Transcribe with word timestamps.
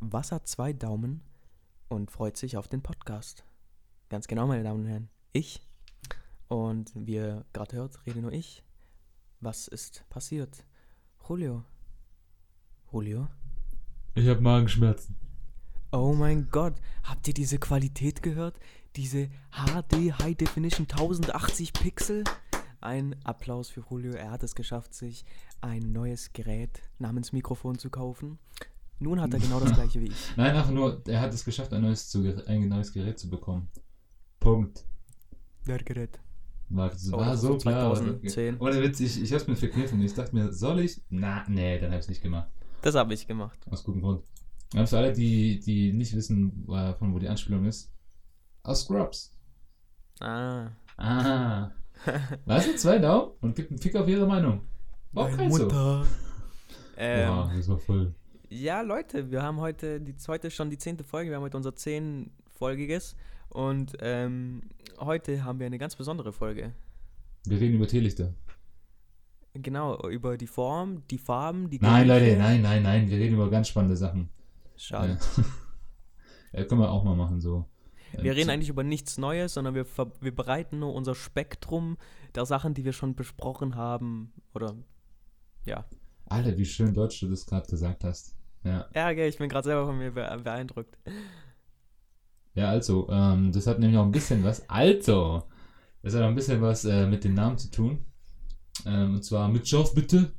Wasser 0.00 0.44
zwei 0.44 0.72
Daumen 0.72 1.22
und 1.88 2.10
freut 2.10 2.36
sich 2.36 2.56
auf 2.56 2.68
den 2.68 2.82
Podcast. 2.82 3.44
Ganz 4.08 4.26
genau, 4.26 4.46
meine 4.46 4.62
Damen 4.62 4.80
und 4.80 4.86
Herren. 4.86 5.08
Ich. 5.32 5.62
Und 6.48 6.92
wie 6.94 7.14
ihr 7.14 7.44
gerade 7.52 7.76
hört, 7.76 8.06
rede 8.06 8.20
nur 8.20 8.32
ich. 8.32 8.62
Was 9.40 9.68
ist 9.68 10.04
passiert? 10.08 10.64
Julio. 11.28 11.64
Julio? 12.92 13.28
Ich 14.14 14.28
habe 14.28 14.40
Magenschmerzen. 14.40 15.16
Oh 15.92 16.12
mein 16.12 16.48
Gott, 16.50 16.74
habt 17.02 17.26
ihr 17.28 17.34
diese 17.34 17.58
Qualität 17.58 18.22
gehört? 18.22 18.58
Diese 18.96 19.28
HD 19.50 20.12
High 20.18 20.36
Definition 20.36 20.86
1080 20.90 21.72
Pixel? 21.72 22.24
Ein 22.80 23.16
Applaus 23.24 23.70
für 23.70 23.84
Julio. 23.90 24.12
Er 24.12 24.30
hat 24.30 24.42
es 24.42 24.54
geschafft, 24.54 24.94
sich 24.94 25.24
ein 25.60 25.92
neues 25.92 26.32
Gerät 26.32 26.82
namens 26.98 27.32
Mikrofon 27.32 27.78
zu 27.78 27.90
kaufen. 27.90 28.38
Nun 28.98 29.20
hat 29.20 29.32
er 29.34 29.40
genau 29.40 29.60
das 29.60 29.72
gleiche 29.72 30.00
wie 30.00 30.06
ich. 30.06 30.16
Nein, 30.36 30.56
einfach 30.56 30.70
nur, 30.70 31.02
er 31.06 31.20
hat 31.20 31.34
es 31.34 31.44
geschafft, 31.44 31.72
ein 31.72 31.82
neues, 31.82 32.08
zu, 32.08 32.22
ein 32.46 32.68
neues 32.68 32.92
Gerät 32.92 33.18
zu 33.18 33.28
bekommen. 33.28 33.68
Punkt. 34.40 34.84
Der 35.66 35.78
Gerät. 35.78 36.18
War, 36.68 36.90
Oh, 37.12 37.18
war 37.18 37.36
so 37.36 37.58
klar. 37.58 37.94
2010. 37.94 38.58
Ohne 38.58 38.82
Witz, 38.82 39.00
ich, 39.00 39.22
ich 39.22 39.32
hab's 39.32 39.46
mir 39.46 39.56
verkniffen. 39.56 40.00
Ich 40.02 40.14
dachte 40.14 40.34
mir, 40.34 40.52
soll 40.52 40.80
ich? 40.80 41.00
Na, 41.10 41.44
nee, 41.48 41.78
dann 41.78 41.92
hab 41.92 41.98
ich's 42.00 42.08
nicht 42.08 42.22
gemacht. 42.22 42.48
Das 42.82 42.94
habe 42.94 43.14
ich 43.14 43.26
gemacht. 43.26 43.58
Aus 43.70 43.84
gutem 43.84 44.00
Grund. 44.02 44.22
Und 44.74 44.88
für 44.88 44.98
alle, 44.98 45.12
die, 45.12 45.60
die 45.60 45.92
nicht 45.92 46.14
wissen, 46.14 46.64
von 46.98 47.14
wo 47.14 47.18
die 47.18 47.28
Anspielung 47.28 47.66
ist, 47.66 47.92
aus 48.64 48.82
Scrubs. 48.82 49.32
Ah. 50.20 50.70
Ah. 50.96 51.70
Weißt 52.46 52.68
du, 52.68 52.76
zwei 52.76 52.98
Daumen 52.98 53.32
und 53.40 53.54
gibt 53.54 53.70
einen 53.70 53.78
Fick 53.78 53.94
auf 53.94 54.08
ihre 54.08 54.26
Meinung. 54.26 54.62
War 55.12 55.26
auch 55.26 55.36
kein 55.36 55.52
so. 55.52 55.68
Ähm, 56.96 57.28
Boah, 57.28 57.52
das 57.54 57.68
war 57.68 57.78
voll. 57.78 58.14
Ja, 58.48 58.80
Leute, 58.82 59.30
wir 59.30 59.42
haben 59.42 59.60
heute, 59.60 60.00
die, 60.00 60.14
heute 60.28 60.50
schon 60.50 60.70
die 60.70 60.78
zehnte 60.78 61.02
Folge, 61.02 61.30
wir 61.30 61.36
haben 61.36 61.42
heute 61.42 61.56
unser 61.56 61.74
zehnfolgiges 61.74 63.16
und 63.48 63.94
ähm, 64.00 64.62
heute 64.98 65.42
haben 65.44 65.58
wir 65.58 65.66
eine 65.66 65.78
ganz 65.78 65.96
besondere 65.96 66.32
Folge. 66.32 66.72
Wir 67.44 67.60
reden 67.60 67.74
über 67.74 67.88
Teelichter. 67.88 68.34
Genau, 69.54 70.08
über 70.08 70.36
die 70.36 70.46
Form, 70.46 71.02
die 71.08 71.18
Farben, 71.18 71.70
die 71.70 71.78
Nein, 71.80 72.06
Gerüche. 72.06 72.26
Leute, 72.26 72.38
nein, 72.38 72.62
nein, 72.62 72.82
nein. 72.82 73.10
Wir 73.10 73.18
reden 73.18 73.34
über 73.34 73.50
ganz 73.50 73.68
spannende 73.68 73.96
Sachen. 73.96 74.28
Schade. 74.76 75.18
Ja. 75.36 75.44
ja, 76.60 76.64
können 76.66 76.82
wir 76.82 76.90
auch 76.90 77.02
mal 77.04 77.16
machen, 77.16 77.40
so. 77.40 77.64
Wir 78.12 78.30
Ähm, 78.30 78.36
reden 78.36 78.50
eigentlich 78.50 78.68
über 78.68 78.84
nichts 78.84 79.18
Neues, 79.18 79.54
sondern 79.54 79.74
wir, 79.74 79.86
wir 80.20 80.34
bereiten 80.34 80.78
nur 80.78 80.94
unser 80.94 81.14
Spektrum 81.14 81.96
der 82.34 82.46
Sachen, 82.46 82.74
die 82.74 82.84
wir 82.84 82.92
schon 82.92 83.14
besprochen 83.16 83.74
haben. 83.74 84.32
Oder, 84.54 84.76
ja. 85.64 85.84
Alter, 86.26 86.56
wie 86.58 86.64
schön 86.64 86.92
Deutsch 86.92 87.20
du 87.20 87.28
das 87.28 87.46
gerade 87.46 87.68
gesagt 87.68 88.04
hast. 88.04 88.34
Ja. 88.64 88.88
Ja, 88.94 89.12
gell, 89.12 89.28
ich 89.28 89.38
bin 89.38 89.48
gerade 89.48 89.64
selber 89.64 89.86
von 89.86 89.96
mir 89.98 90.10
be 90.10 90.40
beeindruckt. 90.42 90.98
Ja, 92.54 92.70
also, 92.70 93.08
ähm, 93.10 93.52
das 93.52 93.66
hat 93.66 93.78
nämlich 93.78 93.98
auch 93.98 94.04
ein 94.04 94.10
bisschen 94.12 94.42
was. 94.42 94.68
Also, 94.68 95.44
das 96.02 96.14
hat 96.14 96.22
auch 96.22 96.28
ein 96.28 96.34
bisschen 96.34 96.60
was 96.60 96.84
äh, 96.84 97.06
mit 97.06 97.22
den 97.24 97.34
Namen 97.34 97.58
zu 97.58 97.70
tun. 97.70 98.04
Ähm, 98.84 99.14
und 99.14 99.24
zwar 99.24 99.48
mit 99.48 99.68
Schauf 99.68 99.94
bitte. 99.94 100.32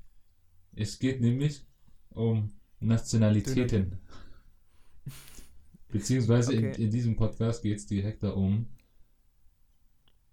Es 0.76 1.00
geht 1.00 1.22
nämlich 1.22 1.66
um 2.10 2.52
Nationalitäten. 2.80 4.00
Beziehungsweise 5.90 6.54
in, 6.54 6.70
Okay. 6.72 6.84
in 6.84 6.92
diesem 6.92 7.16
Podcast 7.16 7.64
geht 7.64 7.78
es 7.78 7.88
direkt 7.88 8.24
darum 8.24 8.68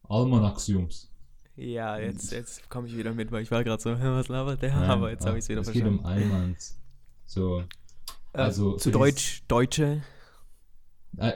Almanaxiums. 0.02 1.13
Ja, 1.56 1.98
jetzt, 1.98 2.33
jetzt 2.33 2.69
komme 2.69 2.88
ich 2.88 2.97
wieder 2.97 3.12
mit, 3.14 3.30
weil 3.30 3.42
ich 3.42 3.50
war 3.50 3.62
gerade 3.62 3.80
so, 3.80 3.91
"Hä, 3.97 4.02
was 4.02 4.28
labert 4.28 4.60
der? 4.62 4.74
Nein, 4.74 4.91
Aber 4.91 5.10
jetzt 5.10 5.24
habe 5.24 5.38
ich 5.38 5.44
es 5.44 5.48
wieder 5.48 5.61
Es 5.61 5.70
geht 5.70 5.83
verstanden. 5.83 6.00
um 6.00 6.06
Almans. 6.06 6.77
So. 7.27 7.61
Äh, 8.33 8.38
also 8.38 8.77
zu 8.77 8.91
Deutsch, 8.91 9.42
Deutsche. 9.46 10.02
Ah, 11.16 11.33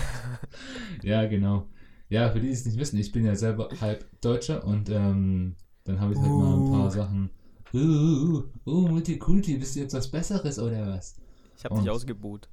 ja, 1.02 1.26
genau. 1.26 1.68
Ja, 2.08 2.30
für 2.30 2.40
die, 2.40 2.46
die 2.46 2.52
es 2.52 2.64
nicht 2.64 2.78
wissen, 2.78 2.98
ich 2.98 3.12
bin 3.12 3.24
ja 3.26 3.34
selber 3.36 3.68
halb 3.80 4.04
Deutscher 4.22 4.64
und 4.64 4.88
ähm, 4.88 5.54
dann 5.84 6.00
habe 6.00 6.14
ich 6.14 6.18
halt 6.18 6.30
mal 6.30 6.56
ein 6.56 6.70
paar 6.72 6.86
Uh. 6.86 6.90
Sachen. 6.90 7.30
Uh, 7.72 8.42
uh, 8.66 8.88
Multikulti, 8.88 9.56
bist 9.58 9.76
du 9.76 9.80
jetzt 9.80 9.94
was 9.94 10.10
Besseres 10.10 10.58
oder 10.58 10.88
was? 10.88 11.16
Ich 11.58 11.64
habe 11.64 11.78
dich 11.78 11.90
ausgebuht. 11.90 12.48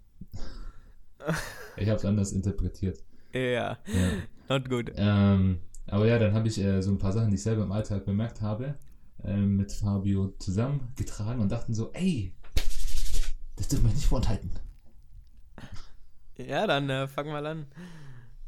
Ich 1.77 1.87
habe 1.87 1.97
es 1.97 2.05
anders 2.05 2.31
interpretiert. 2.33 3.03
Ja, 3.33 3.77
Ja. 3.87 4.11
not 4.49 4.69
good. 4.69 4.91
Ähm, 4.95 5.59
aber 5.87 6.05
ja, 6.05 6.19
dann 6.19 6.33
habe 6.33 6.47
ich 6.47 6.59
äh, 6.59 6.81
so 6.81 6.91
ein 6.91 6.97
paar 6.97 7.13
Sachen, 7.13 7.29
die 7.29 7.35
ich 7.35 7.43
selber 7.43 7.63
im 7.63 7.71
Alltag 7.71 8.05
bemerkt 8.05 8.41
habe, 8.41 8.75
ähm, 9.23 9.57
mit 9.57 9.71
Fabio 9.71 10.33
zusammengetragen 10.39 11.41
und 11.41 11.51
dachten 11.51 11.73
so, 11.73 11.91
ey, 11.93 12.33
das 13.55 13.67
dürfen 13.69 13.87
wir 13.87 13.93
nicht 13.93 14.05
vorenthalten. 14.05 14.51
Ja, 16.37 16.67
dann 16.67 16.89
äh, 16.89 17.07
fang 17.07 17.27
mal 17.27 17.45
an. 17.45 17.65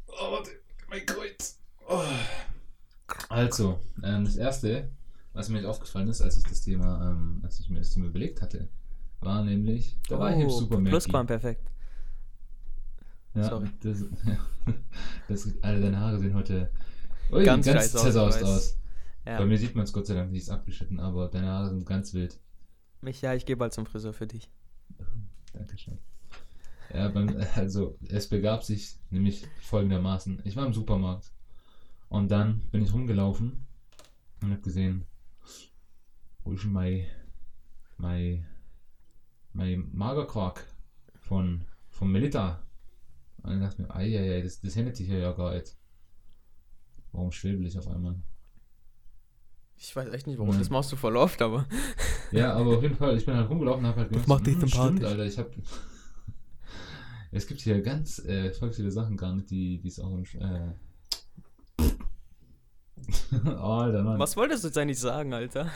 Oh, 0.06 0.32
warte, 0.32 0.50
mein 0.88 1.04
Kreuz. 1.04 1.58
Oh. 1.88 2.02
Also, 3.28 3.80
ähm, 4.04 4.24
das 4.24 4.36
erste, 4.36 4.88
was 5.32 5.48
mir 5.48 5.68
aufgefallen 5.68 6.08
ist, 6.08 6.20
als 6.20 6.36
ich 6.36 6.44
das 6.44 6.60
Thema, 6.60 7.10
ähm, 7.10 7.40
als 7.42 7.58
ich 7.58 7.68
mir 7.68 7.78
das 7.78 7.90
Thema 7.90 8.06
überlegt 8.06 8.42
hatte, 8.42 8.68
war 9.20 9.42
nämlich, 9.44 9.96
da 10.08 10.18
war 10.18 10.34
ich 10.34 10.42
im 10.42 10.50
Supermarkt. 10.50 10.90
Plusquamperfekt. 10.90 11.68
Ja, 13.34 13.44
sorry. 13.44 13.70
Das, 13.80 14.00
ja, 14.24 14.38
das, 15.28 15.48
alle 15.62 15.80
deine 15.80 15.98
Haare 15.98 16.18
sehen 16.18 16.34
heute 16.34 16.70
ui, 17.32 17.44
Ganz 17.44 17.66
ganz, 17.66 17.94
aus, 17.94 18.02
zersaust 18.02 18.40
ich 18.40 18.46
aus. 18.46 18.76
Bei 19.24 19.32
Ja. 19.32 19.44
mir 19.44 19.58
sieht 19.58 19.74
man 19.74 19.84
es 19.84 19.92
Gott 19.92 20.06
sei 20.06 20.14
Dank 20.14 20.30
nicht 20.32 20.42
ist 20.42 20.50
abgeschnitten, 20.50 20.98
aber 21.00 21.28
deine 21.28 21.48
Haare 21.48 21.68
sind 21.70 21.86
ganz 21.86 22.14
wild. 22.14 22.38
Mich, 23.02 23.22
ja, 23.22 23.34
ich 23.34 23.46
gehe 23.46 23.56
bald 23.56 23.72
zum 23.72 23.86
Friseur 23.86 24.12
für 24.12 24.26
dich. 24.26 24.50
Dankeschön. 25.52 25.98
Ja, 26.92 27.08
beim, 27.08 27.36
also 27.54 27.96
es 28.08 28.28
begab 28.28 28.64
sich 28.64 28.96
nämlich 29.10 29.46
folgendermaßen. 29.60 30.40
Ich 30.44 30.56
war 30.56 30.66
im 30.66 30.72
Supermarkt 30.72 31.32
und 32.08 32.30
dann 32.30 32.60
bin 32.70 32.82
ich 32.82 32.92
rumgelaufen 32.92 33.66
und 34.42 34.50
habe 34.50 34.60
gesehen, 34.62 35.06
wo 36.44 36.52
ist 36.52 36.64
mein, 36.64 37.06
mein, 37.98 38.46
mein 39.52 39.88
Magerquark 39.92 40.64
von, 41.20 41.64
von 41.90 42.10
Melita? 42.10 42.62
Und 43.42 43.54
ich 43.54 43.60
dachte 43.60 43.82
mir, 43.82 43.94
ei, 43.94 44.18
ei, 44.18 44.36
ei, 44.36 44.42
das, 44.42 44.60
das 44.60 44.74
hätte 44.76 45.02
ich 45.02 45.08
ja 45.08 45.32
gar 45.32 45.54
nicht. 45.54 45.76
Warum 47.12 47.32
schwebel 47.32 47.66
ich 47.66 47.78
auf 47.78 47.88
einmal? 47.88 48.16
Ich 49.76 49.94
weiß 49.96 50.08
echt 50.10 50.26
nicht, 50.26 50.38
warum. 50.38 50.56
Das 50.58 50.70
machst 50.70 50.92
du 50.92 50.96
voll 50.96 51.16
oft, 51.16 51.40
aber. 51.42 51.66
Ja, 52.32 52.54
aber 52.54 52.76
auf 52.76 52.82
jeden 52.84 52.94
Fall, 52.94 53.16
ich 53.16 53.26
bin 53.26 53.34
halt 53.34 53.50
rumgelaufen 53.50 53.84
und 53.84 53.90
hab 53.90 53.96
halt 53.96 54.14
Das 54.14 54.22
gemerkt, 54.22 54.28
macht 54.28 54.46
dich 54.46 54.54
hm, 54.54 54.60
sympathisch. 54.60 54.96
stimmt, 54.98 55.04
Alter, 55.04 55.24
ich 55.24 55.36
hab. 55.36 55.50
es 57.32 57.46
gibt 57.48 57.60
hier 57.60 57.82
ganz 57.82 58.20
äh, 58.20 58.52
voll 58.52 58.72
viele 58.72 58.92
Sachen 58.92 59.16
gar 59.16 59.34
nicht, 59.34 59.50
die 59.50 59.80
die 59.80 59.88
es 59.88 59.98
auch 59.98 60.16
Äh... 60.16 60.74
oh, 63.46 63.80
Alter, 63.80 64.04
Mann. 64.04 64.18
Was 64.20 64.36
wolltest 64.36 64.62
du 64.62 64.68
jetzt 64.68 64.78
eigentlich 64.78 65.00
sagen, 65.00 65.34
Alter? 65.34 65.72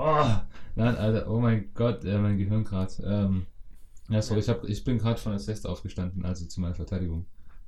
Oh, 0.00 0.30
nein, 0.76 0.94
Alter, 0.96 1.28
oh 1.28 1.40
mein 1.40 1.74
Gott, 1.74 2.04
äh, 2.04 2.18
mein 2.18 2.38
Gehirn 2.38 2.62
gerade. 2.62 2.92
Ähm, 3.02 3.46
ja, 4.08 4.22
sorry, 4.22 4.38
ich, 4.38 4.48
hab, 4.48 4.62
ich 4.62 4.84
bin 4.84 4.98
gerade 4.98 5.18
von 5.18 5.32
der 5.32 5.40
Siesta 5.40 5.68
aufgestanden, 5.68 6.24
also 6.24 6.46
zu 6.46 6.60
meiner 6.60 6.76
Verteidigung. 6.76 7.26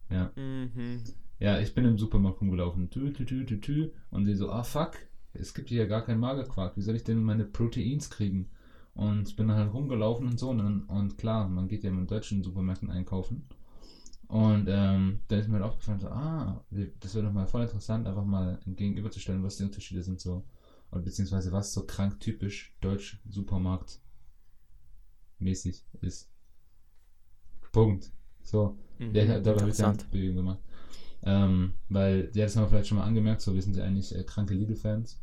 Ja. 0.09 0.31
Mhm. 0.37 1.03
Ja, 1.41 1.59
ich 1.59 1.75
bin 1.75 1.87
im 1.87 1.99
Supermarkt 1.99 2.41
rumgelaufen. 2.41 2.91
Tü, 2.91 3.13
tü, 3.13 3.25
tü, 3.25 3.47
tü, 3.47 3.61
tü. 3.61 3.93
Und 4.11 4.27
die 4.27 4.35
so, 4.35 4.51
ah 4.51 4.63
fuck, 4.63 4.93
es 5.33 5.55
gibt 5.55 5.71
hier 5.71 5.87
gar 5.87 6.05
keinen 6.05 6.21
Magerquark. 6.21 6.77
Wie 6.77 6.83
soll 6.83 6.97
ich 6.97 7.05
denn 7.05 7.23
meine 7.23 7.45
Proteins 7.45 8.11
kriegen? 8.11 8.51
Und 8.95 9.29
ich 9.29 9.37
bin 9.37 9.49
dann 9.49 9.57
halt 9.57 9.73
rumgelaufen 9.73 10.27
und 10.27 10.39
so. 10.39 10.51
Und, 10.51 10.59
dann, 10.59 10.83
und 10.85 11.17
klar, 11.17 11.49
man 11.49 11.67
geht 11.67 11.83
ja 11.83 11.91
in 11.91 12.07
deutschen 12.07 12.45
Supermärkten 12.45 12.91
einkaufen. 12.91 13.49
Und 14.29 14.67
ähm, 14.69 15.21
da 15.29 15.39
ist 15.39 15.49
mir 15.49 15.55
halt 15.55 15.65
aufgefallen, 15.65 15.99
so, 15.99 16.09
ah, 16.09 16.63
das 17.01 17.15
wäre 17.15 17.27
doch 17.27 17.33
mal 17.33 17.47
voll 17.47 17.63
interessant, 17.63 18.07
einfach 18.07 18.25
mal 18.25 18.61
gegenüberzustellen, 18.67 19.43
was 19.43 19.57
die 19.57 19.65
Unterschiede 19.65 20.03
sind 20.03 20.21
so. 20.21 20.45
Und 20.91 21.05
beziehungsweise 21.05 21.51
was 21.53 21.73
so 21.73 21.87
krank 21.87 22.21
typisch 22.21 22.77
deutsch 22.81 23.19
Supermarkt 23.29 23.99
mäßig 25.39 25.85
ist. 26.03 26.31
Punkt. 27.73 28.13
So. 28.43 28.77
Mhm. 28.99 29.15
Ja, 29.15 29.41
da 29.41 29.59
habe 29.59 29.71
ich 29.71 29.77
dann. 29.77 29.97
Bewegung 30.11 30.37
gemacht. 30.37 30.59
Ähm, 31.25 31.75
weil, 31.89 32.31
ja, 32.35 32.45
das 32.45 32.57
haben 32.57 32.65
wir 32.65 32.69
vielleicht 32.69 32.89
schon 32.89 32.99
mal 32.99 33.05
angemerkt, 33.05 33.41
so, 33.43 33.55
wir 33.55 33.63
sind 33.63 33.77
ja 33.77 33.85
eigentlich 33.85 34.15
äh, 34.15 34.25
kranke 34.25 34.55
Lidl-Fans. 34.55 35.21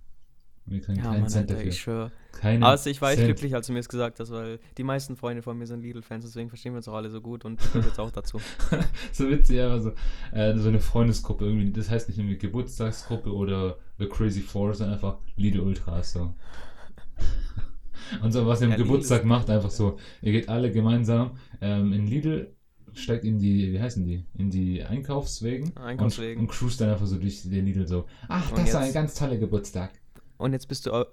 Wir 0.65 0.81
kriegen 0.81 0.99
Ja, 0.99 1.03
keinen 1.03 1.21
Mann, 1.21 1.29
Cent 1.29 1.49
Alter, 1.49 1.55
dafür. 1.55 1.71
ich 1.71 1.79
schwöre. 1.79 2.11
Keinen 2.31 2.63
Also 2.63 2.89
ich 2.89 3.01
war 3.01 3.11
echt 3.11 3.23
glücklich, 3.23 3.55
als 3.55 3.67
du 3.67 3.73
mir 3.73 3.79
das 3.79 3.89
gesagt 3.89 4.19
hast, 4.19 4.31
weil 4.31 4.59
die 4.77 4.83
meisten 4.83 5.15
Freunde 5.15 5.41
von 5.41 5.57
mir 5.57 5.65
sind 5.67 5.81
Lidl-Fans, 5.81 6.25
deswegen 6.25 6.49
verstehen 6.49 6.73
wir 6.73 6.77
uns 6.77 6.87
auch 6.87 6.95
alle 6.95 7.09
so 7.09 7.21
gut 7.21 7.45
und 7.45 7.61
ich 7.61 7.71
gehöre 7.71 7.87
jetzt 7.87 7.99
auch 7.99 8.11
dazu. 8.11 8.43
so 9.11 9.29
witzig, 9.29 9.61
aber 9.61 9.81
so, 9.81 9.91
äh, 10.31 10.57
so 10.57 10.67
eine 10.69 10.79
Freundesgruppe 10.79 11.45
irgendwie, 11.45 11.71
das 11.71 11.89
heißt 11.89 12.09
nicht 12.09 12.17
irgendwie 12.19 12.37
Geburtstagsgruppe 12.37 13.33
oder 13.33 13.77
The 13.97 14.07
Crazy 14.07 14.41
Four, 14.41 14.73
sondern 14.73 14.95
einfach 14.95 15.19
Lidl 15.35 15.61
Ultras, 15.61 16.13
so. 16.13 16.35
Und 18.21 18.31
so, 18.31 18.45
was 18.47 18.61
ihr 18.61 18.65
am 18.67 18.71
Ja, 18.71 18.77
Geburtstag 18.77 19.25
macht, 19.25 19.49
einfach 19.49 19.69
so, 19.71 19.97
ihr 20.21 20.31
geht 20.31 20.49
alle 20.49 20.71
gemeinsam 20.71 21.37
ähm, 21.61 21.91
in 21.93 22.07
Lidl, 22.07 22.55
steigt 22.93 23.23
in 23.23 23.39
die, 23.39 23.73
wie 23.73 23.79
heißen 23.79 24.03
die, 24.03 24.25
in 24.35 24.49
die 24.49 24.83
Einkaufswegen, 24.83 25.75
Einkaufswegen. 25.77 26.41
Und, 26.41 26.49
und 26.49 26.55
cruist 26.55 26.81
dann 26.81 26.89
einfach 26.89 27.05
so 27.05 27.17
durch 27.17 27.43
den 27.43 27.65
Lidl 27.65 27.87
so, 27.87 28.05
ach, 28.27 28.51
Und 28.51 28.59
das 28.59 28.73
war 28.73 28.81
ein 28.81 28.93
ganz 28.93 29.15
toller 29.15 29.37
Geburtstag. 29.37 29.91
Und 30.37 30.53
jetzt 30.53 30.67
bist 30.67 30.85
du 30.85 31.05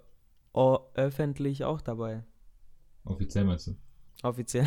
öffentlich 0.94 1.64
auch 1.64 1.80
dabei. 1.80 2.24
Offiziell 3.04 3.44
meinst 3.44 3.66
du? 3.66 3.76
Offiziell. 4.22 4.66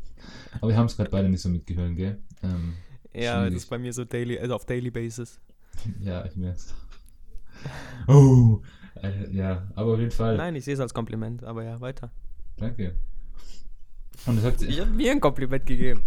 Aber 0.60 0.68
wir 0.68 0.76
haben 0.76 0.86
es 0.86 0.96
gerade 0.96 1.10
beide 1.10 1.28
nicht 1.28 1.40
so 1.40 1.48
mitgehört, 1.48 1.96
gell? 1.96 2.22
Ähm, 2.42 2.74
ja, 3.12 3.38
Schwierig. 3.38 3.54
das 3.54 3.62
ist 3.64 3.70
bei 3.70 3.78
mir 3.78 3.92
so 3.92 4.04
daily, 4.04 4.38
also 4.38 4.54
auf 4.54 4.64
Daily 4.64 4.90
Basis. 4.90 5.40
ja, 6.00 6.24
ich 6.24 6.36
merk's. 6.36 6.74
Oh, 8.06 8.60
äh, 9.02 9.30
ja, 9.30 9.66
aber 9.74 9.94
auf 9.94 9.98
jeden 9.98 10.10
Fall. 10.10 10.36
Nein, 10.36 10.54
ich 10.54 10.64
sehe 10.66 10.74
es 10.74 10.80
als 10.80 10.92
Kompliment, 10.92 11.42
aber 11.44 11.64
ja, 11.64 11.80
weiter. 11.80 12.10
Danke. 12.58 12.94
Und 14.26 14.38
es 14.38 14.44
hat 14.44 14.60
Ich 14.60 14.80
habe 14.80 14.90
mir 14.90 15.12
ein 15.12 15.20
Kompliment 15.20 15.64
gegeben. 15.64 16.02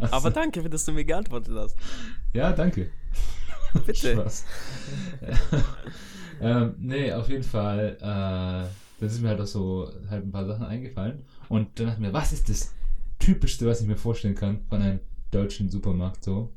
Aber 0.00 0.20
so. 0.20 0.30
danke, 0.30 0.68
dass 0.68 0.84
du 0.84 0.92
mir 0.92 1.04
geantwortet 1.04 1.54
hast. 1.56 1.76
Ja, 2.32 2.52
danke. 2.52 2.90
Bitte. 3.86 4.12
Spaß. 4.12 4.44
ähm, 6.40 6.74
nee, 6.78 7.12
auf 7.12 7.28
jeden 7.28 7.42
Fall. 7.42 7.96
Äh, 7.98 8.02
da 9.02 9.08
sind 9.08 9.22
mir 9.22 9.30
halt 9.30 9.40
auch 9.40 9.46
so 9.46 9.90
halt 10.10 10.24
ein 10.24 10.30
paar 10.30 10.46
Sachen 10.46 10.64
eingefallen. 10.64 11.24
Und 11.48 11.78
dann 11.78 11.86
dachte 11.86 12.00
ich 12.00 12.06
mir, 12.06 12.12
was 12.12 12.32
ist 12.32 12.48
das 12.48 12.74
Typischste, 13.18 13.66
was 13.66 13.80
ich 13.80 13.86
mir 13.86 13.96
vorstellen 13.96 14.34
kann 14.34 14.60
von 14.68 14.80
einem 14.80 15.00
deutschen 15.30 15.70
Supermarkt 15.70 16.22
so? 16.22 16.52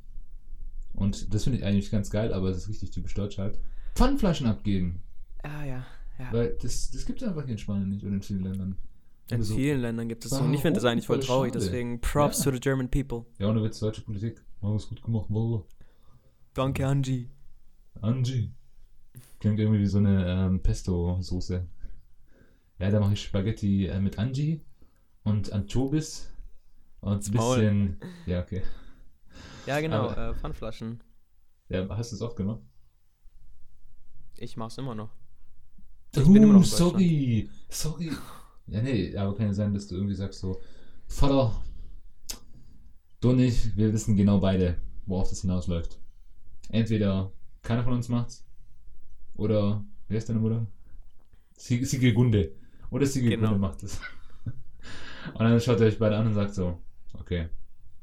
Und 0.93 1.33
das 1.33 1.43
finde 1.43 1.59
ich 1.59 1.65
eigentlich 1.65 1.91
ganz 1.91 2.09
geil, 2.09 2.33
aber 2.33 2.49
es 2.49 2.57
ist 2.57 2.69
richtig 2.69 2.91
typisch 2.91 3.13
deutsch 3.13 3.37
halt. 3.37 3.59
Pfandflaschen 3.95 4.47
abgeben. 4.47 5.01
Ah, 5.43 5.63
ja. 5.65 5.85
ja. 6.19 6.31
Weil 6.31 6.57
das, 6.61 6.91
das 6.91 7.05
gibt 7.05 7.21
es 7.21 7.27
einfach 7.27 7.43
hier 7.43 7.53
in 7.53 7.57
Spanien 7.57 7.89
nicht 7.89 8.03
oder 8.03 8.13
in 8.13 8.21
vielen 8.21 8.43
Ländern. 8.43 8.77
In 9.31 9.41
so- 9.43 9.55
vielen 9.55 9.81
Ländern 9.81 10.07
gibt 10.07 10.23
es 10.25 10.31
so. 10.31 10.37
Und 10.43 10.53
ich 10.53 10.61
finde 10.61 10.79
das 10.79 10.85
eigentlich 10.89 11.07
voll 11.07 11.19
traurig, 11.19 11.53
schade. 11.53 11.65
deswegen 11.65 11.99
Props 11.99 12.39
Ja. 12.39 12.45
to 12.45 12.51
the 12.51 12.59
German 12.59 12.89
people. 12.89 13.25
Ja, 13.39 13.49
ohne 13.49 13.63
Witz, 13.63 13.79
deutsche 13.79 14.01
Politik. 14.01 14.43
Machen 14.61 14.75
es 14.75 14.87
gut 14.87 15.01
gemacht, 15.01 15.25
Wallah. 15.29 15.63
Danke, 16.53 16.85
Angie. 16.87 17.29
Angie. 18.01 18.51
Klingt 19.39 19.59
irgendwie 19.59 19.79
wie 19.81 19.85
so 19.87 19.97
eine 19.97 20.25
ähm, 20.47 20.61
Pesto-Soße. 20.61 21.65
Ja, 22.79 22.89
da 22.91 22.99
mache 22.99 23.13
ich 23.13 23.21
Spaghetti 23.23 23.87
äh, 23.87 23.99
mit 23.99 24.19
Angie 24.19 24.61
und 25.23 25.51
Anchovies 25.53 26.29
und 27.01 27.25
ein 27.27 27.33
Maul. 27.33 27.55
bisschen. 27.57 27.97
Ja, 28.25 28.41
okay. 28.41 28.61
Ja, 29.65 29.79
genau, 29.81 30.09
Aber- 30.09 30.29
äh, 30.29 30.33
Pfandflaschen. 30.35 31.01
Ja, 31.69 31.87
hast 31.89 32.11
du 32.11 32.15
es 32.17 32.21
auch 32.21 32.35
gemacht? 32.35 32.61
Ich 34.37 34.55
mach's 34.57 34.77
immer 34.77 34.93
noch. 34.93 35.09
Ich 36.15 36.23
bin 36.23 36.35
immer 36.43 36.53
noch 36.53 36.63
sorry. 36.63 37.49
Sorry. 37.69 38.11
Ja, 38.67 38.81
nee, 38.81 39.15
aber 39.15 39.35
kann 39.35 39.47
ja 39.47 39.53
sein, 39.53 39.73
dass 39.73 39.87
du 39.87 39.95
irgendwie 39.95 40.15
sagst 40.15 40.39
so, 40.39 40.59
Vater, 41.07 41.53
du 43.21 43.33
nicht, 43.33 43.75
wir 43.77 43.93
wissen 43.93 44.15
genau 44.15 44.39
beide, 44.39 44.77
worauf 45.05 45.29
das 45.29 45.41
hinausläuft. 45.41 45.99
Entweder 46.69 47.31
keiner 47.61 47.83
von 47.83 47.93
uns 47.93 48.09
macht's, 48.09 48.43
oder, 49.35 49.83
wer 50.07 50.17
ist 50.17 50.29
deine 50.29 50.39
Mutter? 50.39 50.65
Sie- 51.57 51.83
Siegelgunde. 51.85 52.53
Oder 52.89 53.05
Siegelgunde 53.05 53.47
Genau. 53.47 53.57
macht 53.59 53.83
es. 53.83 53.99
Und 55.33 55.39
dann 55.39 55.59
schaut 55.59 55.79
ihr 55.79 55.87
euch 55.87 55.99
beide 55.99 56.15
an 56.17 56.27
und 56.27 56.33
sagt 56.33 56.53
so, 56.53 56.79
okay, 57.13 57.49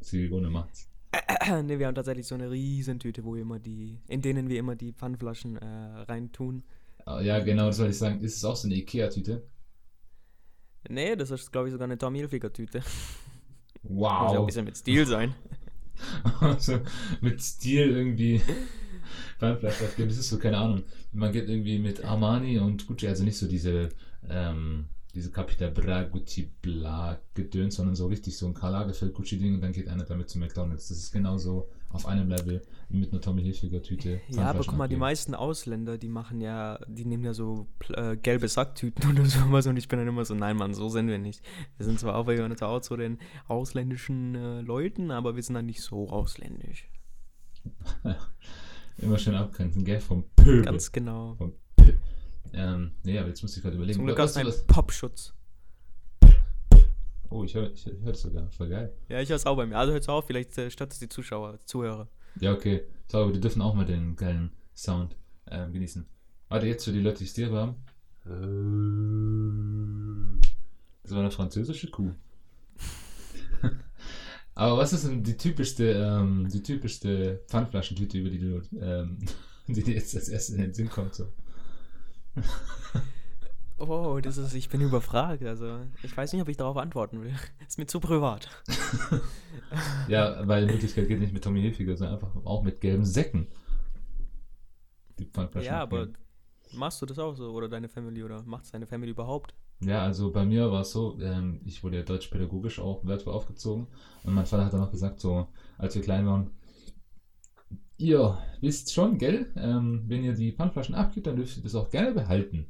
Siegelgunde 0.01 0.51
macht's. 0.51 0.89
ne, 1.65 1.79
wir 1.79 1.87
haben 1.87 1.95
tatsächlich 1.95 2.27
so 2.27 2.35
eine 2.35 2.51
riesen 2.51 2.99
Tüte, 2.99 3.25
wo 3.25 3.35
wir 3.35 3.43
immer 3.43 3.59
die, 3.59 3.99
in 4.09 4.23
denen 4.23 4.49
wir 4.49 4.59
immer 4.59 4.75
die 4.77 4.93
Pfandflaschen 4.93 5.57
äh, 5.57 5.65
reintun. 6.09 6.63
Ah, 7.05 7.21
Ja, 7.21 7.39
genau, 7.41 7.67
das 7.67 7.79
wollte 7.79 7.93
ich 7.93 7.99
sagen. 7.99 8.21
Ist 8.21 8.37
es 8.37 8.45
auch 8.45 8.57
so 8.57 8.67
eine 8.69 8.77
Ikea-Tüte? 8.77 9.43
Nee, 10.89 11.17
das 11.17 11.31
ist, 11.31 11.53
glaube 11.53 11.69
ich, 11.69 11.73
sogar 11.73 11.87
eine 11.87 11.99
Tommy 11.99 12.19
Hilfiger 12.19 12.53
Tüte. 12.53 12.83
Muss 13.83 14.03
ja 14.03 14.09
auch 14.09 14.31
ein 14.33 14.37
Wow. 14.39 14.47
bisschen 14.47 14.65
mit 14.65 14.77
Stil 14.77 15.07
sein. 15.07 15.35
also 16.41 16.81
mit 17.21 17.41
Stil 17.43 17.91
irgendwie. 17.91 18.41
Das 19.39 19.73
ist 19.99 20.29
so, 20.29 20.39
keine 20.39 20.59
Ahnung. 20.59 20.85
Man 21.13 21.33
geht 21.33 21.49
irgendwie 21.49 21.79
mit 21.79 22.05
Armani 22.05 22.59
und 22.59 22.87
Gucci, 22.87 23.09
also 23.09 23.25
nicht 23.25 23.37
so 23.37 23.49
diese, 23.49 23.89
ähm, 24.29 24.87
diese 25.15 25.31
Capita 25.31 25.69
Bra, 25.69 26.05
Gucci 26.05 26.51
Bla 26.63 27.21
Gedöns, 27.35 27.75
sondern 27.77 27.97
so 27.97 28.07
richtig 28.07 28.37
so 28.37 28.47
ein 28.47 28.55
Karl 28.55 28.73
Lagerfeld 28.73 29.13
Gucci 29.15 29.39
Ding 29.39 29.55
und 29.55 29.61
dann 29.61 29.73
geht 29.73 29.89
einer 29.89 30.05
damit 30.05 30.31
zu 30.31 30.39
McDonalds. 30.39 30.89
Das 30.89 30.99
ist 30.99 31.13
genauso 31.13 31.69
auf 31.93 32.07
einem 32.07 32.29
Level 32.29 32.63
mit 32.89 33.13
einer 33.13 33.21
Tommy 33.21 33.43
Hilfiger 33.43 33.83
Tüte. 33.83 34.21
Ja, 34.29 34.51
aber 34.51 34.65
guck 34.65 34.77
mal, 34.77 34.89
die 34.89 34.97
meisten 34.97 35.35
Ausländer, 35.35 35.99
die 35.99 36.09
machen 36.09 36.41
ja, 36.41 36.79
die 36.89 37.05
nehmen 37.05 37.25
ja 37.25 37.35
so 37.35 37.67
äh, 37.91 38.17
gelbe 38.17 38.49
Sacktüten 38.49 39.11
oder 39.13 39.25
sowas 39.27 39.67
und 39.67 39.77
ich 39.77 39.89
bin 39.89 39.99
dann 39.99 40.09
immer 40.09 40.25
so, 40.25 40.35
nein, 40.35 40.57
Mann, 40.57 40.75
so 40.75 40.89
sind 40.89 41.09
wir 41.09 41.19
nicht. 41.19 41.43
Wir 41.77 41.87
sind 41.87 41.99
zwar 41.99 42.17
auch, 42.17 42.27
wir 42.27 42.35
gehören 42.35 42.61
auch 42.61 42.81
zu 42.81 42.97
den 42.97 43.19
ausländischen 43.49 44.35
äh, 44.35 44.61
Leuten, 44.61 45.11
aber 45.11 45.37
wir 45.37 45.43
sind 45.43 45.55
dann 45.55 45.67
nicht 45.67 45.83
so 45.83 46.09
ausländisch. 46.09 46.89
Immer 48.99 49.19
schön 49.19 49.35
abgrenzen, 49.35 49.85
gell? 49.85 50.01
Vom 50.01 50.25
Pöbel. 50.37 50.63
Ganz 50.63 50.93
genau. 50.93 51.35
Vom 51.37 51.53
Pö 51.77 51.93
ähm, 52.55 52.93
nee, 53.03 53.19
aber 53.19 53.29
jetzt 53.29 53.43
muss 53.43 53.57
ich 53.57 53.63
gerade 53.63 53.77
überlegen. 53.77 53.97
Zum 53.97 54.07
Glück 54.07 54.19
hast 54.19 54.37
du 54.37 54.41
einen 54.41 54.53
Popschutz. 54.67 55.35
Oh, 57.33 57.45
ich 57.45 57.55
höre 57.55 57.73
ich 57.73 57.87
hör 58.03 58.15
sogar. 58.15 58.51
Voll 58.51 58.69
geil. 58.69 58.93
Ja, 59.09 59.21
ich 59.21 59.31
hör's 59.31 59.47
auch 59.47 59.57
bei 59.57 59.65
mir. 59.67 59.77
Also 59.77 59.93
hört's 59.93 60.09
auf, 60.09 60.27
vielleicht 60.27 60.57
äh, 60.59 60.71
stört 60.71 60.93
es 60.93 60.99
die 60.99 61.09
Zuschauer, 61.09 61.59
Zuhörer. 61.65 62.09
Ja, 62.41 62.53
okay. 62.53 62.83
So, 63.11 63.19
aber 63.19 63.33
die 63.33 63.41
dürfen 63.41 63.63
auch 63.63 63.75
mal 63.75 63.87
den 63.87 64.17
geilen 64.17 64.53
Sound 64.75 65.17
ähm, 65.51 65.73
genießen. 65.73 66.07
Warte, 66.49 66.67
jetzt 66.67 66.85
für 66.85 66.93
die 66.93 67.01
Leute, 67.01 67.19
die 67.19 67.25
es 67.25 67.33
dir 67.33 67.51
haben. 67.51 67.77
Das 71.03 71.13
war 71.13 71.21
eine 71.21 71.31
französische 71.31 71.91
Kuh. 71.91 72.13
aber 74.55 74.77
was 74.77 74.93
ist 74.93 75.07
denn 75.07 75.23
die 75.23 75.37
typischste, 75.37 75.93
ähm, 75.93 76.49
die 76.53 76.63
typischste 76.63 77.43
Pfandflaschentüte, 77.49 78.19
über 78.19 78.31
die 78.31 78.39
du, 78.39 78.63
ähm, 78.79 79.19
die 79.67 79.83
dir 79.83 79.95
jetzt 79.95 80.15
als 80.15 80.29
erstes 80.29 80.55
in 80.55 80.61
den 80.61 80.75
Sinn 80.75 80.91
kommt? 80.91 81.15
So? 81.15 81.27
Oh, 83.79 84.21
das 84.23 84.37
ist, 84.37 84.55
ich 84.55 84.69
bin 84.69 84.81
überfragt. 84.81 85.43
Also, 85.45 85.81
ich 86.03 86.17
weiß 86.17 86.33
nicht, 86.33 86.43
ob 86.43 86.49
ich 86.49 86.57
darauf 86.57 86.77
antworten 86.77 87.23
will. 87.23 87.35
Ist 87.67 87.79
mir 87.79 87.87
zu 87.87 88.01
privat. 88.01 88.49
Ja, 90.07 90.47
weil 90.47 90.67
die 90.67 90.73
Möglichkeit 90.75 91.09
geht 91.09 91.19
nicht 91.19 91.33
mit 91.33 91.43
Tommy 91.43 91.63
Hilfiger, 91.63 91.97
sondern 91.97 92.17
einfach 92.17 92.45
auch 92.45 92.63
mit 92.63 92.83
gelben 92.83 93.07
Säcken. 93.07 93.47
Ja, 95.61 95.83
aber 95.83 96.03
abgeben. 96.03 96.19
machst 96.75 97.01
du 97.01 97.07
das 97.07 97.19
auch 97.19 97.35
so? 97.35 97.53
Oder 97.53 97.71
deine 97.71 97.89
Family? 97.89 98.23
Oder 98.23 98.43
macht 98.43 98.73
deine 98.75 98.87
Family 98.87 99.13
überhaupt? 99.13 99.55
Ja, 99.81 100.05
also 100.05 100.31
bei 100.31 100.45
mir 100.45 100.71
war 100.71 100.83
es 100.83 100.93
so, 100.93 101.19
ähm, 101.21 101.61
ich 101.65 101.83
wurde 101.83 101.97
ja 101.99 102.03
deutsch-pädagogisch 102.03 102.79
auch 102.79 103.05
wertvoll 103.05 103.33
aufgezogen 103.33 103.89
und 104.23 104.35
mein 104.35 104.47
Vater 104.47 104.67
hat 104.67 104.73
dann 104.73 104.83
auch 104.83 104.91
gesagt, 104.93 105.19
so, 105.21 105.49
als 105.77 105.95
wir 105.95 106.03
klein 106.03 106.27
waren, 106.27 106.51
ihr 107.97 108.39
wisst 108.61 108.93
schon, 108.93 109.19
gell, 109.19 109.51
ähm, 109.57 110.05
wenn 110.07 110.23
ihr 110.23 110.35
die 110.35 110.53
Pfandflaschen 110.53 110.95
abgibt, 110.95 111.27
dann 111.27 111.37
dürft 111.37 111.57
ihr 111.57 111.63
das 111.65 111.75
auch 111.75 111.91
gerne 111.91 112.13
behalten. 112.13 112.67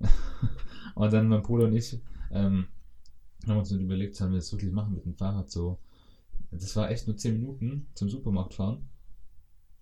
und 0.94 1.12
dann 1.12 1.28
mein 1.28 1.42
Bruder 1.42 1.66
und 1.66 1.74
ich 1.74 2.00
ähm, 2.30 2.66
haben 3.46 3.58
uns 3.58 3.68
dann 3.68 3.80
überlegt, 3.80 4.16
sollen 4.16 4.32
wir 4.32 4.38
das 4.38 4.52
wirklich 4.52 4.72
machen 4.72 4.94
mit 4.94 5.04
dem 5.04 5.14
Fahrrad 5.14 5.50
so. 5.50 5.78
Das 6.50 6.76
war 6.76 6.90
echt 6.90 7.06
nur 7.06 7.16
10 7.16 7.34
Minuten 7.34 7.88
zum 7.94 8.08
Supermarkt 8.08 8.54
fahren 8.54 8.88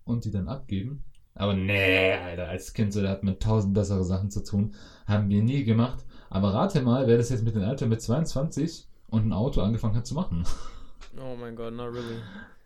und 0.05 0.25
die 0.25 0.31
dann 0.31 0.49
abgeben. 0.49 1.05
Aber 1.35 1.55
nee, 1.55 2.13
Alter, 2.13 2.49
als 2.49 2.75
Kind 2.75 2.93
so, 2.93 3.03
da 3.03 3.09
hat 3.09 3.25
man 3.25 3.39
tausend 3.39 3.75
bessere 3.75 4.05
Sachen 4.05 4.31
zu 4.31 4.43
tun. 4.45 4.75
Haben 5.07 5.31
wir 5.31 5.43
nie 5.43 5.65
gemacht. 5.65 6.05
Aber 6.29 6.53
rate 6.53 6.83
mal, 6.83 7.07
wer 7.07 7.17
das 7.17 7.31
jetzt 7.31 7.45
mit 7.45 7.55
dem 7.55 7.63
Alter 7.63 7.87
mit 7.87 8.03
22 8.03 8.87
und 9.09 9.27
ein 9.27 9.33
Auto 9.33 9.61
angefangen 9.61 9.97
hat 9.97 10.07
zu 10.07 10.15
machen. 10.15 10.45
Oh 11.19 11.37
mein 11.39 11.57
Gott, 11.57 11.75
not 11.75 11.93
really. 11.93 12.21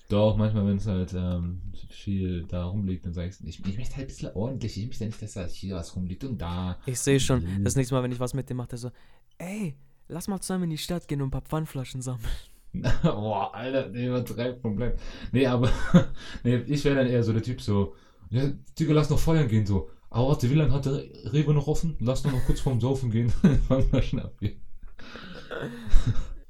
Doch, 0.09 0.37
manchmal, 0.37 0.67
wenn 0.67 0.77
es 0.77 0.87
halt 0.87 1.13
ähm, 1.15 1.61
viel 1.91 2.45
da 2.45 2.65
rumliegt, 2.67 3.05
dann 3.07 3.13
sage 3.13 3.29
ich, 3.29 3.49
ich, 3.49 3.67
ich 3.67 3.77
möchte 3.77 3.97
halt 3.97 4.05
ein 4.05 4.09
bisschen 4.09 4.33
ordentlich. 4.35 4.77
Ich 4.79 4.87
möchte 4.87 5.05
nicht, 5.07 5.21
dass 5.21 5.33
da 5.33 5.47
hier 5.47 5.75
was 5.75 5.97
rumliegt 5.97 6.23
und 6.25 6.39
da. 6.41 6.79
Ich 6.87 7.01
sehe 7.01 7.19
schon, 7.19 7.43
Mhm. 7.43 7.65
das 7.65 7.75
nächste 7.77 7.95
Mal, 7.95 8.03
wenn 8.05 8.13
ich 8.13 8.21
was 8.21 8.33
mit 8.35 8.49
dem 8.49 8.59
mache, 8.59 8.69
der 8.69 8.79
so, 8.79 8.91
ey, 9.39 9.75
lass 10.09 10.29
mal 10.29 10.41
zusammen 10.41 10.65
in 10.65 10.71
die 10.71 10.79
Stadt 10.79 11.09
gehen 11.09 11.21
und 11.23 11.29
ein 11.29 11.31
paar 11.33 11.43
Pfandflaschen 11.43 12.03
sammeln. 12.03 12.25
Boah, 13.03 13.53
Alter, 13.55 13.89
nee, 13.89 14.07
übertreibt 14.07 14.63
komplett. 14.63 14.99
Nee, 15.33 15.47
aber 15.47 15.71
nee, 16.45 16.57
ich 16.67 16.85
wäre 16.85 16.97
dann 16.97 17.07
eher 17.09 17.25
so 17.25 17.33
der 17.33 17.43
Typ 17.43 17.61
so, 17.61 17.95
ja, 18.31 18.51
Digga, 18.79 18.93
lass 18.93 19.11
noch 19.11 19.19
feiern 19.19 19.49
gehen, 19.49 19.67
so. 19.67 19.91
Aber 20.11 20.29
warte, 20.29 20.49
wie 20.51 20.55
lange 20.55 20.73
hat 20.73 20.87
der 20.87 21.03
Rewe 21.33 21.53
noch 21.53 21.67
offen? 21.67 21.97
Lass 22.01 22.23
doch 22.23 22.31
noch 22.33 22.45
kurz 22.45 22.61
vorm 22.61 22.81
Saufen 22.81 23.11
gehen. 23.11 23.29
Pfandflaschen 23.67 24.21
abgeben. 24.21 24.61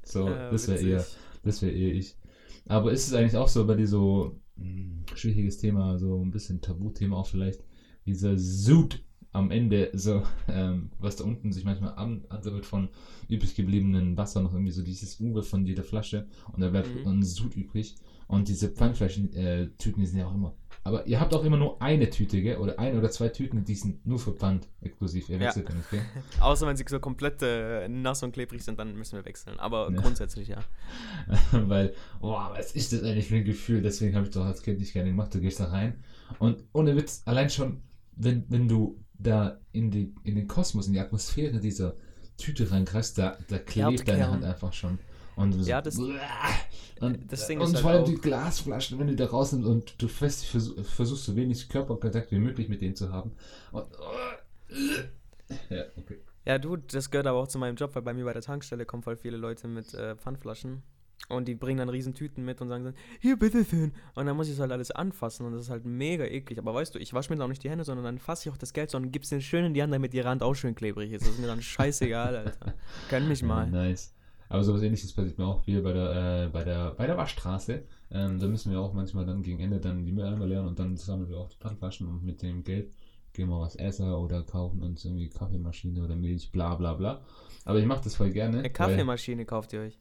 so, 0.03 0.27
Äh, 0.27 0.51
das 0.51 0.67
wäre 0.67 0.79
eher, 0.79 1.05
das 1.43 1.61
wäre 1.61 1.71
eher 1.71 1.93
ich. 1.95 2.15
Aber 2.67 2.91
ist 2.91 3.07
es 3.07 3.13
eigentlich 3.13 3.37
auch 3.37 3.47
so 3.47 3.65
bei 3.65 3.75
dir 3.75 3.87
so 3.87 4.31
mh, 4.55 5.03
schwieriges 5.15 5.57
Thema, 5.57 5.97
so 5.97 6.23
ein 6.23 6.31
bisschen 6.31 6.61
Tabuthema 6.61 7.15
auch 7.17 7.25
vielleicht, 7.25 7.63
dieser 8.05 8.37
Sud 8.37 8.99
am 9.31 9.51
Ende, 9.51 9.89
so, 9.93 10.23
ähm, 10.47 10.89
was 10.99 11.15
da 11.17 11.23
unten 11.23 11.51
sich 11.51 11.63
manchmal 11.63 11.93
an, 11.95 12.25
ansammelt 12.29 12.65
von 12.65 12.89
übrig 13.27 13.55
gebliebenen 13.55 14.17
Wasser, 14.17 14.41
noch 14.41 14.53
irgendwie 14.53 14.71
so 14.71 14.81
dieses 14.81 15.19
Uwe 15.19 15.43
von 15.43 15.65
jeder 15.65 15.83
Flasche 15.83 16.25
und 16.51 16.61
da 16.61 16.69
bleibt 16.69 16.89
Mhm. 16.95 17.07
ein 17.07 17.23
Sud 17.23 17.55
übrig. 17.55 17.95
Und 18.27 18.47
diese 18.49 18.67
Pfandflaschen-Tüten, 18.67 20.01
die 20.01 20.05
sind 20.05 20.19
ja 20.19 20.27
auch 20.27 20.33
immer. 20.33 20.53
Aber 20.87 21.05
ihr 21.05 21.19
habt 21.19 21.33
auch 21.33 21.43
immer 21.43 21.57
nur 21.57 21.81
eine 21.81 22.09
Tüte, 22.09 22.41
gell? 22.41 22.57
Oder 22.57 22.79
ein 22.79 22.97
oder 22.97 23.11
zwei 23.11 23.27
Tüten, 23.27 23.65
die 23.65 23.75
sind 23.75 24.05
nur 24.05 24.19
für 24.19 24.31
Pfand 24.31 24.69
exklusiv. 24.79 25.27
Ihr 25.27 25.39
wechselt 25.39 25.67
ja 25.67 25.75
nicht, 25.75 25.91
gell? 25.91 26.01
Außer 26.39 26.65
wenn 26.65 26.77
sie 26.77 26.85
so 26.87 27.01
komplett 27.01 27.41
äh, 27.41 27.89
nass 27.89 28.23
und 28.23 28.31
klebrig 28.31 28.63
sind, 28.63 28.79
dann 28.79 28.95
müssen 28.95 29.17
wir 29.17 29.25
wechseln. 29.25 29.59
Aber 29.59 29.91
Ja. 29.91 29.99
grundsätzlich 29.99 30.47
ja. 30.47 30.59
Weil, 31.51 31.93
boah, 32.21 32.53
was 32.55 32.71
ist 32.71 32.93
das 32.93 33.03
eigentlich 33.03 33.27
für 33.27 33.35
ein 33.35 33.43
Gefühl? 33.43 33.81
Deswegen 33.81 34.15
habe 34.15 34.27
ich 34.27 34.33
doch 34.33 34.45
als 34.45 34.63
Kind 34.63 34.79
nicht 34.79 34.93
gerne 34.93 35.09
gemacht. 35.09 35.35
Du 35.35 35.41
gehst 35.41 35.59
da 35.59 35.65
rein 35.65 36.01
und 36.39 36.63
ohne 36.71 36.95
Witz, 36.95 37.21
allein 37.25 37.49
schon, 37.49 37.81
wenn, 38.15 38.45
wenn 38.47 38.69
du 38.69 39.03
da 39.19 39.59
in, 39.73 39.91
die, 39.91 40.15
in 40.23 40.35
den 40.35 40.47
Kosmos, 40.47 40.87
in 40.87 40.93
die 40.93 40.99
Atmosphäre 40.99 41.59
dieser, 41.59 41.95
Tüte 42.37 42.69
reinkreist, 42.71 43.17
da, 43.17 43.37
da 43.47 43.57
klebt 43.57 44.07
deine. 44.07 44.29
Hand 44.29 44.43
einfach 44.43 44.71
schon. 44.71 44.99
Und 45.37 45.53
so, 45.53 45.69
Ja, 45.69 45.81
das- 45.81 45.97
und, 45.97 47.31
das 47.31 47.47
Ding 47.47 47.59
und 47.59 47.67
ist 47.67 47.73
halt 47.75 47.81
vor 47.83 47.91
allem 47.91 48.01
auch- 48.03 48.07
die 48.07 48.15
Glasflaschen, 48.15 48.97
wenn 48.99 49.07
du 49.07 49.15
da 49.15 49.27
rausnimmst 49.27 49.67
und 49.67 50.01
du 50.01 50.07
fest, 50.07 50.45
versuch, 50.45 50.83
versuchst 50.83 51.23
so 51.25 51.35
wenig 51.35 51.69
Körperkontakt 51.69 52.31
wie 52.31 52.39
möglich 52.39 52.67
mit 52.69 52.81
denen 52.81 52.95
zu 52.95 53.11
haben. 53.13 53.31
Und, 53.71 53.85
ja, 55.69 55.83
okay. 55.95 56.17
Ja, 56.45 56.57
du, 56.57 56.77
das 56.77 57.11
gehört 57.11 57.27
aber 57.27 57.39
auch 57.39 57.47
zu 57.47 57.57
meinem 57.59 57.75
Job, 57.75 57.93
weil 57.95 58.01
bei 58.01 58.13
mir 58.13 58.25
bei 58.25 58.33
der 58.33 58.41
Tankstelle 58.41 58.85
kommen 58.85 59.03
voll 59.03 59.15
viele 59.17 59.37
Leute 59.37 59.67
mit 59.67 59.93
äh, 59.93 60.15
Pfandflaschen 60.15 60.81
und 61.29 61.47
die 61.47 61.55
bringen 61.55 61.79
dann 61.79 61.89
riesen 61.89 62.13
Tüten 62.13 62.45
mit 62.45 62.61
und 62.61 62.69
sagen 62.69 62.85
dann, 62.85 62.93
hier, 63.19 63.37
bitteschön. 63.37 63.93
Und 64.15 64.25
dann 64.27 64.35
muss 64.37 64.47
ich 64.47 64.53
das 64.53 64.61
halt 64.61 64.71
alles 64.71 64.91
anfassen 64.91 65.45
und 65.45 65.51
das 65.53 65.63
ist 65.63 65.69
halt 65.69 65.83
mega 65.85 66.23
eklig. 66.25 66.57
Aber 66.57 66.73
weißt 66.73 66.95
du, 66.95 66.99
ich 66.99 67.13
wasche 67.13 67.29
mir 67.31 67.35
dann 67.37 67.45
auch 67.45 67.49
nicht 67.49 67.63
die 67.63 67.69
Hände, 67.69 67.83
sondern 67.83 68.05
dann 68.05 68.17
fasse 68.17 68.47
ich 68.47 68.53
auch 68.53 68.57
das 68.57 68.71
Geld 68.73 68.89
so 68.91 68.97
und 68.97 69.11
gib's 69.11 69.29
den 69.29 69.41
schön 69.41 69.65
in 69.65 69.73
die 69.73 69.83
Hand, 69.83 69.93
damit 69.93 70.13
die 70.13 70.19
Rand 70.21 70.41
auch 70.41 70.53
schön 70.55 70.73
klebrig 70.73 71.11
ist. 71.11 71.23
Das 71.25 71.33
ist 71.33 71.39
mir 71.39 71.47
dann 71.47 71.61
scheißegal, 71.61 72.35
Alter. 72.37 72.73
Gönn 73.09 73.27
mich 73.27 73.43
mal. 73.43 73.67
Nice. 73.71 74.13
Aber 74.49 74.63
sowas 74.63 74.81
ähnliches 74.81 75.13
passiert 75.13 75.37
mir 75.37 75.45
auch 75.45 75.61
viel 75.63 75.81
bei 75.81 75.93
der, 75.93 76.45
äh, 76.45 76.49
bei 76.49 76.63
der, 76.63 76.91
bei 76.91 77.05
der 77.07 77.17
Waschstraße. 77.17 77.83
Ähm, 78.11 78.39
da 78.39 78.47
müssen 78.47 78.71
wir 78.71 78.79
auch 78.79 78.93
manchmal 78.93 79.25
dann 79.25 79.43
gegen 79.43 79.59
Ende 79.59 79.79
dann 79.79 80.05
die 80.05 80.11
Mülleimer 80.11 80.45
leeren 80.47 80.67
und 80.67 80.79
dann 80.79 80.95
sammeln 80.95 81.29
wir 81.29 81.37
auch 81.37 81.49
die 81.49 81.57
Pfandflaschen 81.57 82.07
und 82.07 82.23
mit 82.23 82.41
dem 82.41 82.63
Geld 82.63 82.93
gehen 83.33 83.49
wir 83.49 83.59
was 83.59 83.75
essen 83.75 84.11
oder 84.13 84.43
kaufen 84.43 84.81
uns 84.81 85.03
irgendwie 85.05 85.29
Kaffeemaschine 85.29 86.03
oder 86.03 86.15
Milch, 86.15 86.51
bla 86.51 86.75
bla 86.75 86.93
bla. 86.93 87.21
Aber 87.65 87.79
ich 87.79 87.85
mache 87.85 88.03
das 88.03 88.15
voll 88.15 88.31
gerne. 88.31 88.59
Eine 88.59 88.69
Kaffeemaschine 88.69 89.45
kauft 89.45 89.73
ihr 89.73 89.81
euch. 89.81 89.99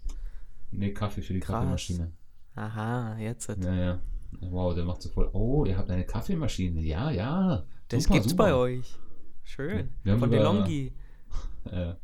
Nee, 0.71 0.93
Kaffee 0.93 1.23
für 1.23 1.35
die 1.35 1.41
Krass. 1.41 1.57
Kaffeemaschine. 1.57 2.13
Aha, 2.55 3.19
jetzt. 3.19 3.49
Ja, 3.63 3.75
ja. 3.75 4.01
Wow, 4.41 4.75
der 4.75 4.85
macht 4.85 5.03
so 5.03 5.09
voll. 5.09 5.29
Oh, 5.33 5.65
ihr 5.65 5.77
habt 5.77 5.91
eine 5.91 6.05
Kaffeemaschine. 6.05 6.81
Ja, 6.83 7.11
ja. 7.11 7.65
Das 7.89 8.05
Super, 8.05 8.15
gibt's 8.15 8.31
super. 8.31 8.45
bei 8.45 8.55
euch. 8.55 8.95
Schön. 9.43 9.91
Wir 10.03 10.13
haben 10.13 10.21
Von 10.21 10.31
sogar- 10.31 10.53
DeLonghi. 10.53 10.93
Äh, 11.71 11.95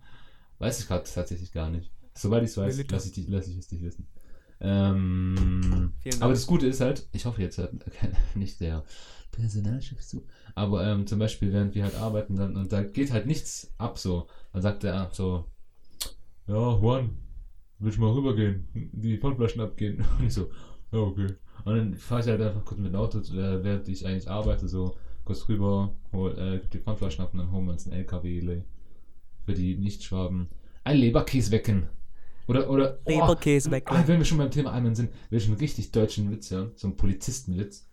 weiß 0.58 0.80
ich 0.80 0.88
gerade 0.88 1.04
tatsächlich 1.04 1.52
gar 1.52 1.70
nicht. 1.70 1.92
Sobald 2.14 2.44
ich 2.44 2.50
es 2.50 2.56
weiß, 2.56 2.76
lasse 2.92 3.08
ich, 3.08 3.12
die- 3.14 3.26
lass 3.30 3.48
ich 3.48 3.56
es 3.58 3.68
dich 3.68 3.82
wissen. 3.82 4.06
Ähm, 4.60 5.92
aber 6.20 6.32
das 6.32 6.46
Gute 6.46 6.66
ist 6.66 6.80
halt, 6.80 7.08
ich 7.12 7.24
hoffe 7.26 7.42
jetzt 7.42 7.58
hört 7.58 7.74
nicht 8.36 8.60
der 8.60 8.84
Personalchef 9.32 10.00
zu, 10.00 10.24
aber 10.54 10.86
ähm, 10.86 11.06
zum 11.06 11.18
Beispiel, 11.18 11.52
während 11.52 11.74
wir 11.74 11.84
halt 11.84 11.96
arbeiten, 11.96 12.36
dann, 12.36 12.56
und 12.56 12.72
da 12.72 12.82
geht 12.82 13.10
halt 13.12 13.26
nichts 13.26 13.72
ab 13.78 13.98
so. 13.98 14.28
Dann 14.52 14.62
sagt 14.62 14.84
er 14.84 15.08
so, 15.12 15.46
ja, 16.46 16.54
Juan, 16.78 17.16
willst 17.78 17.98
du 17.98 18.02
mal 18.02 18.12
rübergehen, 18.12 18.68
die 18.92 19.16
Pfandflaschen 19.18 19.60
abgehen? 19.62 20.04
Und 20.18 20.26
ich 20.26 20.34
so, 20.34 20.50
ja, 20.92 20.98
okay. 20.98 21.28
Und 21.64 21.76
dann 21.76 21.94
fahre 21.94 22.20
ich 22.20 22.26
halt 22.26 22.40
einfach 22.40 22.64
kurz 22.64 22.78
mit 22.80 22.92
dem 22.92 22.96
Auto, 22.96 23.18
äh, 23.18 23.64
während 23.64 23.88
ich 23.88 24.06
eigentlich 24.06 24.28
arbeite, 24.28 24.68
so 24.68 24.96
kurz 25.24 25.48
rüber, 25.48 25.94
hol 26.12 26.36
äh, 26.38 26.60
die 26.72 26.78
Pfandflaschen 26.78 27.24
ab 27.24 27.32
und 27.32 27.38
dann 27.38 27.52
holen 27.52 27.64
wir 27.66 27.72
uns 27.72 27.86
einen 27.86 27.94
LKW 28.00 28.40
le- 28.40 28.64
für 29.44 29.54
die 29.54 29.76
Nichtschwaben. 29.76 30.48
Ein 30.84 30.98
Leberkäse 30.98 31.50
wecken. 31.52 31.88
Oder, 32.46 32.68
oder, 32.68 32.98
oh, 33.04 33.10
Leberkäse 33.10 33.70
weg. 33.70 33.84
ah, 33.86 34.02
wenn 34.06 34.18
wir 34.18 34.24
schon 34.24 34.38
beim 34.38 34.50
Thema 34.50 34.72
Almen 34.72 34.94
sind, 34.94 35.10
will 35.30 35.38
ich 35.38 35.46
einen 35.46 35.56
richtig 35.56 35.92
deutschen 35.92 36.30
Witz 36.30 36.50
hören, 36.50 36.72
so 36.74 36.88
einen 36.88 36.96
Polizistenwitz. 36.96 37.88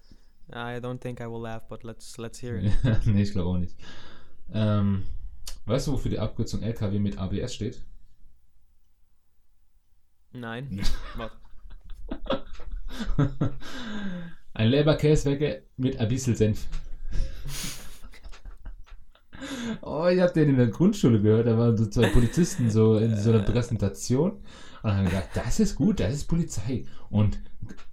I 0.51 0.79
don't 0.81 0.99
think 0.99 1.19
I 1.19 1.25
will 1.25 1.41
laugh, 1.41 1.67
but 1.67 1.83
let's, 1.83 2.17
let's 2.17 2.41
hear 2.41 2.55
it. 2.57 2.71
nee, 3.05 3.21
ich 3.21 3.31
glaube 3.31 3.49
auch 3.49 3.57
nicht. 3.57 3.75
Ähm, 4.51 5.03
weißt 5.65 5.87
du, 5.87 5.91
wofür 5.93 6.09
die 6.09 6.19
Abkürzung 6.19 6.63
LKW 6.63 6.97
mit 6.99 7.19
ABS 7.19 7.53
steht? 7.53 7.83
Nein. 10.31 10.81
Ein 14.53 14.69
Leberkäsewecke 14.69 15.63
mit 15.77 15.97
ein 15.97 16.07
bisschen 16.07 16.35
Senf. 16.35 16.67
Oh, 19.81 20.07
ich 20.07 20.19
hab 20.19 20.33
den 20.33 20.49
in 20.49 20.57
der 20.57 20.67
Grundschule 20.67 21.21
gehört, 21.21 21.47
da 21.47 21.57
waren 21.57 21.77
so 21.77 21.85
zwei 21.87 22.07
Polizisten 22.13 22.69
so 22.69 22.97
in 22.97 23.15
so 23.17 23.31
einer 23.31 23.43
Präsentation 23.43 24.33
und 24.83 24.91
haben 24.95 25.05
gedacht, 25.05 25.29
das 25.33 25.59
ist 25.59 25.75
gut, 25.75 25.99
das 25.99 26.13
ist 26.13 26.25
Polizei 26.25 26.85
und 27.09 27.39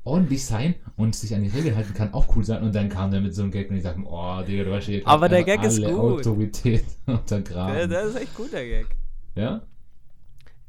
ordentlich 0.05 0.45
sein 0.47 0.75
und 0.97 1.15
sich 1.17 1.35
an 1.35 1.43
die 1.43 1.49
Regeln 1.49 1.75
halten 1.77 1.93
kann 1.95 2.15
auch 2.15 2.35
cool 2.37 2.45
sein 2.45 2.63
und 2.63 2.75
dann 2.75 2.89
kam 2.89 3.11
der 3.11 3.21
mit 3.21 3.35
so 3.35 3.43
einem 3.43 3.51
Gag 3.51 3.71
und 3.71 3.77
ich 3.77 3.83
dachte, 3.83 4.01
oh, 4.05 4.43
Digga, 4.47 4.65
du 4.65 4.71
weißt 4.71 4.89
jetzt 4.89 5.07
Aber 5.07 5.29
der 5.29 5.39
einfach 5.39 5.53
Gag 5.63 5.65
ist 5.65 5.83
alle 5.85 5.95
gut. 5.95 6.21
Autorität 6.21 6.85
Der, 7.07 7.15
untergraben. 7.15 7.91
der 7.91 8.03
ist 8.05 8.17
echt 8.17 8.35
gut, 8.35 8.53
der 8.53 8.65
Gag. 8.67 8.87
Ja? 9.35 9.67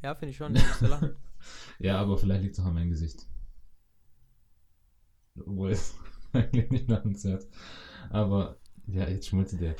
Ja, 0.02 0.14
finde 0.14 0.30
ich 0.30 0.36
schon. 0.36 0.54
Ja, 1.80 2.00
aber 2.00 2.18
vielleicht 2.18 2.42
liegt 2.42 2.54
es 2.54 2.60
auch 2.60 2.66
an 2.66 2.74
meinem 2.74 2.90
Gesicht. 2.90 3.24
Obwohl 5.40 5.70
es 5.70 5.94
eigentlich 6.32 6.70
nicht 6.70 6.88
nach 6.88 7.04
uns 7.04 7.22
hört. 7.22 7.46
Aber 8.10 8.56
ja, 8.88 9.08
jetzt 9.08 9.28
schmolzelt 9.28 9.62
der. 9.62 9.74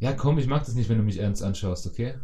Ja, 0.00 0.12
komm, 0.14 0.38
ich 0.38 0.46
mag 0.46 0.64
das 0.64 0.74
nicht, 0.74 0.88
wenn 0.88 0.98
du 0.98 1.04
mich 1.04 1.18
ernst 1.18 1.42
anschaust, 1.42 1.86
okay? 1.86 2.14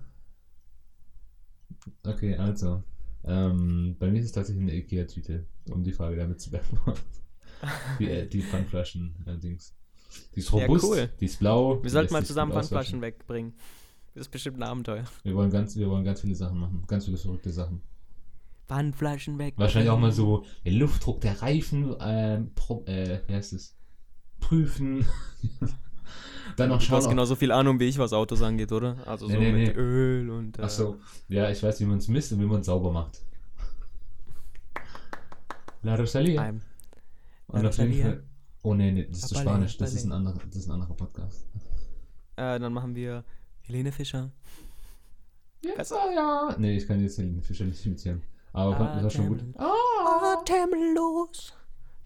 Okay, 2.04 2.36
also. 2.36 2.82
Ähm, 3.24 3.96
bei 3.98 4.10
mir 4.10 4.20
ist 4.20 4.26
es 4.26 4.32
tatsächlich 4.32 4.62
eine 4.62 4.74
Ikea-Tüte, 4.74 5.46
um 5.70 5.82
die 5.82 5.92
Frage 5.92 6.16
damit 6.16 6.40
zu 6.40 6.50
beantworten. 6.52 7.00
Die, 7.98 8.08
äh, 8.08 8.26
die 8.28 8.42
Pfandflaschen 8.42 9.16
allerdings. 9.26 9.74
Die 10.34 10.40
ist 10.40 10.50
Ja, 10.52 10.64
robust, 10.66 10.84
cool. 10.84 11.10
die 11.20 11.24
ist 11.24 11.38
blau. 11.38 11.82
Wir 11.82 11.90
sollten 11.90 12.12
mal 12.12 12.24
zusammen. 12.24 12.52
Pfandflaschen 12.52 13.00
wegbringen. 13.02 13.54
Das 14.14 14.22
ist 14.22 14.30
bestimmt 14.30 14.58
ein 14.58 14.62
Abenteuer. 14.62 15.04
Wir 15.24 15.34
wollen, 15.34 15.50
ganz, 15.50 15.76
wir 15.76 15.90
wollen 15.90 16.04
ganz 16.04 16.20
viele 16.22 16.34
Sachen 16.34 16.58
machen, 16.58 16.84
ganz 16.86 17.04
viele 17.04 17.18
verrückte 17.18 17.50
Sachen. 17.50 17.82
Pfandflaschen 18.66 19.38
weg. 19.38 19.54
Wahrscheinlich 19.56 19.90
auch 19.90 19.98
mal 19.98 20.12
so 20.12 20.44
den 20.64 20.74
Luftdruck 20.78 21.20
der 21.20 21.42
Reifen, 21.42 21.94
ähm, 22.00 22.52
pro, 22.54 22.84
äh, 22.86 23.20
wie 23.26 23.34
heißt 23.34 23.52
es? 23.52 23.76
Prüfen. 24.40 25.04
Dann 26.56 26.68
noch 26.70 26.78
Du 26.78 26.84
schauen. 26.84 26.96
hast 26.98 27.04
ob- 27.04 27.10
genauso 27.10 27.36
viel 27.36 27.52
Ahnung 27.52 27.78
wie 27.80 27.84
ich, 27.84 27.98
was 27.98 28.12
Autos 28.12 28.40
angeht, 28.42 28.72
oder? 28.72 28.96
Also 29.06 29.26
Nee, 29.26 29.32
so 29.34 29.38
nee, 29.40 29.52
mit 29.52 29.76
nee. 29.76 29.80
Öl 29.80 30.30
und. 30.30 30.58
Äh, 30.58 30.62
Ach 30.62 30.70
so, 30.70 30.96
ja, 31.28 31.50
ich 31.50 31.62
weiß, 31.62 31.80
wie 31.80 31.84
man 31.84 31.98
es 31.98 32.08
misst 32.08 32.32
und 32.32 32.40
wie 32.40 32.46
man 32.46 32.60
es 32.60 32.66
sauber 32.66 32.90
macht. 32.92 33.20
La 35.82 35.94
Rosalia. 35.96 36.42
I'm- 36.42 36.60
Und 37.48 37.62
La 37.62 37.68
auf 37.68 37.78
jeden. 37.78 38.02
Fall. 38.02 38.22
Oh 38.62 38.74
nee, 38.74 38.90
nee, 38.90 39.06
das 39.08 39.18
ist 39.18 39.28
zu 39.28 39.34
Spanisch. 39.36 39.76
Das 39.78 39.94
ist, 39.94 40.04
ein 40.04 40.12
anderer, 40.12 40.36
das 40.46 40.56
ist 40.56 40.66
ein 40.68 40.72
anderer 40.72 40.94
Podcast. 40.94 41.46
Äh, 42.36 42.58
dann 42.58 42.72
machen 42.72 42.94
wir 42.96 43.22
Helene 43.62 43.92
Fischer. 43.92 44.30
Jetzt, 45.62 45.92
ah, 45.92 46.10
ja. 46.14 46.54
Nee, 46.58 46.76
ich 46.76 46.86
kann 46.86 47.00
jetzt 47.00 47.18
Helene 47.18 47.42
Fischer 47.42 47.64
nicht 47.64 47.84
imitieren. 47.86 48.22
Aber 48.52 48.78
Ah, 48.80 48.94
das 48.94 49.02
war 49.04 49.10
schon 49.10 49.28
gut. 49.28 49.40
Atem- 49.56 50.72
Atemlos 50.72 51.54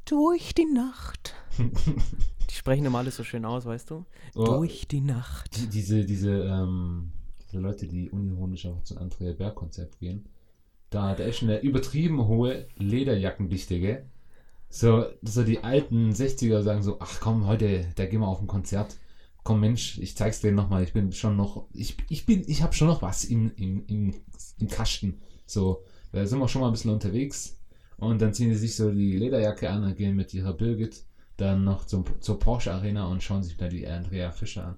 durch 0.05 0.55
die 0.55 0.67
Nacht. 0.67 1.35
Die 2.51 2.55
sprechen 2.55 2.85
immer 2.85 2.99
alles 2.99 3.17
so 3.17 3.23
schön 3.25 3.45
aus, 3.45 3.65
weißt 3.65 3.91
du? 3.91 4.05
Oh, 4.35 4.45
Durch 4.45 4.89
die 4.89 5.01
Nacht. 5.01 5.57
die, 5.57 5.69
diese, 5.69 6.05
diese, 6.05 6.31
ähm, 6.31 7.13
diese 7.47 7.61
Leute, 7.61 7.87
die 7.87 8.11
unironisch 8.11 8.67
auch 8.67 8.83
zu 8.83 8.99
Andrea 8.99 9.33
Berg 9.33 9.55
Konzert 9.55 9.99
gehen, 10.01 10.29
da 10.91 11.09
hat 11.11 11.21
er 11.21 11.29
echt 11.29 11.45
eine 11.45 11.61
übertrieben 11.61 12.27
hohe 12.27 12.67
Lederjackendichte, 12.77 13.79
gell? 13.79 14.11
So, 14.69 15.05
so 15.23 15.45
die 15.45 15.63
alten 15.63 16.11
60er 16.11 16.63
sagen 16.63 16.83
so, 16.83 16.99
ach 17.01 17.21
komm, 17.21 17.47
heute, 17.47 17.87
da 17.95 18.07
gehen 18.07 18.21
wir 18.21 18.29
auf 18.29 18.41
ein 18.41 18.47
Konzert. 18.49 18.97
Komm 19.45 19.61
Mensch, 19.61 19.99
ich 19.99 20.17
zeig's 20.17 20.41
dir 20.41 20.53
nochmal, 20.53 20.83
ich 20.83 20.93
bin 20.93 21.13
schon 21.13 21.37
noch, 21.37 21.67
ich, 21.73 21.97
ich 22.09 22.27
bin, 22.27 22.45
ich 22.47 22.63
habe 22.63 22.75
schon 22.75 22.89
noch 22.89 23.03
was 23.03 23.25
im, 23.25 23.53
im, 23.57 23.85
im, 23.87 24.15
im 24.59 24.69
Kasten. 24.69 25.21
So, 25.47 25.85
da 26.13 26.27
sind 26.27 26.41
wir 26.41 26.49
schon 26.49 26.61
mal 26.61 26.69
ein 26.69 26.73
bisschen 26.73 26.91
unterwegs. 26.93 27.57
Und 27.97 28.21
dann 28.23 28.35
ziehen 28.35 28.51
sie 28.53 28.59
sich 28.59 28.77
so 28.77 28.91
die 28.91 29.17
Lederjacke 29.17 29.71
an 29.71 29.85
und 29.85 29.97
gehen 29.97 30.17
mit 30.17 30.33
ihrer 30.35 30.55
Birgit 30.55 31.05
dann 31.41 31.65
noch 31.65 31.85
zum, 31.87 32.05
zur 32.21 32.39
Porsche 32.39 32.73
Arena 32.73 33.07
und 33.07 33.23
schauen 33.23 33.43
sich 33.43 33.57
da 33.57 33.69
die 33.69 33.87
Andrea 33.87 34.31
Fischer 34.31 34.67
an. 34.67 34.77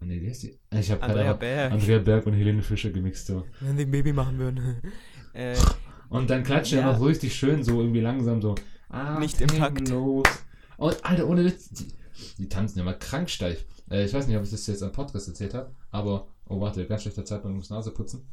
Ah, 0.00 0.04
Nee, 0.04 0.20
die 0.20 0.26
ist 0.26 0.42
die. 0.42 0.58
Ich 0.70 0.90
habe 0.90 1.02
Andrea 1.02 1.22
gerade 1.24 1.38
Berg. 1.38 1.72
Andrea 1.72 1.98
Berg 1.98 2.26
und 2.26 2.34
Helene 2.34 2.62
Fischer 2.62 2.90
gemixt. 2.90 3.26
So. 3.28 3.44
Wenn 3.60 3.76
die 3.76 3.84
ein 3.84 3.90
Baby 3.90 4.12
machen 4.12 4.38
würden. 4.38 4.82
äh, 5.32 5.56
Und 6.10 6.28
dann 6.28 6.42
klatschen 6.42 6.78
ja 6.78 6.84
Ja. 6.86 6.92
noch 6.92 6.98
so 6.98 7.06
richtig 7.06 7.34
schön, 7.34 7.64
so 7.64 7.80
irgendwie 7.80 8.00
langsam 8.00 8.40
so. 8.42 8.54
Nicht 9.18 9.40
im 9.40 9.48
Takt. 9.48 9.80
atemlos. 9.82 10.26
Und 10.76 11.04
Alter, 11.04 11.26
ohne 11.26 11.44
Witz, 11.44 11.70
die, 11.70 11.88
die 12.38 12.48
tanzen 12.48 12.78
ja 12.78 12.84
mal 12.84 12.98
krank 12.98 13.30
steif. 13.30 13.64
Äh, 13.90 14.04
ich 14.04 14.12
weiß 14.12 14.26
nicht, 14.26 14.36
ob 14.36 14.44
ich 14.44 14.50
das 14.50 14.66
jetzt 14.66 14.82
am 14.82 14.92
Podcast 14.92 15.28
erzählt 15.28 15.54
habe, 15.54 15.74
aber, 15.90 16.28
oh 16.48 16.60
warte, 16.60 16.86
ganz 16.86 17.02
schlechter 17.02 17.24
Zeitpunkt, 17.24 17.54
ich 17.54 17.58
muss 17.60 17.70
Nase 17.70 17.90
putzen. 17.90 18.28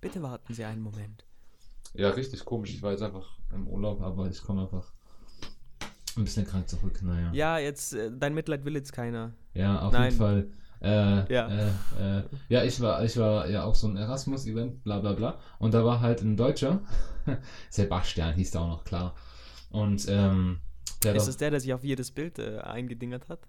bitte 0.00 0.22
warten 0.22 0.52
Sie 0.52 0.64
einen 0.64 0.82
Moment. 0.82 1.24
Ja, 1.94 2.10
richtig 2.10 2.44
komisch. 2.44 2.70
Ich 2.70 2.82
war 2.82 2.92
jetzt 2.92 3.02
einfach 3.02 3.38
im 3.52 3.68
Urlaub, 3.68 4.00
aber 4.00 4.28
ich 4.28 4.42
komme 4.42 4.62
einfach 4.62 4.92
ein 6.16 6.24
bisschen 6.24 6.46
krank 6.46 6.68
zurück. 6.68 7.00
Naja. 7.02 7.30
Ja, 7.32 7.58
jetzt, 7.58 7.94
äh, 7.94 8.10
dein 8.12 8.34
Mitleid 8.34 8.64
will 8.64 8.74
jetzt 8.74 8.92
keiner. 8.92 9.32
Ja, 9.54 9.80
auf 9.80 9.92
Nein. 9.92 10.04
jeden 10.04 10.16
Fall. 10.16 10.48
Äh, 10.80 11.32
Ja. 11.32 11.48
Äh, 11.48 12.18
äh, 12.18 12.22
ja, 12.48 12.64
ich 12.64 12.80
war, 12.80 13.04
ich 13.04 13.16
war 13.16 13.48
ja 13.48 13.64
auch 13.64 13.74
so 13.74 13.86
ein 13.88 13.96
Erasmus-Event, 13.96 14.82
bla 14.82 14.98
bla 15.00 15.12
bla. 15.12 15.38
Und 15.58 15.74
da 15.74 15.84
war 15.84 16.00
halt 16.00 16.22
ein 16.22 16.36
Deutscher, 16.36 16.80
Sebastian 17.70 18.34
hieß 18.34 18.50
der 18.50 18.60
auch 18.62 18.68
noch, 18.68 18.84
klar. 18.84 19.14
Und 19.70 20.06
ähm, 20.08 20.60
der 21.04 21.14
Ist 21.14 21.22
hat 21.22 21.28
es 21.30 21.36
der, 21.36 21.50
der 21.50 21.60
sich 21.60 21.72
auf 21.72 21.84
jedes 21.84 22.10
Bild 22.10 22.38
äh, 22.38 22.58
eingedingert 22.58 23.28
hat? 23.28 23.48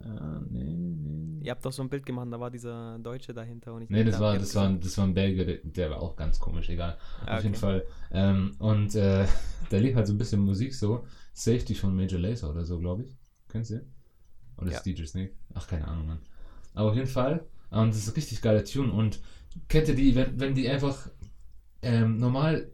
Äh, 0.00 0.40
nee, 0.50 0.64
nee. 0.64 1.44
Ihr 1.44 1.50
habt 1.52 1.64
doch 1.64 1.72
so 1.72 1.82
ein 1.82 1.88
Bild 1.88 2.04
gemacht, 2.04 2.28
da 2.30 2.38
war 2.38 2.50
dieser 2.50 2.98
Deutsche 2.98 3.32
dahinter. 3.32 3.74
Und 3.74 3.82
ich 3.82 3.90
Nee, 3.90 4.04
das 4.04 4.20
war, 4.20 4.34
ihr 4.34 4.40
das 4.40 4.54
war, 4.54 4.70
das 4.72 4.96
war 4.98 5.06
ein 5.06 5.14
Belgier, 5.14 5.60
der, 5.62 5.90
war 5.90 6.02
auch 6.02 6.16
ganz 6.16 6.38
komisch, 6.38 6.68
egal. 6.68 6.98
Ah, 7.26 7.36
Auf 7.38 7.42
jeden. 7.44 7.54
Fall. 7.54 7.84
Ähm, 8.10 8.54
und 8.58 8.94
äh, 8.94 9.26
da 9.70 9.76
lief 9.78 9.94
halt 9.94 10.06
so 10.06 10.12
ein 10.12 10.18
bisschen 10.18 10.40
Musik 10.40 10.74
so. 10.74 11.04
Safety 11.32 11.74
von 11.74 11.94
Major 11.94 12.20
Lazer 12.20 12.50
oder 12.50 12.64
so, 12.64 12.78
glaube 12.78 13.04
ich. 13.04 13.16
Kennst 13.48 13.70
du? 13.70 13.80
Oder 14.58 14.70
Ja. 14.70 14.76
ist 14.76 14.84
DJ 14.84 15.04
Snake? 15.04 15.32
Ach, 15.54 15.66
keine 15.66 15.88
Ahnung, 15.88 16.06
Mann. 16.06 16.20
Aber 16.74 16.90
auf 16.90 16.96
jeden 16.96 17.08
Fall 17.08 17.46
Und 17.70 17.88
das 17.88 17.98
ist 17.98 18.08
ein 18.08 18.14
richtig 18.14 18.42
geiler 18.42 18.64
Tune. 18.64 18.92
Und 18.92 19.20
kennt 19.68 19.88
ihr 19.88 19.94
die, 19.94 20.14
wenn, 20.14 20.38
wenn 20.38 20.54
die 20.54 20.68
einfach 20.68 21.08
ähm, 21.82 22.18
normal 22.18 22.70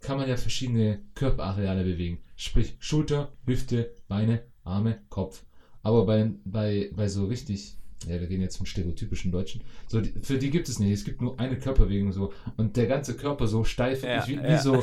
kann 0.00 0.18
man 0.18 0.28
ja 0.28 0.36
verschiedene 0.36 1.00
Körperareale 1.14 1.84
bewegen. 1.84 2.18
Sprich 2.36 2.76
Schulter, 2.80 3.32
Hüfte, 3.46 3.94
Beine, 4.08 4.42
Arme, 4.64 5.00
Kopf. 5.08 5.44
Aber 5.82 6.06
bei, 6.06 6.30
bei, 6.44 6.90
bei 6.94 7.08
so 7.08 7.26
richtig, 7.26 7.74
ja, 8.06 8.20
wir 8.20 8.26
gehen 8.26 8.40
jetzt 8.40 8.56
vom 8.56 8.66
stereotypischen 8.66 9.30
Deutschen, 9.32 9.62
so 9.88 10.00
die, 10.00 10.12
für 10.22 10.38
die 10.38 10.50
gibt 10.50 10.68
es 10.68 10.78
nicht. 10.78 10.92
Es 10.92 11.04
gibt 11.04 11.20
nur 11.22 11.38
eine 11.40 11.58
Körperbewegung 11.58 12.12
so 12.12 12.32
und 12.56 12.76
der 12.76 12.86
ganze 12.86 13.16
Körper 13.16 13.46
so 13.46 13.64
steif, 13.64 14.02
Ja, 14.02 14.26
wie, 14.26 14.38
wie 14.38 14.42
ja. 14.42 14.58
so, 14.58 14.82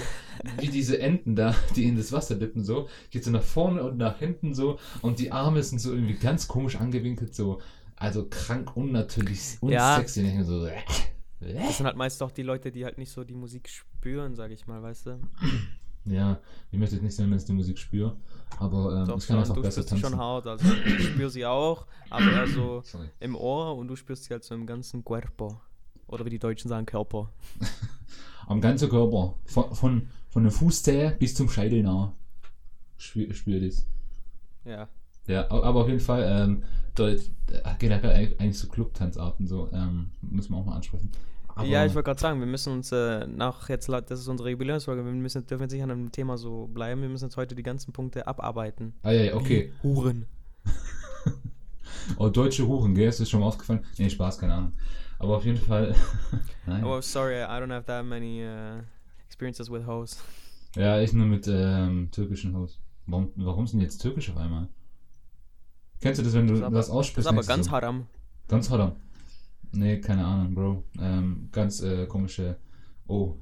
wie 0.60 0.68
diese 0.68 1.00
Enten 1.00 1.36
da, 1.36 1.56
die 1.76 1.86
in 1.86 1.98
das 1.98 2.12
Wasser 2.12 2.36
dippen 2.36 2.64
so, 2.64 2.88
geht 3.12 3.24
so 3.24 3.32
nach 3.32 3.44
vorne 3.44 3.84
und 3.84 3.98
nach 3.98 4.20
hinten 4.20 4.54
so 4.54 4.80
und 5.02 5.20
die 5.20 5.32
Arme 5.32 5.64
sind 5.64 5.80
so 5.80 5.94
irgendwie 5.94 6.16
ganz 6.16 6.48
komisch 6.48 6.76
angewinkelt 6.78 7.34
so, 7.36 7.60
also 7.96 8.26
krank, 8.30 8.76
unnatürlich, 8.78 9.58
Ja. 9.62 9.96
unsexy. 9.98 10.24
Mir 10.24 10.44
so, 10.46 10.66
äh, 10.66 10.78
Das 11.42 11.78
sind 11.78 11.86
halt 11.86 11.98
meist 11.98 12.22
auch 12.24 12.32
die 12.32 12.44
Leute, 12.44 12.72
die 12.72 12.84
halt 12.86 12.98
nicht 12.98 13.12
so 13.12 13.24
die 13.26 13.34
Musik 13.34 13.68
spüren, 13.70 14.36
sag 14.36 14.52
ich 14.52 14.68
mal, 14.68 14.82
weißt 14.82 15.06
du? 15.08 15.20
Ja, 16.10 16.40
ich 16.72 16.80
möchte 16.80 16.96
jetzt 16.96 17.04
nicht 17.04 17.16
sagen, 17.16 17.32
dass 17.32 17.44
ich 17.44 17.48
die 17.48 17.54
Musik 17.54 17.78
spüre, 17.78 18.16
aber 18.58 19.02
ähm, 19.02 19.08
Doch 19.08 19.18
ich 19.18 19.28
kann 19.28 19.36
schon, 19.36 19.38
einfach 19.40 19.56
du 19.56 19.62
besser 19.62 19.86
tanzen. 19.86 20.10
schon 20.10 20.18
hart. 20.18 20.48
Also 20.48 20.66
ich 20.86 21.06
spüre 21.08 21.30
sie 21.30 21.46
auch, 21.46 21.86
aber 22.10 22.32
eher 22.32 22.48
so 22.48 22.82
Sorry. 22.86 23.10
im 23.20 23.36
Ohr 23.36 23.76
und 23.78 23.88
du 23.88 23.96
spürst 23.96 24.24
sie 24.26 24.32
halt 24.34 24.44
so 24.44 24.56
im 24.56 24.66
ganzen 24.66 25.04
Cuerpo. 25.06 25.60
Oder 26.08 26.26
wie 26.26 26.32
die 26.32 26.40
Deutschen 26.40 26.68
sagen, 26.70 26.86
Körper. 26.88 27.32
Am 28.48 28.60
ganzen 28.62 28.90
Körper, 28.90 29.36
von, 29.46 29.76
von, 29.76 30.08
von 30.30 30.44
der 30.44 30.52
Fußzehe 30.52 31.12
bis 31.20 31.36
zum 31.36 31.50
Scheitel 31.50 31.84
nah. 31.84 32.14
Spür, 32.98 33.32
spür 33.34 33.60
das. 33.60 33.86
Ja. 34.66 34.88
Ja, 35.28 35.50
aber 35.52 35.82
auf 35.82 35.88
jeden 35.88 36.00
Fall, 36.00 36.24
ähm, 36.28 36.64
dort, 36.96 37.20
generell 37.78 38.12
eigentlich- 38.12 38.40
eigentlich 38.40 38.58
so 38.58 38.68
Clubtanzarten, 38.68 39.46
so, 39.46 39.70
ähm, 39.72 40.10
müssen 40.22 40.52
wir 40.54 40.58
auch 40.58 40.66
mal 40.66 40.76
ansprechen. 40.76 41.12
Aber, 41.60 41.68
ja, 41.68 41.86
ich 41.86 41.94
wollte 41.94 42.06
gerade 42.08 42.20
sagen, 42.20 42.40
wir 42.40 42.48
müssen 42.48 42.74
uns 42.74 42.92
äh, 42.92 43.28
nach 43.28 43.70
jetzt, 43.70 43.90
das 43.90 44.20
ist 44.20 44.28
unsere 44.28 44.50
Jubiläumsfolge, 44.52 45.04
wir 45.04 45.12
müssen, 45.12 45.46
dürfen 45.46 45.64
jetzt 45.64 45.74
nicht 45.74 45.84
an 45.84 45.92
einem 45.92 46.12
Thema 46.12 46.38
so 46.38 46.68
bleiben, 46.68 47.02
wir 47.02 47.10
müssen 47.10 47.26
jetzt 47.26 47.38
heute 47.38 47.56
die 47.56 47.64
ganzen 47.64 47.92
Punkte 47.94 48.28
abarbeiten. 48.28 48.94
Ah 49.04 49.12
ja, 49.12 49.24
ja, 49.24 49.36
okay. 49.36 49.72
Wie 49.82 49.88
Huren. 49.88 50.26
Oh, 52.18 52.28
deutsche 52.30 52.66
Huren, 52.68 52.96
gell? 52.96 53.08
Ist 53.10 53.20
das 53.20 53.30
schon 53.30 53.40
mal 53.42 53.48
aufgefallen? 53.48 53.86
Nee, 53.98 54.10
Spaß, 54.10 54.40
keine 54.40 54.54
Ahnung. 54.56 54.74
Aber 55.20 55.38
auf 55.38 55.46
jeden 55.46 55.58
Fall. 55.60 55.94
Nein. 56.66 56.84
Oh, 56.84 57.00
sorry, 57.02 57.36
I 57.44 57.62
don't 57.62 57.72
have 57.72 57.86
that 57.86 58.04
many 58.04 58.44
uh, 58.44 58.82
experiences 59.28 59.70
with 59.70 59.86
hoes. 59.86 60.18
Ja, 60.76 61.00
ich 61.00 61.14
nur 61.14 61.28
mit 61.28 61.48
ähm, 61.48 62.10
türkischen 62.12 62.56
Host. 62.56 62.80
Warum, 63.06 63.32
warum 63.36 63.68
sind 63.68 63.82
jetzt 63.82 64.00
türkisch 64.00 64.30
auf 64.32 64.38
einmal? 64.38 64.68
Kennst 66.02 66.20
du 66.20 66.24
das, 66.24 66.34
wenn 66.34 66.48
du 66.48 66.54
Das 66.56 66.64
aber- 66.64 66.76
das 66.78 66.88
Das 66.88 66.96
aussprichst? 66.96 67.30
ist 67.30 67.38
aber 67.38 67.44
ganz 67.46 67.66
so, 67.68 67.72
haram. 67.72 68.08
Ganz 68.48 68.70
haram. 68.70 68.94
Nee, 69.72 70.00
keine 70.02 70.26
Ahnung, 70.26 70.56
Bro. 70.56 70.84
Ähm, 71.00 71.50
ganz 71.52 71.82
äh, 71.82 72.06
komische. 72.08 72.58
Oh. 73.08 73.36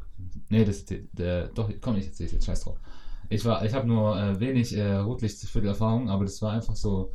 Nee, 0.50 0.66
das 0.66 0.86
die- 0.86 1.08
der. 1.14 1.48
Doch, 1.50 1.72
komm, 1.82 1.98
ich 1.98 2.08
erzähl's 2.08 2.32
jetzt, 2.34 2.46
scheiß 2.46 2.62
drauf. 2.64 2.80
Ich 3.30 3.44
war, 3.46 3.64
ich 3.66 3.74
habe 3.74 3.88
nur 3.88 4.18
äh, 4.20 4.40
wenig 4.40 4.76
äh, 4.76 4.96
Rotlichtviertel-Erfahrung, 4.98 6.10
aber 6.10 6.24
das 6.26 6.42
war 6.42 6.54
einfach 6.54 6.76
so. 6.76 7.12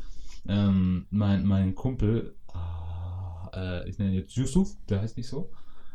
Ähm, 0.48 1.06
mein, 1.10 1.46
mein 1.46 1.74
Kumpel, 1.74 2.34
ah, 2.52 3.48
äh, 3.54 3.88
ich 3.88 3.98
nenne 3.98 4.10
ihn 4.12 4.16
jetzt 4.18 4.34
Yusuf, 4.34 4.76
der 4.88 5.00
heißt 5.00 5.16
nicht 5.16 5.28
so. 5.28 5.50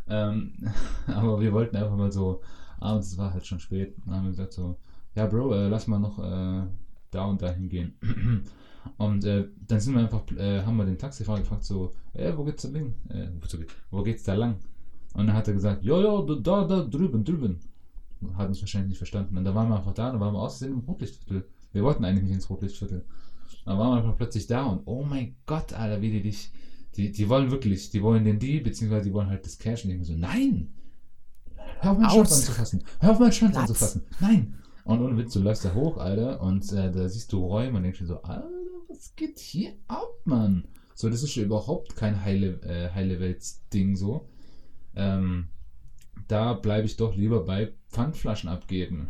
Ähm, 0.08 0.54
aber 1.08 1.42
wir 1.42 1.52
wollten 1.54 1.76
einfach 1.76 1.96
mal 1.98 2.12
so, 2.12 2.42
abends, 2.80 3.12
es 3.12 3.18
war 3.18 3.34
halt 3.34 3.46
schon 3.46 3.60
spät, 3.60 3.96
dann 4.06 4.16
haben 4.16 4.24
wir 4.24 4.32
gesagt 4.32 4.54
so, 4.54 4.78
ja 5.16 5.26
Bro, 5.28 5.54
äh, 5.54 5.68
lass 5.68 5.88
mal 5.88 6.00
noch 6.00 6.18
äh, 6.20 6.66
da 7.12 7.26
und 7.26 7.42
da 7.42 7.52
hingehen. 7.52 7.94
Und 8.98 9.26
äh, 9.26 9.48
dann 9.68 9.80
sind 9.80 9.94
wir 9.96 10.02
einfach, 10.02 10.24
äh, 10.38 10.62
haben 10.64 10.78
wir 10.78 10.86
den 10.86 10.98
Taxifahrer 10.98 11.40
gefragt, 11.40 11.64
so, 11.64 11.94
äh, 12.14 12.32
wo 12.36 12.44
geht's 12.44 12.64
da 12.64 12.70
lang? 12.70 12.94
Äh, 13.10 13.28
wo- 13.92 14.04
geht's 14.04 14.24
da 14.24 14.34
lang? 14.34 14.56
Und 15.14 15.28
dann 15.28 15.36
hat 15.36 15.48
er 15.48 15.54
gesagt, 15.54 15.84
ja, 15.84 16.00
ja, 16.00 16.22
da, 16.22 16.36
da, 16.36 16.64
da 16.66 16.84
drüben, 16.84 17.24
drüben. 17.24 17.60
Hat 18.36 18.48
uns 18.48 18.62
wahrscheinlich 18.62 18.90
nicht 18.90 18.98
verstanden. 18.98 19.38
Und 19.38 19.44
da 19.44 19.54
waren 19.54 19.70
wir 19.70 19.78
einfach 19.78 19.94
da, 19.94 20.12
da 20.12 20.20
waren 20.20 20.34
wir 20.34 20.42
außerdem 20.42 20.74
im 20.76 20.80
Rotlichtviertel. 20.82 21.46
Wir 21.74 21.84
wollten 21.84 22.04
eigentlich 22.06 22.24
nicht 22.24 22.34
ins 22.34 22.50
Rotlichtviertel. 22.50 23.04
Dann 23.66 23.78
waren 23.78 23.92
wir 23.92 23.98
einfach 23.98 24.18
plötzlich 24.18 24.48
da 24.48 24.66
und 24.66 24.82
oh 24.86 25.04
mein 25.04 25.36
Gott, 25.46 25.74
Alter, 25.74 26.02
wie 26.02 26.12
die 26.12 26.22
dich, 26.22 26.52
die, 26.96 27.12
die 27.12 27.30
wollen 27.30 27.52
wirklich, 27.52 27.90
die 27.90 28.02
wollen 28.02 28.24
den 28.24 28.40
die, 28.40 28.60
beziehungsweise 28.60 29.06
die 29.06 29.14
wollen 29.14 29.30
halt 29.30 29.46
das 29.46 29.58
Cash 29.58 29.86
und 29.86 29.98
mir 29.98 30.04
so, 30.06 30.14
nein! 30.14 30.70
Hör 31.80 31.92
auf 31.92 31.98
meinen 31.98 32.10
Schwanz 32.10 32.32
anzufassen! 32.32 32.84
Hör 33.00 33.12
auf 33.12 33.20
meinen 33.20 33.32
Schwanz 33.32 33.54
Platz. 33.54 33.70
anzufassen! 33.70 34.02
Nein! 34.20 34.56
Und 34.86 35.02
ohne 35.02 35.18
Witz, 35.18 35.34
du 35.34 35.42
läufst 35.42 35.66
da 35.66 35.74
hoch, 35.74 35.98
Alter, 35.98 36.42
und 36.42 36.72
äh, 36.72 36.90
da 36.92 37.10
siehst 37.10 37.32
du 37.34 37.46
Räume 37.46 37.78
und 37.78 37.84
denkst 37.84 38.00
dir 38.00 38.06
so, 38.06 38.22
Alter, 38.22 38.48
was 38.88 39.16
geht 39.16 39.40
hier 39.40 39.74
ab, 39.88 40.10
Mann? 40.26 40.66
So, 40.96 41.10
das 41.10 41.22
ist 41.24 41.36
ja 41.36 41.44
überhaupt 41.44 41.96
kein 41.96 42.24
heile, 42.24 42.62
äh, 42.64 42.90
heile 42.94 43.20
Welt-Ding 43.20 43.96
so. 43.96 44.28
Ähm, 44.96 45.50
da 46.28 46.54
bleibe 46.54 46.88
ich 46.88 46.98
doch 46.98 47.16
lieber 47.16 47.44
bei 47.46 47.74
Pfandflaschen 47.90 48.50
abgeben. 48.50 49.08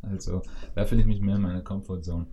Also, 0.00 0.42
da 0.76 0.84
finde 0.86 1.02
ich 1.02 1.08
mich 1.08 1.20
mehr 1.20 1.36
in 1.36 1.42
meiner 1.42 1.60
Comfortzone. 1.60 2.26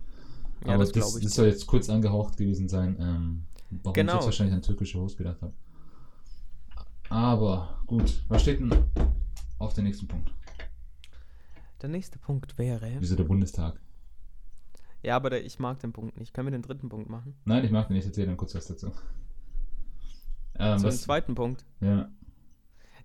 Ja, 0.64 0.74
Aber 0.74 0.84
das 0.84 0.92
das, 0.92 1.18
das 1.20 1.34
soll 1.34 1.48
jetzt 1.48 1.66
kurz 1.66 1.90
angehaucht 1.90 2.36
gewesen 2.36 2.68
sein, 2.68 2.96
ähm, 3.00 3.42
warum 3.82 3.92
Genau. 3.94 4.12
ich 4.12 4.16
jetzt 4.18 4.24
wahrscheinlich 4.26 4.54
an 4.54 4.62
türkische 4.62 4.98
Host 5.00 5.18
gedacht 5.18 5.42
habe. 5.42 5.52
Aber 7.08 7.82
gut, 7.86 8.22
was 8.28 8.42
steht 8.42 8.60
denn 8.60 8.72
auf 9.58 9.74
den 9.74 9.84
nächsten 9.84 10.06
Punkt? 10.06 10.32
Der 11.82 11.88
nächste 11.88 12.18
Punkt 12.18 12.56
wäre. 12.58 12.92
Wieso 13.00 13.16
der 13.16 13.24
Bundestag? 13.24 13.80
Ja, 15.06 15.14
aber 15.14 15.30
der, 15.30 15.44
ich 15.44 15.60
mag 15.60 15.78
den 15.78 15.92
Punkt 15.92 16.18
nicht. 16.18 16.34
Können 16.34 16.48
wir 16.48 16.50
den 16.52 16.62
dritten 16.62 16.88
Punkt 16.88 17.08
machen? 17.08 17.36
Nein, 17.44 17.64
ich 17.64 17.70
mag 17.70 17.86
den 17.86 17.94
nicht, 17.96 18.06
erzähle 18.06 18.26
dann 18.26 18.36
kurz 18.36 18.56
was 18.56 18.66
dazu. 18.66 18.90
Ähm, 20.58 20.82
was, 20.82 21.02
zweiten 21.02 21.36
Punkt. 21.36 21.64
ja, 21.80 22.10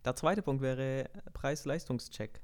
Der 0.03 0.15
zweite 0.15 0.41
Punkt 0.41 0.63
wäre 0.63 1.09
Preis-Leistungscheck. 1.33 2.41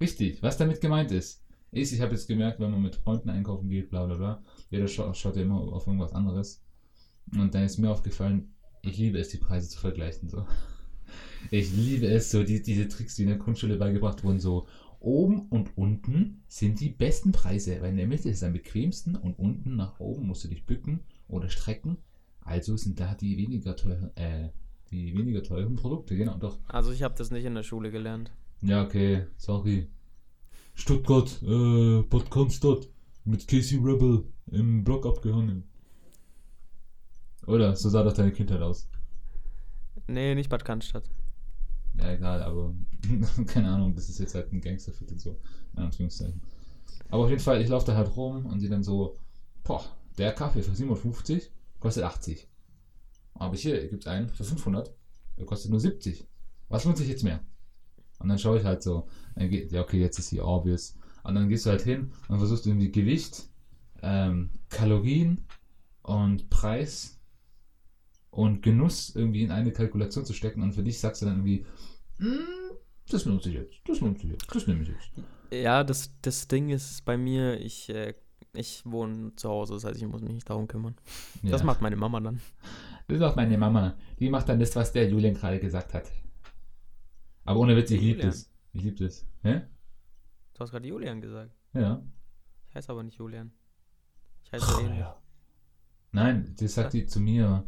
richtig, 0.00 0.40
was 0.40 0.56
damit 0.56 0.80
gemeint 0.80 1.10
ist. 1.10 1.42
Ist, 1.72 1.92
ich 1.92 2.00
habe 2.00 2.12
jetzt 2.12 2.28
gemerkt, 2.28 2.60
wenn 2.60 2.70
man 2.70 2.82
mit 2.82 2.94
Freunden 2.94 3.28
einkaufen 3.30 3.68
geht, 3.68 3.90
bla 3.90 4.06
bla 4.06 4.16
bla, 4.16 4.42
jeder 4.70 4.86
scha 4.86 5.12
schaut 5.14 5.34
ja 5.36 5.42
immer 5.42 5.58
auf 5.60 5.86
irgendwas 5.88 6.12
anderes. 6.12 6.62
Und 7.36 7.52
dann 7.54 7.64
ist 7.64 7.78
mir 7.78 7.90
aufgefallen, 7.90 8.54
ich 8.82 8.98
liebe 8.98 9.18
es, 9.18 9.30
die 9.30 9.38
Preise 9.38 9.68
zu 9.68 9.80
vergleichen. 9.80 10.28
So. 10.28 10.46
Ich 11.50 11.72
liebe 11.72 12.06
es, 12.06 12.30
so 12.30 12.44
die, 12.44 12.62
diese 12.62 12.86
Tricks, 12.86 13.16
die 13.16 13.22
in 13.22 13.30
der 13.30 13.38
Grundschule 13.38 13.76
beigebracht 13.76 14.22
wurden, 14.22 14.38
so 14.38 14.68
oben 15.00 15.48
und 15.48 15.76
unten 15.76 16.42
sind 16.46 16.80
die 16.80 16.90
besten 16.90 17.32
Preise, 17.32 17.80
weil 17.80 17.90
in 17.90 17.96
der 17.96 18.06
Mitte 18.06 18.28
ist 18.28 18.38
es 18.38 18.42
am 18.42 18.52
bequemsten 18.52 19.16
und 19.16 19.38
unten 19.38 19.76
nach 19.76 19.98
oben 19.98 20.26
musst 20.26 20.44
du 20.44 20.48
dich 20.48 20.66
bücken 20.66 21.00
oder 21.28 21.48
strecken. 21.48 21.96
Also 22.42 22.76
sind 22.76 23.00
da 23.00 23.14
die 23.14 23.36
weniger 23.36 23.76
teuren, 23.76 24.16
äh, 24.16 24.50
die 24.90 25.16
weniger 25.16 25.42
teuren 25.42 25.76
Produkte, 25.76 26.16
genau, 26.16 26.36
doch. 26.36 26.58
Also 26.68 26.92
ich 26.92 27.02
habe 27.02 27.14
das 27.16 27.30
nicht 27.30 27.44
in 27.44 27.54
der 27.54 27.62
Schule 27.62 27.90
gelernt. 27.90 28.30
Ja, 28.62 28.84
okay, 28.84 29.26
sorry. 29.36 29.88
Stuttgart, 30.74 31.42
äh, 31.42 32.02
Bad 32.02 32.30
Cannstatt 32.30 32.88
mit 33.24 33.46
Casey 33.48 33.78
Rebel 33.78 34.24
im 34.50 34.84
Block 34.84 35.06
abgehangen. 35.06 35.64
Oder? 37.46 37.74
So 37.76 37.88
sah 37.88 38.02
doch 38.02 38.12
deine 38.12 38.32
Kindheit 38.32 38.60
aus. 38.60 38.88
Nee, 40.06 40.34
nicht 40.34 40.50
Bad 40.50 40.64
Cannstatt. 40.64 41.04
Ja, 41.98 42.12
egal, 42.12 42.42
aber 42.42 42.74
keine 43.46 43.70
Ahnung, 43.70 43.94
das 43.94 44.08
ist 44.08 44.18
jetzt 44.18 44.34
halt 44.34 44.52
ein 44.52 44.60
Gangsterviertel 44.60 45.18
so, 45.18 45.36
in 45.74 45.82
Anführungszeichen. 45.82 46.40
Aber 47.08 47.24
auf 47.24 47.30
jeden 47.30 47.42
Fall, 47.42 47.60
ich 47.60 47.68
laufe 47.68 47.86
da 47.86 47.96
halt 47.96 48.16
rum 48.16 48.46
und 48.46 48.60
die 48.60 48.68
dann 48.68 48.82
so, 48.82 49.18
boah, 49.64 49.84
der 50.18 50.32
Kaffee 50.32 50.62
für 50.62 50.74
750 50.74 51.50
kostet 51.78 52.04
80. 52.04 52.48
Aber 53.34 53.56
hier 53.56 53.88
gibt 53.88 54.04
es 54.04 54.06
einen 54.06 54.28
für 54.28 54.44
500, 54.44 54.94
der 55.38 55.46
kostet 55.46 55.70
nur 55.70 55.80
70. 55.80 56.26
Was 56.68 56.84
lohnt 56.84 56.98
sich 56.98 57.08
jetzt 57.08 57.24
mehr? 57.24 57.40
Und 58.18 58.28
dann 58.28 58.38
schaue 58.38 58.58
ich 58.58 58.64
halt 58.64 58.82
so, 58.82 59.08
geht, 59.36 59.72
ja 59.72 59.80
okay, 59.80 60.00
jetzt 60.00 60.18
ist 60.18 60.28
hier 60.28 60.44
obvious. 60.44 60.94
Und 61.24 61.34
dann 61.34 61.48
gehst 61.48 61.66
du 61.66 61.70
halt 61.70 61.82
hin 61.82 62.12
und 62.28 62.38
versuchst 62.38 62.66
irgendwie 62.66 62.92
Gewicht, 62.92 63.48
ähm, 64.02 64.50
Kalorien 64.68 65.44
und 66.02 66.50
Preis 66.50 67.19
und 68.30 68.62
Genuss 68.62 69.14
irgendwie 69.14 69.42
in 69.42 69.50
eine 69.50 69.72
Kalkulation 69.72 70.24
zu 70.24 70.32
stecken 70.32 70.62
und 70.62 70.72
für 70.72 70.82
dich 70.82 71.00
sagst 71.00 71.22
du 71.22 71.26
dann 71.26 71.36
irgendwie, 71.44 71.66
"Mm, 72.18 72.74
das 73.10 73.24
lohnt 73.24 73.42
sich 73.42 73.54
jetzt, 73.54 73.80
das 73.86 74.00
lohnt 74.00 74.20
sich 74.20 74.30
jetzt, 74.30 74.46
das 74.54 74.66
nehme 74.66 74.82
ich 74.82 74.88
jetzt. 74.88 75.10
Ja, 75.52 75.82
das, 75.84 76.14
das 76.22 76.46
Ding 76.48 76.68
ist 76.68 77.04
bei 77.04 77.16
mir, 77.16 77.60
ich, 77.60 77.88
äh, 77.88 78.14
ich 78.52 78.82
wohne 78.86 79.34
zu 79.36 79.48
Hause, 79.48 79.74
das 79.74 79.84
heißt, 79.84 79.96
ich 80.00 80.06
muss 80.06 80.22
mich 80.22 80.32
nicht 80.32 80.48
darum 80.48 80.68
kümmern. 80.68 80.94
Das 81.42 81.60
Ja. 81.62 81.66
macht 81.66 81.80
meine 81.80 81.96
Mama 81.96 82.20
dann. 82.20 82.40
Das 83.08 83.16
ist 83.16 83.22
auch 83.22 83.34
meine 83.34 83.58
Mama. 83.58 83.96
Die 84.20 84.28
macht 84.28 84.48
dann 84.48 84.60
das, 84.60 84.74
was 84.76 84.92
der 84.92 85.08
Julian 85.08 85.34
gerade 85.34 85.58
gesagt 85.58 85.94
hat. 85.94 86.10
Aber 87.44 87.58
ohne 87.60 87.76
Witz, 87.76 87.90
ich 87.90 88.00
liebe 88.00 88.22
das. 88.22 88.48
Ich 88.72 88.84
liebe 88.84 89.04
das. 89.04 89.26
Hä? 89.42 89.62
Du 90.54 90.60
hast 90.60 90.70
gerade 90.70 90.86
Julian 90.86 91.20
gesagt. 91.20 91.50
Ja. 91.72 92.00
Ich 92.68 92.74
heiße 92.76 92.92
aber 92.92 93.02
nicht 93.02 93.18
Julian. 93.18 93.50
Ich 94.44 94.52
heiße 94.52 94.80
ähnlich. 94.82 95.04
Nein, 96.12 96.54
das 96.60 96.74
sagt 96.74 96.92
die 96.92 97.06
zu 97.06 97.18
mir. 97.20 97.64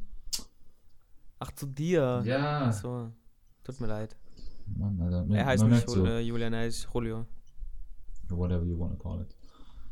Ach, 1.42 1.50
zu 1.52 1.66
dir. 1.66 2.22
Ja. 2.24 2.66
Ach 2.68 2.72
so. 2.72 3.10
Tut 3.64 3.80
mir 3.80 3.88
leid. 3.88 4.16
Mann, 4.78 5.00
Alter. 5.02 5.24
Man, 5.24 5.36
Er 5.36 5.46
heißt 5.46 5.64
nicht 5.64 5.90
so, 5.90 6.06
äh, 6.06 6.20
Julian, 6.20 6.52
er 6.52 6.60
heißt 6.60 6.86
Julio. 6.94 7.26
whatever 8.28 8.64
you 8.64 8.78
wanna 8.78 8.94
call 8.94 9.20
it. 9.20 9.34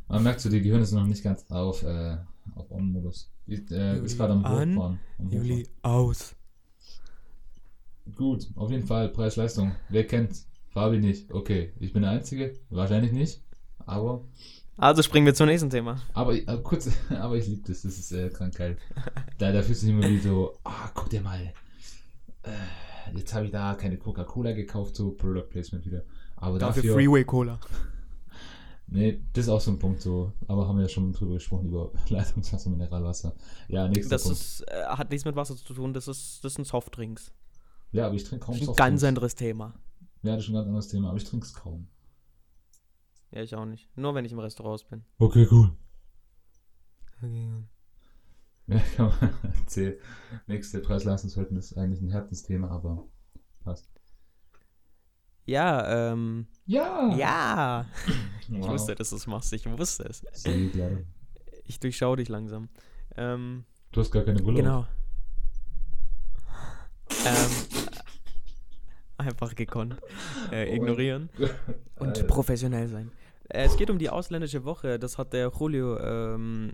Man 0.09 0.23
merkt 0.23 0.41
so, 0.41 0.49
die 0.49 0.63
Gehirne 0.63 0.85
sind 0.85 0.99
noch 1.01 1.07
nicht 1.09 1.25
ganz 1.25 1.45
auf, 1.51 1.83
äh, 1.83 2.17
auf 2.55 2.71
On-Modus. 2.71 3.33
Äh, 3.49 3.99
ist 4.05 4.17
gerade 4.17 4.35
am 4.35 4.45
an, 4.45 4.75
Hochfahren. 4.77 5.01
Am 5.19 5.29
Juli 5.29 5.69
aus. 5.83 6.37
Gut, 8.15 8.49
auf 8.55 8.71
jeden 8.71 8.87
Fall 8.87 9.09
Preis-Leistung. 9.09 9.73
Wer 9.89 10.07
kennt's? 10.07 10.49
Fabi 10.69 10.99
nicht. 10.99 11.33
Okay, 11.33 11.73
ich 11.81 11.93
bin 11.93 12.03
der 12.03 12.13
Einzige. 12.13 12.57
Wahrscheinlich 12.71 13.11
nicht. 13.13 13.43
Aber, 13.87 14.25
Also 14.81 15.03
springen 15.03 15.27
wir 15.27 15.35
zum 15.35 15.47
nächsten 15.47 15.69
Thema. 15.71 16.01
aber 16.15 16.35
äh, 16.35 16.59
kurz, 16.63 16.89
aber 17.11 17.37
ich 17.37 17.47
liebe 17.47 17.63
das. 17.69 17.83
Das 17.83 17.99
ist 17.99 18.13
äh, 18.13 18.31
krank 18.31 18.55
geil. 18.57 18.77
Da, 19.39 19.53
da 19.53 19.63
fühlst 19.63 19.83
du 19.83 19.87
dich 19.87 19.95
immer 19.95 20.09
wie 20.09 20.19
so, 20.19 20.59
ah, 20.65 20.91
guck 20.95 21.11
dir 21.11 21.21
mal. 21.21 21.53
Äh, 22.43 22.51
jetzt 23.15 23.35
habe 23.35 23.45
ich 23.47 23.51
da 23.53 23.75
keine 23.75 23.99
Coca-Cola 23.99 24.53
gekauft, 24.53 24.97
so 24.97 25.11
Product 25.13 25.49
Placement 25.51 25.85
wieder. 25.85 26.03
Aber 26.37 26.59
dafür. 26.59 26.95
Freeway 26.95 27.25
Cola. 27.25 27.59
Nee, 28.93 29.23
das 29.35 29.45
ist 29.45 29.51
auch 29.51 29.61
so 29.61 29.71
ein 29.71 29.79
Punkt 29.79 30.01
so. 30.03 30.33
Aber 30.49 30.67
haben 30.67 30.75
wir 30.77 30.83
ja 30.83 30.89
schon 30.89 31.13
drüber 31.13 31.35
gesprochen, 31.35 31.69
über 31.69 31.93
Leitungswasser, 32.09 32.71
Mineralwasser. 32.71 33.37
Ja, 33.69 33.87
nächster 33.87 34.17
Das 34.17 34.25
Punkt. 34.25 34.39
ist, 34.39 34.65
äh, 34.67 34.85
hat 34.85 35.11
nichts 35.11 35.25
mit 35.25 35.37
Wasser 35.37 35.55
zu 35.55 35.75
tun, 35.75 35.93
das, 35.93 36.09
ist, 36.09 36.43
das 36.43 36.55
sind 36.55 36.65
Softdrinks. 36.67 37.31
ja, 37.93 38.07
aber 38.07 38.17
ich 38.17 38.25
trinke 38.25 38.47
kaum 38.47 38.55
Das 38.55 38.63
ist 38.63 38.63
ein 38.63 38.67
Softdrinks. 38.67 38.91
ganz 38.91 39.05
anderes 39.05 39.35
Thema. 39.37 39.75
Ja, 40.25 40.35
das 40.35 40.43
ist 40.43 40.49
ein 40.51 40.55
ganz 40.55 40.67
anderes 40.67 40.89
Thema, 40.89 41.09
aber 41.11 41.19
ich 41.19 41.25
trinke 41.25 41.47
es 41.47 41.55
kaum. 41.55 41.87
Ja, 43.33 43.43
ich 43.43 43.55
auch 43.55 43.65
nicht. 43.67 43.89
Nur 43.97 44.15
wenn 44.15 44.25
ich 44.25 44.33
im 44.33 44.39
Restaurant 44.41 44.89
bin. 44.91 45.05
Okay, 45.19 45.47
cool. 45.51 45.71
Ja, 48.67 48.79
kann 48.97 49.13
man 49.21 49.35
erzählen. 49.61 49.95
Nächste 50.47 50.81
Preis-Leistungsverhältnis 50.81 51.73
ist 51.73 51.79
eigentlich 51.79 52.01
ein 52.01 52.11
Herzensthema, 52.11 52.69
aber 52.71 53.07
passt. 53.63 53.89
Ja, 55.45 56.13
ähm. 56.13 56.47
Ja! 56.67 57.15
Ja! 57.17 57.87
Ich 58.53 58.59
Wow. 58.59 58.71
wusste, 58.71 58.97
dass 58.97 59.11
du 59.11 59.17
es 59.17 59.29
machst. 59.29 59.53
Ich 59.53 59.65
wusste 59.71 60.03
es. 60.09 60.25
Sehr 60.33 60.57
leider. 60.57 61.03
Ich 61.67 61.79
durchschaue 61.79 62.17
dich 62.17 62.29
langsam. 62.29 62.69
Ähm, 63.17 63.65
Du 63.93 64.01
hast 64.01 64.11
gar 64.11 64.25
keine 64.25 64.43
Brille. 64.43 64.57
genau. 64.57 64.87
Ähm, 67.25 67.51
einfach 69.19 69.55
gekonnt. 69.55 69.97
Äh, 70.51 70.75
ignorieren. 70.75 71.29
auf. 71.39 71.55
Und 72.01 72.27
professionell 72.27 72.89
sein. 72.89 73.13
Äh, 73.51 73.65
Es 73.65 73.77
geht 73.77 73.91
um 73.91 73.99
die 73.99 74.11
ausländische 74.11 74.65
Woche. 74.65 74.99
Das 74.99 75.19
hat 75.19 75.33
der 75.33 75.51
Julio 75.59 75.99
ähm, 75.99 76.73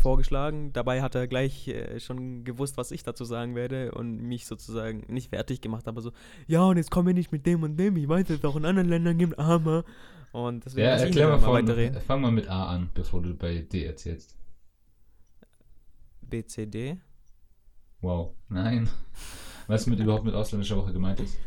vorgeschlagen. 0.00 0.72
Dabei 0.72 1.02
hat 1.02 1.14
er 1.14 1.26
gleich 1.26 1.68
äh, 1.68 2.00
schon 2.00 2.44
gewusst, 2.44 2.76
was 2.76 2.90
ich 2.90 3.02
dazu 3.02 3.24
sagen 3.24 3.54
werde 3.54 3.92
und 3.92 4.22
mich 4.22 4.46
sozusagen 4.46 5.04
nicht 5.08 5.30
fertig 5.30 5.60
gemacht, 5.60 5.86
aber 5.88 6.00
so, 6.00 6.12
ja, 6.46 6.62
und 6.64 6.76
jetzt 6.76 6.90
kommen 6.90 7.06
wir 7.08 7.14
nicht 7.14 7.32
mit 7.32 7.46
dem 7.46 7.62
und 7.62 7.76
dem. 7.76 7.96
Ich 7.96 8.08
weiß, 8.08 8.26
dass 8.26 8.38
es 8.38 8.44
auch 8.44 8.56
in 8.56 8.64
anderen 8.64 8.88
Ländern 8.88 9.18
gibt, 9.18 9.38
aber. 9.38 9.84
Und 10.32 10.64
deswegen 10.64 10.86
Ja, 10.86 10.96
erklär 10.96 11.28
mal 11.28 11.38
von, 11.38 12.00
fang 12.06 12.20
mal 12.22 12.30
mit 12.32 12.48
A 12.48 12.66
an, 12.68 12.88
bevor 12.94 13.20
du 13.20 13.34
bei 13.34 13.58
D 13.60 13.84
erzählst. 13.84 14.34
BCD. 16.22 16.98
Wow. 18.00 18.34
Nein. 18.48 18.88
Was 19.66 19.86
mit 19.86 20.00
überhaupt 20.00 20.24
mit 20.24 20.34
ausländischer 20.34 20.76
Woche 20.76 20.92
gemeint 20.92 21.20
ist? 21.20 21.38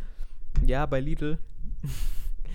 Ja, 0.65 0.85
bei 0.85 0.99
Lidl 0.99 1.37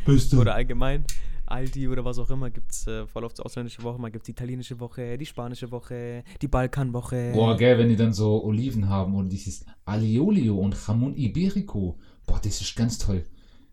Bist 0.06 0.33
oder 0.35 0.54
allgemein. 0.54 1.04
Aldi 1.50 1.88
oder 1.88 2.04
was 2.04 2.18
auch 2.18 2.30
immer 2.30 2.50
gibt 2.50 2.72
es 2.72 2.86
äh, 2.86 3.06
voll 3.06 3.24
oft 3.24 3.38
die 3.38 3.42
ausländische 3.42 3.82
Woche. 3.82 4.00
Mal 4.00 4.10
gibt 4.10 4.22
es 4.22 4.26
die 4.26 4.32
italienische 4.32 4.78
Woche, 4.80 5.18
die 5.18 5.26
spanische 5.26 5.70
Woche, 5.70 6.24
die 6.40 6.48
Balkanwoche. 6.48 7.32
Boah, 7.34 7.56
gell, 7.56 7.78
wenn 7.78 7.88
die 7.88 7.96
dann 7.96 8.12
so 8.12 8.42
Oliven 8.44 8.88
haben 8.88 9.14
und 9.14 9.28
dieses 9.30 9.64
Aliolio 9.84 10.56
und 10.56 10.76
Jamon 10.86 11.16
Iberico. 11.16 11.98
Boah, 12.26 12.40
das 12.42 12.60
ist 12.60 12.76
ganz 12.76 12.98
toll. 12.98 13.24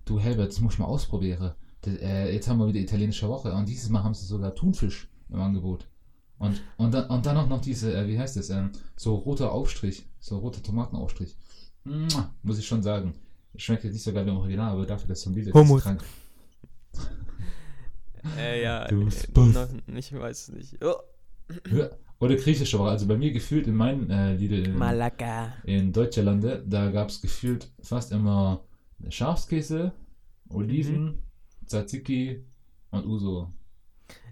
Du 0.06 0.20
Herbert, 0.20 0.50
das 0.50 0.62
muss 0.62 0.74
ich 0.74 0.80
mal 0.80 0.86
ausprobieren. 0.86 1.54
Das, 1.82 1.96
äh, 1.98 2.34
jetzt 2.34 2.48
haben 2.48 2.60
wir 2.60 2.68
wieder 2.68 2.80
italienische 2.80 3.28
Woche 3.28 3.54
und 3.54 3.68
dieses 3.68 3.90
Mal 3.90 4.04
haben 4.04 4.14
sie 4.14 4.26
sogar 4.26 4.56
Thunfisch 4.56 5.10
im 5.30 5.40
Angebot. 5.40 5.88
Und, 6.40 6.62
und, 6.78 6.94
dann, 6.94 7.10
und 7.10 7.26
dann 7.26 7.38
auch 7.38 7.48
noch 7.48 7.62
diese, 7.62 7.96
äh, 7.96 8.08
wie 8.08 8.20
heißt 8.20 8.38
das, 8.38 8.50
ähm, 8.50 8.72
so 8.96 9.16
roter 9.16 9.52
Aufstrich, 9.52 10.06
so 10.20 10.38
roter 10.38 10.62
Tomatenaufstrich. 10.62 11.36
Mua, 11.84 12.34
muss 12.44 12.60
ich 12.60 12.68
schon 12.68 12.84
sagen. 12.84 13.16
Schmeckt 13.56 13.84
jetzt 13.86 13.94
nicht 13.94 14.04
so 14.04 14.14
geil 14.14 14.26
wie 14.26 14.30
im 14.30 14.38
Original, 14.38 14.74
aber 14.74 14.86
dafür, 14.86 15.08
dass 15.08 15.22
so 15.22 15.32
ein 15.32 15.34
Lied 15.34 15.48
ist, 15.48 15.56
ist 15.56 15.82
krank. 15.82 16.04
Äh, 18.38 18.64
ja, 18.64 18.88
Du 18.88 19.08
äh, 19.08 19.12
Spaß. 19.12 19.54
noch- 19.54 19.96
ich 19.96 20.14
weiß 20.14 20.50
nicht. 20.50 20.78
Oh. 20.84 20.96
Oder 22.20 22.36
griechische 22.36 22.78
Woche. 22.80 22.90
Also 22.90 23.06
bei 23.08 23.16
mir 23.18 23.32
gefühlt 23.32 23.68
in 23.68 23.76
meinen 23.76 24.10
äh, 24.10 24.36
Lieder 24.36 24.58
in, 24.58 24.78
Malaka. 24.78 25.54
in 25.64 25.94
Deutschlande, 25.94 26.64
da 26.68 26.90
gab 26.92 27.10
es 27.10 27.22
gefühlt 27.22 27.70
fast 27.82 28.12
immer 28.12 28.62
Schafskäse, 29.10 29.92
Oliven, 30.50 31.06
Mhm. 31.06 31.22
Tzatziki 31.68 32.44
und 32.92 33.06
Uso. 33.06 33.52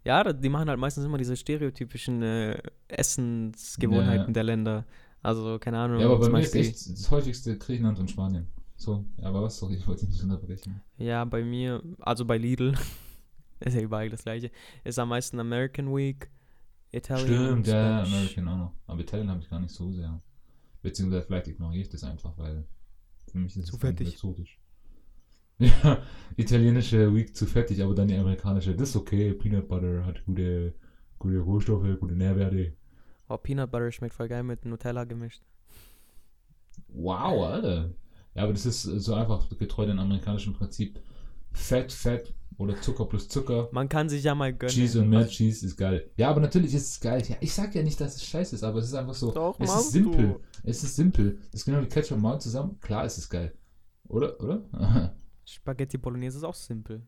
Ja, 0.03 0.23
die 0.33 0.49
machen 0.49 0.69
halt 0.69 0.79
meistens 0.79 1.05
immer 1.05 1.17
diese 1.17 1.35
stereotypischen 1.35 2.21
äh, 2.21 2.57
Essensgewohnheiten 2.87 4.27
Ja. 4.27 4.31
der 4.33 4.43
Länder. 4.43 4.85
Also, 5.21 5.57
keine 5.59 5.79
Ahnung. 5.79 5.99
Ja, 5.99 6.05
aber 6.07 6.19
bei 6.19 6.29
mir 6.29 6.39
ist 6.39 6.55
echt 6.55 6.73
das 6.89 7.09
häufigste 7.11 7.57
Griechenland 7.57 7.99
und 7.99 8.09
Spanien. 8.11 8.47
So, 8.77 9.05
ja, 9.17 9.27
aber 9.29 9.41
was? 9.43 9.57
Sorry, 9.57 9.75
ich 9.75 9.87
wollte 9.87 10.01
dich 10.05 10.15
nicht 10.15 10.23
unterbrechen. 10.23 10.81
Ja, 10.97 11.25
bei 11.25 11.43
mir, 11.43 11.81
also 11.99 12.25
bei 12.25 12.37
Lidl, 12.37 12.73
ist 13.59 13.75
ja 13.75 13.81
überall 13.81 14.09
das 14.09 14.23
gleiche, 14.23 14.51
ist 14.83 14.99
am 14.99 15.09
meisten 15.09 15.39
American 15.39 15.93
Week, 15.95 16.29
Italian, 16.91 17.27
Stimmt, 17.63 17.67
ja. 17.67 18.03
American 18.03 18.47
auch 18.47 18.57
noch. 18.57 18.73
Aber 18.87 19.01
Italien 19.01 19.29
habe 19.29 19.41
ich 19.41 19.49
gar 19.49 19.59
nicht 19.59 19.73
so 19.73 19.91
sehr. 19.91 20.21
Beziehungsweise 20.81 21.25
vielleicht 21.25 21.47
ignoriere 21.47 21.81
ich 21.81 21.89
das 21.89 22.03
einfach, 22.03 22.37
weil 22.37 22.65
für 23.31 23.37
mich 23.39 23.55
ist 23.57 23.67
Zu 23.67 23.75
es 23.75 23.81
fettig. 23.81 24.07
exotisch. 24.13 24.59
Ja, 25.57 26.03
italienische 26.35 27.15
Week 27.15 27.33
zu 27.33 27.45
fettig, 27.45 27.81
aber 27.81 27.95
dann 27.95 28.09
die 28.09 28.15
amerikanische, 28.17 28.75
das 28.75 28.89
ist 28.89 28.95
okay. 28.97 29.31
Peanut 29.33 29.69
Butter 29.69 30.05
hat 30.05 30.25
gute, 30.25 30.75
gute 31.17 31.39
Rohstoffe, 31.39 31.87
gute 31.99 32.13
Nährwerte. 32.13 32.73
Oh, 33.29 33.37
Peanut 33.37 33.71
Butter 33.71 33.89
schmeckt 33.91 34.13
voll 34.15 34.27
geil 34.27 34.43
mit 34.43 34.65
Nutella 34.65 35.05
gemischt. 35.05 35.41
Wow, 36.89 37.45
Alter. 37.45 37.91
Ja, 38.33 38.43
aber 38.43 38.51
das 38.53 38.65
ist 38.65 38.83
so 38.83 39.13
einfach 39.13 39.47
getreu 39.57 39.85
dem 39.85 39.97
amerikanischen 39.97 40.53
Prinzip. 40.53 40.99
Fett, 41.55 41.91
Fett 41.91 42.33
oder 42.57 42.79
Zucker 42.81 43.05
plus 43.05 43.27
Zucker. 43.27 43.69
Man 43.71 43.89
kann 43.89 44.07
sich 44.09 44.23
ja 44.23 44.35
mal 44.35 44.53
gönnen. 44.53 44.73
Cheese 44.73 45.01
und 45.01 45.09
mehr 45.09 45.27
Cheese 45.27 45.65
ist 45.65 45.77
geil. 45.77 46.09
Ja, 46.15 46.29
aber 46.29 46.41
natürlich 46.41 46.73
ist 46.73 46.89
es 46.89 46.99
geil. 46.99 47.23
Ja, 47.27 47.35
ich 47.39 47.53
sag 47.53 47.73
ja 47.75 47.81
nicht, 47.83 47.99
dass 47.99 48.15
es 48.15 48.25
scheiße 48.25 48.55
ist, 48.55 48.63
aber 48.63 48.79
es 48.79 48.85
ist 48.85 48.93
einfach 48.93 49.13
so. 49.13 49.31
Doch, 49.31 49.59
es 49.59 49.73
ist 49.73 49.91
simpel. 49.91 50.27
du. 50.27 50.39
Es 50.63 50.83
ist 50.83 50.95
simpel. 50.95 51.37
Das 51.51 51.61
ist 51.61 51.65
genau 51.65 51.81
wie 51.81 51.87
Ketchup 51.87 52.17
und 52.17 52.23
Mayo 52.23 52.37
zusammen. 52.37 52.79
Klar 52.79 53.05
ist 53.05 53.17
es 53.17 53.29
geil. 53.29 53.53
Oder? 54.07 54.39
Oder? 54.39 54.63
Spaghetti 55.45 55.97
Bolognese 55.97 56.37
ist 56.37 56.43
auch 56.43 56.55
simpel. 56.55 57.01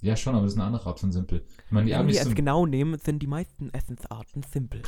ja, 0.00 0.16
schon, 0.16 0.34
aber 0.34 0.44
das 0.44 0.52
ist 0.52 0.58
eine 0.58 0.66
andere 0.66 0.86
Art 0.86 1.00
von 1.00 1.12
simpel. 1.12 1.44
Ich 1.66 1.72
meine, 1.72 1.86
die 1.86 1.92
Wenn 1.92 2.08
wir 2.08 2.20
es 2.20 2.34
genau 2.34 2.66
nehmen, 2.66 2.98
sind 2.98 3.20
die 3.20 3.26
meisten 3.26 3.70
Essensarten 3.70 4.42
simpel. 4.42 4.82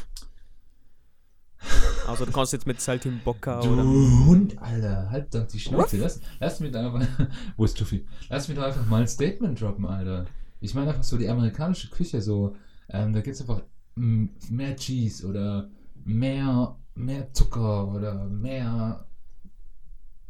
Also 2.07 2.25
du 2.25 2.33
kannst 2.33 2.53
jetzt 2.53 2.67
mit 2.67 2.81
Saltimbocca 2.81 3.61
Du 3.61 3.73
oder... 3.73 3.85
Hund, 3.85 4.61
Alter, 4.63 5.11
halt 5.11 5.35
doch 5.35 5.47
die 5.47 5.59
Schnauze. 5.59 5.97
Lass, 5.97 6.21
lass 6.39 6.61
mich 6.61 6.73
da 6.73 6.87
einfach. 6.87 7.07
Wo 7.57 7.65
ist 7.65 7.77
Tuffy? 7.77 8.07
Lass 8.29 8.49
mich 8.49 8.57
doch 8.57 8.65
einfach 8.65 8.87
mal 8.87 9.01
ein 9.03 9.09
Statement 9.09 9.61
droppen, 9.61 9.87
Alter. 9.87 10.27
Ich 10.61 10.75
meine 10.75 10.89
einfach 10.89 11.03
so 11.03 11.17
die 11.17 11.29
amerikanische 11.29 11.91
Küche, 11.91 12.23
so, 12.23 12.55
ähm, 12.89 13.13
da 13.13 13.21
gibt's 13.21 13.41
einfach 13.41 13.63
mm, 13.97 14.27
mehr 14.51 14.77
Cheese 14.77 15.27
oder 15.27 15.69
mehr, 16.05 16.77
mehr 16.95 17.33
Zucker 17.33 17.93
oder 17.93 18.25
mehr 18.25 19.07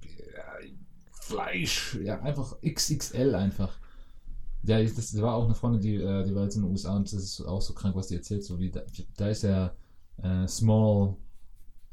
äh, 0.03 0.07
Fleisch. 1.11 1.99
Ja, 2.03 2.21
einfach 2.23 2.57
XXL 2.63 3.35
einfach. 3.35 3.79
Ja, 4.63 4.83
das 4.83 5.21
war 5.21 5.35
auch 5.35 5.45
eine 5.45 5.55
Freundin, 5.55 5.81
die, 5.81 5.95
äh, 5.97 6.25
die 6.25 6.35
war 6.35 6.45
jetzt 6.45 6.57
in 6.57 6.63
den 6.63 6.71
USA 6.71 6.97
und 6.97 7.13
das 7.13 7.23
ist 7.23 7.41
auch 7.43 7.61
so 7.61 7.75
krank, 7.75 7.95
was 7.95 8.09
die 8.09 8.17
erzählt. 8.17 8.45
So 8.45 8.59
wie 8.59 8.71
da, 8.71 8.81
da 9.17 9.29
ist 9.29 9.43
ja 9.43 9.73
äh, 10.23 10.49
Small, 10.49 11.17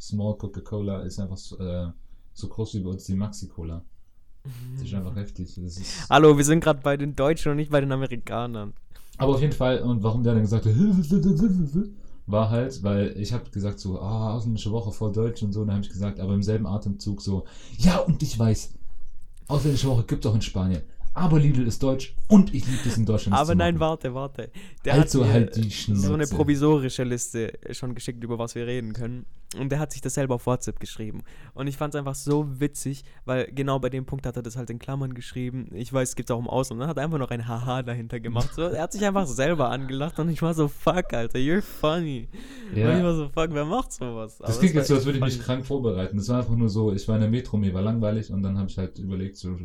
Small 0.04 0.38
Coca-Cola 0.38 1.02
ist 1.04 1.20
einfach 1.20 1.38
so, 1.38 1.58
äh, 1.60 1.88
so 2.34 2.48
groß 2.50 2.74
wie 2.74 2.80
bei 2.82 2.90
uns 2.90 3.06
die 3.06 3.16
Maxi-Cola. 3.16 3.84
Das 4.76 4.88
ist 4.88 4.94
einfach 4.94 5.16
heftig. 5.24 5.58
Ist, 5.58 6.10
Hallo, 6.10 6.36
wir 6.38 6.44
sind 6.44 6.60
gerade 6.60 6.82
bei 6.82 6.98
den 6.98 7.16
Deutschen 7.16 7.52
und 7.52 7.58
nicht 7.58 7.72
bei 7.72 7.80
den 7.80 7.92
Amerikanern. 7.92 8.74
aber 9.18 9.34
auf 9.34 9.42
jeden 9.42 9.54
Fall, 9.54 9.80
und 9.82 10.04
warum 10.04 10.24
der 10.24 10.34
dann 10.34 10.42
gesagt 10.42 10.66
hat, 10.66 10.74
war 12.26 12.50
halt, 12.50 12.84
weil 12.84 13.16
ich 13.18 13.32
habe 13.32 13.50
gesagt 13.50 13.80
so, 13.80 14.00
ah, 14.00 14.34
ausländische 14.34 14.72
Woche 14.72 14.92
voll 14.92 15.14
deutsch 15.14 15.42
und 15.42 15.54
so, 15.54 15.62
und 15.62 15.68
dann 15.68 15.78
habe 15.78 15.86
ich 15.86 15.92
gesagt, 15.92 16.20
aber 16.20 16.34
im 16.34 16.44
selben 16.44 16.66
Atemzug 16.68 17.22
so, 17.22 17.46
ja, 17.78 18.00
und 18.00 18.22
ich 18.24 18.38
weiß, 18.38 18.74
ausländische 19.48 19.88
Woche 19.88 20.04
gibt 20.04 20.26
es 20.26 20.32
auch 20.32 20.36
in 20.36 20.42
Spanien, 20.42 20.82
aber 21.14 21.40
Lidl 21.40 21.68
ist 21.68 21.84
deutsch 21.84 22.16
und 22.28 22.54
ich 22.54 22.66
liebe 22.66 22.88
es 22.88 22.98
in 22.98 23.06
Deutschland. 23.06 23.38
Aber 23.38 23.56
nein, 23.56 23.80
warte, 23.80 24.14
warte. 24.14 24.50
Der 24.86 24.94
Also 24.96 25.24
hat 25.26 25.32
halt 25.34 25.56
die 25.56 25.70
so 25.70 26.14
eine 26.14 26.26
Schnauze. 26.26 26.36
provisorische 26.36 27.04
Liste 27.04 27.54
schon 27.72 27.94
geschickt, 27.96 28.24
über 28.24 28.40
was 28.40 28.56
wir 28.56 28.66
reden 28.66 28.94
können. 28.94 29.26
Und 29.60 29.72
der 29.72 29.78
hat 29.78 29.92
sich 29.92 30.02
das 30.02 30.16
selber 30.16 30.34
auf 30.34 30.48
WhatsApp 30.48 30.80
geschrieben. 30.80 31.22
Und 31.54 31.68
ich 31.68 31.78
fand 31.78 31.94
es 31.94 32.00
einfach 32.00 32.16
so 32.16 32.60
witzig, 32.60 33.04
weil 33.26 33.52
genau 33.54 33.78
bei 33.78 33.90
dem 33.92 34.04
Punkt 34.04 34.26
hat 34.26 34.36
er 34.36 34.42
das 34.42 34.56
halt 34.58 34.72
in 34.72 34.80
Klammern 34.80 35.14
geschrieben. 35.14 35.70
Ich 35.76 35.94
weiß, 35.94 36.10
es 36.10 36.16
gibt 36.16 36.32
auch 36.32 36.40
im 36.40 36.48
Ausland. 36.48 36.82
Dann 36.82 36.90
hat 36.90 36.98
er 36.98 37.04
einfach 37.04 37.20
noch 37.20 37.30
ein 37.30 37.48
Haha 37.48 37.84
dahinter 37.84 38.20
gemacht. 38.20 38.50
So, 38.56 38.64
er 38.64 38.82
hat 38.82 38.92
sich 38.94 39.06
einfach 39.06 39.28
selber 39.28 39.70
angelacht 39.70 40.18
und 40.18 40.30
ich 40.30 40.42
war 40.42 40.56
so, 40.56 40.68
fuck, 40.68 41.14
Alter, 41.14 41.38
you're 41.38 41.62
funny. 41.62 42.30
Ja. 42.74 42.90
Und 42.90 42.98
ich 42.98 43.04
war 43.04 43.16
so, 43.16 43.30
fuck, 43.30 43.50
wer 43.52 43.66
macht 43.66 43.92
sowas? 43.92 44.40
Aber 44.42 44.48
Das 44.48 44.58
klingt 44.58 44.74
jetzt 44.74 44.88
so, 44.88 44.96
als 44.96 45.06
würde 45.06 45.20
ich 45.20 45.24
mich 45.24 45.40
krank 45.40 45.64
vorbereiten. 45.68 46.18
Das 46.18 46.30
war 46.30 46.40
einfach 46.40 46.56
nur 46.56 46.70
so, 46.70 46.92
ich 46.92 47.08
war 47.08 47.14
in 47.16 47.22
der 47.22 47.30
Metro, 47.30 47.56
mir 47.58 47.76
war 47.76 47.84
langweilig 47.84 48.32
und 48.32 48.42
dann 48.42 48.58
habe 48.58 48.70
ich 48.72 48.78
halt 48.80 48.98
überlegt, 48.98 49.38
so, 49.38 49.56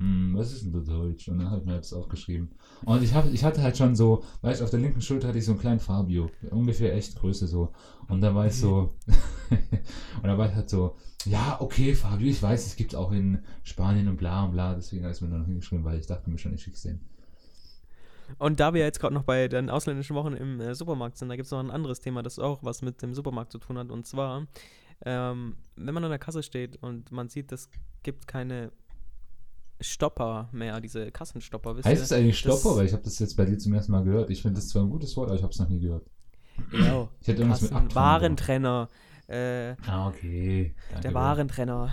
hm, 0.00 0.34
was 0.34 0.50
ist 0.50 0.64
denn 0.64 0.72
so 0.72 0.80
Deutsch? 0.80 1.28
Und 1.28 1.38
dann 1.38 1.50
habe 1.50 1.60
ich 1.60 1.66
mir 1.66 1.76
das 1.76 1.92
aufgeschrieben. 1.92 2.50
Und 2.86 3.02
ich, 3.02 3.12
hab, 3.12 3.30
ich 3.30 3.44
hatte 3.44 3.60
halt 3.62 3.76
schon 3.76 3.94
so, 3.94 4.24
weißt 4.40 4.60
du, 4.60 4.64
auf 4.64 4.70
der 4.70 4.80
linken 4.80 5.02
Schulter 5.02 5.28
hatte 5.28 5.38
ich 5.38 5.44
so 5.44 5.52
einen 5.52 5.60
kleinen 5.60 5.80
Fabio, 5.80 6.30
ungefähr 6.50 6.94
echt 6.94 7.16
Größe 7.16 7.46
so. 7.46 7.72
Und 8.08 8.22
da 8.22 8.34
war 8.34 8.46
ich 8.46 8.54
so, 8.54 8.94
und 9.50 10.24
da 10.24 10.38
war 10.38 10.48
ich 10.48 10.54
halt 10.54 10.70
so, 10.70 10.96
ja, 11.26 11.60
okay, 11.60 11.94
Fabio, 11.94 12.28
ich 12.28 12.42
weiß, 12.42 12.66
es 12.66 12.76
gibt 12.76 12.94
auch 12.94 13.12
in 13.12 13.42
Spanien 13.62 14.08
und 14.08 14.16
bla 14.16 14.44
und 14.44 14.52
bla, 14.52 14.74
deswegen 14.74 15.02
habe 15.02 15.12
ich 15.12 15.18
es 15.18 15.20
mir 15.20 15.28
noch 15.28 15.44
hingeschrieben, 15.44 15.84
weil 15.84 15.98
ich 15.98 16.06
dachte 16.06 16.30
mir 16.30 16.38
schon, 16.38 16.54
ich 16.54 16.62
schick's 16.62 16.80
denen. 16.80 17.06
Und 18.38 18.58
da 18.58 18.72
wir 18.72 18.80
jetzt 18.80 19.00
gerade 19.00 19.12
noch 19.12 19.24
bei 19.24 19.48
den 19.48 19.68
ausländischen 19.68 20.16
Wochen 20.16 20.32
im 20.32 20.60
äh, 20.60 20.74
Supermarkt 20.74 21.18
sind, 21.18 21.28
da 21.28 21.36
gibt 21.36 21.44
es 21.44 21.52
noch 21.52 21.60
ein 21.60 21.70
anderes 21.70 22.00
Thema, 22.00 22.22
das 22.22 22.38
auch 22.38 22.62
was 22.62 22.80
mit 22.80 23.02
dem 23.02 23.12
Supermarkt 23.12 23.52
zu 23.52 23.58
tun 23.58 23.76
hat. 23.76 23.90
Und 23.90 24.06
zwar, 24.06 24.46
ähm, 25.04 25.56
wenn 25.76 25.92
man 25.92 26.04
an 26.04 26.10
der 26.10 26.18
Kasse 26.18 26.42
steht 26.42 26.82
und 26.82 27.12
man 27.12 27.28
sieht, 27.28 27.52
es 27.52 27.68
gibt 28.02 28.26
keine 28.26 28.72
Stopper 29.80 30.48
mehr, 30.52 30.80
diese 30.80 31.10
Kassenstopper. 31.10 31.76
Wisst 31.76 31.86
Heißt 31.86 32.02
es 32.02 32.12
eigentlich 32.12 32.38
Stopper? 32.38 32.76
Weil 32.76 32.86
ich 32.86 32.92
habe 32.92 33.02
das 33.02 33.18
jetzt 33.18 33.36
bei 33.36 33.44
dir 33.44 33.58
zum 33.58 33.72
ersten 33.74 33.92
Mal 33.92 34.04
gehört. 34.04 34.30
Ich 34.30 34.42
finde 34.42 34.56
das 34.56 34.68
zwar 34.68 34.82
ein 34.82 34.90
gutes 34.90 35.16
Wort, 35.16 35.28
aber 35.28 35.36
ich 35.36 35.42
habe 35.42 35.52
es 35.52 35.58
noch 35.58 35.68
nie 35.68 35.80
gehört. 35.80 36.04
Ja, 36.72 37.08
Ich 37.20 37.28
hätte 37.28 37.38
irgendwas 37.40 37.62
mit 37.62 37.70
Kassen, 37.70 37.84
Abtrennen 37.86 37.94
Warentrenner. 37.94 38.88
Äh, 39.28 39.70
Ah, 39.86 40.08
okay. 40.08 40.74
Danke 40.90 41.02
der. 41.02 41.14
Warentrenner. 41.14 41.92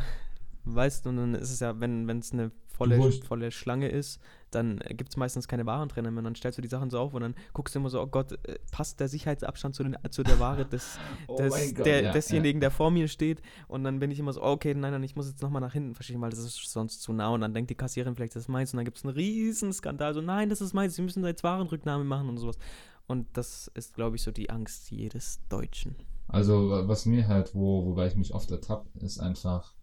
Weißt 0.65 1.05
du, 1.05 1.09
und 1.09 1.17
dann 1.17 1.35
ist 1.35 1.51
es 1.51 1.59
ja, 1.61 1.79
wenn 1.79 2.09
es 2.09 2.33
eine 2.33 2.51
volle, 2.67 3.11
volle 3.25 3.51
Schlange 3.51 3.87
ist, 3.87 4.19
dann 4.51 4.79
gibt 4.89 5.09
es 5.09 5.17
meistens 5.17 5.47
keine 5.47 5.65
Warentrenner 5.65 6.09
mehr. 6.11 6.19
Und 6.19 6.23
dann 6.25 6.35
stellst 6.35 6.57
du 6.57 6.61
die 6.61 6.67
Sachen 6.67 6.89
so 6.89 6.99
auf 6.99 7.13
und 7.13 7.21
dann 7.21 7.35
guckst 7.53 7.75
du 7.75 7.79
immer 7.79 7.89
so, 7.89 8.01
oh 8.01 8.07
Gott, 8.07 8.31
äh, 8.47 8.57
passt 8.71 8.99
der 8.99 9.07
Sicherheitsabstand 9.07 9.75
zu, 9.75 9.83
den, 9.83 9.97
zu 10.09 10.23
der 10.23 10.39
Ware 10.39 10.65
des, 10.65 10.97
Oh 11.27 11.35
des, 11.37 11.75
Gott, 11.75 11.85
der, 11.85 12.01
ja, 12.03 12.11
desjenigen, 12.11 12.61
der 12.61 12.71
vor 12.71 12.89
mir 12.91 13.07
steht. 13.07 13.41
Und 13.67 13.83
dann 13.83 13.99
bin 13.99 14.09
ich 14.11 14.19
immer 14.19 14.31
so, 14.33 14.41
oh, 14.41 14.51
okay, 14.51 14.73
nein, 14.73 14.91
nein, 14.93 15.03
ich 15.03 15.15
muss 15.15 15.27
jetzt 15.27 15.41
nochmal 15.41 15.61
nach 15.61 15.73
hinten 15.73 15.95
verschieben, 15.95 16.21
weil 16.21 16.29
das 16.29 16.39
ist 16.39 16.55
sonst 16.71 17.01
zu 17.01 17.13
nah. 17.13 17.29
Und 17.29 17.41
dann 17.41 17.53
denkt 17.53 17.69
die 17.69 17.75
Kassiererin 17.75 18.15
vielleicht, 18.15 18.35
das 18.35 18.43
ist 18.43 18.47
meins. 18.49 18.73
Und 18.73 18.77
dann 18.77 18.85
gibt 18.85 18.97
es 18.97 19.03
einen 19.05 19.13
riesen 19.15 19.73
Skandal. 19.73 20.13
So, 20.13 20.21
nein, 20.21 20.49
das 20.49 20.61
ist 20.61 20.73
meins, 20.73 20.95
Sie 20.95 21.01
müssen 21.01 21.21
da 21.23 21.29
jetzt 21.29 21.43
Warenrücknahme 21.43 22.03
machen 22.03 22.29
und 22.29 22.37
sowas. 22.37 22.57
Und 23.05 23.27
das 23.37 23.69
ist, 23.73 23.93
glaube 23.95 24.15
ich, 24.17 24.21
so 24.21 24.31
die 24.31 24.49
Angst 24.49 24.91
jedes 24.91 25.39
Deutschen. 25.49 25.95
Also, 26.29 26.69
wa- 26.69 26.87
was 26.87 27.05
mir 27.05 27.27
halt, 27.27 27.55
wo, 27.55 27.85
wobei 27.85 28.07
ich 28.07 28.15
mich 28.15 28.33
oft 28.33 28.51
ertappe, 28.51 28.87
ist 28.99 29.19
einfach, 29.19 29.73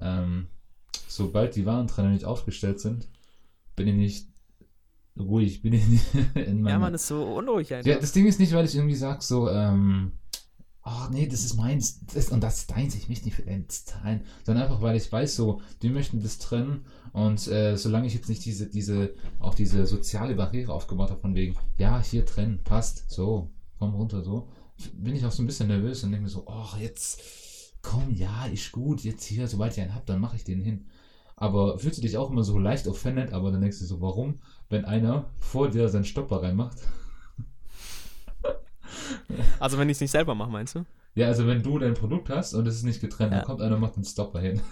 ähm, 0.00 0.46
sobald 1.08 1.54
die 1.54 1.66
Warentrenner 1.66 2.10
nicht 2.10 2.24
aufgestellt 2.24 2.80
sind, 2.80 3.08
bin 3.76 3.88
ich 3.88 3.94
nicht 3.94 4.28
ruhig, 5.18 5.62
bin 5.62 5.72
ich 5.72 5.86
nicht 5.86 6.04
in 6.34 6.62
meiner... 6.62 6.74
Ja, 6.74 6.78
man 6.78 6.94
ist 6.94 7.06
so 7.06 7.22
unruhig 7.22 7.72
einfach. 7.74 7.90
Ja, 7.90 7.98
das 7.98 8.12
Ding 8.12 8.26
ist 8.26 8.40
nicht, 8.40 8.52
weil 8.52 8.64
ich 8.64 8.74
irgendwie 8.74 8.94
sag 8.94 9.22
so, 9.22 9.48
ähm, 9.50 10.12
ach 10.82 11.10
nee, 11.10 11.26
das 11.26 11.44
ist 11.44 11.56
meins 11.56 12.04
das, 12.06 12.30
und 12.30 12.42
das 12.42 12.58
ist 12.58 12.70
deins, 12.70 12.94
ich 12.94 13.08
möchte 13.08 13.26
nicht 13.26 13.36
für 13.36 13.42
deins 13.42 13.84
zahlen, 13.84 14.22
sondern 14.44 14.64
einfach, 14.64 14.82
weil 14.82 14.96
ich 14.96 15.10
weiß 15.10 15.36
so, 15.36 15.60
die 15.82 15.90
möchten 15.90 16.22
das 16.22 16.38
trennen 16.38 16.86
und 17.12 17.46
äh, 17.48 17.76
solange 17.76 18.06
ich 18.06 18.14
jetzt 18.14 18.28
nicht 18.28 18.44
diese, 18.44 18.68
diese, 18.68 19.14
auch 19.38 19.54
diese 19.54 19.86
soziale 19.86 20.34
Barriere 20.34 20.72
aufgebaut 20.72 21.10
habe 21.10 21.20
von 21.20 21.34
wegen, 21.34 21.56
ja, 21.78 22.02
hier 22.02 22.26
trennen, 22.26 22.60
passt, 22.64 23.10
so, 23.10 23.50
komm 23.78 23.94
runter, 23.94 24.22
so, 24.22 24.48
bin 24.94 25.14
ich 25.14 25.24
auch 25.24 25.32
so 25.32 25.42
ein 25.42 25.46
bisschen 25.46 25.68
nervös 25.68 26.02
und 26.02 26.10
denke 26.10 26.24
mir 26.24 26.30
so, 26.30 26.46
ach, 26.48 26.78
jetzt, 26.78 27.20
komm, 27.82 28.10
ja, 28.14 28.46
ist 28.46 28.72
gut, 28.72 29.02
jetzt 29.02 29.24
hier, 29.24 29.46
sobald 29.46 29.72
ich 29.72 29.80
einen 29.80 29.94
hab, 29.94 30.06
dann 30.06 30.20
mache 30.20 30.36
ich 30.36 30.44
den 30.44 30.62
hin. 30.62 30.86
Aber 31.42 31.76
fühlst 31.76 31.98
du 31.98 32.02
dich 32.02 32.16
auch 32.16 32.30
immer 32.30 32.44
so 32.44 32.56
leicht 32.56 32.86
offended, 32.86 33.32
aber 33.32 33.50
dann 33.50 33.60
denkst 33.62 33.80
du 33.80 33.84
so, 33.84 34.00
warum, 34.00 34.38
wenn 34.70 34.84
einer 34.84 35.24
vor 35.40 35.68
dir 35.68 35.88
seinen 35.88 36.04
Stopper 36.04 36.40
reinmacht, 36.40 36.78
Also 39.58 39.76
wenn 39.76 39.88
ich 39.88 39.96
es 39.96 40.00
nicht 40.00 40.10
selber 40.12 40.36
mache, 40.36 40.50
meinst 40.50 40.76
du? 40.76 40.84
Ja, 41.16 41.26
also 41.26 41.46
wenn 41.48 41.60
du 41.62 41.78
dein 41.80 41.94
Produkt 41.94 42.30
hast 42.30 42.54
und 42.54 42.66
es 42.68 42.76
ist 42.76 42.84
nicht 42.84 43.00
getrennt, 43.00 43.32
Ja. 43.32 43.38
dann 43.38 43.46
kommt 43.46 43.60
einer 43.60 43.74
und 43.74 43.80
macht 43.80 43.96
einen 43.96 44.04
Stopper 44.04 44.40
hin. 44.40 44.60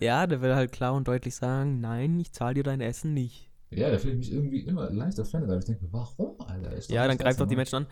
Ja, 0.00 0.26
der 0.26 0.40
will 0.42 0.54
halt 0.54 0.72
klar 0.72 0.92
und 0.94 1.06
deutlich 1.08 1.34
sagen, 1.36 1.80
nein, 1.80 2.18
ich 2.18 2.32
zahle 2.32 2.54
dir 2.54 2.62
dein 2.64 2.80
Essen 2.80 3.14
nicht. 3.14 3.48
Ja, 3.70 3.90
da 3.90 3.96
fühle 3.98 4.14
ich 4.14 4.18
mich 4.18 4.32
irgendwie 4.32 4.60
immer 4.60 4.90
leicht 4.90 5.18
offended, 5.20 5.48
aber 5.48 5.58
ich 5.60 5.64
denke 5.66 5.84
mir, 5.84 5.92
warum, 5.92 6.40
Alter? 6.40 6.72
Ist 6.72 6.90
Ja, 6.90 7.06
dann 7.06 7.16
greift 7.16 7.40
doch 7.40 7.46
die. 7.46 7.54
Menschen 7.56 7.76
an. 7.76 7.86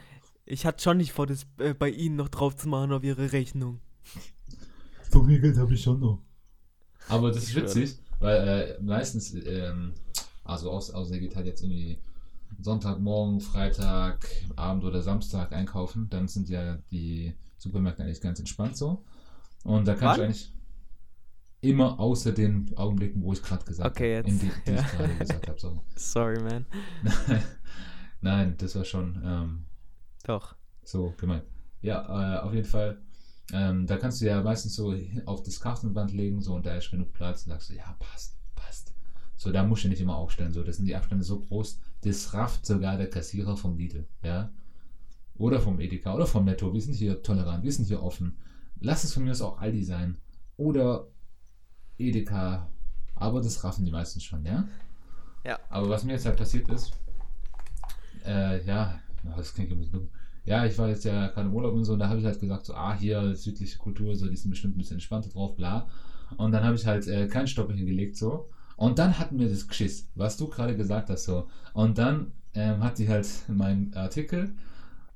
Ich 0.45 0.67
hatte 0.67 0.83
schon 0.83 0.97
nicht 0.97 1.13
vor, 1.13 1.27
das 1.27 1.47
äh, 1.59 1.75
bei 1.75 1.89
Ihnen 1.91 2.17
noch 2.17 2.29
drauf 2.29 2.57
zu 2.57 2.69
machen 2.69 2.93
auf 2.93 3.05
Ihre 3.05 3.33
Rechnung. 3.33 3.79
So 5.11 5.23
viel 5.25 5.41
Geld 5.41 5.57
habe 5.59 5.73
ich 5.75 5.83
schon 5.83 6.01
noch. 6.01 6.19
Aber 7.09 7.31
das 7.31 7.45
ist 7.45 7.55
witzig, 7.55 7.99
weil 8.21 8.49
äh, 8.49 8.83
meistens, 8.83 9.35
ähm, 9.35 9.95
also 10.45 10.71
außer 10.71 11.15
ihr 11.15 11.21
geht 11.21 11.37
halt 11.37 11.47
jetzt 11.47 11.63
irgendwie 11.63 11.99
Sonntagmorgen, 12.61 13.41
Freitag, 13.41 14.27
Abend 14.57 14.85
oder 14.85 15.03
Samstag 15.03 15.53
einkaufen, 15.53 16.09
dann 16.11 16.29
sind 16.29 16.49
ja 16.49 16.79
die 16.91 17.35
Supermärkte 17.59 18.03
eigentlich 18.03 18.21
ganz 18.21 18.39
entspannt 18.39 18.77
so. 18.77 19.05
Und 19.65 19.87
da 19.87 19.95
kann 19.95 20.09
Wann? 20.09 20.15
ich 20.17 20.23
eigentlich 20.23 20.53
immer 21.61 21.99
außer 22.01 22.33
den 22.33 22.77
Augenblicken, 22.77 23.23
wo 23.23 23.33
ich 23.33 23.43
gerade 23.43 23.65
gesagt 23.65 23.97
Okay, 23.97 24.19
habe, 24.19 24.29
jetzt, 24.29 24.43
in 24.43 24.49
die, 24.49 24.53
die 24.67 24.73
ja. 24.73 24.81
ich 24.81 24.91
gerade 24.91 25.15
gesagt 25.15 25.49
habe. 25.49 25.61
So. 25.61 25.81
Sorry, 25.95 26.43
man. 26.43 26.67
Nein, 28.21 28.57
das 28.59 28.75
war 28.75 28.85
schon 28.85 29.21
ähm, 29.25 29.65
Doch. 30.25 30.57
so 30.85 31.15
gemeint. 31.17 31.45
Ja, 31.81 32.39
äh, 32.39 32.41
auf 32.41 32.53
jeden 32.53 32.67
Fall. 32.67 33.01
Ähm, 33.53 33.87
da 33.87 33.99
kannst 33.99 34.21
du 34.21 34.25
ja 34.25 34.43
meistens 34.43 34.75
so 34.75 34.95
auf 35.27 35.43
das 35.43 35.61
Kartenband 35.61 36.13
legen, 36.13 36.41
so 36.41 36.55
und 36.55 36.65
da 36.65 36.75
ist 36.75 36.91
genug 36.91 37.13
Platz 37.13 37.45
und 37.45 37.53
sagst 37.53 37.69
du, 37.69 37.75
ja, 37.75 37.95
passt, 38.01 38.39
passt. 38.55 38.95
So, 39.37 39.53
da 39.53 39.63
musst 39.63 39.85
du 39.85 39.89
nicht 39.89 40.01
immer 40.01 40.17
aufstellen. 40.17 40.53
So, 40.53 40.63
das 40.63 40.77
sind 40.77 40.87
die 40.87 40.97
Abstände 40.97 41.23
so 41.23 41.39
groß, 41.39 41.79
das 42.01 42.33
rafft 42.33 42.65
sogar 42.65 42.97
der 42.97 43.11
Kassierer 43.11 43.57
vom 43.57 43.77
Lidl, 43.77 44.07
ja. 44.25 44.51
Oder 45.37 45.61
vom 45.61 45.81
Edeka 45.81 46.15
oder 46.15 46.27
vom 46.27 46.45
Netto. 46.45 46.73
Wir 46.73 46.81
sind 46.81 46.95
hier 46.95 47.23
tolerant, 47.23 47.63
wir 47.63 47.73
sind 47.73 47.87
hier 47.87 48.03
offen. 48.03 48.39
Lass 48.81 49.05
es 49.05 49.13
von 49.13 49.25
mir 49.25 49.33
aus 49.33 49.43
auch 49.43 49.61
Aldi 49.61 49.85
sein. 49.85 50.19
Oder 50.57 51.09
Edeka. 51.99 52.69
Aber 53.15 53.41
das 53.41 53.63
raffen 53.65 53.85
die 53.85 53.91
meisten 53.91 54.21
schon, 54.21 54.45
ja? 54.45 54.67
Ja. 55.45 55.59
Aber 55.69 55.89
was 55.89 56.05
mir 56.05 56.13
jetzt 56.13 56.27
halt 56.27 56.37
passiert 56.37 56.69
ist, 56.69 56.93
äh, 58.25 58.65
ja, 58.65 59.01
ja, 59.25 59.37
das 59.37 59.55
klingt 59.55 59.71
ein 59.73 59.79
bisschen 59.79 59.93
dumm. 59.93 60.11
Ja, 60.45 60.67
ich 60.67 60.77
war 60.79 60.89
jetzt 60.89 61.05
ja 61.05 61.29
gerade 61.29 61.49
im 61.49 61.55
Urlaub 61.55 61.75
und 61.75 61.85
so, 61.85 61.93
und 61.93 62.01
da 62.01 62.09
habe 62.09 62.19
ich 62.19 62.27
halt 62.27 62.41
gesagt, 62.41 62.67
so, 62.67 62.75
ah, 62.75 62.97
hier 62.99 63.37
südliche 63.37 63.79
Kultur, 63.79 64.15
so, 64.17 64.27
die 64.27 64.37
sind 64.37 64.51
bestimmt 64.51 64.77
ein 64.77 64.79
bisschen 64.79 64.97
entspannter 64.97 65.31
drauf, 65.31 65.55
bla. 65.57 65.87
Und 66.37 66.53
dann 66.53 66.65
habe 66.65 66.75
ich 66.75 66.87
halt 66.87 67.07
äh, 67.07 67.29
keinen 67.29 67.47
Stopper 67.47 67.75
hingelegt, 67.75 68.17
so. 68.17 68.49
Und 68.77 68.99
dann 68.99 69.19
hatten 69.19 69.39
wir 69.39 69.49
das 69.49 69.69
Geschiss, 69.69 70.09
was 70.15 70.37
du 70.37 70.49
gerade 70.49 70.77
gesagt 70.77 71.11
hast, 71.11 71.25
so. 71.25 71.49
Und 71.73 71.99
dann 71.99 72.33
ähm, 72.55 72.83
hat 72.83 72.97
sie 72.97 73.09
halt 73.09 73.29
meinen 73.49 73.95
Artikel, 73.95 74.55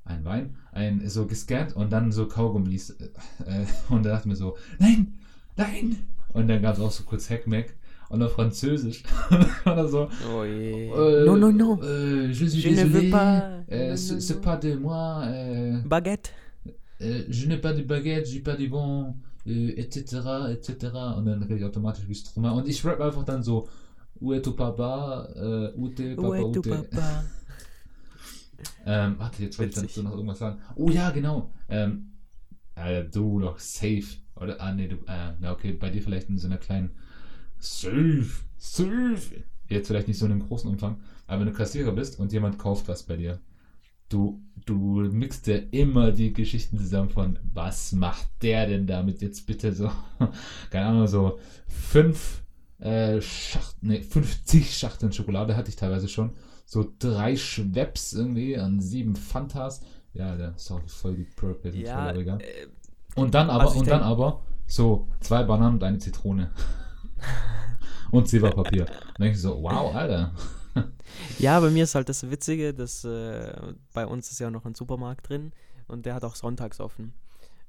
ein 0.05 0.23
Wein, 0.23 0.55
ein, 0.71 1.07
so 1.09 1.27
gescannt 1.27 1.75
und 1.75 1.91
dann 1.91 2.11
so 2.11 2.27
Kaugummis. 2.27 2.91
Äh, 2.91 3.65
und 3.89 4.05
da 4.05 4.11
dachte 4.11 4.27
mir 4.27 4.35
so, 4.35 4.57
nein, 4.79 5.13
nein. 5.57 5.97
Und 6.33 6.47
dann 6.47 6.61
gab 6.61 6.75
es 6.75 6.81
auch 6.81 6.91
so 6.91 7.03
kurz 7.03 7.29
Heckmeck 7.29 7.75
und 8.09 8.21
auf 8.23 8.33
Französisch. 8.33 9.03
Oder 9.65 9.87
so, 9.87 10.07
Oh 10.33 10.43
je. 10.43 10.89
äh, 10.89 11.25
no, 11.25 11.35
no, 11.35 11.51
no. 11.51 11.79
Euh, 11.83 12.31
je 12.31 12.45
suis 12.45 12.61
Je 12.61 12.69
ne 12.69 12.83
veux 12.85 13.09
pas. 13.09 13.63
Euh, 13.71 13.89
Non, 13.89 13.95
c'est 13.97 14.13
non, 14.33 14.35
non. 14.35 14.41
pas 14.41 14.57
de 14.57 14.75
moi. 14.75 15.21
Euh, 15.25 15.81
Baguette. 15.85 16.33
euh, 17.01 17.23
je 17.29 17.47
n'ai 17.47 17.57
pas 17.57 17.73
de 17.73 17.83
baguette, 17.83 18.27
j'ai 18.27 18.39
pas 18.41 18.55
de 18.55 18.67
bon, 18.67 19.13
euh, 19.47 19.71
etc., 19.77 20.49
etc. 20.51 20.87
Und 21.17 21.25
dann 21.25 21.43
rede 21.43 21.57
ich 21.59 21.63
automatisch 21.65 22.07
wie 22.07 22.15
Strummer. 22.15 22.53
Und 22.53 22.67
ich 22.67 22.83
rap 22.85 22.99
einfach 23.01 23.23
dann 23.25 23.43
so, 23.43 23.67
où 24.19 24.33
est 24.33 24.41
ton 24.41 24.53
papa, 24.55 25.27
äh, 25.35 25.77
ute, 25.79 26.15
papa, 26.15 26.27
Où 26.27 26.33
est 26.33 26.51
tu 26.53 26.59
ute. 26.59 26.69
papa? 26.69 27.23
Ähm, 28.85 29.15
warte, 29.19 29.43
jetzt 29.43 29.59
wollte 29.59 29.79
ich 29.79 29.87
dazu 29.87 30.01
noch 30.03 30.11
irgendwas 30.13 30.39
sagen. 30.39 30.59
Oh 30.75 30.89
ja, 30.89 31.11
genau. 31.11 31.51
Ähm, 31.69 32.13
äh, 32.75 33.03
du 33.03 33.39
noch 33.39 33.59
safe. 33.59 34.05
Oder, 34.35 34.59
ah, 34.61 34.71
nee, 34.73 34.87
du, 34.87 34.95
äh, 35.07 35.33
na 35.39 35.51
okay, 35.51 35.73
bei 35.73 35.89
dir 35.89 36.01
vielleicht 36.01 36.29
in 36.29 36.37
so 36.37 36.47
einer 36.47 36.57
kleinen 36.57 36.91
Safe, 37.59 38.25
safe. 38.57 39.43
Jetzt 39.69 39.87
vielleicht 39.87 40.07
nicht 40.07 40.17
so 40.17 40.25
in 40.25 40.31
einem 40.31 40.47
großen 40.47 40.69
Umfang, 40.69 40.97
aber 41.25 41.41
wenn 41.41 41.47
du 41.47 41.53
Kassierer 41.53 41.91
bist 41.91 42.19
und 42.19 42.31
jemand 42.31 42.57
kauft 42.57 42.87
was 42.87 43.03
bei 43.03 43.17
dir, 43.17 43.39
du, 44.09 44.41
du 44.65 44.75
mixt 45.11 45.47
ja 45.47 45.57
immer 45.71 46.11
die 46.11 46.31
Geschichten 46.31 46.77
zusammen 46.77 47.09
von, 47.09 47.39
was 47.53 47.91
macht 47.91 48.27
der 48.41 48.67
denn 48.67 48.87
damit 48.87 49.21
jetzt 49.21 49.45
bitte 49.45 49.73
so, 49.73 49.91
keine 50.69 50.85
Ahnung, 50.85 51.07
so 51.07 51.39
fünf 51.67 52.41
äh, 52.79 53.19
Schacht, 53.21 53.75
nee, 53.81 54.01
50 54.01 54.73
Schachteln 54.77 55.11
Schokolade 55.11 55.55
hatte 55.57 55.69
ich 55.69 55.75
teilweise 55.75 56.07
schon, 56.07 56.31
so 56.65 56.93
drei 56.99 57.35
Schweppes 57.35 58.13
irgendwie 58.13 58.57
an 58.57 58.79
sieben 58.79 59.15
Fantas, 59.15 59.81
ja, 60.13 60.35
der 60.37 60.55
ist 60.55 60.71
auch 60.71 60.81
voll 60.87 61.15
die 61.15 61.23
Purple, 61.23 61.71
Ja, 61.75 62.13
voll 62.13 62.27
äh, 62.39 62.67
Und 63.15 63.33
dann 63.33 63.49
aber, 63.49 63.63
Also 63.65 63.79
und 63.79 63.87
dann 63.87 63.99
denk- 63.99 64.09
aber 64.11 64.41
so 64.65 65.07
zwei 65.19 65.43
Bananen 65.43 65.75
und 65.75 65.83
eine 65.83 65.97
Zitrone. 65.97 66.51
Und 68.11 68.27
Silberpapier. 68.27 68.85
Denke 69.17 69.31
ich 69.31 69.41
so, 69.41 69.61
wow, 69.61 69.93
Alter. 69.95 70.33
ja, 71.39 71.59
bei 71.59 71.69
mir 71.69 71.83
ist 71.83 71.95
halt 71.95 72.09
das 72.09 72.29
Witzige, 72.29 72.73
dass 72.73 73.03
äh, 73.03 73.51
bei 73.93 74.05
uns 74.05 74.31
ist 74.31 74.39
ja 74.39 74.49
noch 74.49 74.65
ein 74.65 74.75
Supermarkt 74.75 75.29
drin 75.29 75.51
und 75.87 76.05
der 76.05 76.13
hat 76.15 76.23
auch 76.23 76.35
sonntags 76.35 76.79
offen. 76.79 77.13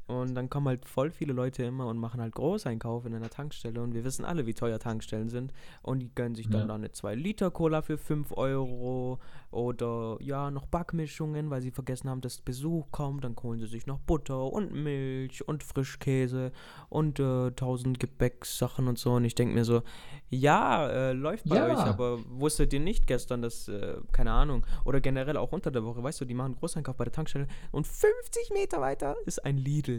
Und 0.08 0.34
dann 0.34 0.48
kommen 0.50 0.66
halt 0.68 0.88
voll 0.88 1.10
viele 1.10 1.32
Leute 1.34 1.62
immer 1.64 1.86
und 1.86 1.98
machen 1.98 2.20
halt 2.20 2.34
Großeinkauf 2.34 3.04
in 3.06 3.14
einer 3.14 3.28
Tankstelle. 3.30 3.80
Und 3.82 3.92
wir 3.94 4.04
wissen 4.04 4.24
alle, 4.24 4.46
wie 4.46 4.54
teuer 4.54 4.78
Tankstellen 4.78 5.28
sind. 5.28 5.52
Und 5.82 6.00
die 6.00 6.10
gönnen 6.14 6.34
sich 6.34 6.48
dann 6.48 6.62
Ja. 6.62 6.66
da 6.68 6.74
eine 6.76 6.88
2-Liter-Cola 6.88 7.82
für 7.82 7.98
5 7.98 8.32
Euro. 8.36 9.18
Oder 9.50 10.16
ja, 10.20 10.50
noch 10.50 10.66
Backmischungen, 10.66 11.50
weil 11.50 11.60
sie 11.62 11.70
vergessen 11.70 12.08
haben, 12.10 12.20
dass 12.22 12.40
Besuch 12.40 12.86
kommt. 12.90 13.24
Dann 13.24 13.36
holen 13.42 13.58
sie 13.60 13.66
sich 13.66 13.86
noch 13.86 13.98
Butter 13.98 14.50
und 14.52 14.72
Milch 14.72 15.46
und 15.46 15.62
Frischkäse 15.62 16.52
und 16.88 17.20
äh, 17.20 17.46
1000 17.48 18.00
Gebäckssachen 18.00 18.88
und 18.88 18.98
so. 18.98 19.12
Und 19.12 19.24
ich 19.24 19.34
denke 19.34 19.54
mir 19.54 19.64
so, 19.64 19.82
ja, 20.30 20.88
äh, 20.88 21.12
läuft 21.12 21.48
bei 21.48 21.56
Ja. 21.56 21.66
euch, 21.66 21.78
aber 21.78 22.18
wusstet 22.28 22.72
ihr 22.72 22.80
nicht 22.80 23.06
gestern, 23.06 23.42
dass, 23.42 23.68
äh, 23.68 23.96
keine 24.12 24.32
Ahnung, 24.32 24.64
oder 24.84 25.00
generell 25.00 25.36
auch 25.36 25.52
unter 25.52 25.70
der 25.70 25.84
Woche, 25.84 26.02
weißt 26.02 26.20
du, 26.20 26.24
die 26.24 26.34
machen 26.34 26.54
Großeinkauf 26.56 26.96
bei 26.96 27.04
der 27.04 27.12
Tankstelle 27.12 27.46
und 27.72 27.86
50 27.86 28.50
Meter 28.54 28.80
weiter 28.80 29.16
ist 29.26 29.44
ein 29.44 29.58
Lidl. 29.58 29.97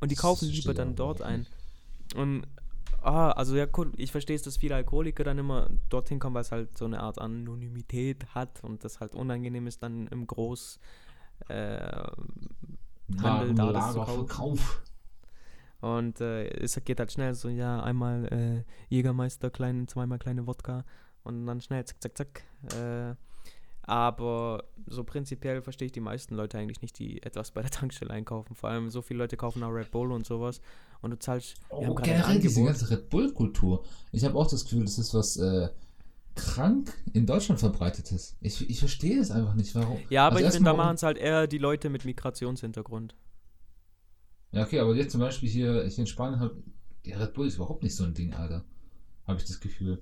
Und 0.00 0.10
die 0.10 0.16
kaufen 0.16 0.48
lieber 0.48 0.74
dann 0.74 0.96
dort 0.96 1.22
ein. 1.22 1.46
Und, 2.16 2.46
ah, 3.02 3.30
also 3.32 3.56
ja, 3.56 3.66
cool, 3.76 3.92
ich 3.96 4.10
verstehe 4.10 4.36
es, 4.36 4.42
dass 4.42 4.56
viele 4.56 4.74
Alkoholiker 4.74 5.24
dann 5.24 5.38
immer 5.38 5.68
dorthin 5.88 6.18
kommen, 6.18 6.34
weil 6.34 6.42
es 6.42 6.52
halt 6.52 6.76
so 6.76 6.86
eine 6.86 7.00
Art 7.00 7.18
Anonymität 7.18 8.26
hat 8.34 8.64
und 8.64 8.84
das 8.84 9.00
halt 9.00 9.14
unangenehm 9.14 9.66
ist, 9.66 9.82
dann 9.82 10.06
im 10.08 10.26
Groß, 10.26 10.80
äh, 11.48 12.02
Handel 13.22 13.54
da 13.54 13.72
das 13.72 13.92
zu 13.92 14.26
kaufen. 14.26 14.64
Und 15.80 16.20
äh, 16.20 16.48
es 16.62 16.78
geht 16.84 16.98
halt 16.98 17.10
schnell 17.10 17.34
so, 17.34 17.48
ja, 17.48 17.82
einmal 17.82 18.26
äh, 18.32 18.94
Jägermeister, 18.94 19.50
klein, 19.50 19.88
zweimal 19.88 20.18
kleine 20.18 20.46
Wodka 20.46 20.84
und 21.24 21.46
dann 21.46 21.60
schnell 21.60 21.84
zack, 21.84 22.02
zack, 22.02 22.16
zack. 22.16 22.42
Äh, 22.74 23.14
aber 23.90 24.62
so 24.86 25.02
prinzipiell 25.02 25.62
verstehe 25.62 25.86
ich 25.86 25.92
die 25.92 26.00
meisten 26.00 26.36
Leute 26.36 26.56
eigentlich 26.58 26.80
nicht, 26.80 26.96
die 27.00 27.20
etwas 27.24 27.50
bei 27.50 27.60
der 27.60 27.72
Tankstelle 27.72 28.12
einkaufen. 28.12 28.54
Vor 28.54 28.70
allem 28.70 28.88
so 28.88 29.02
viele 29.02 29.18
Leute 29.18 29.36
kaufen 29.36 29.64
auch 29.64 29.70
Red 29.70 29.90
Bull 29.90 30.12
und 30.12 30.24
sowas. 30.24 30.60
Und 31.02 31.10
du 31.10 31.18
zahlst. 31.18 31.56
Oh, 31.70 31.92
generell 31.96 32.38
diese 32.38 32.62
ganze 32.62 32.88
Red 32.88 33.10
Bull-Kultur. 33.10 33.84
Ich 34.12 34.24
habe 34.24 34.38
auch 34.38 34.46
das 34.46 34.62
Gefühl, 34.62 34.84
das 34.84 34.96
ist 34.96 35.12
was 35.12 35.38
äh, 35.38 35.70
krank 36.36 36.92
in 37.14 37.26
Deutschland 37.26 37.58
verbreitetes. 37.58 38.36
Ich, 38.40 38.70
ich 38.70 38.78
verstehe 38.78 39.18
das 39.18 39.32
einfach 39.32 39.54
nicht. 39.54 39.74
Warum? 39.74 39.98
Ja, 40.08 40.28
aber 40.28 40.36
Also 40.36 40.46
ich 40.46 40.54
finde, 40.54 40.70
da 40.70 40.76
machen 40.76 40.94
es 40.94 41.02
halt 41.02 41.18
eher 41.18 41.48
die 41.48 41.58
Leute 41.58 41.90
mit 41.90 42.04
Migrationshintergrund. 42.04 43.16
Ja, 44.52 44.62
okay, 44.62 44.78
aber 44.78 44.94
jetzt 44.94 45.10
zum 45.10 45.20
Beispiel 45.20 45.48
hier, 45.48 45.84
hier 45.84 45.98
in 45.98 46.06
Spanien, 46.06 46.38
hab, 46.38 46.52
der 47.04 47.18
Red 47.18 47.34
Bull 47.34 47.48
ist 47.48 47.56
überhaupt 47.56 47.82
nicht 47.82 47.96
so 47.96 48.04
ein 48.04 48.14
Ding, 48.14 48.34
Alter. 48.34 48.64
Habe 49.26 49.40
ich 49.40 49.46
das 49.46 49.58
Gefühl. 49.58 50.00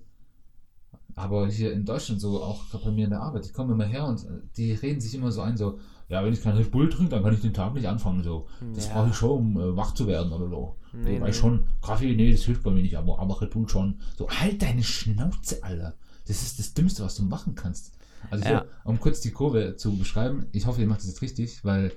Aber 1.18 1.48
hier 1.48 1.72
in 1.72 1.84
Deutschland 1.84 2.20
so, 2.20 2.42
auch 2.42 2.68
gerade 2.70 2.84
bei 2.86 2.90
mir 2.92 3.04
in 3.04 3.10
der 3.10 3.20
Arbeit, 3.22 3.46
die 3.46 3.52
kommen 3.52 3.72
immer 3.72 3.84
her 3.86 4.06
und 4.06 4.24
äh, 4.24 4.40
die 4.56 4.72
reden 4.72 5.00
sich 5.00 5.14
immer 5.14 5.32
so 5.32 5.40
ein, 5.40 5.56
so, 5.56 5.78
ja, 6.08 6.24
wenn 6.24 6.32
ich 6.32 6.40
kein 6.42 6.56
Red 6.56 6.70
Bull 6.70 6.88
trinke, 6.88 7.10
dann 7.10 7.22
kann 7.24 7.34
ich 7.34 7.40
den 7.40 7.52
Tag 7.54 7.74
nicht 7.74 7.88
anfangen, 7.88 8.22
so. 8.22 8.46
Das 8.74 8.86
Ja. 8.86 8.94
brauche 8.94 9.08
ich 9.10 9.16
schon, 9.16 9.30
um 9.30 9.56
äh, 9.60 9.76
wach 9.76 9.94
zu 9.94 10.06
werden 10.06 10.32
oder 10.32 10.48
so. 10.48 10.76
Nee, 10.92 11.16
Wobei 11.16 11.26
nee. 11.26 11.32
schon, 11.32 11.64
Kaffee, 11.82 12.14
nee, 12.14 12.30
das 12.30 12.42
hilft 12.42 12.62
bei 12.62 12.70
mir 12.70 12.82
nicht, 12.82 12.96
aber, 12.96 13.18
aber 13.18 13.40
Red 13.40 13.50
Bull 13.50 13.68
schon. 13.68 14.00
So, 14.16 14.28
halt 14.30 14.62
deine 14.62 14.82
Schnauze, 14.82 15.62
Alter. 15.62 15.94
Das 16.26 16.42
ist 16.42 16.58
das 16.58 16.72
Dümmste, 16.74 17.02
was 17.04 17.16
du 17.16 17.24
machen 17.24 17.54
kannst. 17.54 17.92
Also 18.30 18.44
hier, 18.44 18.52
Ja. 18.54 18.64
um 18.84 19.00
kurz 19.00 19.20
die 19.20 19.30
Kurve 19.32 19.76
zu 19.76 19.96
beschreiben, 19.96 20.46
ich 20.52 20.66
hoffe, 20.66 20.80
ihr 20.80 20.86
macht 20.86 21.00
das 21.00 21.08
jetzt 21.08 21.22
richtig, 21.22 21.64
weil 21.64 21.92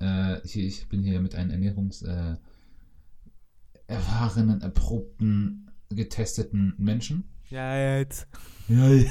äh, 0.00 0.36
hier, 0.44 0.64
ich 0.64 0.88
bin 0.88 1.02
hier 1.02 1.20
mit 1.20 1.34
einem 1.34 1.50
Ernährungs 1.50 2.02
äh, 2.02 2.36
erfahrenen, 3.86 4.60
erprobten, 4.60 5.70
getesteten 5.90 6.74
Menschen. 6.78 7.24
Ja, 7.50 7.98
jetzt. 7.98 8.28
Ja, 8.68 8.88
ja. 8.88 9.10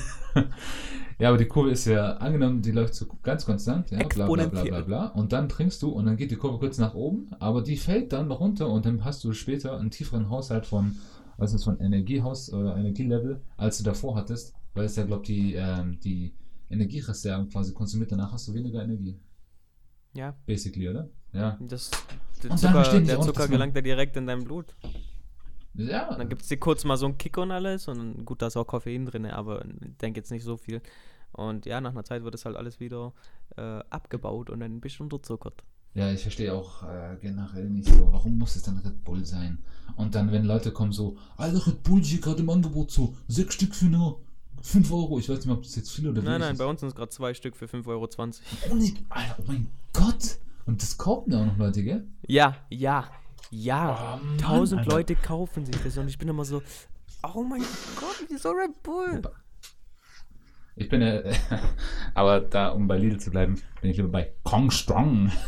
ja, 1.19 1.29
aber 1.29 1.37
die 1.37 1.47
Kurve 1.47 1.71
ist 1.71 1.85
ja 1.85 2.13
angenommen, 2.17 2.61
die 2.61 2.71
läuft 2.71 2.95
so 2.95 3.05
ganz 3.21 3.45
konstant, 3.45 3.91
ja, 3.91 4.07
bla 4.07 4.27
bla 4.27 4.47
bla 4.47 4.63
bla 4.63 4.81
bla. 4.81 5.05
Und 5.07 5.33
dann 5.33 5.49
trinkst 5.49 5.81
du 5.81 5.89
und 5.89 6.05
dann 6.05 6.15
geht 6.15 6.31
die 6.31 6.37
Kurve 6.37 6.57
kurz 6.57 6.77
nach 6.77 6.93
oben, 6.93 7.29
aber 7.39 7.61
die 7.61 7.75
fällt 7.75 8.13
dann 8.13 8.29
noch 8.29 8.39
runter 8.39 8.69
und 8.69 8.85
dann 8.85 9.03
hast 9.03 9.23
du 9.25 9.33
später 9.33 9.77
einen 9.77 9.91
tieferen 9.91 10.29
Haushalt 10.29 10.65
von, 10.65 10.95
ist 11.37 11.63
von 11.63 11.79
Energiehaus 11.81 12.51
oder 12.53 12.77
Energielevel, 12.77 13.41
als 13.57 13.77
du 13.79 13.83
davor 13.83 14.15
hattest, 14.15 14.53
weil 14.73 14.85
es 14.85 14.95
ja, 14.95 15.03
glaube 15.03 15.25
die, 15.25 15.55
ähm, 15.55 15.99
die 15.99 16.33
Energiereserven 16.69 17.49
quasi 17.49 17.73
konsumiert, 17.73 18.11
danach 18.11 18.31
hast 18.31 18.47
du 18.47 18.53
weniger 18.53 18.81
Energie. 18.81 19.19
Ja, 20.13 20.33
Basically, 20.45 20.87
oder? 20.87 21.09
Ja. 21.33 21.57
das, 21.59 21.91
der 22.41 22.51
Und 22.51 22.63
dann 22.63 22.83
Zucker, 22.85 23.01
der 23.01 23.21
Zucker 23.21 23.47
gelangt 23.47 23.75
ja 23.75 23.81
direkt 23.81 24.15
in 24.15 24.25
dein 24.25 24.43
Blut. 24.43 24.75
Ja. 25.75 26.13
Dann 26.15 26.29
gibt 26.29 26.41
es 26.41 26.47
dir 26.47 26.57
kurz 26.57 26.83
mal 26.83 26.97
so 26.97 27.05
einen 27.05 27.17
Kick 27.17 27.37
und 27.37 27.51
alles 27.51 27.87
und 27.87 27.97
dann- 27.97 28.25
gut, 28.25 28.41
da 28.41 28.47
ist 28.47 28.57
auch 28.57 28.65
Koffein 28.65 29.05
drin, 29.05 29.25
aber 29.27 29.63
ich 29.65 29.97
denke 30.01 30.19
jetzt 30.19 30.31
nicht 30.31 30.43
so 30.43 30.57
viel. 30.57 30.81
Und 31.31 31.65
ja, 31.65 31.79
nach 31.79 31.91
einer 31.91 32.03
Zeit 32.03 32.23
wird 32.23 32.33
es 32.35 32.45
halt 32.45 32.55
alles 32.55 32.79
wieder 32.79 33.13
äh, 33.55 33.61
abgebaut 33.89 34.49
und 34.49 34.61
ein 34.63 34.81
bisschen 34.81 35.05
unterzuckert. 35.05 35.63
Ja, 35.93 36.11
ich 36.11 36.21
verstehe 36.21 36.53
auch 36.53 36.83
äh, 36.83 37.17
generell 37.21 37.69
nicht 37.69 37.87
so, 37.89 38.11
warum 38.11 38.37
muss 38.37 38.55
es 38.55 38.63
dann 38.63 38.77
Red 38.79 39.03
Bull 39.03 39.25
sein? 39.25 39.59
Und 39.95 40.15
dann, 40.15 40.31
wenn 40.31 40.45
Leute 40.45 40.71
kommen 40.71 40.91
so, 40.91 41.17
Alter, 41.37 41.65
Red 41.67 41.83
Bull 41.83 42.01
hier 42.01 42.19
gerade 42.21 42.39
im 42.41 42.49
Angebot 42.49 42.91
so, 42.91 43.15
sechs 43.27 43.55
Stück 43.55 43.73
für 43.75 43.85
nur 43.85 44.19
5 44.61 44.91
Euro. 44.91 45.19
Ich 45.19 45.29
weiß 45.29 45.37
nicht 45.37 45.45
mehr, 45.47 45.55
ob 45.55 45.63
das 45.63 45.75
jetzt 45.75 45.91
viel 45.91 46.07
oder 46.09 46.21
Nein, 46.21 46.25
wenig 46.33 46.39
nein, 46.41 46.51
ist. 46.53 46.57
bei 46.59 46.65
uns 46.65 46.79
sind 46.81 46.89
es 46.89 46.95
gerade 46.95 47.09
zwei 47.09 47.33
Stück 47.33 47.55
für 47.55 47.65
5,20 47.65 47.87
Euro. 47.87 48.07
Ohne, 48.71 48.93
Alter, 49.09 49.35
oh 49.39 49.43
mein 49.47 49.67
Gott. 49.93 50.37
Und 50.65 50.81
das 50.81 50.97
kaufen 50.97 51.31
ja 51.31 51.41
auch 51.41 51.45
noch 51.45 51.57
Leute, 51.57 51.83
gell? 51.83 52.05
Ja, 52.27 52.55
ja, 52.69 53.09
ja. 53.51 54.19
Oh, 54.21 54.25
Mann, 54.25 54.37
Tausend 54.37 54.81
Alter. 54.81 54.91
Leute 54.91 55.15
kaufen 55.15 55.65
sich 55.65 55.75
das 55.83 55.97
und 55.97 56.07
ich 56.07 56.17
bin 56.17 56.27
immer 56.27 56.45
so, 56.45 56.61
oh 57.23 57.43
mein 57.43 57.61
Gott, 57.99 58.25
wieso 58.29 58.51
Red 58.51 58.81
Bull? 58.83 59.21
Ich 60.75 60.87
bin 60.87 61.01
ja, 61.01 61.21
aber 62.13 62.39
da, 62.41 62.69
um 62.69 62.87
bei 62.87 62.97
Lidl 62.97 63.19
zu 63.19 63.31
bleiben, 63.31 63.61
bin 63.81 63.91
ich 63.91 63.97
lieber 63.97 64.09
bei 64.09 64.31
Kong 64.43 64.71
Strong. 64.71 65.31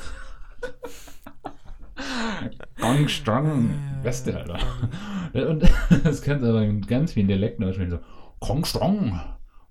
Kong 2.79 3.07
Strong, 3.07 3.69
Beste, 4.03 4.35
Alter. 4.37 4.59
Und 5.49 5.63
das 6.03 6.21
könnte 6.21 6.49
aber 6.49 6.63
in 6.63 6.81
ganz 6.81 7.13
vielen 7.13 7.27
Dialekten 7.27 7.63
aussprechen, 7.63 7.91
so 7.91 7.99
Kong 8.39 8.65
Strong 8.65 9.21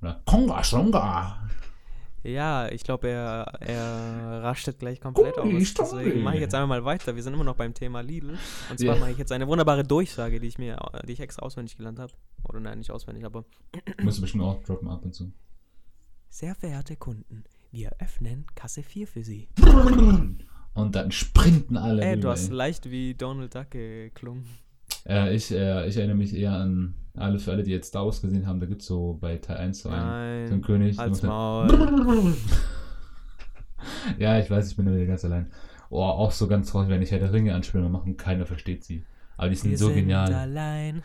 oder 0.01 0.23
Konga 0.25 0.63
Stronga. 0.65 1.51
Ja, 2.23 2.69
ich 2.71 2.83
glaube, 2.85 3.09
er, 3.09 3.45
er 3.61 4.43
rastet 4.43 4.79
gleich 4.79 5.01
komplett 5.01 5.39
aus. 5.39 5.47
Ui, 5.47 5.65
Story. 5.65 6.05
Deswegen 6.05 6.23
mache 6.23 6.35
ich 6.35 6.41
jetzt 6.43 6.55
einmal 6.55 6.81
mal 6.81 6.85
weiter. 6.85 7.17
Wir 7.17 7.23
sind 7.23 7.33
immer 7.35 7.45
noch 7.45 7.57
beim 7.57 7.73
Thema 7.73 8.01
Lidl. 8.03 8.37
Und 8.71 8.79
zwar 8.79 8.95
Ja. 8.95 9.01
mache 9.01 9.13
ich 9.13 9.19
jetzt 9.19 9.33
eine 9.33 9.47
wunderbare 9.49 9.85
Durchsage, 9.85 10.39
die 10.39 10.47
ich 10.49 10.59
mir, 10.59 10.77
die 11.07 11.13
ich 11.13 11.21
extra 11.21 11.43
auswendig 11.47 11.77
gelernt 11.79 11.99
habe. 11.99 12.13
Oder 12.49 12.61
nein, 12.61 12.79
nicht 12.79 12.91
auswendig, 12.91 13.25
aber 13.25 13.45
Musst 14.03 14.19
du 14.19 14.23
bestimmt 14.23 14.45
auch 14.45 14.63
droppen 14.63 14.89
ab 14.89 15.03
und 15.05 15.15
zu. 15.15 15.33
sehr 16.29 16.55
verehrte 16.55 16.97
Kunden, 16.97 17.45
wir 17.71 17.93
öffnen 18.01 18.45
Kasse 18.55 18.83
4 18.83 19.07
für 19.07 19.23
Sie. 19.25 19.49
Und 20.75 20.95
dann 20.95 21.11
sprinten 21.13 21.77
alle. 21.77 22.03
Ey, 22.03 22.13
rüber, 22.13 22.23
du 22.23 22.29
hast 22.31 22.49
ey. 22.51 22.55
leicht 22.55 22.91
wie 22.91 23.15
Donald 23.15 23.55
Duck 23.55 23.71
geklungen. 23.71 24.45
Äh, 25.09 25.35
ich, 25.35 25.51
äh, 25.51 25.89
ich 25.89 25.97
erinnere 25.97 26.17
mich 26.17 26.35
eher 26.35 26.53
an 26.53 26.95
alle, 27.17 27.39
für 27.39 27.53
alle, 27.53 27.63
die 27.63 27.71
jetzt 27.73 27.89
Star 27.89 28.05
Wars 28.05 28.21
gesehen 28.23 28.47
haben, 28.47 28.61
da 28.61 28.67
gibt 28.67 28.83
es 28.83 28.89
so 28.89 29.19
bei 29.21 29.37
Teil 29.39 29.57
1 29.59 29.83
so 29.83 29.89
einen, 29.89 29.99
so 30.01 30.07
einen 30.07 30.49
Nein, 30.51 30.63
König. 30.63 30.97
dann- 30.97 31.19
Maul. 31.23 32.35
Ja, 34.19 34.39
ich 34.39 34.51
weiß, 34.51 34.71
ich 34.71 34.77
bin 34.77 34.87
wieder 34.95 35.07
ganz 35.07 35.25
allein. 35.25 35.51
Oh, 35.89 36.03
auch 36.03 36.31
so 36.33 36.47
ganz 36.47 36.71
traurig, 36.71 36.89
wenn 36.91 37.01
ich 37.03 37.09
der 37.09 37.33
Ringe 37.33 37.55
Anspielungen 37.55 37.91
mache 37.91 38.05
und 38.05 38.17
keiner 38.19 38.45
versteht 38.47 38.85
sie. 38.85 39.05
Aber 39.37 39.49
die 39.49 39.57
sind 39.57 39.71
Wir 39.71 39.79
so 39.79 39.87
sind 39.87 39.97
genial. 39.97 40.33
allein. 40.35 41.03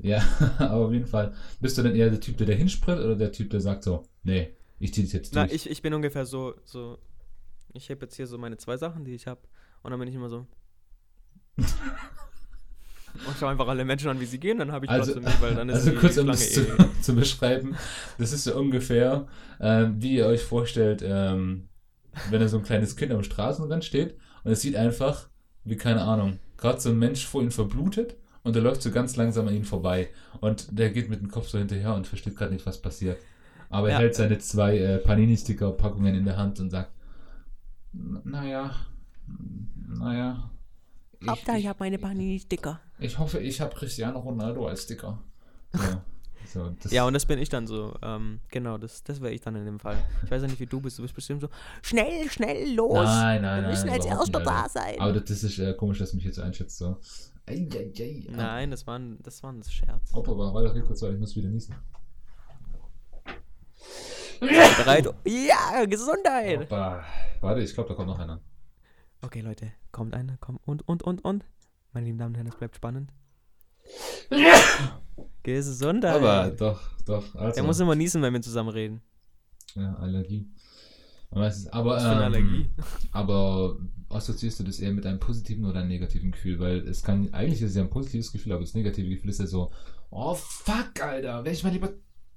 Ja, 0.00 0.22
aber 0.58 0.86
auf 0.86 0.92
jeden 0.92 1.06
Fall. 1.06 1.32
Bist 1.60 1.78
du 1.78 1.82
denn 1.82 1.96
eher 1.96 2.10
der 2.10 2.20
Typ, 2.20 2.36
der 2.36 2.46
da 2.48 2.52
hinspringt 2.52 2.98
oder 3.00 3.16
der 3.16 3.32
Typ, 3.32 3.48
der 3.50 3.60
sagt 3.60 3.82
so, 3.84 4.04
nee, 4.24 4.54
ich 4.78 4.92
ziehe 4.92 5.06
das 5.06 5.12
jetzt 5.14 5.34
Na, 5.34 5.44
durch? 5.46 5.54
ich, 5.54 5.70
ich 5.70 5.82
bin 5.82 5.94
ungefähr 5.94 6.26
so, 6.26 6.54
so. 6.64 6.98
Ich 7.72 7.90
habe 7.90 8.02
jetzt 8.02 8.14
hier 8.14 8.26
so 8.26 8.36
meine 8.38 8.56
zwei 8.58 8.76
Sachen, 8.76 9.04
die 9.04 9.14
ich 9.14 9.26
habe. 9.26 9.40
Und 9.82 9.90
dann 9.90 9.98
bin 9.98 10.08
ich 10.08 10.14
immer 10.14 10.28
so. 10.28 10.46
und 13.14 13.36
schau 13.38 13.46
einfach 13.46 13.68
alle 13.68 13.84
Menschen 13.84 14.08
an, 14.10 14.20
wie 14.20 14.24
sie 14.26 14.38
gehen, 14.40 14.58
dann 14.58 14.72
habe 14.72 14.86
ich 14.86 14.90
also, 14.90 15.12
Platz 15.12 15.24
für 15.24 15.30
mich, 15.30 15.42
weil 15.42 15.54
dann 15.54 15.68
ist 15.68 15.76
also 15.86 15.92
kurz, 15.92 16.16
um 16.18 16.26
das 16.26 16.52
zu, 16.52 16.60
eh. 16.62 16.84
zu 17.00 17.14
beschreiben, 17.14 17.76
das 18.18 18.32
ist 18.32 18.44
so 18.44 18.56
ungefähr, 18.58 19.26
ähm, 19.60 19.96
wie 20.02 20.16
ihr 20.16 20.26
euch 20.26 20.42
vorstellt, 20.42 21.02
ähm, 21.06 21.68
wenn 22.30 22.40
da 22.40 22.48
so 22.48 22.58
ein 22.58 22.62
kleines 22.64 22.96
Kind 22.96 23.12
am 23.12 23.22
Straßenrand 23.22 23.84
steht 23.84 24.16
und 24.44 24.52
es 24.52 24.60
sieht 24.60 24.76
einfach, 24.76 25.28
wie 25.64 25.76
keine 25.76 26.02
Ahnung, 26.02 26.38
gerade 26.56 26.80
so 26.80 26.90
ein 26.90 26.98
Mensch 26.98 27.24
vor 27.26 27.42
ihm 27.42 27.50
verblutet 27.50 28.16
und 28.42 28.54
der 28.54 28.62
läuft 28.62 28.82
so 28.82 28.90
ganz 28.90 29.16
langsam 29.16 29.48
an 29.48 29.54
ihm 29.54 29.64
vorbei 29.64 30.08
und 30.40 30.78
der 30.78 30.90
geht 30.90 31.08
mit 31.08 31.20
dem 31.20 31.30
Kopf 31.30 31.48
so 31.48 31.58
hinterher 31.58 31.94
und 31.94 32.06
versteht 32.06 32.36
gerade 32.36 32.52
nicht, 32.52 32.66
was 32.66 32.80
passiert. 32.82 33.18
Aber 33.70 33.88
er 33.88 33.94
Ja. 33.94 34.00
hält 34.00 34.14
seine 34.14 34.38
zwei 34.38 34.78
äh, 34.78 34.98
Panini-Sticker-Packungen 34.98 36.14
in 36.14 36.24
der 36.24 36.36
Hand 36.36 36.60
und 36.60 36.70
sagt, 36.70 36.90
"N- 37.94 38.20
naja, 38.24 38.70
naja. 39.88 40.50
Ich- 41.24 41.30
Hauptsache, 41.30 41.56
ich 41.56 41.62
ich- 41.64 41.68
habe 41.68 41.78
meine 41.80 41.98
Panini-Sticker. 41.98 42.80
Ich 42.98 43.18
hoffe, 43.18 43.40
ich 43.40 43.60
habe 43.60 43.74
Cristiano 43.74 44.18
Ronaldo 44.20 44.66
als 44.66 44.82
Sticker. 44.84 45.22
So, 46.52 46.74
so, 46.78 46.94
Ja, 46.94 47.06
und 47.06 47.14
das 47.14 47.24
bin 47.24 47.38
ich 47.38 47.48
dann 47.48 47.66
so. 47.66 47.94
Ähm, 48.02 48.38
genau, 48.50 48.76
das, 48.76 49.02
das 49.02 49.20
wäre 49.22 49.32
ich 49.32 49.40
dann 49.40 49.56
in 49.56 49.64
dem 49.64 49.80
Fall. 49.80 49.96
Ich 50.24 50.30
weiß 50.30 50.42
ja 50.42 50.48
nicht, 50.48 50.60
wie 50.60 50.66
du 50.66 50.78
bist. 50.78 50.98
Du 50.98 51.02
bist 51.02 51.14
bestimmt 51.14 51.40
so, 51.40 51.48
schnell, 51.80 52.28
schnell, 52.30 52.74
los. 52.74 52.92
Nein, 53.02 53.40
nein, 53.40 53.62
Wir 53.62 53.70
müssen 53.70 53.86
nein, 53.86 53.96
als 53.96 54.04
Erster 54.06 54.38
nicht, 54.40 54.46
da 54.46 54.68
sein. 54.68 55.00
Aber 55.00 55.12
das, 55.14 55.42
ist 55.42 55.58
äh, 55.58 55.72
komisch, 55.72 55.98
dass 55.98 56.10
du 56.10 56.16
mich 56.16 56.26
jetzt 56.26 56.38
einschätzt. 56.38 56.76
So. 56.76 56.98
Ei, 57.46 57.66
ei, 57.72 57.90
ei, 57.98 58.26
Nein, 58.30 58.70
das 58.70 58.86
war 58.86 58.98
ein, 58.98 59.18
das 59.22 59.42
war 59.42 59.52
ein 59.52 59.62
Scherz. 59.62 60.12
Hopp, 60.12 60.28
aber 60.28 60.52
warte 60.52 60.82
kurz, 60.82 61.00
weil 61.00 61.14
ich 61.14 61.18
muss 61.18 61.34
wieder 61.34 61.48
niesen. 61.48 61.74
Bereit? 64.40 65.08
Ja, 65.24 65.84
Gesundheit. 65.86 66.60
Hoppa. 66.60 67.04
Warte, 67.40 67.60
ich 67.62 67.72
glaube, 67.72 67.88
da 67.88 67.94
kommt 67.94 68.08
noch 68.08 68.18
einer. 68.18 68.40
Okay, 69.24 69.40
Leute, 69.40 69.72
kommt 69.90 70.12
einer, 70.12 70.36
kommt 70.36 70.60
und, 70.66 70.86
und, 70.86 71.02
und, 71.02 71.24
und. 71.24 71.46
Meine 71.94 72.04
lieben 72.06 72.18
Damen 72.18 72.32
und 72.32 72.36
Herren, 72.36 72.48
es 72.48 72.56
bleibt 72.56 72.76
spannend. 72.76 73.10
Gesundheit. 75.42 76.14
Aber 76.14 76.50
doch, 76.50 76.80
doch. 77.06 77.34
Also, 77.34 77.56
Er 77.58 77.62
muss 77.62 77.80
immer 77.80 77.94
niesen, 77.94 78.20
wenn 78.20 78.34
wir 78.34 78.42
zusammen 78.42 78.68
reden. 78.68 79.00
ja, 79.76 79.94
Allergie. 79.94 80.46
Aber, 81.30 81.98
ähm, 81.98 82.04
Allergie. 82.04 82.70
Aber 83.12 83.78
assoziierst 84.10 84.60
du 84.60 84.64
das 84.64 84.78
eher 84.78 84.92
mit 84.92 85.06
einem 85.06 85.18
positiven 85.20 85.64
oder 85.64 85.80
einem 85.80 85.88
negativen 85.88 86.30
Gefühl? 86.30 86.60
Weil 86.60 86.86
es 86.86 87.02
kann, 87.02 87.32
eigentlich 87.32 87.62
ist 87.62 87.70
es 87.70 87.76
ja 87.76 87.82
ein 87.82 87.90
positives 87.90 88.30
Gefühl, 88.30 88.52
aber 88.52 88.60
das 88.60 88.74
negative 88.74 89.08
Gefühl 89.08 89.30
ist 89.30 89.40
ja 89.40 89.46
so, 89.46 89.72
oh 90.10 90.34
fuck, 90.34 91.00
Alter, 91.02 91.44
wäre 91.44 91.54
ich 91.54 91.64
mal 91.64 91.72
lieber 91.72 91.92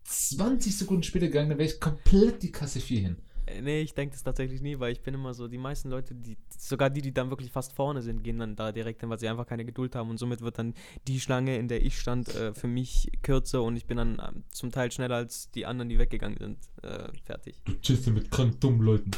20 0.06 0.76
Sekunden 0.76 1.04
später 1.04 1.28
gegangen, 1.28 1.50
dann 1.50 1.60
wäre 1.60 1.70
ich 1.70 1.80
komplett 1.80 2.42
die 2.42 2.52
Kasse 2.52 2.80
4 2.80 3.00
hin. 3.02 3.18
Äh, 3.48 3.62
Nee, 3.62 3.82
ich 3.82 3.94
denke 3.94 4.14
das 4.14 4.24
tatsächlich 4.24 4.62
nie, 4.62 4.80
weil 4.80 4.92
ich 4.92 5.02
bin 5.02 5.14
immer 5.14 5.34
so, 5.34 5.48
die 5.48 5.58
meisten 5.58 5.90
Leute, 5.90 6.14
die, 6.14 6.38
sogar 6.58 6.90
die, 6.90 7.02
die 7.02 7.14
dann 7.14 7.30
wirklich 7.30 7.52
fast 7.52 7.74
vorne 7.74 8.02
sind, 8.02 8.24
gehen 8.24 8.40
dann 8.40 8.56
da 8.56 8.72
direkt 8.72 9.02
hin, 9.02 9.10
weil 9.10 9.20
sie 9.20 9.28
einfach 9.28 9.48
keine 9.48 9.66
Geduld 9.66 9.96
haben 9.96 10.10
und 10.10 10.18
somit 10.18 10.42
wird 10.42 10.60
dann 10.60 10.74
die 11.08 11.20
Schlange, 11.20 11.58
in 11.58 11.68
der 11.68 11.84
ich 11.84 12.00
stand, 12.00 12.34
äh, 12.36 12.54
für 12.54 12.68
mich 12.68 13.10
kürzer 13.24 13.64
und 13.64 13.76
ich 13.76 13.86
bin 13.86 13.98
dann 13.98 14.22
ähm, 14.26 14.44
zum 14.52 14.72
Teil 14.72 14.92
schneller 14.92 15.16
als 15.16 15.50
die 15.52 15.66
anderen, 15.66 15.90
die 15.90 15.98
weggegangen 15.98 16.38
sind, 16.38 16.58
äh, 16.84 17.10
fertig. 17.24 17.62
Du 17.66 17.74
chillst 17.80 18.06
ja 18.06 18.12
mit 18.12 18.30
krank 18.32 18.60
dummen 18.60 18.82
Leuten. 18.82 19.12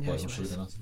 Ja, 0.00 0.14
ich 0.14 0.24
weiß. 0.24 0.78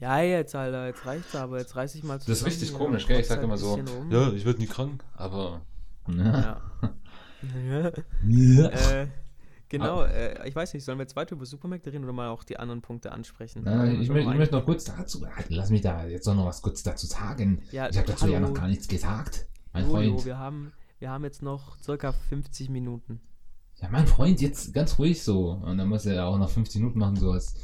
Ja, 0.00 0.20
jetzt, 0.20 0.54
Alter, 0.54 0.86
jetzt 0.86 1.04
reicht's 1.06 1.34
aber, 1.34 1.58
jetzt 1.58 1.74
reiß 1.74 1.94
ich 1.96 2.04
mal 2.04 2.18
Das 2.18 2.28
ist 2.28 2.46
richtig 2.46 2.72
komisch, 2.72 3.06
gell? 3.06 3.20
Ich 3.20 3.26
sag 3.26 3.38
halt 3.38 3.44
immer 3.44 3.58
so, 3.58 3.76
bisschen 3.76 3.96
rum. 3.96 4.10
ja, 4.12 4.32
ich 4.32 4.44
werde 4.44 4.60
nie 4.60 4.66
krank, 4.66 5.04
aber. 5.14 5.62
Ja. 6.08 6.60
Ja. 7.70 7.92
ja. 8.26 8.68
Äh, 8.68 9.06
genau, 9.68 10.02
äh, 10.02 10.48
ich 10.48 10.54
weiß 10.54 10.74
nicht, 10.74 10.84
sollen 10.84 10.98
wir 10.98 11.02
jetzt 11.02 11.16
weiter 11.16 11.34
über 11.34 11.46
Supermärkte 11.46 11.92
reden 11.92 12.04
oder 12.04 12.12
mal 12.12 12.28
auch 12.28 12.44
die 12.44 12.58
anderen 12.58 12.82
Punkte 12.82 13.12
ansprechen? 13.12 13.64
Wollen 13.64 14.00
ich, 14.00 14.08
möchte, 14.08 14.24
noch 14.24 14.32
ich 14.32 14.38
möchte 14.38 14.54
noch 14.54 14.64
kurz 14.64 14.84
dazu. 14.84 15.24
Lass 15.48 15.70
mich 15.70 15.82
da 15.82 16.06
jetzt 16.06 16.26
noch 16.26 16.46
was 16.46 16.62
kurz 16.62 16.82
dazu 16.82 17.06
sagen. 17.06 17.62
Ja, 17.72 17.88
ich 17.88 17.96
habe 17.96 18.08
dazu 18.08 18.26
ja 18.26 18.36
hallo. 18.36 18.48
noch 18.48 18.54
gar 18.54 18.68
nichts 18.68 18.88
gesagt. 18.88 19.46
Mein 19.72 19.86
Julio, 19.86 20.12
Freund. 20.12 20.24
wir 20.26 20.38
haben, 20.38 20.72
wir 20.98 21.10
haben 21.10 21.24
jetzt 21.24 21.42
noch 21.42 21.78
circa 21.80 22.12
50 22.12 22.70
Minuten. 22.70 23.20
Ja, 23.80 23.88
mein 23.90 24.06
Freund, 24.06 24.40
jetzt 24.40 24.72
ganz 24.74 24.98
ruhig 24.98 25.22
so. 25.22 25.50
Und 25.50 25.78
dann 25.78 25.88
muss 25.88 26.06
er 26.06 26.14
ja 26.14 26.26
auch 26.26 26.38
noch 26.38 26.50
15 26.50 26.80
Minuten 26.80 26.98
machen, 26.98 27.16
so 27.16 27.30
als. 27.30 27.54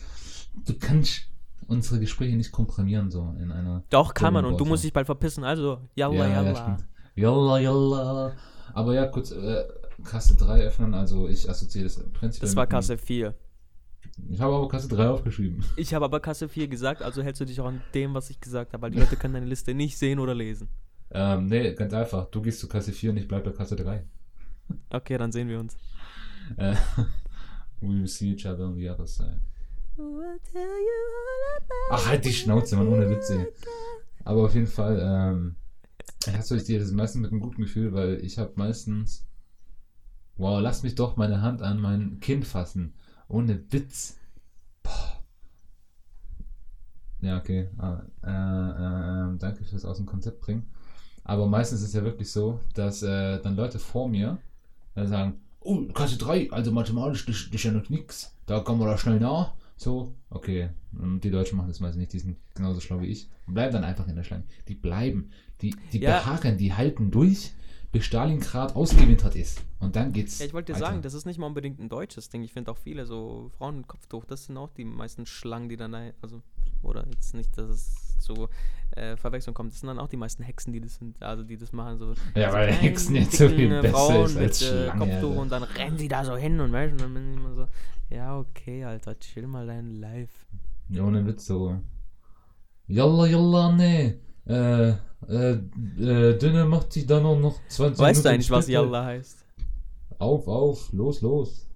Du 0.65 0.79
kannst 0.79 1.23
unsere 1.67 1.99
Gespräche 1.99 2.37
nicht 2.37 2.53
komprimieren, 2.53 3.11
so 3.11 3.35
in 3.41 3.51
einer. 3.51 3.83
Doch, 3.91 4.15
kann 4.15 4.33
man 4.33 4.45
und 4.45 4.61
du 4.61 4.65
musst 4.65 4.85
dich 4.85 4.93
bald 4.93 5.07
verpissen, 5.07 5.43
also, 5.45 5.81
yalla, 5.95 6.15
ja, 6.15 6.29
yalla. 6.29 6.53
ja. 6.53 6.77
Yalla, 7.17 7.59
yalla. 7.59 8.33
Aber 8.73 8.95
ja, 8.95 9.07
kurz, 9.07 9.31
äh, 9.31 9.65
Kasse 10.05 10.37
3 10.37 10.61
öffnen, 10.63 10.95
also 10.95 11.29
ich 11.29 11.49
assoziiere 11.49 11.85
das 11.85 11.97
prinzipiell. 12.13 12.49
das 12.49 12.57
war 12.57 12.67
Kasse 12.67 12.99
4. 12.99 13.35
Ich 14.29 14.41
habe 14.41 14.55
aber 14.55 14.69
Kasse 14.69 14.89
3 14.89 15.09
aufgeschrieben. 15.09 15.65
Ich 15.77 15.95
habe 15.95 16.05
aber 16.05 16.21
Kasse 16.21 16.49
4 16.49 16.69
gesagt, 16.69 17.03
also 17.03 17.23
hältst 17.23 17.41
du 17.41 17.45
dich 17.45 17.61
auch 17.61 17.67
an 17.67 17.83
dem, 17.95 18.15
was 18.15 18.31
ich 18.31 18.41
gesagt 18.41 18.73
habe, 18.73 18.83
weil 18.83 18.91
die 18.91 18.99
Leute 18.99 19.17
können 19.17 19.35
deine 19.35 19.47
Liste 19.47 19.75
nicht 19.75 19.99
sehen 19.99 20.19
oder 20.19 20.35
lesen. 20.35 20.69
Ähm, 21.11 21.47
nee, 21.47 21.75
ganz 21.75 21.93
einfach. 21.93 22.27
Du 22.27 22.43
gehst 22.43 22.61
zu 22.61 22.69
Kasse 22.69 22.93
4 22.93 23.11
und 23.11 23.17
ich 23.17 23.29
bleib 23.29 23.45
bei 23.45 23.51
Kasse 23.51 23.77
3. 23.77 24.05
Okay, 24.91 25.19
dann 25.19 25.33
sehen 25.33 25.49
wir 25.49 25.61
uns. 25.61 25.77
Äh, 26.57 26.75
we 27.81 27.89
will 27.89 28.07
see 28.07 28.33
each 28.33 28.47
other 28.47 28.65
on 28.65 28.77
the 28.77 28.89
other 28.89 29.07
side. 29.07 29.41
Ach, 31.91 32.09
halt 32.09 32.25
die 32.25 32.33
Schnauze, 32.33 32.77
Mann, 32.77 32.89
ohne 32.89 33.09
Witze. 33.09 33.49
Aber 34.25 34.45
auf 34.45 34.55
jeden 34.55 34.67
Fall, 34.67 34.99
ähm, 35.01 35.57
hast 36.33 36.51
du 36.51 36.57
dir 36.57 36.81
das 36.81 36.91
meistens 36.91 37.23
mit 37.23 37.31
einem 37.31 37.41
guten 37.41 37.63
Gefühl, 37.63 37.93
weil 37.93 38.25
ich 38.25 38.39
habe 38.39 38.53
meistens, 38.57 39.25
wow, 40.37 40.61
lass 40.61 40.83
mich 40.83 40.95
doch 40.95 41.17
meine 41.17 41.43
Hand 41.43 41.63
an 41.63 41.81
mein 41.81 42.21
Kinn 42.21 42.43
fassen. 42.43 42.95
Ohne 43.29 43.61
Witz. 43.73 44.17
Boah. 44.83 45.23
Ja, 47.21 47.39
okay. 47.39 47.69
Ah, 47.79 48.03
Äh, 48.23 48.29
äh, 48.31 49.35
äh, 49.35 49.39
danke 49.39 49.65
fürs 49.65 49.85
aus 49.85 49.97
dem 49.97 50.07
Konzept 50.07 50.41
bringen. 50.41 50.67
Aber 51.25 51.47
meistens 51.47 51.81
ist 51.81 51.89
es 51.89 51.95
ja 51.95 52.05
wirklich 52.05 52.31
so, 52.31 52.61
dass 52.75 53.03
äh, 53.03 53.41
dann 53.41 53.57
Leute 53.57 53.79
vor 53.79 54.09
mir 54.09 54.39
äh, 54.95 55.07
sagen, 55.07 55.41
oh, 55.61 55.83
Klasse 55.87 56.19
3, 56.19 56.51
also 56.51 56.71
mathematisch, 56.71 57.25
das, 57.25 57.47
das 57.47 57.55
ist 57.55 57.65
ja 57.65 57.73
noch 57.73 57.89
nix. 57.89 58.35
Da 58.47 58.61
kommen 58.61 58.81
wir 58.81 58.87
da 58.87 58.99
schnell 58.99 59.21
nach. 59.21 59.55
So, 59.77 60.15
okay. 60.29 60.69
Und 60.93 61.23
die 61.25 61.31
Deutschen 61.31 61.57
machen 61.57 61.69
das 61.69 61.81
meistens 61.81 62.01
nicht, 62.01 62.13
die 62.13 62.19
sind 62.19 62.37
genauso 62.55 62.81
schlau 62.81 63.01
wie 63.01 63.07
ich. 63.07 63.29
Und 63.47 63.55
bleiben 63.55 63.73
dann 63.73 63.85
einfach 63.85 64.07
in 64.07 64.17
der 64.17 64.23
Schlange. 64.23 64.45
Die 64.69 64.75
bleiben. 64.75 65.31
Die, 65.63 65.75
die 65.93 66.01
Ja. 66.01 66.19
beharren, 66.19 66.59
die 66.59 66.75
halten 66.75 67.11
durch, 67.11 67.53
bis 67.95 68.07
Stalingrad 68.07 68.75
ausgewintert 68.75 69.37
ist. 69.37 69.63
Und 69.79 69.95
dann 69.95 70.13
geht's. 70.13 70.41
Ja, 70.41 70.47
ich 70.47 70.53
wollte 70.53 70.73
dir 70.73 70.81
weiter. 70.81 70.87
sagen, 70.87 71.03
das 71.03 71.15
ist 71.15 71.27
nicht 71.27 71.39
mal 71.39 71.47
unbedingt 71.47 71.79
ein 71.79 71.89
deutsches 71.89 72.29
Ding. 72.29 72.43
Ich 72.43 72.53
finde 72.53 72.73
auch 72.73 72.77
viele 72.77 73.07
so 73.07 73.53
Frauen 73.57 73.77
mit 73.77 73.87
Kopftuch, 73.87 74.25
das 74.25 74.47
sind 74.47 74.57
auch 74.57 74.71
die 74.71 74.85
meisten 74.85 75.27
Schlangen, 75.27 75.69
die 75.69 75.77
dann 75.77 75.93
da, 75.93 76.11
also, 76.21 76.43
oder 76.83 77.07
jetzt 77.09 77.35
nicht, 77.35 77.57
dass 77.57 77.71
es 77.71 78.19
zu 78.19 78.49
äh, 78.97 79.17
Verwechslung 79.17 79.55
kommt, 79.55 79.71
das 79.71 79.79
sind 79.79 79.87
dann 79.87 80.01
auch 80.01 80.09
die 80.09 80.17
meisten 80.17 80.43
Hexen, 80.43 80.73
die 80.73 80.81
das 80.81 80.97
sind, 80.97 81.23
also 81.23 81.45
die 81.45 81.57
das 81.57 81.73
machen, 81.73 81.99
so. 81.99 82.15
Ja, 82.35 82.47
diese 82.47 82.53
weil 82.53 82.73
Hexen 82.73 83.15
jetzt 83.15 83.37
so 83.37 83.49
viel 83.49 83.69
besser 83.69 83.97
Frauen 83.97 84.25
ist 84.25 84.37
als 84.37 84.61
mit, 84.61 84.71
äh, 84.71 84.83
Schlange, 84.83 84.99
Kopftuch 84.99 85.31
Alter. 85.31 85.41
und 85.43 85.53
dann 85.53 85.63
rennen 85.63 85.99
sie 85.99 86.09
da 86.09 86.25
so 86.25 86.37
hin 86.37 86.59
und 86.59 86.73
weißt 86.73 86.91
du, 86.91 86.95
und 86.95 87.01
dann 87.03 87.15
bin 87.15 87.31
ich 87.31 87.37
immer 87.37 87.55
so, 87.55 87.69
ja, 88.11 88.37
okay, 88.37 88.85
Alter, 88.85 89.17
chill 89.21 89.47
mal 89.47 89.69
dein 89.69 90.01
Life. 90.01 90.35
Ja, 90.89 91.05
ohne 91.05 91.25
Witz 91.25 91.47
so. 91.47 91.81
Yalla, 92.89 93.27
yalla, 93.27 93.71
nee. 93.71 94.19
Äh, 94.47 94.95
äh, 95.29 95.53
äh, 95.53 96.39
Dünne 96.39 96.65
macht 96.65 96.93
sich 96.93 97.07
dann 97.07 97.25
auch 97.25 97.39
noch 97.39 97.59
20 97.69 97.99
Weißt 97.99 97.99
du 97.99 98.03
Minuten 98.03 98.29
eigentlich, 98.29 98.51
was 98.51 98.65
später. 98.65 98.83
Yalla 98.83 99.05
heißt? 99.05 99.45
Auf, 100.19 100.49
auf, 100.49 100.93
los, 100.93 101.21
los. 101.21 101.67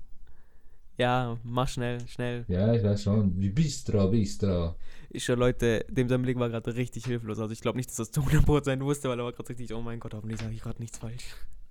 Ja, 0.97 1.39
mach 1.45 1.69
schnell, 1.69 2.07
schnell. 2.09 2.45
Ja, 2.49 2.73
ich 2.75 2.83
weiß 2.83 3.03
schon. 3.03 3.41
Wie 3.41 3.51
bistra, 3.51 4.07
bistra. 4.07 4.75
Ich 5.11 5.25
schon 5.25 5.39
Leute, 5.39 5.85
dem 5.89 6.09
sein 6.09 6.23
Blick 6.23 6.39
war 6.39 6.49
gerade 6.49 6.75
richtig 6.75 7.07
hilflos. 7.07 7.39
Also 7.39 7.53
ich 7.53 7.61
glaube 7.61 7.79
nicht, 7.79 7.89
dass 7.89 7.97
das 7.97 8.11
zu 8.11 8.21
100% 8.21 8.81
wusste, 8.81 9.09
weil 9.09 9.19
er 9.19 9.25
war 9.25 9.33
gerade 9.33 9.49
richtig, 9.49 9.73
oh 9.73 9.81
mein 9.81 10.01
Gott, 10.01 10.15
hoffentlich 10.15 10.41
sage 10.41 10.55
ich 10.55 10.61
gerade 10.61 10.81
nichts 10.81 10.99
falsch. 10.99 11.25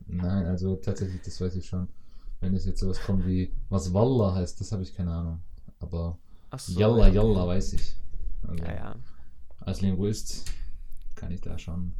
Nein, 0.07 0.45
also 0.45 0.77
tatsächlich, 0.77 1.21
das 1.21 1.39
weiß 1.41 1.55
ich 1.55 1.65
schon. 1.65 1.87
Wenn 2.39 2.55
es 2.55 2.65
jetzt 2.65 2.79
sowas 2.79 3.01
kommt 3.01 3.27
wie, 3.27 3.51
was 3.69 3.93
Walla 3.93 4.33
heißt, 4.35 4.61
das 4.61 4.71
habe 4.71 4.83
ich 4.83 4.95
keine 4.95 5.11
Ahnung. 5.11 5.41
Aber 5.79 6.17
Achso. 6.49 6.79
Yalla, 6.79 7.09
Yalla 7.09 7.47
weiß 7.47 7.73
ich. 7.73 7.95
Also, 8.47 8.63
Ja, 8.63 8.73
ja. 8.73 8.95
Als 9.59 9.81
Linguist 9.81 10.45
kann 11.17 11.31
ich 11.31 11.41
da 11.41 11.57
schon. 11.57 11.93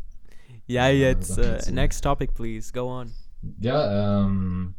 Ja, 0.66 0.88
jetzt, 0.88 1.38
äh, 1.38 1.58
dazu. 1.58 1.74
next 1.74 2.04
topic, 2.04 2.34
please. 2.34 2.72
Go 2.72 2.90
on. 2.90 3.12
Ja, 3.60 4.24
ähm. 4.24 4.76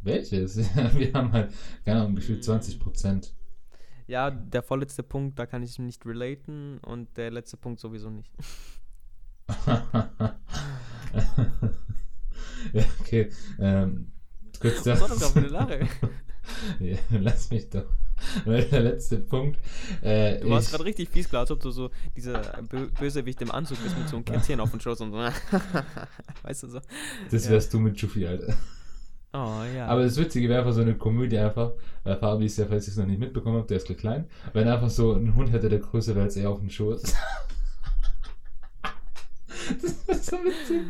Welches? 0.00 0.56
Wir 0.56 1.12
haben 1.12 1.32
halt, 1.32 1.52
keine 1.84 2.00
Ahnung, 2.00 2.16
gefühlt 2.16 2.42
20 2.42 2.80
Prozent. 2.80 3.34
Ja, 4.06 4.30
der 4.30 4.62
vorletzte 4.62 5.02
Punkt, 5.02 5.38
da 5.38 5.46
kann 5.46 5.62
ich 5.62 5.78
nicht 5.78 6.04
relaten 6.06 6.78
und 6.78 7.16
der 7.16 7.30
letzte 7.30 7.56
Punkt 7.56 7.80
sowieso 7.80 8.10
nicht. 8.10 8.32
ja, 12.72 12.84
okay. 13.00 13.30
Ähm, 13.58 14.12
kurz 14.60 14.82
das 14.82 14.98
gerade 14.98 15.14
für 15.14 15.38
eine 15.38 15.48
Lache? 15.48 15.88
ja, 16.80 16.98
lass 17.10 17.50
mich 17.50 17.70
doch. 17.70 17.86
Der 18.46 18.80
letzte 18.80 19.18
Punkt. 19.18 19.58
Äh, 20.02 20.40
Du 20.40 20.50
warst 20.50 20.70
gerade 20.70 20.84
richtig 20.84 21.08
fies, 21.10 21.28
klar, 21.28 21.40
als 21.40 21.50
ob 21.50 21.60
du 21.60 21.70
so 21.70 21.90
dieser 22.16 22.40
Bö 22.62 22.88
Bösewicht 22.98 23.40
im 23.42 23.50
Anzug 23.50 23.82
bist 23.82 23.98
mit 23.98 24.08
so 24.08 24.16
einem 24.16 24.24
Kätzchen 24.24 24.60
auf 24.60 24.70
dem 24.70 24.80
Schoß 24.80 25.00
und 25.00 25.12
so. 25.12 25.18
weißt 26.42 26.62
du 26.62 26.68
so? 26.68 26.80
Das 27.30 27.44
ja. 27.44 27.50
wärst 27.50 27.72
du 27.74 27.78
mit 27.78 27.96
Juffy, 28.00 28.26
Alter. 28.26 28.54
Oh 29.34 29.62
ja. 29.74 29.86
Aber 29.86 30.02
das 30.02 30.18
Witzige 30.18 30.48
wäre 30.48 30.60
einfach 30.60 30.74
so 30.74 30.82
eine 30.82 30.94
Komödie 30.94 31.38
einfach, 31.38 31.72
weil 32.04 32.16
Fabi 32.16 32.46
ist 32.46 32.58
ja, 32.58 32.66
falls 32.66 32.86
ich 32.86 32.92
es 32.92 32.98
noch 32.98 33.06
nicht 33.06 33.18
mitbekommen 33.18 33.56
habe, 33.56 33.66
der 33.66 33.78
ist 33.78 33.86
klein, 33.96 34.26
wenn 34.52 34.66
er 34.66 34.74
einfach 34.74 34.90
so 34.90 35.14
ein 35.14 35.34
Hund 35.34 35.52
hätte, 35.52 35.70
der 35.70 35.78
größer 35.78 36.14
wäre 36.14 36.26
als 36.26 36.36
er 36.36 36.50
auf 36.50 36.58
dem 36.58 36.68
Schoß. 36.68 37.02
das 39.82 40.06
wäre 40.06 40.18
so 40.18 40.36
witzig. 40.36 40.82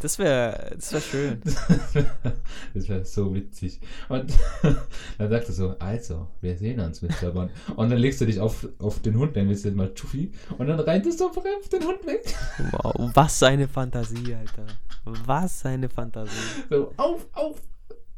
Das 0.00 0.18
wäre 0.18 0.72
das 0.74 0.92
wär 0.92 1.00
schön. 1.00 1.40
das 2.74 2.88
wäre 2.88 3.04
so 3.04 3.34
witzig. 3.34 3.80
Und 4.08 4.32
dann 5.18 5.30
sagt 5.30 5.48
er 5.48 5.52
so, 5.52 5.76
also, 5.78 6.28
wir 6.40 6.56
sehen 6.56 6.80
uns, 6.80 7.02
Mr. 7.02 7.30
Bond. 7.32 7.50
Und 7.76 7.90
dann 7.90 7.98
legst 7.98 8.20
du 8.20 8.26
dich 8.26 8.40
auf, 8.40 8.66
auf 8.78 9.00
den 9.02 9.18
Hund, 9.18 9.36
dann 9.36 9.48
bist 9.48 9.64
du 9.64 9.70
mal 9.72 9.92
Tschuffi, 9.94 10.32
und 10.58 10.68
dann 10.68 10.80
reitest 10.80 11.20
du 11.20 11.28
einfach 11.28 11.42
auf 11.42 11.68
den 11.68 11.84
Hund 11.84 12.06
weg. 12.06 12.34
Wow, 12.72 13.10
was 13.14 13.42
eine 13.42 13.68
Fantasie, 13.68 14.34
Alter. 14.34 14.66
Was 15.04 15.64
eine 15.64 15.88
Fantasie. 15.88 16.30
So, 16.70 16.92
auf, 16.96 17.26
auf. 17.32 17.60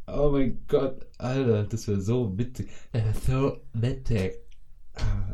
Oh 0.07 0.31
mein 0.31 0.59
Gott, 0.69 1.07
Alter, 1.19 1.65
das 1.65 1.87
wäre 1.87 2.01
so 2.01 2.37
witzig. 2.39 2.71
Das 2.93 3.27
so 3.27 3.59
witzig. 3.75 4.48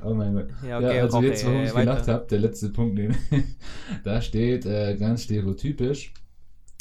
Oh 0.05 0.15
mein 0.15 0.35
Gott. 0.35 0.49
Ja, 0.67 0.79
okay, 0.79 0.97
ja, 0.97 1.03
also 1.03 1.19
okay, 1.19 1.29
jetzt, 1.29 1.47
warum 1.47 1.63
ich 1.63 1.75
weiter. 1.75 1.81
gelacht 1.81 2.09
habe, 2.09 2.27
der 2.29 2.39
letzte 2.39 2.69
Punkt, 2.69 2.99
den 2.99 3.17
da 4.05 4.21
steht 4.21 4.67
äh, 4.67 4.97
ganz 4.97 5.23
stereotypisch 5.23 6.13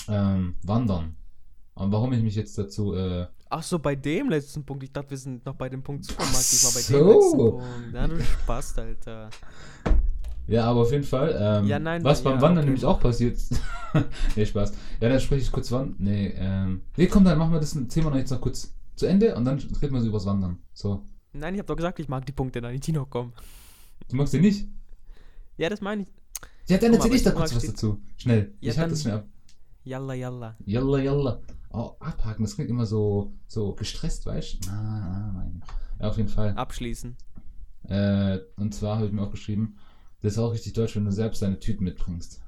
ähm, 0.10 0.56
Wandern. 0.64 1.16
Und 1.76 1.92
warum 1.92 2.14
ich 2.14 2.22
mich 2.22 2.36
jetzt 2.36 2.58
dazu 2.58 2.94
äh, 2.94 3.28
Ach 3.50 3.62
so, 3.62 3.78
bei 3.78 3.96
dem 3.96 4.30
letzten 4.30 4.66
Punkt. 4.66 4.84
Ich 4.84 4.92
dachte, 4.92 5.12
wir 5.12 5.18
sind 5.18 5.46
noch 5.46 5.54
bei 5.54 5.70
dem 5.70 5.84
Punkt 5.84 6.06
Supermarkt. 6.06 6.52
Ich 6.52 6.64
war 6.64 6.72
bei 6.72 6.80
so. 6.80 6.98
dem 6.98 7.08
letzten 7.08 7.38
Punkt. 7.38 7.94
Ja, 7.94 8.08
du 8.08 8.24
Spaß, 8.24 8.78
Alter. 8.80 9.30
Ja, 10.48 10.66
aber 10.66 10.82
auf 10.82 10.92
jeden 10.92 11.04
Fall. 11.04 11.38
Ähm, 11.40 11.68
Ja, 11.68 11.80
nein, 11.80 12.04
was 12.04 12.24
beim 12.24 12.36
ja, 12.36 12.42
Wandern 12.42 12.64
okay. 12.64 12.66
nämlich 12.66 12.86
auch 12.86 13.00
passiert. 13.00 13.38
nee, 14.36 14.46
Spaß. 14.46 14.74
Ja, 15.00 15.10
dann 15.10 15.20
spreche 15.20 15.44
ich 15.44 15.52
kurz 15.52 15.72
Wandern. 15.72 15.96
Nee, 16.00 16.34
ähm. 16.36 16.82
Nee, 16.98 17.06
komm, 17.08 17.24
dann 17.26 17.38
machen 17.38 17.54
wir 17.54 17.60
das 17.60 17.78
Thema 17.90 18.10
noch 18.10 18.18
jetzt 18.18 18.32
noch 18.32 18.42
kurz 18.42 18.74
zu 18.96 19.06
Ende 19.06 19.36
und 19.36 19.46
dann 19.46 19.60
reden 19.82 19.94
wir 19.94 20.02
so 20.02 20.08
übers 20.08 20.26
Wandern. 20.26 20.58
So. 20.74 21.04
Nein, 21.34 21.56
ich 21.56 21.60
habe 21.60 21.68
doch 21.68 21.76
gesagt, 21.76 22.00
ich 22.00 22.08
mag 22.08 22.26
die 22.26 22.32
Punkte, 22.32 22.62
die 22.62 22.92
noch 22.92 23.10
kommen. 23.10 23.34
Du 24.10 24.16
magst 24.16 24.34
die 24.34 24.40
nicht? 24.40 24.68
Ja, 25.58 25.70
das 25.70 25.82
meine 25.82 26.04
ich. 26.04 26.08
Ja, 26.68 26.78
dann 26.78 26.94
erzähl 26.94 27.14
ich 27.16 27.24
da 27.24 27.32
kurz 27.32 27.56
was 27.56 27.66
dazu. 27.66 28.02
Schnell. 28.18 28.54
Ja, 28.62 28.72
ich 28.72 28.78
halte 28.78 28.92
das 28.92 29.02
schnell 29.02 29.16
ab. 29.16 29.28
Yalla, 29.84 30.14
yalla. 30.14 30.56
Jalla, 30.66 31.00
jalla. 31.00 31.42
Oh, 31.72 31.96
abhaken, 32.00 32.44
das 32.46 32.56
klingt 32.56 32.70
immer 32.70 32.86
so, 32.86 33.34
so 33.48 33.74
gestresst, 33.74 34.26
weißt 34.26 34.66
du? 34.66 34.70
Ah, 34.70 34.74
ah, 34.74 35.32
mein. 35.34 35.64
Ja, 36.00 36.08
auf 36.10 36.18
jeden 36.18 36.30
Fall. 36.30 36.54
Abschließen. 36.56 37.16
Äh, 37.90 38.40
und 38.58 38.74
zwar 38.74 38.98
habe 38.98 39.08
ich 39.08 39.12
mir 39.12 39.22
auch 39.24 39.32
geschrieben, 39.32 39.76
das 40.22 40.34
ist 40.34 40.40
auch 40.40 40.54
richtig 40.54 40.74
deutsch, 40.74 40.96
wenn 40.96 41.04
du 41.06 41.12
selbst 41.12 41.42
deine 41.42 41.60
Tüten 41.60 41.84
mitbringst. 41.84 42.42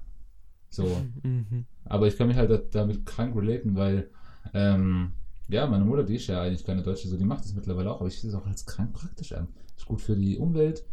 So. 0.70 0.86
Mhm. 1.24 1.66
Aber 1.86 2.08
ich 2.08 2.18
kann 2.18 2.28
mich 2.28 2.38
halt 2.38 2.50
da- 2.52 2.58
damit 2.58 3.06
krank 3.06 3.36
relaten, 3.36 3.76
weil, 3.76 4.10
ähm, 4.54 5.12
ja, 5.48 5.68
meine 5.68 5.86
Mutter, 5.86 6.04
die 6.04 6.16
ist 6.16 6.28
ja 6.28 6.42
eigentlich 6.42 6.66
keine 6.66 6.82
Deutsche, 6.84 7.08
so 7.08 7.18
die 7.18 7.26
macht 7.26 7.44
das 7.46 7.54
mittlerweile 7.54 7.92
auch, 7.92 8.00
aber 8.00 8.08
ich 8.08 8.20
sehe 8.20 8.30
es 8.30 8.36
auch 8.36 8.46
als 8.48 8.66
krank 8.66 8.94
praktisch 8.94 9.34
an. 9.34 9.48
Ist 9.78 9.86
gut 9.86 10.02
für 10.02 10.16
die 10.16 10.38
Umwelt, 10.38 10.86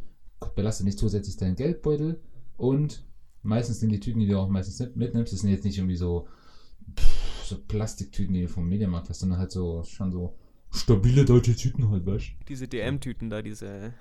belastet 0.55 0.87
nicht 0.87 0.99
zusätzlich 0.99 1.37
deinen 1.37 1.57
Geldbeutel 1.57 2.21
und 2.57 3.05
meistens 3.43 3.81
sind 3.81 3.91
die 3.91 4.01
Tüten, 4.01 4.21
die 4.21 4.27
du 4.27 4.39
auch 4.39 4.49
meistens 4.49 4.79
mit- 4.81 4.97
mitnimmst, 4.97 5.33
das 5.33 5.41
sind 5.41 5.51
jetzt 5.51 5.65
nicht 5.65 5.79
irgendwie 5.79 5.97
so, 5.97 6.29
pff, 6.99 7.47
so 7.47 7.59
Plastiktüten, 7.67 8.35
die 8.35 8.43
du 8.43 8.49
vom 8.49 8.69
Mediamarkt 8.69 9.09
hast, 9.09 9.21
sondern 9.21 9.39
halt 9.39 9.53
so, 9.53 9.83
schon 9.85 10.11
so 10.13 10.37
stabile 10.71 11.25
deutsche 11.25 11.55
Tüten 11.57 11.91
halt, 11.91 12.07
weißt 12.07 12.25
du? 12.41 12.45
Diese 12.49 12.67
DM-Tüten 12.69 13.31
da, 13.31 13.43
diese. 13.43 13.95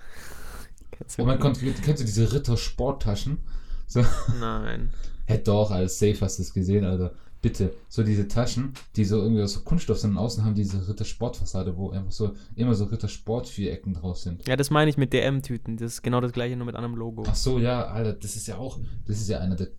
Oh 1.17 1.25
mein? 1.25 1.39
Gott, 1.39 1.57
kennst 1.59 2.01
du 2.01 2.05
diese 2.05 2.31
Ritter-Sporttaschen? 2.33 3.39
So, 3.87 4.03
Nein. 4.39 4.89
Hä, 5.25 5.39
doch, 5.43 5.71
als 5.71 5.99
Safe 5.99 6.17
hast 6.21 6.37
du 6.39 6.43
es 6.43 6.53
gesehen, 6.53 6.83
Alter. 6.85 7.13
Bitte, 7.41 7.73
so 7.89 8.03
diese 8.03 8.27
Taschen, 8.27 8.73
die 8.95 9.03
so 9.03 9.17
irgendwie 9.17 9.41
aus 9.41 9.53
so 9.53 9.61
Kunststoff 9.61 9.97
sind 9.97 10.11
und 10.11 10.17
außen 10.19 10.43
haben 10.45 10.53
diese 10.53 10.87
Ritter-Sportfassade, 10.87 11.75
wo 11.75 11.89
einfach 11.89 12.11
so 12.11 12.35
immer 12.55 12.75
so 12.75 12.85
Ritter-Sport-Vierecken 12.85 13.95
drauf 13.95 14.17
sind. 14.19 14.47
Ja, 14.47 14.55
das 14.55 14.69
meine 14.69 14.91
ich 14.91 14.97
mit 14.97 15.11
DM-Tüten. 15.11 15.77
Das 15.77 15.93
ist 15.93 16.01
genau 16.03 16.21
das 16.21 16.33
gleiche, 16.33 16.55
nur 16.55 16.67
mit 16.67 16.75
anderem 16.75 16.95
Logo. 16.95 17.23
Ach 17.27 17.33
so, 17.35 17.57
ja, 17.57 17.85
Alter, 17.87 18.13
das 18.13 18.35
ist 18.35 18.47
ja 18.47 18.57
auch, 18.57 18.77
das 19.07 19.19
ist 19.19 19.27
ja 19.27 19.39
einer 19.39 19.55
der, 19.55 19.69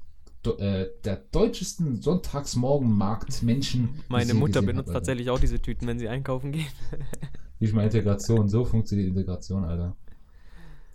äh, 0.59 0.89
der 1.05 1.17
deutschesten 1.31 2.03
Sonntagsmorgenmarkt-Menschen. 2.03 3.91
Meine 4.09 4.35
Mutter 4.35 4.61
benutzt 4.63 4.89
Alter. 4.89 4.99
tatsächlich 5.01 5.31
auch 5.31 5.39
diese 5.39 5.61
Tüten, 5.61 5.87
wenn 5.87 6.01
sie 6.01 6.09
einkaufen 6.09 6.51
geht. 6.51 6.67
Wie 7.61 7.65
ich 7.67 7.73
meine 7.73 7.87
Integration, 7.87 8.49
so 8.49 8.65
funktioniert 8.65 9.09
Integration, 9.09 9.65
Alter. 9.65 9.95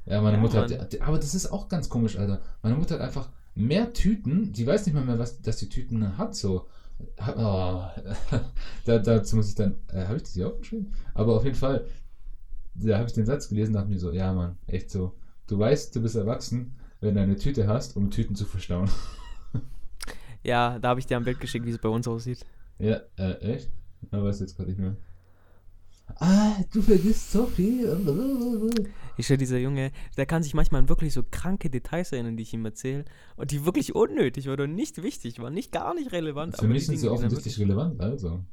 Ja, 0.05 0.21
meine 0.21 0.37
Ja, 0.37 0.41
Mutter 0.41 0.61
Mann. 0.67 0.79
hat, 0.79 1.01
aber 1.01 1.17
das 1.17 1.33
ist 1.35 1.47
auch 1.51 1.69
ganz 1.69 1.87
komisch, 1.89 2.17
Alter. 2.17 2.41
Meine 2.61 2.75
Mutter 2.75 2.95
hat 2.95 3.01
einfach 3.01 3.29
mehr 3.57 3.93
Tüten, 3.93 4.53
die 4.53 4.65
weiß 4.65 4.85
nicht 4.85 4.95
mal 4.95 5.03
mehr, 5.03 5.19
was, 5.19 5.41
dass 5.41 5.57
die 5.57 5.69
Tüten 5.69 6.17
hat, 6.17 6.35
so. 6.35 6.67
Oh, 7.19 7.83
da, 8.85 8.99
dazu 8.99 9.35
muss 9.35 9.49
ich 9.49 9.55
dann, 9.55 9.75
äh, 9.91 10.05
habe 10.05 10.17
ich 10.17 10.23
das 10.23 10.33
hier 10.33 10.47
aufgeschrieben? 10.47 10.93
Aber 11.13 11.35
auf 11.35 11.43
jeden 11.43 11.55
Fall, 11.55 11.85
da 12.75 12.97
habe 12.97 13.07
ich 13.07 13.13
den 13.13 13.25
Satz 13.25 13.49
gelesen 13.49 13.71
und 13.71 13.81
dachte 13.81 13.89
mir 13.89 13.99
so, 13.99 14.11
ja, 14.11 14.33
Mann, 14.33 14.57
echt 14.67 14.89
so. 14.89 15.13
Du 15.47 15.59
weißt, 15.59 15.95
du 15.95 16.01
bist 16.01 16.15
erwachsen, 16.15 16.75
wenn 16.99 17.15
du 17.15 17.21
eine 17.21 17.35
Tüte 17.35 17.67
hast, 17.67 17.95
um 17.97 18.09
Tüten 18.11 18.35
zu 18.35 18.45
verstauen. 18.45 18.89
Ja, 20.43 20.79
da 20.79 20.89
habe 20.89 20.99
ich 20.99 21.05
dir 21.05 21.17
ein 21.17 21.25
Bild 21.25 21.41
geschickt, 21.41 21.65
wie 21.65 21.71
es 21.71 21.77
bei 21.77 21.89
uns 21.89 22.07
aussieht. 22.07 22.45
ja, 22.79 23.01
äh, 23.17 23.33
echt? 23.39 23.69
Aber 24.11 24.25
weiß 24.25 24.39
jetzt 24.39 24.55
gerade 24.55 24.69
nicht 24.69 24.79
mehr. 24.79 24.95
Ah, 26.15 26.55
du 26.73 26.81
vergisst 26.81 27.31
so 27.31 27.45
viel. 27.45 27.85
Ich 29.17 29.25
stelle 29.25 29.37
dieser 29.37 29.57
Junge, 29.57 29.91
der 30.15 30.25
kann 30.25 30.41
sich 30.41 30.53
manchmal 30.53 30.81
an 30.81 30.89
wirklich 30.89 31.13
so 31.13 31.23
kranke 31.23 31.69
Details 31.69 32.11
erinnern, 32.11 32.37
die 32.37 32.43
ich 32.43 32.53
ihm 32.53 32.65
erzähle. 32.65 33.05
Und 33.35 33.51
die 33.51 33.65
wirklich 33.65 33.93
unnötig 33.93 34.47
waren 34.47 34.61
und 34.61 34.75
nicht 34.75 35.03
wichtig 35.03 35.39
waren, 35.39 35.53
nicht 35.53 35.71
gar 35.71 35.93
nicht 35.93 36.11
relevant. 36.11 36.57
Für 36.57 36.67
mich 36.67 36.85
sind 36.85 36.97
sie 36.97 37.09
offensichtlich 37.09 37.59
relevant, 37.59 37.99
also. 38.01 38.43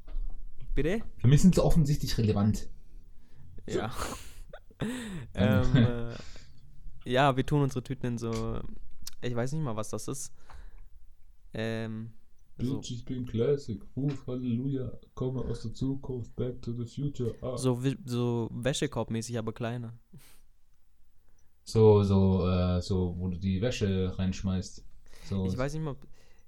Bitte? 0.74 1.02
Für 1.18 1.28
mich 1.28 1.42
sind 1.42 1.54
sie 1.54 1.64
offensichtlich 1.64 2.18
relevant. 2.18 2.68
Ja. 3.66 3.92
ähm, 5.34 5.76
äh, 5.76 7.10
ja, 7.10 7.36
wir 7.36 7.46
tun 7.46 7.62
unsere 7.62 7.82
Tüten 7.82 8.06
in 8.06 8.18
so. 8.18 8.60
Ich 9.22 9.34
weiß 9.34 9.52
nicht 9.52 9.62
mal, 9.62 9.76
was 9.76 9.90
das 9.90 10.08
ist. 10.08 10.32
Ähm. 11.54 12.12
So, 12.58 12.76
Bitch, 12.76 12.90
ich 12.92 13.04
bin 13.04 13.26
Classic. 13.26 13.82
Ruf 13.96 14.26
Halleluja. 14.28 14.92
Komme 15.14 15.40
aus 15.42 15.62
der 15.62 15.74
Zukunft. 15.74 16.34
Back 16.36 16.62
to 16.62 16.72
the 16.72 16.84
future. 16.86 17.34
Ah. 17.42 17.56
so, 17.56 17.80
so 18.04 18.48
Wäschekorbmäßig, 18.52 19.36
aber 19.38 19.52
kleiner. 19.52 19.92
So, 21.64 22.02
so, 22.04 22.46
äh, 22.48 22.80
so, 22.80 23.14
wo 23.18 23.28
du 23.28 23.38
die 23.38 23.60
Wäsche 23.60 24.12
reinschmeißt. 24.18 24.84
So, 25.28 25.46
Ich 25.46 25.56
weiß 25.56 25.74
nicht 25.74 25.82
mal. 25.82 25.96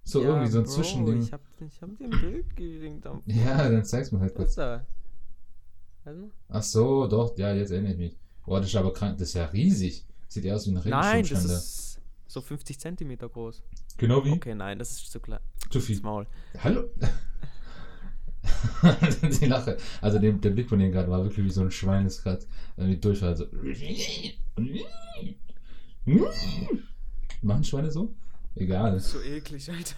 so 0.05 0.23
Ja, 0.23 0.29
irgendwie 0.29 0.51
so 0.51 0.59
ein 0.59 0.65
Bro, 0.65 0.71
Zwischending. 0.73 1.23
Ich 1.23 1.33
hab, 1.33 1.41
ich 1.61 1.83
hab 1.83 1.97
dir 1.99 2.05
ein 2.05 2.11
Bild 2.21 2.55
geschickt. 2.57 3.07
am- 3.07 3.23
Ja, 3.27 3.69
dann 3.69 3.85
zeig's 3.85 4.13
mir 4.13 4.21
halt 4.21 4.35
kurz. 4.35 4.51
ist 4.51 4.59
da? 4.59 4.87
Ach 6.49 6.63
so, 6.63 7.09
doch, 7.09 7.37
ja, 7.37 7.53
jetzt 7.53 7.71
erinnere 7.73 7.93
ich 7.93 7.99
mich. 7.99 8.19
Boah, 8.45 8.61
das 8.61 8.69
ist 8.69 8.77
aber 8.77 8.93
krank. 8.93 9.19
Das 9.19 9.29
ist 9.29 9.35
ja 9.35 9.47
riesig. 9.47 10.07
Sieht 10.29 10.45
ja 10.45 10.55
aus 10.55 10.67
wie 10.67 10.71
ein 10.71 10.75
Nein, 10.75 10.85
das 10.85 11.13
Regenschirmständer. 11.15 11.57
ist 11.57 11.86
so 12.27 12.41
50 12.41 12.79
Zentimeter 12.79 13.29
groß. 13.29 13.63
Genau 13.97 14.25
wie? 14.25 14.33
Okay, 14.33 14.55
nein, 14.55 14.79
das 14.79 14.93
ist 14.93 15.11
zu 15.11 15.21
klein. 15.21 15.41
Zu 15.71 15.79
Das 15.79 15.87
viel. 15.87 16.01
Maul. 16.01 16.27
Hallo? 16.59 16.85
die 19.41 19.47
Lache. 19.47 19.77
Also 20.01 20.19
der, 20.19 20.33
der 20.33 20.51
Blick 20.51 20.69
von 20.69 20.79
denen 20.79 20.93
gerade 20.93 21.11
war 21.11 21.23
wirklich 21.25 21.45
wie 21.45 21.51
so 21.51 21.63
ein 21.63 21.71
Schwein, 21.71 22.05
das 22.05 22.23
gerade 22.23 22.45
irgendwie 22.77 22.99
durchfall. 22.99 23.35
So. 23.37 23.47
Machen 27.43 27.65
Schweine 27.65 27.91
so? 27.91 28.15
Egal. 28.55 28.99
So 29.01 29.21
eklig, 29.21 29.71
Alter. 29.71 29.97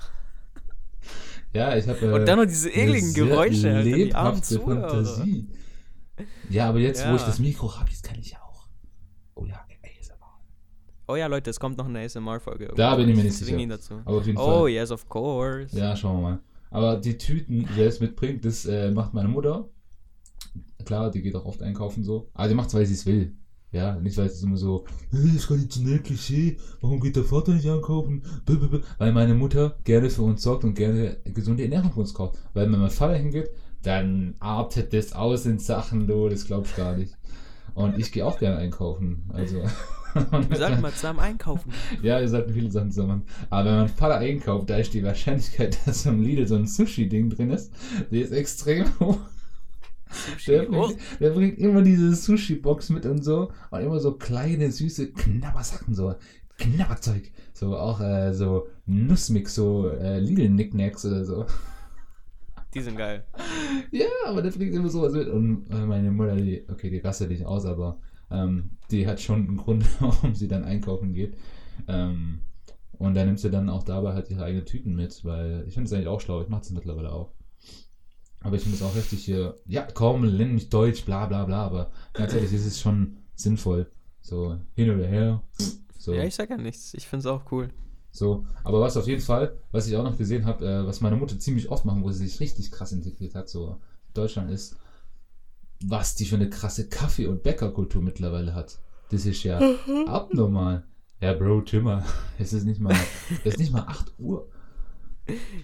Ja, 1.53 1.77
ich 1.77 1.87
habe. 1.89 2.15
Und 2.15 2.27
dann 2.27 2.39
noch 2.39 2.47
diese 2.47 2.71
ekligen 2.71 3.15
Geräusche, 3.15 3.69
Alter, 3.75 3.83
die 3.85 4.15
armen 4.15 4.37
lebhafte. 4.41 4.61
Fantasie. 4.61 5.49
Ja, 6.51 6.69
aber 6.69 6.79
jetzt, 6.81 7.07
wo 7.07 7.15
ich 7.15 7.21
Ja. 7.21 7.27
das 7.27 7.39
Mikro 7.39 7.75
habe, 7.79 7.91
jetzt 7.91 8.03
kann 8.03 8.19
ich 8.19 8.31
ja 8.33 8.39
auch. 8.43 8.67
Oh 9.35 9.45
ja. 9.47 9.65
Oh 11.09 11.17
ja, 11.17 11.27
Leute, 11.27 11.51
es 11.51 11.59
kommt 11.59 11.79
noch 11.79 11.87
eine 11.87 12.01
ASMR-Folge. 12.01 12.73
Da 12.77 12.95
bin 12.97 13.09
ich 13.09 13.17
mir 13.17 13.25
nicht 13.25 13.35
sicher. 13.37 13.57
ihn 13.57 13.71
dazu. 13.71 13.95
Aber 14.05 14.19
auf 14.19 14.27
jeden 14.27 14.39
Oh, 14.39 14.61
Fall. 14.61 14.69
yes, 14.71 14.91
of 14.91 15.09
course. 15.09 15.77
Ja, 15.77 15.97
schauen 15.97 16.19
wir 16.19 16.23
mal. 16.31 16.39
Aber 16.71 16.97
die 16.97 17.17
Tüten, 17.17 17.67
die 17.75 17.81
er 17.81 17.89
es 17.89 17.99
mitbringt, 18.01 18.45
das 18.45 18.67
äh, 18.67 18.91
macht 18.91 19.15
meine 19.15 19.29
Mutter. 19.29 19.69
Klar, 20.85 21.11
die 21.11 21.23
geht 21.23 21.35
auch 21.35 21.47
oft 21.47 21.63
einkaufen 21.63 22.05
so. 22.05 22.29
Aber 22.35 22.49
die 22.49 22.55
macht 22.55 22.69
es, 22.69 22.75
weil 22.75 22.85
sie 22.87 22.95
es 22.95 23.07
will. 23.07 23.35
Ja, 23.73 23.97
nicht, 23.97 24.17
weil 24.17 24.27
es 24.27 24.43
immer 24.43 24.57
so, 24.57 24.85
"Hey, 25.11 25.21
das 25.23 25.35
ist 25.35 25.47
traditionell 25.47 25.99
Klischee, 25.99 26.57
warum 26.81 27.01
geht 27.01 27.17
der 27.17 27.25
Vater 27.25 27.53
nicht 27.53 27.69
einkaufen? 27.69 28.23
Blablabla. 28.47 28.81
Weil 28.99 29.13
meine 29.13 29.35
Mutter 29.35 29.77
gerne 29.85 30.09
für 30.09 30.23
uns 30.23 30.43
sorgt 30.43 30.65
und 30.65 30.75
gerne 30.75 31.19
gesunde 31.25 31.65
Ernährung 31.65 31.93
für 31.93 32.01
uns 32.01 32.15
kauft. 32.15 32.39
Weil 32.55 32.71
wenn 32.71 32.81
mein 32.81 32.91
Vater 32.91 33.17
hingeht, 33.17 33.51
dann 33.83 34.35
artet 34.41 34.93
das 34.93 35.13
aus 35.13 35.45
in 35.47 35.59
Sachen, 35.59 36.07
du, 36.07 36.29
das 36.29 36.47
glaubst 36.47 36.73
du 36.77 36.83
gar 36.83 36.97
nicht. 36.97 37.15
Und 37.75 37.99
ich 37.99 38.11
gehe 38.13 38.27
auch 38.27 38.39
gerne 38.39 38.57
einkaufen. 38.59 39.25
Also. 39.33 39.63
Wir 40.15 40.57
sollten 40.57 40.81
mal 40.81 40.93
zusammen 40.93 41.21
einkaufen. 41.21 41.73
Ja, 42.03 42.21
wir 42.21 42.29
sollten 42.29 42.53
viele 42.53 42.71
Sachen 42.71 42.91
zusammen. 42.91 43.23
Aber 43.51 43.71
wenn 43.71 43.79
mein 43.79 43.89
Vater 43.89 44.19
einkauft, 44.19 44.71
da 44.71 44.77
ist 44.77 44.95
die 44.95 45.03
Wahrscheinlichkeit, 45.05 45.79
dass 45.87 46.07
im 46.07 46.23
Lidl 46.23 46.47
so 46.47 46.57
ein 46.57 46.67
Sushi-Ding 46.67 47.31
drin 47.31 47.51
ist, 47.51 47.73
die 48.11 48.21
ist 48.21 48.33
extrem 48.33 48.87
hoch. 49.01 49.19
Der 50.47 50.65
Sushi. 50.65 50.69
Oh, 50.71 50.87
bringt, 50.87 51.01
der 51.21 51.31
bringt 51.31 51.59
immer 51.59 51.83
diese 51.83 52.15
Sushi-Box 52.15 52.91
mit 52.91 53.07
und 53.07 53.23
so. 53.23 53.53
Und 53.71 53.81
immer 53.81 54.01
so 54.01 54.13
kleine, 54.15 54.71
süße 54.71 55.13
Knabbersachen, 55.13 55.95
so 55.95 56.15
Knabberzeug. 56.57 57.31
So 57.53 57.77
auch 57.77 58.01
äh, 58.01 58.33
so 58.33 58.69
Nussmix, 58.87 59.55
so 59.55 59.91
äh, 59.91 60.19
Lidl-Nicknacks 60.19 61.05
oder 61.05 61.25
so. 61.25 61.47
die 62.75 62.81
sind 62.81 62.97
geil. 62.97 63.25
Ja, 63.91 64.07
aber 64.27 64.43
der 64.43 64.51
bringt 64.51 64.75
immer 64.75 64.89
sowas 64.89 65.13
mit. 65.13 65.29
Und 65.29 65.67
äh, 65.71 65.85
meine 65.87 66.11
Mutter, 66.11 66.37
die, 66.37 66.65
okay, 66.69 66.91
die 66.91 66.99
rastet 66.99 67.31
nicht 67.31 67.45
aus, 67.45 67.67
aber 67.67 67.99
ähm, 68.31 68.71
die 68.91 69.07
hat 69.07 69.21
schon 69.21 69.47
einen 69.47 69.57
Grund, 69.57 69.85
warum 70.01 70.35
sie 70.35 70.49
dann 70.49 70.65
einkaufen 70.65 71.13
geht. 71.13 71.37
Ähm, 71.87 72.41
und 72.93 73.15
da 73.15 73.25
nimmt 73.25 73.39
sie 73.39 73.51
dann 73.51 73.69
auch 73.69 73.85
dabei 73.85 74.15
halt 74.15 74.31
ihre 74.31 74.45
eigenen 74.45 74.67
Tüten 74.67 74.95
mit, 74.97 75.25
weil 75.25 75.65
ich 75.69 75.75
finde 75.75 75.87
es 75.87 75.93
eigentlich 75.93 76.09
auch 76.09 76.21
schlau, 76.21 76.43
ich 76.43 76.49
mache 76.49 76.63
es 76.63 76.71
mittlerweile 76.71 77.13
auch. 77.13 77.33
Aber 78.41 78.57
ich 78.57 78.63
finde 78.63 78.77
es 78.77 78.83
auch 78.83 78.95
richtig 78.95 79.25
hier, 79.25 79.57
ja 79.67 79.87
komm, 79.95 80.25
lern 80.25 80.55
mich 80.55 80.69
Deutsch, 80.69 81.05
bla 81.05 81.27
bla 81.27 81.45
bla, 81.45 81.65
aber 81.65 81.91
ganz 82.13 82.35
ehrlich, 82.35 82.53
es 82.53 82.67
ist 82.67 82.81
schon 82.81 83.19
sinnvoll. 83.35 83.91
So, 84.21 84.59
hin 84.75 84.91
oder 84.91 85.07
her. 85.07 85.43
So. 85.99 86.13
Ja, 86.13 86.25
ich 86.25 86.35
sag 86.35 86.51
ja 86.51 86.57
nichts. 86.57 86.95
Ich 86.95 87.07
find's 87.07 87.27
auch 87.27 87.51
cool. 87.51 87.71
So, 88.11 88.45
aber 88.65 88.81
was 88.81 88.97
auf 88.97 89.07
jeden 89.07 89.21
Fall, 89.21 89.57
was 89.71 89.87
ich 89.87 89.97
auch 89.97 90.03
noch 90.03 90.17
gesehen 90.17 90.45
habe, 90.45 90.67
äh, 90.67 90.87
was 90.87 91.01
meine 91.01 91.17
Mutter 91.17 91.39
ziemlich 91.39 91.69
oft 91.71 91.85
machen, 91.85 92.03
wo 92.03 92.11
sie 92.11 92.27
sich 92.27 92.41
richtig 92.41 92.71
krass 92.71 92.93
integriert 92.93 93.35
hat, 93.35 93.49
so 93.49 93.81
Deutschland 94.15 94.51
ist, 94.51 94.77
was 95.85 96.15
die 96.15 96.25
für 96.25 96.37
eine 96.37 96.51
krasse 96.51 96.89
Kaffee- 96.89 97.27
und 97.27 97.43
Bäckerkultur 97.43 98.03
mittlerweile 98.03 98.55
hat. 98.55 98.81
Das 99.11 99.25
ist 99.27 99.43
ja 99.45 99.61
abnormal. 100.07 100.85
Ja, 101.21 101.33
Bro, 101.33 101.63
Timmer, 101.63 102.05
es 102.39 102.53
ist 102.53 102.65
nicht 102.65 102.81
mal, 102.81 102.95
es 103.45 103.55
ist 103.55 103.59
nicht 103.59 103.73
mal 103.73 103.85
8 103.87 104.15
Uhr. 104.19 104.49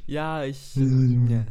Ja, 0.06 0.44
ich. 0.44 0.76
Ja. 0.76 1.46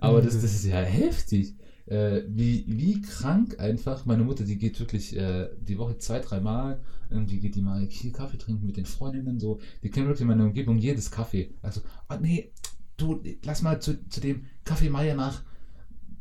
Aber 0.00 0.20
das, 0.20 0.34
das 0.34 0.54
ist 0.54 0.64
ja 0.64 0.80
heftig. 0.80 1.54
Äh, 1.86 2.22
wie, 2.28 2.64
wie 2.66 3.02
krank 3.02 3.60
einfach. 3.60 4.06
Meine 4.06 4.24
Mutter, 4.24 4.44
die 4.44 4.58
geht 4.58 4.80
wirklich 4.80 5.16
äh, 5.16 5.50
die 5.60 5.78
Woche 5.78 5.98
zwei, 5.98 6.18
drei 6.18 6.40
Mal. 6.40 6.80
Irgendwie 7.10 7.38
geht 7.38 7.54
die 7.54 7.62
mal 7.62 7.86
hier 7.88 8.12
Kaffee 8.12 8.38
trinken 8.38 8.66
mit 8.66 8.76
den 8.76 8.86
Freundinnen. 8.86 9.38
so. 9.38 9.60
Die 9.82 9.90
kennen 9.90 10.06
wirklich 10.06 10.22
in 10.22 10.28
meiner 10.28 10.44
Umgebung 10.44 10.78
jedes 10.78 11.10
Kaffee. 11.10 11.54
Also, 11.62 11.82
oh 12.08 12.16
nee, 12.20 12.52
du, 12.96 13.22
lass 13.44 13.62
mal 13.62 13.80
zu, 13.80 14.08
zu 14.08 14.20
dem 14.20 14.46
Kaffeemeier 14.64 15.14
nach 15.14 15.42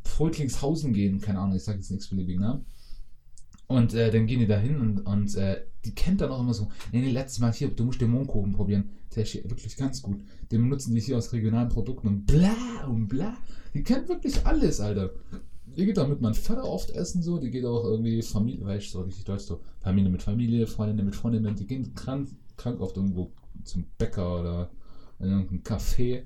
Frötlingshausen 0.03 0.93
gehen. 0.93 1.21
Keine 1.21 1.39
Ahnung, 1.39 1.55
ich 1.55 1.63
sage 1.63 1.79
jetzt 1.79 1.91
nichts 1.91 2.07
beliebigen 2.07 2.41
Namen. 2.41 2.65
Und 3.67 3.93
äh, 3.93 4.11
dann 4.11 4.27
gehen 4.27 4.39
die 4.39 4.47
da 4.47 4.57
hin 4.57 4.79
und, 4.79 4.99
und 4.99 5.35
äh, 5.35 5.61
die 5.85 5.95
kennt 5.95 6.21
dann 6.21 6.31
auch 6.31 6.41
immer 6.41 6.53
so, 6.53 6.69
nee, 6.91 7.01
nee, 7.01 7.11
letztes 7.11 7.39
Mal 7.39 7.51
hier, 7.53 7.69
du 7.69 7.85
musst 7.85 8.01
den 8.01 8.11
Mohnkuchen 8.11 8.53
probieren. 8.53 8.89
Der 9.15 9.23
ist 9.23 9.31
hier 9.31 9.43
wirklich 9.49 9.75
ganz 9.77 10.01
gut. 10.01 10.21
Den 10.51 10.61
benutzen 10.61 10.93
die 10.93 11.01
hier 11.01 11.17
aus 11.17 11.33
regionalen 11.33 11.69
Produkten 11.69 12.07
und 12.07 12.25
bla 12.25 12.85
und 12.87 13.07
bla. 13.07 13.35
Die 13.73 13.83
kennt 13.83 14.09
wirklich 14.09 14.45
alles, 14.45 14.79
Alter. 14.79 15.11
Die 15.65 15.85
geht 15.85 15.97
auch 15.97 16.07
mit 16.07 16.21
meinem 16.21 16.35
Vater 16.35 16.65
oft 16.65 16.91
essen, 16.91 17.23
so. 17.23 17.39
Die 17.39 17.49
geht 17.49 17.65
auch 17.65 17.83
irgendwie 17.83 18.21
Familie, 18.21 18.65
weißt 18.65 18.87
du, 18.87 18.99
so 18.99 19.01
richtig 19.01 19.25
deutsch 19.25 19.43
so. 19.43 19.61
Familie 19.79 20.11
mit 20.11 20.21
Familie, 20.21 20.67
Freundinnen 20.67 21.05
mit 21.05 21.15
Freundinnen. 21.15 21.55
Die 21.55 21.65
gehen 21.65 21.95
krank, 21.95 22.29
krank 22.57 22.79
oft 22.79 22.97
irgendwo 22.97 23.31
zum 23.63 23.85
Bäcker 23.97 24.39
oder 24.39 24.69
in 25.19 25.29
irgendein 25.29 25.63
Café. 25.63 26.23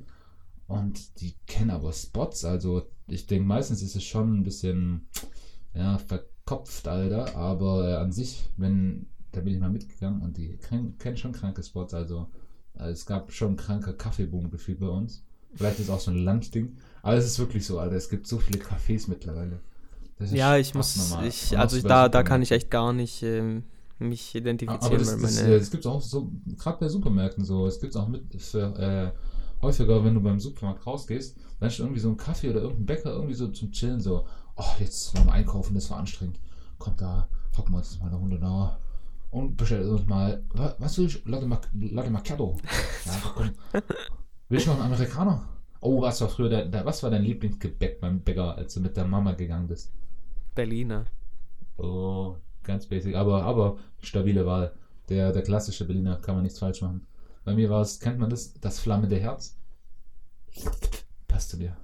Und 0.67 1.21
die 1.21 1.35
kennen 1.45 1.71
aber 1.71 1.93
Spots. 1.93 2.43
Also, 2.45 2.87
ich 3.07 3.25
denke, 3.25 3.47
meistens 3.47 3.81
ist 3.81 3.95
es 3.95 4.03
schon 4.03 4.39
ein 4.39 4.43
bisschen, 4.43 5.07
ja, 5.73 5.97
verkopft, 5.97 6.87
Alter. 6.87 7.35
Aber 7.35 7.89
äh, 7.89 7.95
an 7.95 8.11
sich, 8.11 8.49
wenn, 8.57 9.07
da 9.31 9.41
bin 9.41 9.53
ich 9.53 9.59
mal 9.59 9.69
mitgegangen 9.69 10.21
und 10.21 10.37
die 10.37 10.57
kennen, 10.57 11.17
schon 11.17 11.31
kranke 11.31 11.63
Spots. 11.63 11.93
Also, 11.93 12.27
äh, 12.77 12.89
es 12.89 13.05
gab 13.05 13.31
schon 13.31 13.55
kranke 13.55 13.93
Kaffeeboom 13.93 14.49
gefühlt 14.49 14.79
bei 14.79 14.89
uns. 14.89 15.23
Vielleicht 15.53 15.79
ist 15.79 15.85
es 15.85 15.89
auch 15.89 15.99
so 15.99 16.11
ein 16.11 16.17
Landding. 16.17 16.77
Aber 17.01 17.15
es 17.15 17.25
ist 17.25 17.39
wirklich 17.39 17.65
so, 17.65 17.79
Alter. 17.79 17.95
Es 17.95 18.09
gibt 18.09 18.27
so 18.27 18.37
viele 18.37 18.59
Cafés 18.59 19.09
mittlerweile. 19.09 19.59
Das 20.19 20.31
Ja, 20.31 20.57
ich 20.57 20.73
muss, 20.73 20.95
ich, 21.23 21.51
Und 21.51 21.57
also 21.57 21.81
da, 21.81 22.09
da 22.09 22.23
kann 22.23 22.41
ich 22.41 22.51
echt 22.51 22.69
gar 22.69 22.91
nicht 22.91 23.23
ähm, 23.23 23.63
mich 23.99 24.31
Aber 24.31 24.39
identifizieren, 24.39 24.99
das, 24.99 25.13
weil 25.13 25.21
das, 25.21 25.35
meine, 25.35 25.55
äh, 25.55 25.59
das 25.59 25.71
gibt 25.71 25.85
es 25.85 25.91
auch 25.91 26.01
so, 26.01 26.31
gerade 26.57 26.79
bei 26.79 26.89
Supermärkten 26.89 27.45
so. 27.45 27.67
Es 27.67 27.79
gibt 27.79 27.95
es 27.95 28.01
auch 28.01 28.07
mit 28.07 28.23
für, 28.41 28.75
äh, 28.77 29.11
häufiger, 29.61 30.03
wenn 30.03 30.13
du 30.15 30.21
beim 30.21 30.39
Supermarkt 30.39 30.85
rausgehst, 30.85 31.37
dann 31.59 31.69
ist 31.69 31.79
irgendwie 31.79 31.99
so 31.99 32.09
ein 32.09 32.17
Kaffee 32.17 32.49
oder 32.49 32.61
irgendein 32.61 32.85
Bäcker 32.85 33.11
irgendwie 33.11 33.33
so 33.33 33.47
zum 33.49 33.71
Chillen 33.71 33.99
so, 33.99 34.25
oh, 34.55 34.63
jetzt 34.79 35.13
wir 35.15 35.31
einkaufen, 35.31 35.73
das 35.75 35.89
war 35.89 35.97
anstrengend. 35.99 36.39
Kommt 36.77 37.01
da, 37.01 37.27
hocken 37.57 37.73
wir 37.73 37.77
uns 37.79 37.99
mal 37.99 38.07
eine 38.07 38.17
Runde 38.17 38.39
da 38.39 38.79
und 39.31 39.57
bestellt 39.57 39.87
uns 39.87 40.05
mal, 40.05 40.43
wa- 40.53 40.75
was 40.79 40.97
will 40.97 41.05
ich? 41.07 41.25
Latte, 41.25 41.45
Mac 41.47 41.67
Latte 41.73 42.09
Macchiato. 42.11 42.57
Ja, 43.05 43.13
komm. 43.35 43.51
Willst 44.49 44.67
du 44.67 44.71
noch 44.71 44.77
einen 44.81 44.93
Amerikaner? 44.93 45.47
Oh, 45.81 46.01
was 46.01 46.21
war 46.21 46.29
früher, 46.29 46.49
der, 46.65 46.85
was 46.85 47.01
war 47.03 47.09
dein 47.09 47.23
Lieblingsgebäck 47.23 47.99
beim 48.01 48.21
Bäcker, 48.21 48.55
als 48.55 48.73
du 48.73 48.79
mit 48.81 48.95
der 48.97 49.05
Mama 49.05 49.33
gegangen 49.33 49.67
bist? 49.67 49.91
Berliner. 50.55 51.05
Oh, 51.77 52.35
ganz 52.63 52.85
basic, 52.87 53.15
aber, 53.15 53.43
aber 53.43 53.77
stabile 54.01 54.45
Wahl. 54.45 54.73
Der, 55.09 55.31
der 55.31 55.41
klassische 55.43 55.85
Berliner 55.85 56.17
kann 56.17 56.35
man 56.35 56.43
nichts 56.43 56.59
falsch 56.59 56.81
machen. 56.81 57.05
Bei 57.47 57.55
mir 57.55 57.69
war 57.69 57.79
es, 57.79 58.01
kennt 58.01 58.19
man 58.19 58.29
das? 58.29 58.59
Das 58.59 58.77
flammende 58.77 59.17
Herz. 59.17 59.55
Passt 61.29 61.51
zu 61.51 61.55
dir. 61.55 61.77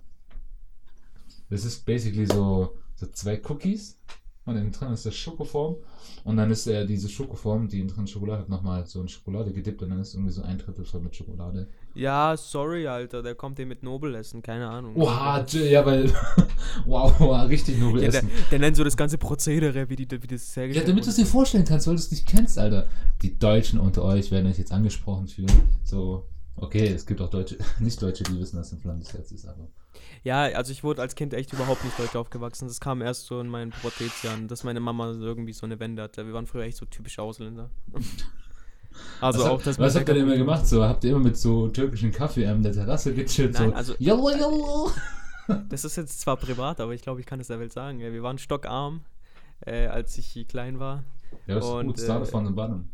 Das 1.49 1.63
ist 1.63 1.85
basically 1.85 2.25
so, 2.25 2.77
so 2.95 3.07
zwei 3.07 3.41
Cookies 3.47 3.97
und 4.43 4.57
innen 4.57 4.73
drin 4.73 4.91
ist 4.91 5.05
das 5.05 5.15
Schokoform 5.15 5.77
und 6.25 6.35
dann 6.35 6.51
ist 6.51 6.67
äh, 6.67 6.85
diese 6.85 7.07
Schokoform, 7.07 7.69
die 7.69 7.79
innen 7.79 7.87
drin 7.87 8.07
Schokolade 8.07 8.41
hat, 8.41 8.49
nochmal 8.49 8.85
so 8.85 8.99
in 8.99 9.07
Schokolade 9.07 9.53
gedippt 9.53 9.81
und 9.81 9.91
dann 9.91 10.01
ist 10.01 10.15
irgendwie 10.15 10.33
so 10.33 10.41
ein 10.41 10.57
Drittel 10.57 10.83
voll 10.83 10.99
mit 10.99 11.15
Schokolade. 11.15 11.69
Ja, 11.95 12.35
sorry, 12.35 12.87
Alter, 12.87 13.21
der 13.21 13.35
kommt 13.35 13.57
hier 13.57 13.67
mit 13.67 13.83
Nobel 13.83 14.15
essen, 14.15 14.41
keine 14.41 14.67
Ahnung. 14.67 14.95
Oha, 14.95 15.45
ja, 15.51 15.85
weil, 15.85 16.11
wow, 16.85 17.13
wow, 17.19 17.47
richtig 17.47 17.77
nobel 17.79 18.01
Ja, 18.03 18.09
der, 18.09 18.19
essen. 18.21 18.31
der 18.49 18.59
nennt 18.59 18.75
so 18.75 18.83
das 18.83 18.97
ganze 18.97 19.17
Prozedere, 19.19 19.89
wie, 19.89 19.95
die, 19.95 20.09
wie 20.09 20.27
das 20.27 20.55
Ja, 20.55 20.61
hergestellt 20.61 20.87
damit 20.89 21.05
du 21.05 21.09
es 21.09 21.15
dir 21.15 21.25
vorstellen 21.25 21.65
kannst, 21.65 21.85
weil 21.87 21.95
du 21.95 21.99
es 21.99 22.09
nicht 22.09 22.25
kennst, 22.25 22.57
Alter. 22.57 22.87
Die 23.21 23.37
Deutschen 23.37 23.79
unter 23.79 24.03
euch 24.03 24.31
werden 24.31 24.49
euch 24.49 24.57
jetzt 24.57 24.71
angesprochen 24.71 25.27
fühlen. 25.27 25.51
So, 25.83 26.25
okay, 26.55 26.87
es 26.87 27.05
gibt 27.05 27.21
auch 27.21 27.29
Deutsche, 27.29 27.57
Nicht-Deutsche, 27.79 28.23
die 28.23 28.39
wissen, 28.39 28.57
dass 28.57 28.71
ein 28.71 28.79
flammendes 28.79 29.13
Herz 29.13 29.31
ist, 29.31 29.45
aber. 29.47 29.67
Ja, 30.23 30.43
also 30.43 30.71
ich 30.71 30.83
wurde 30.83 31.01
als 31.01 31.13
Kind 31.13 31.33
echt 31.35 31.53
überhaupt 31.53 31.83
nicht 31.83 31.99
deutsch 31.99 32.15
aufgewachsen. 32.15 32.67
Das 32.67 32.79
kam 32.79 33.01
erst 33.01 33.25
so 33.27 33.39
in 33.39 33.47
meinen 33.47 33.71
Pubertätsjahren, 33.71 34.47
dass 34.47 34.63
meine 34.63 34.79
Mama 34.79 35.11
irgendwie 35.11 35.53
so 35.53 35.65
eine 35.65 35.79
Wende 35.79 36.01
hatte. 36.01 36.25
Wir 36.25 36.33
waren 36.33 36.47
früher 36.47 36.63
echt 36.63 36.77
so 36.77 36.85
typische 36.85 37.21
Ausländer. 37.21 37.69
Also 39.21 39.39
was 39.39 39.45
auch 39.47 39.53
habt- 39.57 39.67
das 39.67 39.79
Was 39.79 39.95
habt 39.95 40.07
ihr 40.07 40.13
denn 40.15 40.23
immer 40.23 40.37
gemacht? 40.37 40.65
So, 40.67 40.83
habt 40.83 41.03
ihr 41.03 41.11
immer 41.11 41.19
mit 41.19 41.37
so 41.37 41.67
türkischen 41.69 42.11
Kaffee 42.11 42.45
an 42.47 42.61
der 42.63 42.73
Terrasse 42.73 43.13
gechillt? 43.13 43.53
Nein, 43.53 43.69
so, 43.69 43.75
also- 43.75 43.95
Jalla, 43.99 44.37
jalla. 44.37 44.91
Das 45.69 45.83
ist 45.83 45.97
jetzt 45.97 46.21
zwar 46.21 46.37
privat, 46.37 46.79
aber 46.79 46.93
ich 46.93 47.01
glaube, 47.01 47.19
ich 47.19 47.25
kann 47.25 47.39
es 47.39 47.47
der 47.47 47.59
Welt 47.59 47.73
sagen. 47.73 47.99
Wir 47.99 48.23
waren 48.23 48.37
stockarm, 48.37 49.01
äh, 49.65 49.87
als 49.87 50.17
ich 50.17 50.47
klein 50.47 50.79
war. 50.79 51.03
Ja, 51.47 51.55
das 51.55 51.65
ist 51.65 51.71
Und, 51.71 51.87
gut, 51.87 51.99
start 51.99 52.23
äh, 52.23 52.25
von 52.31 52.45
den 52.45 52.55
Bottom. 52.55 52.89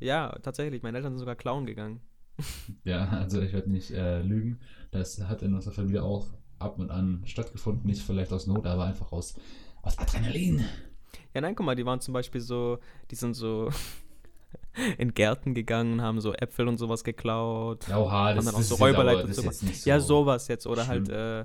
Ja, 0.00 0.36
tatsächlich. 0.42 0.82
Meine 0.82 0.98
Eltern 0.98 1.12
sind 1.14 1.18
sogar 1.20 1.34
klauen 1.36 1.66
gegangen. 1.66 2.00
Ja, 2.84 3.08
also 3.08 3.40
ich 3.40 3.52
werde 3.52 3.70
nicht 3.70 3.90
äh, 3.92 4.20
lügen. 4.22 4.58
Das 4.90 5.20
hat 5.22 5.42
in 5.42 5.54
unserer 5.54 5.72
Familie 5.72 6.02
auch 6.02 6.26
ab 6.58 6.78
und 6.78 6.90
an 6.90 7.22
stattgefunden. 7.24 7.86
Nicht 7.86 8.02
vielleicht 8.02 8.32
aus 8.32 8.46
Not, 8.46 8.66
aber 8.66 8.84
einfach 8.84 9.12
aus, 9.12 9.34
aus 9.82 9.98
Adrenalin. 9.98 10.64
Ja, 11.32 11.40
nein, 11.40 11.54
guck 11.56 11.64
mal, 11.66 11.74
die 11.76 11.86
waren 11.86 12.00
zum 12.00 12.12
Beispiel 12.14 12.40
so, 12.40 12.78
die 13.10 13.14
sind 13.14 13.34
so 13.34 13.70
in 14.98 15.14
Gärten 15.14 15.54
gegangen, 15.54 16.02
haben 16.02 16.20
so 16.20 16.32
Äpfel 16.32 16.68
und 16.68 16.78
sowas 16.78 17.04
geklaut. 17.04 17.86
Ja, 17.88 17.98
oha, 17.98 18.26
Haben 18.28 18.36
das, 18.36 18.44
dann 18.46 18.54
auch 18.54 18.62
so 18.62 18.74
und 18.76 19.62
nicht 19.62 19.80
so 19.82 19.90
Ja, 19.90 20.00
sowas 20.00 20.48
jetzt. 20.48 20.66
Oder 20.66 20.84
schlimm. 20.84 21.08
halt, 21.08 21.44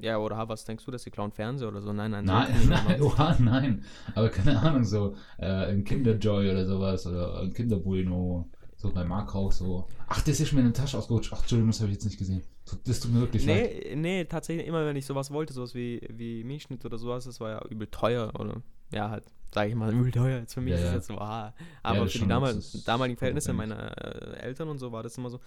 ja, 0.00 0.18
oder 0.18 0.48
was 0.48 0.64
denkst 0.64 0.84
du, 0.84 0.90
dass 0.90 1.02
die 1.02 1.10
klauen 1.10 1.32
Fernseher 1.32 1.68
oder 1.68 1.80
so? 1.80 1.92
Nein, 1.92 2.12
nein, 2.12 2.24
Nein, 2.24 2.54
so- 2.62 2.68
nein, 2.88 3.02
oha, 3.02 3.36
nein. 3.40 3.84
Aber 4.14 4.28
keine 4.28 4.60
Ahnung, 4.60 4.84
so 4.84 5.16
äh, 5.38 5.46
ein 5.46 5.84
Kinderjoy 5.84 6.50
oder 6.50 6.66
sowas 6.66 7.06
oder 7.06 7.40
ein 7.40 7.52
Kinderbueno. 7.52 8.48
So 8.76 8.92
bei 8.92 9.02
Mark 9.02 9.34
auch 9.34 9.50
so. 9.50 9.88
Ach, 10.06 10.20
das 10.22 10.38
ist 10.38 10.52
mir 10.52 10.60
in 10.60 10.66
der 10.66 10.74
Tasche 10.74 10.96
ausgerutscht. 10.98 11.32
Ach, 11.32 11.40
Entschuldigung, 11.40 11.70
das 11.70 11.80
habe 11.80 11.90
ich 11.90 11.96
jetzt 11.96 12.04
nicht 12.04 12.16
gesehen. 12.18 12.42
Das 12.84 13.00
tut 13.00 13.12
mir 13.12 13.18
wirklich 13.20 13.44
leid. 13.44 13.70
Nee, 13.86 13.94
nee, 13.96 14.24
tatsächlich 14.24 14.68
immer, 14.68 14.86
wenn 14.86 14.94
ich 14.94 15.04
sowas 15.04 15.32
wollte, 15.32 15.52
sowas 15.52 15.74
wie, 15.74 16.00
wie 16.12 16.44
Milchschnitt 16.44 16.84
oder 16.84 16.96
sowas, 16.96 17.24
das 17.24 17.40
war 17.40 17.50
ja 17.50 17.62
übel 17.68 17.88
teuer, 17.88 18.30
oder? 18.38 18.62
Ja, 18.92 19.10
halt, 19.10 19.24
sage 19.52 19.70
ich 19.70 19.74
mal, 19.74 19.92
übel 19.94 20.12
teuer. 20.12 20.40
Jetzt 20.40 20.54
für 20.54 20.60
mich 20.60 20.72
Ja, 20.72 20.76
ist 20.76 20.82
ja. 20.82 20.88
es 20.88 20.94
jetzt 20.94 21.06
so, 21.08 21.18
ah. 21.18 21.54
Aber 21.82 22.04
ist 22.06 22.12
für 22.12 22.18
die 22.20 22.28
damal 22.28 22.60
damaligen 22.84 23.16
Verhältnisse 23.18 23.52
meiner 23.52 23.96
äh, 23.98 24.38
Eltern 24.40 24.68
und 24.68 24.78
so 24.78 24.92
war 24.92 25.02
das 25.02 25.16
immer 25.18 25.30
so, 25.30 25.40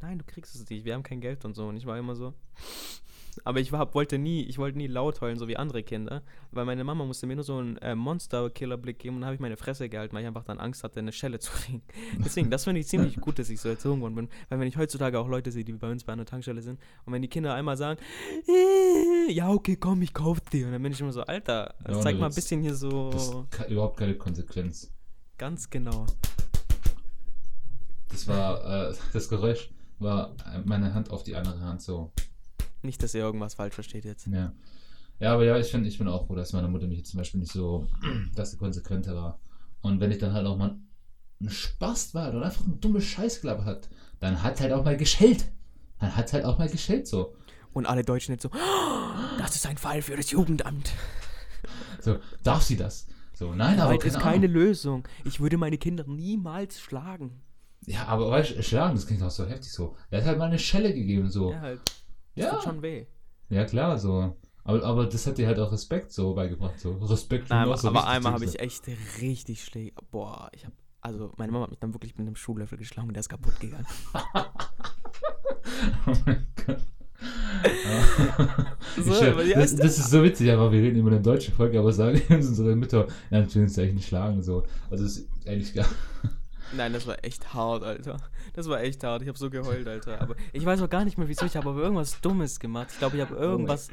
nein, 0.00 0.18
du 0.18 0.24
kriegst 0.24 0.54
es 0.54 0.68
nicht, 0.68 0.84
wir 0.84 0.94
haben 0.94 1.02
kein 1.02 1.20
Geld 1.20 1.44
und 1.44 1.54
so. 1.54 1.68
Und 1.68 1.76
ich 1.76 1.86
war 1.86 1.98
immer 1.98 2.14
so. 2.14 2.34
Aber 3.44 3.60
ich 3.60 3.72
war, 3.72 3.92
wollte 3.94 4.18
nie, 4.18 4.42
ich 4.42 4.58
wollte 4.58 4.78
nie 4.78 4.86
laut 4.86 5.20
heulen, 5.20 5.38
so 5.38 5.48
wie 5.48 5.56
andere 5.56 5.82
Kinder, 5.82 6.22
weil 6.50 6.64
meine 6.64 6.84
Mama 6.84 7.04
musste 7.04 7.26
mir 7.26 7.36
nur 7.36 7.44
so 7.44 7.58
einen 7.58 7.76
äh, 7.78 7.94
Monster-Killer-Blick 7.94 8.98
geben 8.98 9.16
und 9.16 9.20
dann 9.22 9.26
habe 9.26 9.34
ich 9.34 9.40
meine 9.40 9.56
Fresse 9.56 9.88
gehalten, 9.88 10.14
weil 10.14 10.22
ich 10.22 10.28
einfach 10.28 10.44
dann 10.44 10.58
Angst 10.58 10.84
hatte, 10.84 10.98
eine 10.98 11.12
Schelle 11.12 11.38
zu 11.38 11.50
kriegen. 11.64 11.82
Deswegen, 12.18 12.50
das 12.50 12.64
finde 12.64 12.80
ich 12.80 12.88
ziemlich 12.88 13.16
gut, 13.20 13.38
dass 13.38 13.48
ich 13.50 13.60
so 13.60 13.68
erzogen 13.68 14.00
worden 14.00 14.14
bin, 14.14 14.28
weil 14.48 14.60
wenn 14.60 14.68
ich 14.68 14.76
heutzutage 14.76 15.18
auch 15.18 15.28
Leute 15.28 15.50
sehe, 15.52 15.64
die 15.64 15.72
bei 15.72 15.90
uns 15.90 16.04
bei 16.04 16.12
einer 16.12 16.24
Tankstelle 16.24 16.62
sind 16.62 16.80
und 17.06 17.12
wenn 17.12 17.22
die 17.22 17.28
Kinder 17.28 17.54
einmal 17.54 17.76
sagen, 17.76 18.00
äh, 18.48 19.32
ja, 19.32 19.48
okay, 19.50 19.76
komm, 19.76 20.02
ich 20.02 20.12
kauf 20.12 20.40
dir, 20.40 20.66
und 20.66 20.72
dann 20.72 20.82
bin 20.82 20.92
ich 20.92 21.00
immer 21.00 21.12
so, 21.12 21.22
Alter, 21.22 21.74
Ja, 21.88 22.00
zeig 22.00 22.18
mal 22.18 22.26
ein 22.26 22.34
bisschen 22.34 22.60
hier 22.62 22.74
so, 22.74 23.10
Das 23.10 23.28
ist 23.28 23.70
überhaupt 23.70 23.98
keine 23.98 24.14
Konsequenz. 24.16 24.92
ganz 25.38 25.70
genau. 25.70 26.06
Das 28.08 28.26
war, 28.26 28.90
äh, 28.90 28.94
das 29.12 29.28
Geräusch 29.28 29.70
war 29.98 30.34
äh, 30.52 30.60
meine 30.64 30.94
Hand 30.94 31.10
auf 31.10 31.22
die 31.22 31.36
andere 31.36 31.60
Hand 31.60 31.82
so. 31.82 32.12
Nicht, 32.82 33.02
dass 33.02 33.14
ihr 33.14 33.20
irgendwas 33.20 33.54
falsch 33.54 33.74
versteht 33.74 34.04
jetzt. 34.04 34.26
Ja. 34.26 34.52
Ja, 35.18 35.34
aber 35.34 35.44
ja, 35.44 35.58
ich 35.58 35.66
finde 35.70 35.88
ich 35.88 35.98
bin 35.98 36.08
auch 36.08 36.26
froh, 36.26 36.34
dass 36.34 36.54
meine 36.54 36.68
Mutter 36.68 36.86
mich 36.86 36.98
jetzt 36.98 37.10
zum 37.10 37.18
Beispiel 37.18 37.40
nicht 37.40 37.52
so, 37.52 37.86
dass 38.34 38.52
sie 38.52 38.56
konsequenter 38.56 39.14
war. 39.14 39.40
Und 39.82 40.00
wenn 40.00 40.10
ich 40.10 40.18
dann 40.18 40.32
halt 40.32 40.46
auch 40.46 40.56
mal 40.56 40.78
ein 41.42 41.50
Spaß 41.50 42.14
war 42.14 42.30
oder 42.34 42.46
einfach 42.46 42.64
ein 42.66 42.80
dummes 42.80 43.04
Scheißklappe 43.04 43.64
hat, 43.64 43.88
dann 44.18 44.42
hat 44.42 44.60
halt 44.60 44.72
auch 44.72 44.84
mal 44.84 44.96
geschellt. 44.96 45.46
Dann 45.98 46.16
hat 46.16 46.32
halt 46.32 46.44
auch 46.44 46.58
mal 46.58 46.68
geschellt 46.68 47.06
so. 47.06 47.34
Und 47.72 47.86
alle 47.86 48.02
Deutschen 48.02 48.32
jetzt 48.32 48.42
so, 48.42 48.50
"Oh, 48.52 49.38
das 49.38 49.54
ist 49.54 49.66
ein 49.66 49.76
Fall 49.78 50.02
für 50.02 50.16
das 50.16 50.30
Jugendamt. 50.30 50.90
So, 52.00 52.18
darf 52.42 52.62
sie 52.62 52.76
das? 52.76 53.06
So, 53.34 53.54
nein, 53.54 53.78
aber 53.78 53.92
Gewalt 53.92 54.04
ist 54.04 54.12
keine 54.14 54.24
keine 54.24 54.46
Ahnung. 54.46 54.52
Lösung. 54.62 55.08
Ich 55.24 55.40
würde 55.40 55.56
meine 55.56 55.78
Kinder 55.78 56.04
niemals 56.06 56.80
schlagen. 56.80 57.42
Ja, 57.86 58.06
aber 58.06 58.30
weißt 58.30 58.62
schlagen, 58.64 58.94
das 58.94 59.06
klingt 59.06 59.22
auch 59.22 59.30
so 59.30 59.46
heftig 59.46 59.70
so. 59.72 59.96
Er 60.10 60.20
hat 60.20 60.26
halt 60.26 60.38
mal 60.38 60.46
eine 60.46 60.58
Schelle 60.58 60.92
gegeben 60.92 61.30
so. 61.30 61.52
Ja, 61.52 61.60
halt. 61.60 61.80
Das 62.36 62.44
Ja, 62.44 62.50
tut 62.54 62.62
schon 62.64 62.82
weh. 62.82 63.06
ja 63.48 63.64
klar, 63.64 63.98
so. 63.98 64.36
Aber, 64.64 64.84
aber 64.84 65.06
das 65.06 65.26
hat 65.26 65.38
dir 65.38 65.46
halt 65.46 65.58
auch 65.58 65.72
Respekt 65.72 66.12
so 66.12 66.34
beigebracht. 66.34 66.78
So, 66.78 66.92
Respekt 66.92 67.48
Nein, 67.50 67.68
auch 67.68 67.76
so 67.76 67.88
aber 67.88 68.06
einmal 68.06 68.32
habe 68.34 68.44
ich 68.44 68.52
sein. 68.52 68.60
echt 68.60 68.84
richtig 69.20 69.64
Schläge. 69.64 69.92
Boah, 70.10 70.50
ich 70.52 70.64
habe. 70.64 70.74
Also, 71.02 71.32
meine 71.38 71.50
Mama 71.50 71.64
hat 71.64 71.70
mich 71.70 71.78
dann 71.80 71.94
wirklich 71.94 72.16
mit 72.18 72.26
einem 72.26 72.36
Schuhlöffel 72.36 72.76
geschlagen 72.76 73.08
und 73.08 73.14
der 73.14 73.20
ist 73.20 73.28
kaputt 73.30 73.58
gegangen. 73.58 73.86
Oh 76.06 76.12
mein 76.26 76.46
Gott. 76.66 76.76
So, 78.96 79.12
aber 79.14 79.44
die 79.44 79.52
das, 79.52 79.76
das 79.76 79.98
ist 79.98 80.10
so 80.10 80.22
witzig, 80.22 80.50
aber 80.50 80.72
wir 80.72 80.82
reden 80.82 80.98
über 80.98 81.10
eine 81.10 81.20
deutsche 81.20 81.52
Folge, 81.52 81.78
aber 81.78 81.92
sagen 81.92 82.20
uns 82.30 82.48
unsere 82.48 82.74
Mütter, 82.74 83.06
ja, 83.30 83.38
eigentlich 83.38 83.94
nicht 83.94 84.08
schlagen. 84.08 84.42
So. 84.42 84.64
Also 84.90 85.04
es 85.04 85.18
ist 85.18 85.28
eigentlich 85.46 85.72
gar. 85.74 85.86
Nein, 86.76 86.92
das 86.92 87.06
war 87.06 87.22
echt 87.24 87.52
hart, 87.54 87.82
Alter. 87.82 88.16
Das 88.54 88.68
war 88.68 88.80
echt 88.80 89.02
hart. 89.04 89.22
Ich 89.22 89.28
habe 89.28 89.38
so 89.38 89.50
geheult, 89.50 89.86
Alter. 89.88 90.20
Aber 90.20 90.34
ich 90.52 90.64
weiß 90.64 90.80
auch 90.82 90.90
gar 90.90 91.04
nicht 91.04 91.18
mehr, 91.18 91.28
wieso. 91.28 91.46
Ich 91.46 91.56
habe 91.56 91.68
aber 91.70 91.80
irgendwas 91.80 92.20
Dummes 92.20 92.60
gemacht. 92.60 92.88
Ich 92.92 92.98
glaube, 92.98 93.16
ich 93.16 93.22
habe 93.22 93.34
irgendwas 93.34 93.88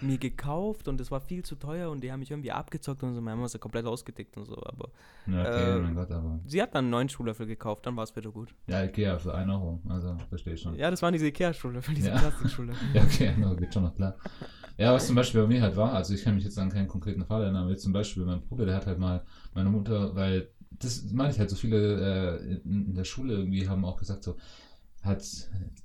mir 0.00 0.18
gekauft 0.18 0.88
und 0.88 1.00
es 1.00 1.10
war 1.10 1.20
viel 1.20 1.44
zu 1.44 1.54
teuer 1.54 1.88
und 1.90 2.02
die 2.02 2.10
haben 2.12 2.18
mich 2.20 2.30
irgendwie 2.30 2.50
abgezockt 2.50 3.02
und 3.04 3.14
so. 3.14 3.20
Meine 3.20 3.36
Mama 3.36 3.46
ist 3.46 3.54
ja 3.54 3.60
komplett 3.60 3.86
ausgetickt 3.86 4.36
und 4.36 4.44
so. 4.44 4.56
Aber 4.64 4.90
Ja, 5.26 5.40
okay, 5.42 5.76
Äh, 5.76 5.80
mein 5.80 5.94
Gott, 5.94 6.10
aber. 6.10 6.40
sie 6.46 6.60
hat 6.60 6.74
dann 6.74 6.84
einen 6.86 6.90
neuen 6.90 7.08
Schuhlöffel 7.08 7.46
gekauft, 7.46 7.86
dann 7.86 7.96
war 7.96 8.04
es 8.04 8.14
wieder 8.14 8.30
gut. 8.30 8.54
Ja, 8.66 8.82
Ikea 8.82 9.18
für 9.18 9.34
1 9.34 9.48
Euro. 9.50 9.80
Also, 9.88 10.16
verstehe 10.28 10.54
ich 10.54 10.60
schon. 10.60 10.74
Ja, 10.74 10.90
das 10.90 11.00
waren 11.00 11.12
diese 11.12 11.26
Ikea-Schuhlöffel, 11.28 11.94
diese 11.94 12.08
Ja. 12.08 12.18
Plastikschuhlöffel. 12.18 12.88
Ja, 12.94 13.02
okay, 13.02 13.34
no, 13.38 13.54
geht 13.56 13.72
schon 13.72 13.84
noch 13.84 13.94
klar. 13.94 14.16
Ja, 14.76 14.92
was 14.92 15.06
zum 15.06 15.14
Beispiel 15.14 15.40
bei 15.42 15.46
mir 15.46 15.62
halt 15.62 15.76
war, 15.76 15.92
also 15.92 16.12
ich 16.12 16.24
kann 16.24 16.34
mich 16.34 16.42
jetzt 16.44 16.58
an 16.58 16.68
keinen 16.70 16.88
konkreten 16.88 17.24
Fall 17.24 17.42
erinnern, 17.44 17.62
aber 17.62 17.70
jetzt 17.70 17.84
zum 17.84 17.92
Beispiel 17.92 18.24
mein 18.24 18.42
Bruder, 18.42 18.66
der 18.66 18.74
hat 18.74 18.86
halt 18.86 18.98
mal 18.98 19.22
meine 19.54 19.70
Mutter, 19.70 20.14
weil 20.16 20.48
das 20.78 21.04
meine 21.12 21.30
ich 21.32 21.38
halt, 21.38 21.50
so 21.50 21.56
viele 21.56 22.38
äh, 22.40 22.54
in, 22.64 22.94
der 22.94 23.04
Schule 23.04 23.34
irgendwie 23.34 23.68
haben 23.68 23.84
auch 23.84 23.96
gesagt, 23.96 24.24
so, 24.24 24.36
hat 25.02 25.22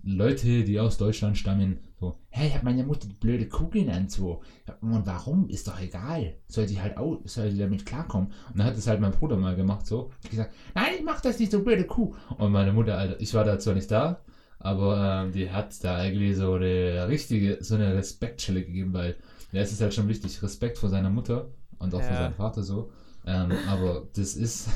Leute, 0.01 0.63
die 0.63 0.79
aus 0.79 0.95
Deutschland 0.97 1.37
stammen, 1.37 1.79
so, 1.99 2.15
hey, 2.29 2.49
hat 2.51 2.63
meine 2.63 2.85
Mutter 2.85 3.07
die 3.07 3.15
blöde 3.15 3.47
Kuh 3.49 3.67
genannt, 3.67 4.11
so. 4.11 4.41
Und 4.79 5.05
warum? 5.05 5.49
Ist 5.49 5.67
doch 5.67 5.79
egal. 5.81 6.37
Soll 6.47 6.65
die 6.67 6.79
halt 6.79 6.95
auch, 6.97 7.19
soll 7.25 7.49
die 7.49 7.57
damit 7.57 7.85
klarkommen? 7.85 8.31
Und 8.49 8.59
dann 8.59 8.67
hat 8.67 8.77
es 8.77 8.87
halt 8.87 9.01
mein 9.01 9.11
Bruder 9.11 9.35
mal 9.35 9.57
gemacht, 9.57 9.85
so. 9.85 10.09
Hat 10.23 10.29
gesagt, 10.31 10.53
nein, 10.73 10.93
ich 10.97 11.03
mach 11.03 11.19
das 11.19 11.37
nicht, 11.37 11.51
so 11.51 11.61
blöde 11.61 11.83
Kuh. 11.83 12.15
Und 12.37 12.51
meine 12.53 12.71
Mutter, 12.71 12.97
Alter, 12.97 13.19
ich 13.19 13.33
war 13.33 13.43
da 13.43 13.59
zwar 13.59 13.73
nicht 13.73 13.91
da, 13.91 14.21
aber 14.57 15.23
ähm, 15.25 15.33
die 15.33 15.51
hat 15.51 15.83
da 15.83 15.97
eigentlich 15.97 16.37
so 16.37 16.53
eine 16.53 17.07
richtige, 17.09 17.57
so 17.61 17.75
eine 17.75 17.93
Respektschelle 17.95 18.63
gegeben, 18.63 18.93
weil 18.93 19.17
ja, 19.51 19.61
es 19.61 19.73
ist 19.73 19.81
halt 19.81 19.93
schon 19.93 20.07
wichtig, 20.07 20.41
Respekt 20.41 20.77
vor 20.77 20.89
seiner 20.89 21.09
Mutter 21.09 21.49
und 21.79 21.93
auch 21.93 22.01
vor 22.01 22.11
Ja. 22.11 22.23
seinem 22.23 22.33
Vater 22.35 22.63
so. 22.63 22.89
Ähm, 23.29 23.51
aber 23.67 24.07
das 24.13 24.35
ist, 24.35 24.69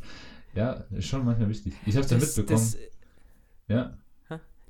ja, 0.54 0.72
ist 0.90 1.06
schon 1.08 1.24
manchmal 1.24 1.48
wichtig. 1.50 1.74
Ich 1.84 1.96
hab's 1.96 2.10
ja 2.10 2.18
Das, 2.18 2.36
mitbekommen. 2.36 2.66
das, 2.72 2.76
ja, 3.68 3.98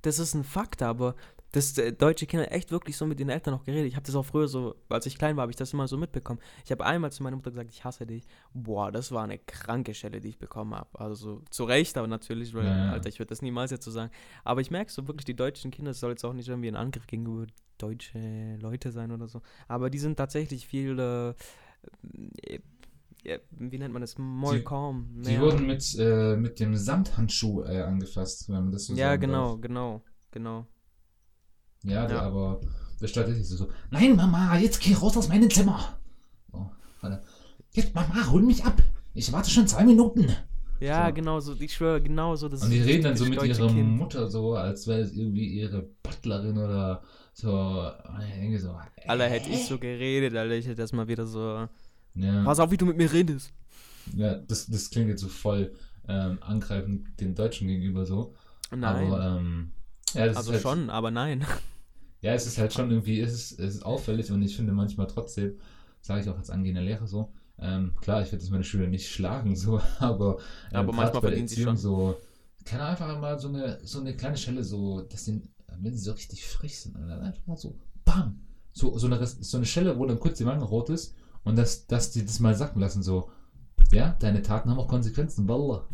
das 0.02 0.18
ist 0.18 0.34
ein 0.34 0.44
Fakt, 0.44 0.82
aber 0.82 1.14
dass 1.52 1.78
äh, 1.78 1.92
deutsche 1.92 2.26
Kinder 2.26 2.52
echt 2.52 2.70
wirklich 2.70 2.96
so 2.96 3.06
mit 3.06 3.18
den 3.18 3.30
Eltern 3.30 3.54
noch 3.54 3.64
geredet. 3.64 3.86
Ich 3.88 3.96
habe 3.96 4.04
das 4.04 4.14
auch 4.14 4.24
früher 4.24 4.48
so, 4.48 4.74
als 4.88 5.06
ich 5.06 5.16
klein 5.18 5.36
war, 5.36 5.42
habe 5.42 5.50
ich 5.52 5.56
das 5.56 5.72
immer 5.72 5.88
so 5.88 5.96
mitbekommen. 5.96 6.40
Ich 6.64 6.70
habe 6.70 6.84
einmal 6.84 7.10
zu 7.10 7.22
meiner 7.22 7.36
Mutter 7.36 7.50
gesagt, 7.50 7.70
ich 7.70 7.84
hasse 7.84 8.06
dich. 8.06 8.24
Boah, 8.52 8.92
das 8.92 9.12
war 9.12 9.24
eine 9.24 9.38
kranke 9.38 9.94
Schelle, 9.94 10.20
die 10.20 10.28
ich 10.28 10.38
bekommen 10.38 10.74
habe. 10.74 11.00
Also 11.00 11.14
so, 11.14 11.42
zu 11.50 11.64
Recht, 11.64 11.96
aber 11.96 12.06
natürlich, 12.06 12.52
weil, 12.54 12.66
Ja, 12.66 12.76
ja. 12.86 12.92
Alter, 12.92 13.08
ich 13.08 13.18
würde 13.18 13.30
das 13.30 13.40
niemals 13.42 13.70
jetzt 13.70 13.84
so 13.84 13.90
sagen. 13.90 14.10
Aber 14.44 14.60
ich 14.60 14.70
merke 14.70 14.92
so 14.92 15.06
wirklich, 15.08 15.24
die 15.24 15.36
deutschen 15.36 15.70
Kinder, 15.70 15.90
das 15.92 16.00
soll 16.00 16.10
jetzt 16.10 16.24
auch 16.24 16.34
nicht 16.34 16.48
irgendwie 16.48 16.68
ein 16.68 16.76
Angriff 16.76 17.06
gegenüber 17.06 17.46
deutsche 17.78 18.56
Leute 18.60 18.92
sein 18.92 19.10
oder 19.10 19.26
so. 19.26 19.40
Aber 19.68 19.88
die 19.88 19.98
sind 19.98 20.16
tatsächlich 20.16 20.66
viel, 20.66 20.98
äh, 20.98 21.34
wie 23.50 23.78
nennt 23.78 23.92
man 23.92 24.00
das? 24.02 24.14
Calm. 24.64 25.08
die 25.22 25.30
mehr- 25.32 25.40
wurden 25.40 25.66
mit, 25.66 25.96
äh, 25.98 26.36
mit 26.36 26.60
dem 26.60 26.76
Samthandschuh 26.76 27.62
äh, 27.64 27.82
angefasst, 27.82 28.48
wenn 28.48 28.54
man 28.64 28.72
das 28.72 28.86
so 28.86 28.94
Ja, 28.94 29.16
genau, 29.16 29.52
darf. 29.52 29.60
genau, 29.60 30.02
genau. 30.30 30.66
Ja, 31.84 32.06
der, 32.06 32.16
Ja. 32.16 32.22
aber 32.22 32.60
das 33.00 33.10
stand 33.10 33.28
richtig 33.28 33.46
so, 33.46 33.68
nein 33.90 34.16
Mama, 34.16 34.56
jetzt 34.58 34.80
geh 34.80 34.94
raus 34.94 35.16
aus 35.16 35.28
meinem 35.28 35.50
Zimmer. 35.50 35.98
So, 36.50 36.70
warte. 37.00 37.22
Jetzt 37.72 37.94
Mama, 37.94 38.30
hol 38.30 38.42
mich 38.42 38.64
ab. 38.64 38.82
Ich 39.14 39.32
warte 39.32 39.50
schon 39.50 39.66
zwei 39.66 39.84
Minuten. 39.84 40.28
Ja, 40.80 41.08
So. 41.08 41.14
genau 41.14 41.40
so, 41.40 41.54
ich 41.58 41.74
schwöre, 41.74 42.00
genau 42.00 42.36
so. 42.36 42.48
Das 42.48 42.62
Und 42.62 42.70
die 42.70 42.80
reden 42.80 43.02
dann 43.04 43.16
so 43.16 43.24
mit 43.26 43.42
ihrer 43.42 43.66
Kind. 43.68 43.96
Mutter 43.96 44.28
so, 44.28 44.54
als 44.54 44.86
wäre 44.86 45.00
es 45.00 45.12
irgendwie 45.12 45.46
ihre 45.46 45.82
Butlerin 46.02 46.56
oder 46.56 47.02
so. 47.32 47.50
Und 47.52 48.22
ich 48.28 48.34
denke 48.34 48.58
so, 48.60 48.76
Alter, 49.06 49.24
hätte 49.28 49.50
ich 49.50 49.66
so 49.66 49.78
geredet, 49.78 50.36
Alter, 50.36 50.54
ich 50.54 50.66
hätte 50.66 50.76
das 50.82 50.92
mal 50.92 51.08
wieder 51.08 51.26
so. 51.26 51.68
Ja, 52.14 52.44
Pass 52.44 52.60
auf, 52.60 52.70
wie 52.70 52.76
du 52.76 52.86
mit 52.86 52.96
mir 52.96 53.12
redest. 53.12 53.52
ja 54.14 54.34
das, 54.36 54.66
das 54.66 54.90
klingt 54.90 55.08
jetzt 55.08 55.20
so 55.20 55.28
voll 55.28 55.72
ähm, 56.08 56.38
angreifend 56.40 57.20
den 57.20 57.34
Deutschen 57.34 57.68
gegenüber 57.68 58.06
so. 58.06 58.34
Nein. 58.70 59.06
Aber 59.06 59.38
ähm, 59.38 59.72
ja, 60.14 60.26
das 60.26 60.36
also 60.38 60.52
halt, 60.52 60.62
schon, 60.62 60.90
aber 60.90 61.10
nein. 61.10 61.44
Ja, 62.20 62.32
es 62.32 62.48
ist 62.48 62.58
halt 62.58 62.72
schon 62.72 62.90
irgendwie, 62.90 63.20
es 63.20 63.32
ist, 63.32 63.60
es 63.60 63.76
ist 63.76 63.82
auffällig 63.84 64.32
und 64.32 64.42
ich 64.42 64.56
finde 64.56 64.72
manchmal 64.72 65.06
trotzdem, 65.06 65.56
sage 66.00 66.22
ich 66.22 66.28
auch 66.28 66.36
als 66.36 66.50
angehender 66.50 66.82
Lehrer 66.82 67.06
so, 67.06 67.32
ähm, 67.60 67.92
klar, 68.00 68.22
ich 68.22 68.32
werde 68.32 68.42
jetzt 68.42 68.50
meine 68.50 68.64
Schüler 68.64 68.88
nicht 68.88 69.08
schlagen, 69.08 69.54
so, 69.54 69.80
aber, 70.00 70.38
ähm, 70.72 70.78
Aber 70.78 70.92
manchmal 70.92 71.22
verdienen 71.22 71.46
sie 71.46 71.62
schon. 71.62 71.76
so, 71.76 72.16
kann 72.64 72.80
einfach 72.80 73.20
mal 73.20 73.38
so 73.38 73.46
eine, 73.46 73.78
so 73.84 74.00
eine 74.00 74.16
kleine 74.16 74.36
Schelle, 74.36 74.64
so, 74.64 75.02
dass 75.02 75.26
den, 75.26 75.48
wenn 75.76 75.94
sie 75.94 76.00
so 76.00 76.10
richtig 76.10 76.44
frech 76.44 76.80
sind, 76.80 76.96
dann 76.96 77.20
einfach 77.20 77.46
mal 77.46 77.56
so, 77.56 77.78
bam, 78.04 78.40
so, 78.72 78.98
so, 78.98 79.06
eine, 79.06 79.24
so 79.24 79.56
eine 79.56 79.66
Schelle, 79.66 79.96
wo 79.96 80.04
dann 80.04 80.18
kurz 80.18 80.38
die 80.38 80.44
Wange 80.46 80.64
rot 80.64 80.90
ist 80.90 81.14
und 81.48 81.56
dass, 81.56 81.86
dass 81.86 82.10
die 82.10 82.24
das 82.24 82.40
mal 82.40 82.54
sacken 82.54 82.80
lassen, 82.80 83.02
so, 83.02 83.30
ja, 83.92 84.16
deine 84.20 84.42
Taten 84.42 84.70
haben 84.70 84.78
auch 84.78 84.88
Konsequenzen, 84.88 85.48
Wallah. 85.48 85.86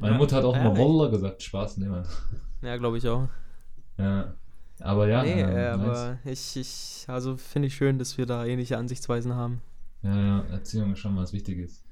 Meine 0.00 0.14
Ja, 0.14 0.18
Mutter 0.18 0.36
hat 0.36 0.44
auch 0.44 0.54
immer 0.56 0.70
ehrlich. 0.70 0.78
Wallah 0.78 1.10
gesagt, 1.10 1.42
Spaß, 1.42 1.76
ne, 1.78 1.88
Mann. 1.88 2.06
Ja, 2.62 2.76
glaube 2.78 2.98
ich 2.98 3.06
auch. 3.08 3.28
Ja, 3.98 4.34
aber 4.80 5.06
ja, 5.08 5.22
nee, 5.22 5.40
ähm, 5.42 5.48
äh, 5.50 5.76
nice. 5.76 5.80
aber 5.80 6.18
ich, 6.24 6.56
ich, 6.56 7.04
also 7.06 7.36
finde 7.36 7.68
ich 7.68 7.74
schön, 7.74 7.98
dass 7.98 8.16
wir 8.18 8.26
da 8.26 8.44
ähnliche 8.44 8.78
Ansichtsweisen 8.78 9.34
haben. 9.34 9.60
Ja, 10.02 10.16
ja, 10.18 10.40
Erziehung 10.50 10.92
ist 10.92 10.98
schon 10.98 11.16
was 11.16 11.32
Wichtiges. 11.32 11.84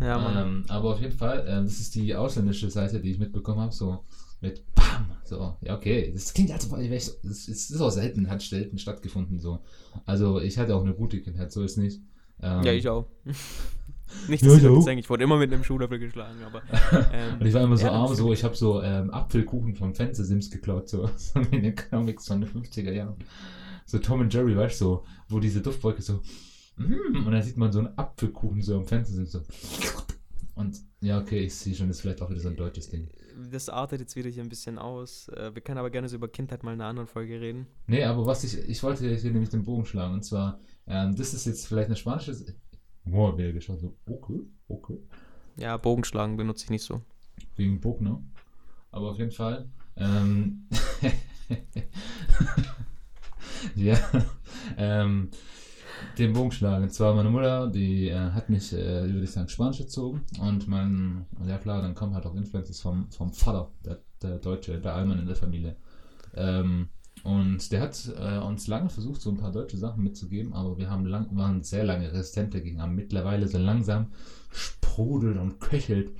Ja, 0.00 0.18
Mann. 0.18 0.36
ähm, 0.38 0.64
aber 0.68 0.94
auf 0.94 1.00
jeden 1.00 1.16
Fall, 1.16 1.44
ähm, 1.46 1.64
das 1.64 1.80
ist 1.80 1.94
die 1.94 2.14
ausländische 2.14 2.70
Seite, 2.70 3.00
die 3.00 3.10
ich 3.10 3.18
mitbekommen 3.18 3.60
habe, 3.60 3.72
so 3.72 4.04
mit 4.40 4.64
BAM! 4.74 5.10
So, 5.24 5.56
ja, 5.60 5.76
okay. 5.76 6.10
Das 6.14 6.32
klingt 6.32 6.50
also, 6.50 6.74
das 6.76 7.48
ist, 7.48 7.70
ist 7.70 7.80
auch 7.80 7.90
selten, 7.90 8.30
hat 8.30 8.40
selten 8.40 8.78
stattgefunden, 8.78 9.38
so. 9.38 9.60
Also, 10.06 10.40
ich 10.40 10.56
hatte 10.58 10.74
auch 10.74 10.82
eine 10.82 10.94
gute 10.94 11.20
Kindheit, 11.20 11.52
so 11.52 11.62
ist 11.62 11.76
nicht. 11.76 12.00
Ähm, 12.42 12.62
ja, 12.64 12.72
ich 12.72 12.88
auch. 12.88 13.06
Nicht, 14.28 14.42
Ja, 14.42 14.48
dass 14.48 14.58
ich 14.58 14.64
ich 14.64 14.68
auch. 14.68 14.76
jetzt 14.76 14.86
denke, 14.86 15.00
ich 15.00 15.08
wurde 15.10 15.22
immer 15.24 15.36
mit 15.38 15.52
einem 15.52 15.62
Schuhlöffel 15.62 15.98
geschlagen, 15.98 16.42
aber. 16.44 16.62
Ähm, 17.12 17.38
Und 17.40 17.46
ich 17.46 17.54
war 17.54 17.62
immer 17.62 17.76
so 17.76 17.86
ja, 17.86 17.92
arm, 17.92 18.14
so, 18.14 18.32
ich 18.32 18.42
habe 18.42 18.56
so 18.56 18.82
ähm, 18.82 19.10
Apfelkuchen 19.10 19.76
vom 19.76 19.94
Fenstersims 19.94 20.50
geklaut, 20.50 20.88
so, 20.88 21.08
so 21.16 21.38
in 21.52 21.62
den 21.62 21.74
Comics 21.76 22.26
von 22.26 22.40
den 22.40 22.50
50er 22.50 22.92
Jahren. 22.92 23.14
So 23.86 23.98
Tom 23.98 24.20
und 24.20 24.32
Jerry, 24.34 24.56
weißt 24.56 24.80
du, 24.80 24.84
so, 24.84 25.04
wo 25.28 25.38
diese 25.40 25.60
Duftwolke 25.60 26.02
so, 26.02 26.20
mm, 26.76 27.24
und 27.26 27.32
dann 27.32 27.42
sieht 27.42 27.56
man 27.56 27.70
so 27.72 27.80
einen 27.80 27.96
Apfelkuchen 27.98 28.62
so 28.62 28.76
am 28.76 28.86
Fenstersims, 28.86 29.32
so. 29.32 29.40
Und 30.54 30.78
ja, 31.00 31.18
okay, 31.20 31.40
ich 31.44 31.54
sehe 31.54 31.74
schon, 31.74 31.88
das 31.88 31.96
ist 31.98 32.02
vielleicht 32.02 32.20
auch 32.20 32.30
wieder 32.30 32.40
so 32.40 32.48
ein 32.48 32.56
deutsches 32.56 32.88
Ding. 32.90 33.08
Das 33.50 33.68
artet 33.68 34.00
jetzt 34.00 34.16
wieder 34.16 34.28
hier 34.28 34.42
ein 34.42 34.48
bisschen 34.48 34.76
aus. 34.78 35.28
Äh, 35.28 35.54
Wir 35.54 35.62
können 35.62 35.78
aber 35.78 35.88
gerne 35.90 36.08
so 36.08 36.16
über 36.16 36.28
Kindheit 36.28 36.62
mal 36.62 36.74
in 36.74 36.80
einer 36.80 36.90
anderen 36.90 37.06
Folge 37.08 37.40
reden. 37.40 37.66
Nee, 37.86 38.04
aber 38.04 38.26
was 38.26 38.44
ich, 38.44 38.58
ich 38.68 38.82
wollte 38.82 39.08
hier 39.16 39.30
nämlich 39.32 39.48
den 39.50 39.64
Bogen 39.64 39.86
schlagen, 39.86 40.14
und 40.14 40.24
zwar, 40.24 40.58
ähm, 40.90 41.16
das 41.16 41.34
ist 41.34 41.46
jetzt 41.46 41.66
vielleicht 41.66 41.86
eine 41.86 41.96
spanische, 41.96 42.36
boah, 43.04 43.36
wer 43.38 43.52
geschaut, 43.52 43.80
so, 43.80 43.96
okay, 44.06 44.40
okay. 44.68 44.98
Ja, 45.56 45.76
Bogenschlagen 45.76 46.36
benutze 46.36 46.64
ich 46.64 46.70
nicht 46.70 46.84
so. 46.84 47.02
Wegen 47.56 47.80
Bogner. 47.80 48.22
Aber 48.90 49.10
auf 49.10 49.18
jeden 49.18 49.30
Fall. 49.30 49.68
Ähm, 49.96 50.68
ja. 53.76 53.98
Ähm, 54.76 55.30
den 56.18 56.32
Bogen 56.32 56.50
schlagen. 56.50 56.84
Und 56.84 56.92
zwar 56.92 57.14
meine 57.14 57.30
Mutter, 57.30 57.68
die 57.68 58.08
äh, 58.08 58.30
hat 58.30 58.50
mich, 58.50 58.72
äh, 58.72 59.04
würde 59.04 59.24
ich 59.24 59.30
sagen, 59.30 59.48
Spanisch 59.48 59.80
erzogen. 59.80 60.22
Und 60.40 60.66
mein, 60.66 61.26
ja 61.46 61.58
klar, 61.58 61.82
dann 61.82 61.94
kommen 61.94 62.14
halt 62.14 62.26
auch 62.26 62.34
Influences 62.34 62.80
vom, 62.80 63.10
vom 63.10 63.32
Vater, 63.32 63.70
der, 63.84 64.00
der 64.22 64.38
Deutsche, 64.38 64.80
der 64.80 64.94
Allmann 64.94 65.20
in 65.20 65.26
der 65.26 65.36
Familie. 65.36 65.76
Ähm, 66.34 66.88
und 67.22 67.70
der 67.72 67.80
hat 67.80 68.10
äh, 68.18 68.38
uns 68.38 68.66
lange 68.66 68.88
versucht, 68.88 69.20
so 69.20 69.30
ein 69.30 69.36
paar 69.36 69.52
deutsche 69.52 69.76
Sachen 69.76 70.02
mitzugeben, 70.02 70.52
aber 70.52 70.78
wir 70.78 70.90
haben 70.90 71.04
lang, 71.06 71.28
waren 71.32 71.62
sehr 71.62 71.84
lange 71.84 72.10
resistent 72.12 72.54
dagegen. 72.54 72.80
Aber 72.80 72.92
mittlerweile 72.92 73.46
so 73.48 73.58
langsam 73.58 74.06
sprudelt 74.50 75.38
und 75.38 75.60
köchelt 75.60 76.12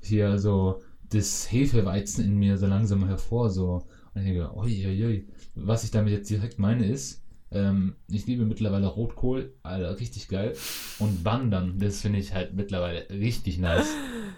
hier 0.00 0.38
so 0.38 0.82
das 1.10 1.50
Hefeweizen 1.50 2.24
in 2.24 2.38
mir 2.38 2.58
so 2.58 2.66
langsam 2.66 3.06
hervor. 3.06 3.50
So. 3.50 3.86
Und 4.14 4.22
ich 4.22 4.24
denke, 4.24 4.56
uiuiui. 4.56 5.26
Was 5.54 5.84
ich 5.84 5.90
damit 5.90 6.12
jetzt 6.12 6.30
direkt 6.30 6.58
meine 6.58 6.86
ist, 6.86 7.22
ähm, 7.52 7.94
ich 8.08 8.26
liebe 8.26 8.44
mittlerweile 8.44 8.86
Rotkohl, 8.86 9.54
Alter, 9.62 9.98
richtig 10.00 10.28
geil. 10.28 10.54
Und 10.98 11.24
Wandern, 11.24 11.78
das 11.78 12.00
finde 12.00 12.18
ich 12.18 12.34
halt 12.34 12.54
mittlerweile 12.54 13.08
richtig 13.10 13.58
nice. 13.58 13.94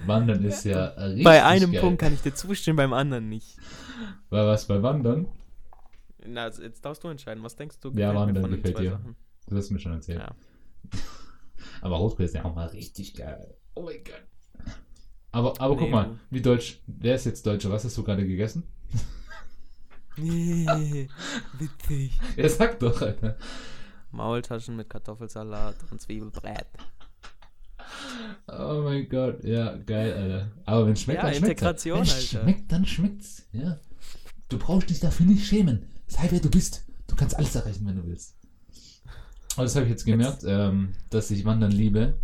Wandern 0.06 0.44
ist 0.44 0.64
ja 0.64 0.86
richtig 0.86 1.24
Bei 1.24 1.44
einem 1.44 1.72
geil. 1.72 1.80
Punkt 1.80 2.00
kann 2.00 2.12
ich 2.12 2.20
dir 2.20 2.34
zustimmen, 2.34 2.76
beim 2.76 2.92
anderen 2.92 3.28
nicht. 3.28 3.56
War 4.30 4.46
was 4.46 4.66
bei 4.66 4.82
Wandern? 4.82 5.26
Na, 6.26 6.48
jetzt 6.48 6.84
darfst 6.84 7.04
du 7.04 7.08
entscheiden. 7.08 7.42
Was 7.44 7.56
denkst 7.56 7.78
du? 7.80 7.88
Ja, 7.90 8.12
gefällt 8.12 8.14
mir 8.14 8.20
Wandern 8.20 8.42
von 8.42 8.50
den 8.50 8.56
gefällt 8.62 8.76
zwei 8.76 8.82
dir. 8.84 8.90
Sachen? 8.92 9.16
Das 9.46 9.58
hast 9.58 9.68
du 9.70 9.74
mir 9.74 9.80
schon 9.80 9.92
erzählt. 9.92 10.18
Ja. 10.20 10.34
Aber 11.80 11.96
Rotkohl 11.96 12.24
ist 12.26 12.34
ja 12.34 12.44
auch 12.44 12.54
mal 12.54 12.66
richtig 12.68 13.14
geil. 13.14 13.56
Oh 13.74 13.82
mein 13.82 14.02
Gott. 14.04 14.24
Aber, 15.30 15.60
aber 15.60 15.74
guck 15.76 15.84
Nee, 15.84 15.90
mal, 15.90 16.04
du- 16.06 16.18
wie 16.30 16.40
deutsch, 16.40 16.80
wer 16.86 17.14
ist 17.14 17.26
jetzt 17.26 17.46
Deutscher? 17.46 17.70
Was 17.70 17.84
hast 17.84 17.96
du 17.96 18.02
gerade 18.02 18.26
gegessen? 18.26 18.64
Nee, 20.16 21.08
witzig. 21.58 22.18
Er 22.36 22.48
sagt 22.48 22.82
doch, 22.82 23.00
Alter. 23.02 23.36
Maultaschen 24.10 24.74
mit 24.74 24.88
Kartoffelsalat 24.88 25.76
und 25.90 26.00
Zwiebelbrät. 26.00 26.66
Oh 28.48 28.80
mein 28.84 29.08
Gott, 29.08 29.44
ja, 29.44 29.76
geil, 29.76 30.12
Alter. 30.14 30.50
Aber 30.64 30.86
wenn 30.86 30.94
es 30.94 31.02
schmeckt, 31.02 31.18
Ja, 31.22 31.26
dann 31.26 31.34
schmeckt 31.34 31.50
Integration, 31.60 31.96
Wenn 31.98 32.02
es 32.04 32.14
Alter. 32.34 32.42
schmeckt, 32.44 32.72
dann 32.72 32.86
schmeckt's. 32.86 33.46
Ja. 33.52 33.78
Du 34.48 34.58
brauchst 34.58 34.88
dich 34.90 34.98
dafür 35.00 35.26
nicht 35.26 35.46
schämen. 35.46 35.86
Sei 36.08 36.26
wer 36.30 36.40
du 36.40 36.50
bist. 36.50 36.84
Du 37.06 37.16
kannst 37.16 37.36
alles 37.36 37.54
erreichen, 37.54 37.86
wenn 37.86 37.96
du 37.96 38.06
willst. 38.06 38.36
Aber 39.54 39.64
das 39.64 39.74
habe 39.76 39.86
ich 39.86 39.90
jetzt 39.90 40.04
gemerkt, 40.04 40.44
ähm, 40.46 40.94
dass 41.10 41.30
ich 41.30 41.44
Wandern 41.44 41.72
liebe. 41.72 42.14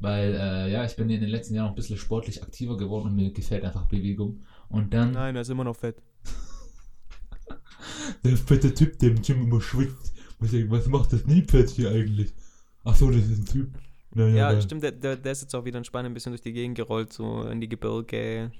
Weil, 0.00 0.34
äh, 0.34 0.70
ja, 0.72 0.84
ich 0.84 0.96
bin 0.96 1.10
in 1.10 1.20
den 1.20 1.30
letzten 1.30 1.54
Jahren 1.54 1.66
auch 1.66 1.70
ein 1.72 1.76
bisschen 1.76 1.98
sportlich 1.98 2.42
aktiver 2.42 2.76
geworden 2.76 3.08
und 3.08 3.16
mir 3.16 3.32
gefällt 3.32 3.64
einfach 3.64 3.86
Bewegung. 3.86 4.42
Und 4.68 4.94
dann 4.94 5.12
Nein, 5.12 5.34
er 5.34 5.42
ist 5.42 5.50
immer 5.50 5.64
noch 5.64 5.76
fett. 5.76 5.96
der 8.24 8.36
fette 8.36 8.72
Typ, 8.74 8.98
der 8.98 9.10
im 9.10 9.22
Gym 9.22 9.42
immer 9.42 9.60
schwitzt. 9.60 10.12
Was 10.40 10.86
macht 10.86 11.12
das 11.12 11.26
Nilpferd 11.26 11.70
hier 11.70 11.90
eigentlich? 11.90 12.32
Ach 12.84 12.94
so, 12.94 13.10
das 13.10 13.24
ist 13.24 13.38
ein 13.40 13.46
Typ. 13.46 13.70
Naja, 14.14 14.34
Ja, 14.36 14.52
geil. 14.52 14.62
stimmt, 14.62 14.82
der, 14.84 14.92
der, 14.92 15.16
der 15.16 15.32
ist 15.32 15.42
jetzt 15.42 15.54
auch 15.54 15.64
wieder 15.64 15.78
in 15.78 15.84
Spanien 15.84 16.12
ein 16.12 16.14
bisschen 16.14 16.32
durch 16.32 16.42
die 16.42 16.52
Gegend 16.52 16.76
gerollt, 16.76 17.12
so 17.12 17.42
in 17.42 17.60
die 17.60 17.68
Gebirge. 17.68 18.52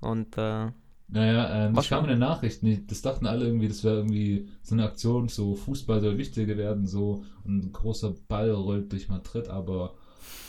Und 0.00 0.36
äh, 0.38 0.68
Naja, 1.14 1.66
ähm, 1.66 1.76
Was 1.76 1.84
das 1.84 1.90
kam 1.90 2.04
in 2.04 2.10
den 2.10 2.18
Nachrichten. 2.20 2.64
Die- 2.66 2.86
Das 2.86 3.02
dachten 3.02 3.26
alle 3.26 3.44
irgendwie, 3.44 3.68
das 3.68 3.84
wäre 3.84 3.96
irgendwie 3.96 4.48
so 4.62 4.74
eine 4.74 4.84
Aktion, 4.86 5.28
so 5.28 5.54
Fußball 5.54 6.00
soll 6.00 6.16
wichtiger 6.16 6.56
werden, 6.56 6.86
so 6.86 7.22
und 7.44 7.64
ein 7.66 7.72
großer 7.72 8.14
Ball 8.28 8.50
rollt 8.50 8.90
durch 8.92 9.08
Madrid, 9.08 9.48
aber 9.48 9.94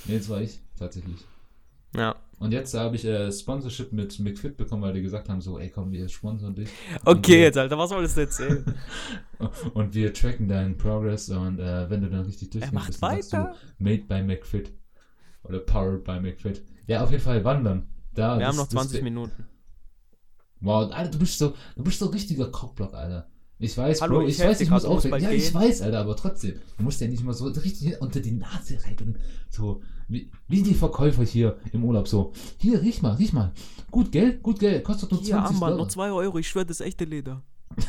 nee, 0.05 0.18
das 0.18 0.30
war 0.30 0.41
ich 0.41 0.59
tatsächlich. 0.80 1.18
Ja. 1.95 2.16
Und 2.39 2.51
jetzt 2.53 2.74
habe 2.74 2.95
ich 2.95 3.05
äh, 3.05 3.32
Sponsorship 3.32 3.91
mit 3.93 4.18
McFit 4.20 4.57
bekommen, 4.57 4.82
weil 4.82 4.93
die 4.93 5.01
gesagt 5.01 5.30
haben, 5.30 5.41
so, 5.41 5.59
ey 5.59 5.70
komm, 5.70 5.91
wir 5.91 6.07
sponsern 6.09 6.55
dich. 6.55 6.70
Okay, 7.05 7.36
Und, 7.36 7.41
jetzt, 7.43 7.57
Alter, 7.57 7.78
was 7.78 7.91
wolltest 7.91 8.18
du 8.18 8.22
erzählen? 8.22 8.66
äh, 9.39 9.45
Und 9.74 9.93
wir 9.93 10.14
tracken 10.14 10.47
deinen 10.47 10.78
Progress 10.78 11.30
und 11.30 11.59
äh, 11.59 11.89
wenn 11.89 12.01
du 12.01 12.09
dann 12.09 12.24
richtig 12.26 12.49
durchgehst, 12.51 12.74
macht 12.74 12.88
bist, 12.88 13.01
weiter. 13.01 13.53
du 13.78 13.84
Made 13.84 14.03
by 14.07 14.24
McFit. 14.24 14.72
Oder 15.43 15.59
Powered 15.59 16.03
by 16.05 16.20
McFit. 16.22 16.61
Ja, 16.88 17.03
auf 17.03 17.11
jeden 17.11 17.22
Fall 17.24 17.43
wandern. 17.43 17.88
Da, 18.14 18.36
Wir 18.36 18.39
das- 18.39 18.47
haben 18.47 18.55
noch 18.57 18.64
das- 18.68 18.74
20 18.74 19.03
Minuten. 19.03 19.45
Wow, 20.64 20.91
Alter, 20.91 21.11
du 21.11 21.20
bist 21.20 21.38
so, 21.38 21.53
du 21.76 21.84
bist 21.84 21.99
so 21.99 22.05
richtiger 22.07 22.47
Cockblock, 22.49 22.93
Alter. 22.93 23.28
Ich 23.59 23.78
weiß, 23.78 24.01
Hallo, 24.01 24.20
Bro, 24.20 24.28
ich 24.28 24.39
ich, 24.39 24.43
weiß, 24.45 24.59
ich 24.61 24.70
muss 24.70 24.84
bald 24.84 25.22
Ja, 25.24 25.30
ich 25.32 25.53
weiß, 25.53 25.82
Alter, 25.84 25.99
aber 25.99 26.16
trotzdem. 26.16 26.55
Du 26.78 26.84
musst 26.84 26.99
ja 27.01 27.07
nicht 27.07 27.24
mal 27.24 27.34
so 27.34 27.45
richtig 27.47 28.01
unter 28.01 28.20
die 28.20 28.32
Nase 28.32 28.78
reiben. 28.84 29.18
So, 29.49 29.82
wie, 30.07 30.32
wie 30.47 30.61
die 30.64 30.74
Verkäufer 30.74 31.24
hier 31.24 31.57
im 31.72 31.84
Urlaub 31.86 32.07
so. 32.07 32.34
Hier, 32.57 32.82
riech 32.82 33.01
mal, 33.01 33.14
riech 33.14 33.32
mal. 33.34 33.53
Gut, 33.91 34.11
gell? 34.11 34.39
Gut, 34.39 34.59
gell? 34.59 34.82
Kostet 34.82 35.11
nur 35.11 35.22
Hier, 35.22 35.36
20 35.36 35.53
Armband, 35.53 35.72
Dollar. 35.74 35.86
noch 35.86 35.91
2 35.91 36.11
Euro, 36.11 36.38
ich 36.39 36.47
schwöre, 36.47 36.66
das 36.66 36.80
ist 36.80 36.86
echte 36.88 37.05
Leder. 37.05 37.43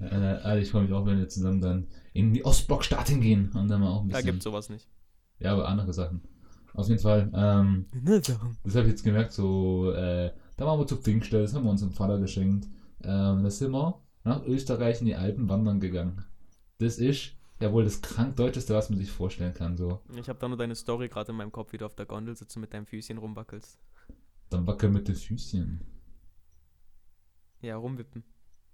äh, 0.00 0.06
Alter, 0.06 0.58
ich 0.58 0.70
freue 0.70 0.82
mich 0.84 0.92
auch, 0.92 1.06
wenn 1.06 1.18
wir 1.18 1.28
zusammen 1.28 1.60
dann 1.60 1.86
in 2.12 2.32
die 2.32 2.44
Ostblockstaaten 2.44 3.20
gehen 3.20 3.50
und 3.54 3.68
dann 3.68 3.80
mal 3.80 3.88
auch 3.90 4.02
ein 4.02 4.08
Da 4.08 4.16
bisschen. 4.18 4.32
gibt's 4.32 4.44
sowas 4.44 4.68
nicht. 4.68 4.88
ja, 5.40 5.52
aber 5.52 5.68
andere 5.68 5.92
Sachen. 5.92 6.22
Auf 6.74 6.88
jeden 6.88 7.00
Fall, 7.00 7.30
ähm, 7.34 7.86
Ne. 7.92 8.20
Das 8.20 8.74
habe 8.74 8.86
ich 8.86 8.92
jetzt 8.92 9.02
gemerkt, 9.04 9.32
so, 9.32 9.90
äh, 9.92 10.32
da 10.56 10.66
waren 10.66 10.78
wir 10.78 10.86
zu 10.86 10.96
Pfingstell, 10.96 11.42
das 11.42 11.54
haben 11.54 11.64
wir 11.64 11.70
unserem 11.70 11.92
Vater 11.92 12.18
geschenkt. 12.18 12.66
Ähm, 13.02 13.42
da 13.42 13.50
sind 13.50 13.72
wir 13.72 14.00
nach 14.24 14.44
Österreich 14.44 15.00
in 15.00 15.06
die 15.06 15.16
Alpen 15.16 15.48
wandern 15.48 15.80
gegangen. 15.80 16.24
Das 16.78 16.98
ist 16.98 17.32
ja 17.60 17.72
wohl 17.72 17.84
das 17.84 18.00
krankdeutscheste, 18.02 18.74
was 18.74 18.90
man 18.90 18.98
sich 18.98 19.10
vorstellen 19.10 19.54
kann. 19.54 19.76
So, 19.76 20.00
Ich 20.16 20.28
habe 20.28 20.38
da 20.38 20.48
nur 20.48 20.58
deine 20.58 20.74
Story 20.76 21.08
gerade 21.08 21.32
in 21.32 21.38
meinem 21.38 21.50
Kopf, 21.52 21.72
wie 21.72 21.78
du 21.78 21.86
auf 21.86 21.94
der 21.96 22.06
Gondel 22.06 22.36
sitzt 22.36 22.56
und 22.56 22.60
mit 22.60 22.72
deinem 22.72 22.86
Füßchen 22.86 23.18
rumwackelst. 23.18 23.78
dann 24.50 24.66
wackel 24.66 24.90
mit 24.90 25.08
den 25.08 25.16
Füßchen. 25.16 25.80
Ja, 27.60 27.76
rumwippen. 27.76 28.22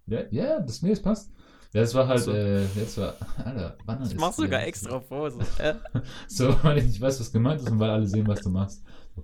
Ja, 0.07 0.25
ja, 0.31 0.61
das, 0.61 0.83
nee, 0.83 0.91
das 0.91 1.01
passt. 1.01 1.33
Ja, 1.75 1.81
das 1.81 1.93
war 1.95 2.07
halt, 2.09 2.21
So. 2.23 2.31
äh, 2.33 2.65
das 2.77 2.97
war, 2.99 3.15
Alter, 3.45 3.77
wandern 3.85 4.09
Ich 4.09 4.17
mach 4.17 4.33
sogar 4.33 4.63
extra 4.63 4.99
Pose. 5.01 5.39
Äh, 5.59 5.75
So, 6.29 6.57
weil 6.63 6.79
ich 6.79 6.85
nicht 6.85 7.01
weiß, 7.01 7.19
was 7.21 7.31
gemeint 7.33 7.61
ist 7.61 7.69
und 7.71 7.79
weil 7.81 7.91
alle 7.91 8.07
sehen, 8.07 8.27
was 8.29 8.41
du 8.41 8.49
machst. 8.51 8.83
So, 9.15 9.23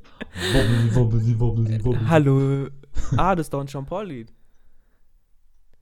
wobbly, 0.54 0.94
wobbly, 0.94 1.40
wobbly, 1.40 1.84
wobbly. 1.84 2.06
Hallo. 2.06 2.68
Ah, 3.16 3.34
das 3.36 3.46
ist 3.46 3.52
doch 3.54 3.60
ein 3.60 3.66
Jean-Paul-Lied. 3.68 4.32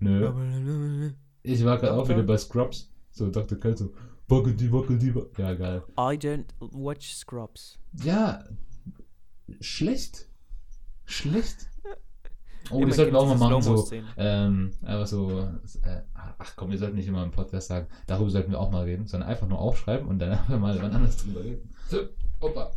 Nö. 0.01 1.11
Ich 1.43 1.65
war 1.65 1.79
gerade 1.79 1.95
auch 1.95 2.09
wieder 2.09 2.23
bei 2.23 2.37
Scrubs. 2.37 2.91
So, 3.11 3.31
Dr. 3.31 3.59
Kalt 3.59 3.79
so, 3.79 3.93
wackel 4.29 4.55
die, 4.55 4.71
wackel 4.71 4.99
die, 4.99 5.15
wa- 5.15 5.27
Ja, 5.39 5.55
geil. 5.55 5.83
I 5.99 6.17
don't 6.19 6.45
watch 6.61 7.15
Scrubs. 7.15 7.79
Ja, 8.05 8.45
schlecht. 9.61 10.29
Schlecht. 11.07 11.67
Oh, 12.71 12.85
das 12.85 12.97
sollten 12.97 13.13
wir 13.13 13.19
auch 13.21 13.27
mal 13.27 13.51
machen, 13.51 13.63
so, 13.63 13.89
ähm, 14.17 14.73
einfach 14.83 15.07
so, 15.07 15.41
äh, 15.41 16.03
ach 16.15 16.55
komm, 16.57 16.71
wir 16.71 16.79
sollten 16.79 16.97
nicht 16.97 17.09
immer 17.09 17.25
im 17.25 17.31
Podcast 17.31 17.69
sagen, 17.69 17.87
darüber 18.07 18.31
sollten 18.31 18.51
wir 18.51 18.61
auch 18.61 18.71
mal 18.71 18.85
reden, 18.85 19.07
sondern 19.07 19.29
einfach 19.29 19.49
nur 19.49 19.59
aufschreiben 19.59 20.07
und 20.09 20.19
dann 20.19 20.31
einfach 20.39 20.59
mal 20.59 20.81
wann 20.81 20.93
anders 20.93 21.17
drüber 21.17 21.43
reden. 21.43 21.69
So, 21.89 21.99
Opa. 22.41 22.71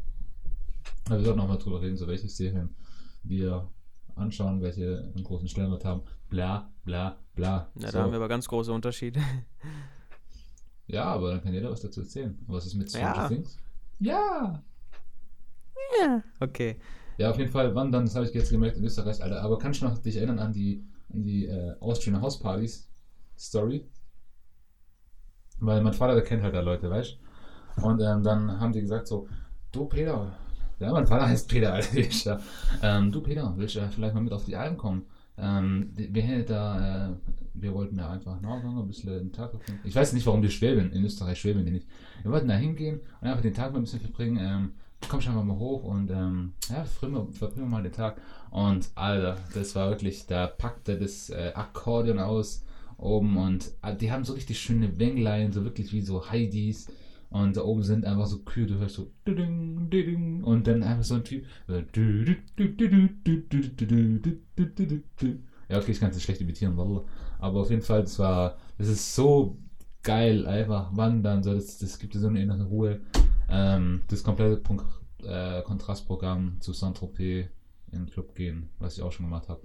Aber 1.05 1.17
wir 1.17 1.25
sollten 1.25 1.39
auch 1.39 1.47
mal 1.47 1.57
drüber 1.57 1.81
reden, 1.81 1.97
so 1.97 2.07
welche 2.07 2.29
Serien 2.29 2.75
wir 3.23 3.67
anschauen, 4.15 4.61
welche 4.61 5.11
einen 5.15 5.23
großen 5.23 5.47
Stellenwert 5.47 5.85
haben, 5.85 6.01
bla, 6.29 6.71
bla, 6.83 7.17
bla. 7.35 7.69
Ja, 7.75 7.87
so. 7.87 7.97
da 7.97 8.03
haben 8.03 8.11
wir 8.11 8.17
aber 8.17 8.27
ganz 8.27 8.47
große 8.47 8.71
Unterschiede. 8.71 9.19
ja, 10.87 11.05
aber 11.05 11.31
dann 11.31 11.41
kann 11.43 11.53
jeder 11.53 11.71
was 11.71 11.81
dazu 11.81 12.01
erzählen. 12.01 12.37
Was 12.47 12.65
ist 12.65 12.75
mit 12.75 12.89
Stranger 12.89 13.15
Ja. 13.15 13.27
Things? 13.27 13.57
Ja, 13.99 14.63
Okay. 16.39 16.77
Ja, 17.21 17.29
auf 17.29 17.37
jeden 17.37 17.51
Fall 17.51 17.75
wandern, 17.75 18.05
das 18.05 18.15
habe 18.15 18.25
ich 18.25 18.33
jetzt 18.33 18.49
gemerkt 18.49 18.77
in 18.77 18.83
Österreich, 18.83 19.21
Alter. 19.21 19.43
Aber 19.43 19.59
kannst 19.59 19.79
du 19.79 19.85
noch 19.85 19.95
dich 19.99 20.17
erinnern 20.17 20.39
an 20.39 20.53
die, 20.53 20.83
an 21.13 21.21
die 21.21 21.45
äh, 21.45 21.75
Austrian 21.79 22.19
House 22.19 22.39
Partys 22.39 22.89
Story? 23.37 23.87
Weil 25.59 25.83
mein 25.83 25.93
Vater, 25.93 26.15
der 26.15 26.23
kennt 26.23 26.41
halt 26.41 26.55
da 26.55 26.61
Leute, 26.61 26.89
weißt 26.89 27.19
du? 27.77 27.85
Und 27.85 28.01
ähm, 28.01 28.23
dann 28.23 28.59
haben 28.59 28.73
die 28.73 28.81
gesagt 28.81 29.05
so, 29.05 29.27
du 29.71 29.85
Peter, 29.85 30.35
ja, 30.79 30.91
mein 30.91 31.05
Vater 31.05 31.27
heißt 31.27 31.47
Peter, 31.47 31.71
Alter, 31.73 32.39
ähm, 32.81 33.11
du 33.11 33.21
Peter, 33.21 33.53
willst 33.55 33.75
du 33.75 33.81
äh, 33.81 33.89
vielleicht 33.89 34.15
mal 34.15 34.21
mit 34.21 34.33
auf 34.33 34.45
die 34.45 34.55
Alpen 34.55 34.77
kommen? 34.77 35.05
Ähm, 35.37 35.91
wir 35.93 36.23
hätten 36.23 36.51
da, 36.51 37.11
äh, 37.11 37.15
wir 37.53 37.71
wollten 37.75 37.97
da 37.97 38.13
einfach 38.13 38.41
nachgehen, 38.41 38.75
ein 38.79 38.87
bisschen 38.87 39.11
den 39.11 39.31
Tag 39.31 39.51
verbringen. 39.51 39.79
Ich 39.83 39.95
weiß 39.95 40.13
nicht, 40.13 40.25
warum 40.25 40.41
die 40.41 40.49
schwäbeln, 40.49 40.91
in 40.91 41.05
Österreich 41.05 41.39
schwäbeln 41.39 41.67
die 41.67 41.71
nicht. 41.71 41.87
Wir 42.23 42.31
wollten 42.31 42.47
da 42.47 42.55
hingehen 42.55 42.99
und 43.21 43.27
einfach 43.27 43.43
den 43.43 43.53
Tag 43.53 43.73
mal 43.73 43.77
ein 43.77 43.83
bisschen 43.83 44.01
verbringen, 44.01 44.39
ähm, 44.41 44.71
komm 45.09 45.21
schon 45.21 45.47
mal 45.47 45.57
hoch 45.57 45.83
und 45.83 46.09
ähm, 46.11 46.53
ja, 46.69 46.83
verbringen 46.85 47.69
mal 47.69 47.83
den 47.83 47.91
Tag. 47.91 48.21
Und 48.49 48.89
Alter, 48.95 49.37
das 49.53 49.75
war 49.75 49.89
wirklich, 49.89 50.27
da 50.27 50.47
packte 50.47 50.97
das 50.97 51.29
äh, 51.29 51.51
Akkordeon 51.53 52.19
aus 52.19 52.63
oben 52.97 53.37
und 53.37 53.71
äh, 53.81 53.95
die 53.95 54.11
haben 54.11 54.23
so 54.23 54.33
richtig 54.33 54.59
schöne 54.59 54.99
Wänglein, 54.99 55.51
so 55.51 55.63
wirklich 55.63 55.91
wie 55.93 56.01
so 56.01 56.29
Heidis. 56.29 56.87
Und 57.29 57.55
da 57.55 57.61
oben 57.61 57.81
sind 57.81 58.03
einfach 58.05 58.25
so 58.25 58.39
Kühe, 58.39 58.67
du 58.67 58.75
hörst 58.75 58.95
so 58.95 59.09
und 59.25 60.67
dann 60.67 60.83
einfach 60.83 61.05
so 61.05 61.15
ein 61.15 61.23
Typ. 61.23 61.45
Ja, 65.69 65.77
okay, 65.77 65.91
ich 65.91 65.99
kann 66.01 66.09
es 66.09 66.15
nicht 66.17 66.25
schlecht 66.25 66.41
imitieren, 66.41 66.77
aber 67.39 67.61
auf 67.61 67.69
jeden 67.69 67.81
Fall, 67.81 68.01
es 68.01 68.19
war, 68.19 68.57
es 68.77 68.89
ist 68.89 69.15
so 69.15 69.57
geil, 70.03 70.45
einfach 70.45 70.95
wandern, 70.95 71.41
so, 71.41 71.53
das, 71.53 71.77
das 71.77 71.99
gibt 71.99 72.13
dir 72.13 72.19
so 72.19 72.27
eine 72.27 72.41
innere 72.41 72.65
Ruhe. 72.65 72.99
Ähm, 73.51 74.01
das 74.07 74.23
komplette 74.23 74.57
Punkt, 74.57 74.85
äh, 75.23 75.61
Kontrastprogramm 75.63 76.59
zu 76.61 76.73
Saint-Tropez 76.73 77.47
in 77.91 78.05
den 78.05 78.09
Club 78.09 78.33
gehen, 78.35 78.69
was 78.79 78.97
ich 78.97 79.03
auch 79.03 79.11
schon 79.11 79.25
gemacht 79.25 79.49
habe. 79.49 79.61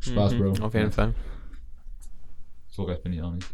Spaß, 0.00 0.32
Mhm, 0.32 0.38
Bro. 0.38 0.66
Auf 0.66 0.74
jeden 0.74 0.86
Ja, 0.86 0.90
Fall. 0.90 1.14
So 2.68 2.84
reich 2.84 3.02
bin 3.02 3.12
ich 3.12 3.22
auch 3.22 3.30
nicht. 3.32 3.48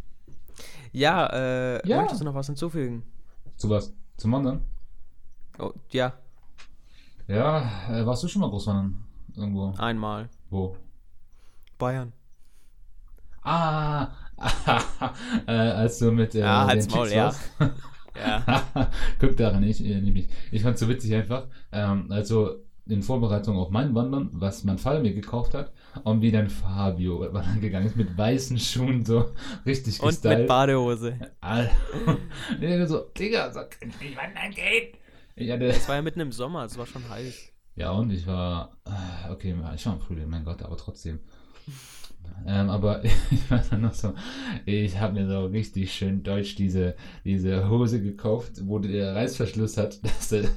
Ja, 0.93 1.27
äh, 1.27 1.87
Ja. 1.87 1.99
möchtest 2.01 2.21
du 2.21 2.25
noch 2.25 2.35
was 2.35 2.47
hinzufügen? 2.47 3.03
Zu 3.57 3.69
was? 3.69 3.93
Zum 4.17 4.33
Wandern? 4.33 4.65
Oh, 5.59 5.73
ja, 5.91 6.13
Ja, 7.27 7.91
äh, 7.91 8.07
warst 8.07 8.23
du 8.23 8.29
schon 8.29 8.41
mal 8.41 8.49
groß 8.49 8.69
wandern? 8.69 9.05
Irgendwo? 9.37 9.73
einmal. 9.79 10.31
Wo? 10.51 10.77
Bayern. 11.79 12.13
Ah, 13.43 14.09
äh, 15.47 15.53
als 15.53 15.99
du 15.99 16.11
mit 16.13 16.35
äh, 16.35 16.41
Ja, 16.41 16.61
den 16.63 16.69
halt's 16.69 16.89
Maul, 16.89 17.09
ja. 17.11 17.35
Ja. 18.19 18.91
Guck 19.21 19.37
daran, 19.37 19.63
ich 19.63 19.85
äh, 19.85 20.01
mich. 20.01 20.29
Ich 20.51 20.63
fand's 20.63 20.81
so 20.81 20.89
witzig 20.89 21.15
einfach. 21.15 21.47
Ähm, 21.73 22.07
also 22.11 22.57
in 22.87 23.03
Vorbereitung 23.03 23.57
auf 23.59 23.69
mein 23.71 23.95
Wandern, 23.95 24.31
was 24.33 24.65
mein 24.65 24.79
Vater 24.79 25.01
mir 25.01 25.13
gekauft 25.13 25.53
hat, 25.53 25.73
und 26.05 26.23
wie 26.23 26.33
dann 26.33 26.49
Fabio 26.49 27.21
wandern 27.35 27.61
gegangen 27.61 27.87
ist 27.87 27.97
mit 27.97 28.17
weißen 28.17 28.59
Schuhen, 28.59 29.05
so 29.05 29.31
richtig 29.67 30.01
Und 30.01 30.07
mit 30.07 30.23
gestylt. 30.23 30.49
Badehose. 30.49 31.19
Alter. 31.41 31.71
So, 32.87 33.01
Digga, 33.19 33.53
so 33.53 33.61
kann 33.61 33.91
ich 33.91 34.01
nicht 34.01 34.17
wandern 34.17 34.51
gehen. 34.53 34.95
Ich 35.37 35.51
hatte, 35.51 35.67
Es 35.67 35.87
war 35.87 35.97
ja 35.97 36.03
mitten 36.03 36.21
im 36.21 36.33
Sommer, 36.33 36.65
es 36.65 36.79
war 36.79 36.87
schon 36.87 37.07
heiß. 37.09 37.53
ja, 37.77 37.91
und 37.91 38.11
ich 38.11 38.27
war, 38.27 38.77
äh, 38.87 39.31
okay, 39.31 39.55
ich 39.75 39.87
war 39.87 39.93
im 39.95 40.01
Frühling, 40.01 40.29
mein 40.31 40.45
Gott, 40.45 40.63
aber 40.63 40.77
trotzdem. 40.79 41.21
Ähm, 42.47 42.71
aber 42.71 43.05
ich 43.31 43.51
war 43.51 43.63
dann 43.71 43.83
noch 43.83 43.93
so, 43.95 44.15
ich 44.65 44.99
habe 44.99 45.15
mir 45.15 45.29
so 45.29 45.47
richtig 45.47 45.93
schön 45.93 46.23
deutsch 46.23 46.55
diese, 46.57 46.95
diese 47.25 47.69
Hose 47.69 48.01
gekauft, 48.03 48.63
wo 48.65 48.79
der 48.79 49.15
Reißverschluss 49.15 49.77
hat, 49.77 49.99
dass 50.03 50.31
du 50.31 50.49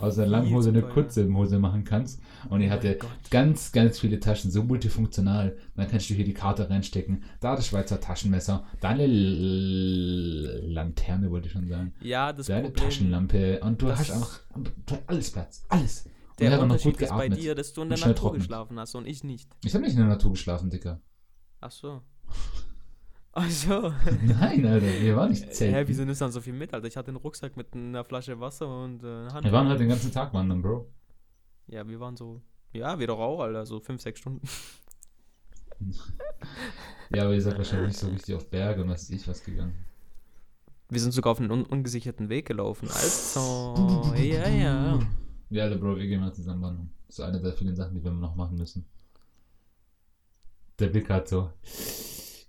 aus 0.00 0.18
einer 0.18 0.28
langen 0.28 0.46
Viel 0.46 0.56
Hose 0.56 0.72
zu 0.72 0.78
eine 0.78 0.86
kurze 0.86 1.32
Hose 1.34 1.58
machen 1.58 1.84
kannst. 1.84 2.20
Und 2.48 2.60
die 2.60 2.68
Oh 2.68 2.70
hatte 2.70 2.96
Gott. 2.96 3.10
ganz, 3.30 3.72
ganz 3.72 3.98
viele 3.98 4.20
Taschen, 4.20 4.50
so 4.50 4.62
multifunktional. 4.62 5.56
Dann 5.76 5.88
kannst 5.88 6.08
du 6.10 6.14
hier 6.14 6.24
die 6.24 6.34
Karte 6.34 6.68
reinstecken, 6.70 7.24
da 7.40 7.56
das 7.56 7.66
Schweizer 7.66 8.00
Taschenmesser, 8.00 8.64
da 8.80 8.90
eine 8.90 9.04
L 9.04 10.62
Lanterne, 10.66 11.30
wollte 11.30 11.46
ich 11.46 11.52
schon 11.52 11.66
sagen. 11.68 11.92
Ja, 12.00 12.32
das 12.32 12.46
Da 12.46 12.56
eine 12.56 12.68
Problem, 12.68 12.84
Taschenlampe 12.84 13.60
und 13.60 13.80
du 13.82 13.90
hast 13.90 14.10
einfach 14.10 14.40
du 14.56 14.70
hast 14.94 15.02
alles 15.08 15.30
Platz, 15.30 15.64
alles. 15.68 16.04
Und 16.04 16.12
ich 16.12 16.48
der 16.48 16.52
habe 16.52 16.66
noch 16.66 16.74
Unterschied 16.74 16.92
gut 16.94 17.02
ist 17.02 17.08
bei 17.10 17.28
geatmet. 17.28 17.38
dir, 17.42 17.54
dass 17.54 17.72
du 17.72 17.82
in 17.82 17.88
der 17.90 17.98
Natur 17.98 18.32
geschlafen 18.32 18.78
hast 18.78 18.94
und 18.94 19.06
ich 19.06 19.24
nicht. 19.24 19.48
Ich 19.64 19.74
habe 19.74 19.84
nicht 19.84 19.92
in 19.92 19.98
der 19.98 20.06
Natur 20.08 20.30
geschlafen, 20.32 20.70
Dicker. 20.70 21.00
Ach 21.60 21.70
so. 21.70 22.02
Ach 23.32 23.48
so. 23.50 23.92
Nein, 24.22 24.66
Alter, 24.66 24.86
wir 24.86 25.16
waren 25.16 25.30
nicht 25.30 25.44
Hä, 25.44 25.50
zelten. 25.52 25.88
wieso 25.88 26.04
nimmst 26.04 26.20
du 26.20 26.24
dann 26.24 26.32
so 26.32 26.40
viel 26.40 26.52
mit, 26.52 26.74
Alter? 26.74 26.88
Ich 26.88 26.96
hatte 26.96 27.08
einen 27.08 27.18
Rucksack 27.18 27.56
mit 27.56 27.74
einer 27.74 28.04
Flasche 28.04 28.40
Wasser 28.40 28.66
und 28.82 29.02
äh, 29.04 29.06
einer 29.06 29.32
Hand. 29.34 29.44
Wir 29.44 29.52
waren 29.52 29.68
halt 29.68 29.80
den 29.80 29.88
ganzen 29.88 30.10
Tag 30.12 30.32
wandern, 30.34 30.62
Bro. 30.62 30.88
Ja, 31.68 31.86
wir 31.86 32.00
waren 32.00 32.16
so. 32.16 32.40
Ja, 32.72 32.98
wir 32.98 33.06
doch 33.06 33.18
auch, 33.18 33.40
Alter, 33.40 33.66
so 33.66 33.80
5, 33.80 34.00
6 34.00 34.18
Stunden. 34.20 34.48
Ja, 37.12 37.24
aber 37.24 37.34
ihr 37.34 37.42
seid 37.42 37.56
wahrscheinlich 37.56 37.88
nicht 37.88 37.98
so 37.98 38.08
richtig 38.08 38.34
auf 38.34 38.48
Berge 38.50 38.82
und 38.82 38.90
was 38.90 39.02
weiß 39.10 39.10
ich 39.10 39.26
was 39.26 39.42
gegangen. 39.42 39.74
Wir 40.88 41.00
sind 41.00 41.12
sogar 41.12 41.32
auf 41.32 41.40
einen 41.40 41.50
un 41.50 41.64
ungesicherten 41.64 42.28
Weg 42.28 42.46
gelaufen. 42.46 42.88
Also, 42.88 44.12
ja, 44.14 44.48
ja. 44.48 44.98
Ja, 45.48 45.64
Alter, 45.64 45.78
Bro, 45.78 45.96
wir 45.96 46.06
gehen 46.06 46.20
mal 46.20 46.32
zusammen 46.32 46.62
wandern. 46.62 46.90
Das 47.06 47.18
ist 47.18 47.24
eine 47.24 47.40
der 47.40 47.52
vielen 47.54 47.74
Sachen, 47.74 47.96
die 47.96 48.04
wir 48.04 48.10
noch 48.12 48.36
machen 48.36 48.56
müssen. 48.58 48.84
Der 50.80 50.88
Blick 50.88 51.10
hat 51.10 51.28
so. 51.28 51.50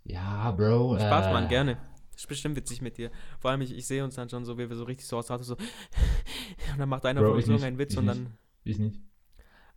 Ja, 0.03 0.51
Bro. 0.51 0.97
Spaß, 0.97 1.27
äh, 1.27 1.33
Mann, 1.33 1.47
gerne. 1.47 1.77
Ist 2.15 2.27
bestimmt 2.27 2.55
witzig 2.55 2.81
mit 2.81 2.97
dir. 2.97 3.11
Vor 3.39 3.51
allem, 3.51 3.61
ich, 3.61 3.75
ich 3.75 3.85
sehe 3.87 4.03
uns 4.03 4.15
dann 4.15 4.29
schon 4.29 4.45
so, 4.45 4.57
wie 4.57 4.69
wir 4.69 4.75
so 4.75 4.83
richtig 4.83 5.07
so 5.07 5.17
aus 5.17 5.27
so. 5.27 5.55
Und 5.55 6.79
dann 6.79 6.89
macht 6.89 7.05
einer 7.05 7.21
Bro, 7.21 7.29
von 7.29 7.35
uns 7.37 7.47
irgendeinen 7.47 7.77
Witz 7.77 7.93
ich 7.93 7.97
und 7.99 8.05
nicht. 8.05 8.17
dann. 8.17 8.33
Ich 8.63 8.79
nicht. 8.79 8.99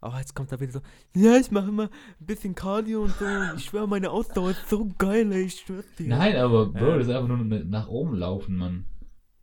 Oh, 0.02 0.12
jetzt 0.18 0.34
kommt 0.34 0.52
er 0.52 0.60
wieder 0.60 0.72
so. 0.72 0.80
Ja, 1.14 1.36
ich 1.36 1.50
mache 1.50 1.68
immer 1.68 1.84
ein 1.84 2.26
bisschen 2.26 2.54
Cardio 2.54 3.04
und 3.04 3.14
so. 3.16 3.24
Ich 3.56 3.64
schwöre, 3.64 3.88
meine 3.88 4.10
Ausdauer 4.10 4.50
ist 4.50 4.68
so 4.68 4.86
geil, 4.98 5.32
ey, 5.32 5.44
ich 5.44 5.60
schwör's 5.60 5.86
dir. 5.98 6.08
Nein, 6.08 6.36
aber 6.36 6.66
Bro, 6.66 6.88
Ja. 6.90 6.98
das 6.98 7.06
ist 7.08 7.14
einfach 7.14 7.28
nur 7.28 7.38
eine- 7.38 7.64
nach 7.64 7.88
oben 7.88 8.14
laufen, 8.16 8.56
Mann. 8.56 8.84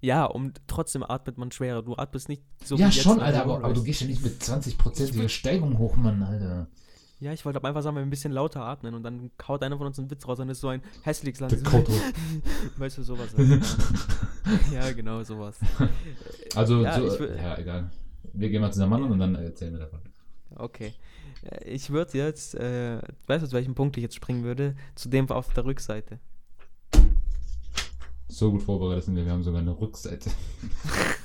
Ja, 0.01 0.25
und 0.25 0.61
trotzdem 0.67 1.03
atmet 1.03 1.37
man 1.37 1.51
schwerer. 1.51 1.81
Du 1.83 1.95
atmest 1.95 2.29
nicht 2.29 2.43
so 2.63 2.75
ja, 2.75 2.91
schon, 2.91 3.17
wenn 3.17 3.23
Alter, 3.23 3.41
aber, 3.43 3.63
aber 3.63 3.73
du 3.73 3.83
gehst 3.83 4.01
ja 4.01 4.07
nicht 4.07 4.23
mit 4.23 4.41
20%iger 4.41 5.29
Steigung 5.29 5.77
hoch, 5.79 5.95
Mann, 5.95 6.21
Alter. 6.21 6.67
Ja, 7.21 7.31
ich 7.31 7.45
wollte 7.45 7.57
aber 7.57 7.67
einfach 7.67 7.83
sagen, 7.83 7.95
wir 7.95 8.01
ein 8.01 8.09
bisschen 8.09 8.31
lauter 8.31 8.63
atmen 8.63 8.95
und 8.95 9.03
dann 9.03 9.29
kaut 9.37 9.61
einer 9.61 9.77
von 9.77 9.85
uns 9.85 9.99
einen 9.99 10.09
Witz 10.09 10.27
raus 10.27 10.39
und 10.39 10.49
ist 10.49 10.59
so 10.59 10.69
ein 10.69 10.81
hässliches 11.03 11.39
Land. 11.39 11.53
Weißt 12.77 12.97
du, 12.97 13.03
sowas. 13.03 13.29
halt. 13.37 13.63
ja, 14.73 14.91
genau, 14.91 15.23
sowas. 15.23 15.59
Also, 16.55 16.81
Ja, 16.83 16.99
so, 16.99 17.23
ja, 17.23 17.57
egal. 17.59 17.91
Wir 18.33 18.49
gehen 18.49 18.59
mal 18.59 18.71
zusammen 18.71 18.93
wandern 18.93 19.11
und 19.11 19.19
dann 19.19 19.35
erzählen 19.35 19.71
wir 19.71 19.81
davon. 19.81 19.99
Okay. 20.55 20.93
Äh, 21.43 21.69
Ich 21.69 21.91
würde 21.91 22.17
jetzt, 22.17 22.55
äh, 22.55 22.99
weißt 23.27 23.43
du, 23.43 23.47
zu 23.49 23.55
welchem 23.55 23.75
Punkt 23.75 23.95
ich 23.97 24.01
jetzt 24.03 24.15
springen 24.15 24.43
würde? 24.43 24.75
Zu 24.95 25.07
dem 25.07 25.29
auf 25.29 25.53
der 25.53 25.63
Rückseite. 25.63 26.17
So 28.27 28.49
gut 28.49 28.63
vorbereitet 28.63 29.03
sind 29.05 29.15
wir, 29.15 29.25
wir 29.25 29.31
haben 29.31 29.43
sogar 29.43 29.61
eine 29.61 29.79
Rückseite. 29.79 30.31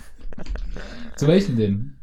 Zu 1.16 1.26
welchen 1.26 1.56
denn? 1.56 1.96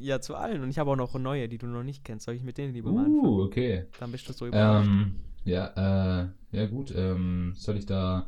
Ja, 0.00 0.20
zu 0.20 0.34
allen. 0.34 0.62
Und 0.62 0.70
ich 0.70 0.78
habe 0.78 0.90
auch 0.90 0.96
noch 0.96 1.14
neue, 1.18 1.48
die 1.48 1.58
du 1.58 1.66
noch 1.66 1.82
nicht 1.82 2.04
kennst. 2.04 2.24
Soll 2.26 2.34
ich 2.34 2.42
mit 2.42 2.56
denen 2.58 2.72
lieber 2.72 2.90
mal 2.90 3.04
anfangen? 3.04 3.24
Uh, 3.24 3.42
okay. 3.42 3.84
Dann 3.98 4.10
bist 4.12 4.28
du 4.28 4.32
so 4.32 4.46
überrascht. 4.46 4.88
Ähm, 4.88 5.16
ja, 5.44 6.22
äh, 6.22 6.28
ja 6.52 6.66
gut, 6.66 6.92
ähm, 6.96 7.52
soll 7.56 7.76
ich 7.76 7.86
da. 7.86 8.26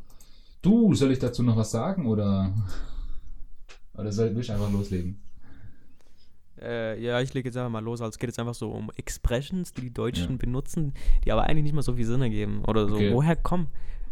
Du, 0.61 0.93
soll 0.93 1.11
ich 1.11 1.19
dazu 1.19 1.43
noch 1.43 1.57
was 1.57 1.71
sagen 1.71 2.05
oder. 2.07 2.53
Oder 3.97 4.11
soll 4.11 4.35
ich 4.39 4.51
einfach 4.51 4.71
loslegen? 4.71 5.19
Äh, 6.61 7.01
ja, 7.03 7.19
ich 7.21 7.33
lege 7.33 7.49
jetzt 7.49 7.57
einfach 7.57 7.71
mal 7.71 7.83
los. 7.83 8.01
Also 8.01 8.09
es 8.11 8.17
geht 8.19 8.29
jetzt 8.29 8.39
einfach 8.39 8.53
so 8.53 8.71
um 8.71 8.91
Expressions, 8.95 9.73
die 9.73 9.81
die 9.81 9.93
Deutschen 9.93 10.31
Ja. 10.33 10.37
benutzen, 10.37 10.93
die 11.25 11.31
aber 11.31 11.43
eigentlich 11.43 11.63
nicht 11.63 11.73
mal 11.75 11.81
so 11.81 11.93
viel 11.93 12.05
Sinn 12.05 12.21
ergeben. 12.21 12.63
Oder 12.65 12.87
so, 12.87 12.95
Okay. 12.95 13.11
woher 13.13 13.35
kommen? 13.35 13.67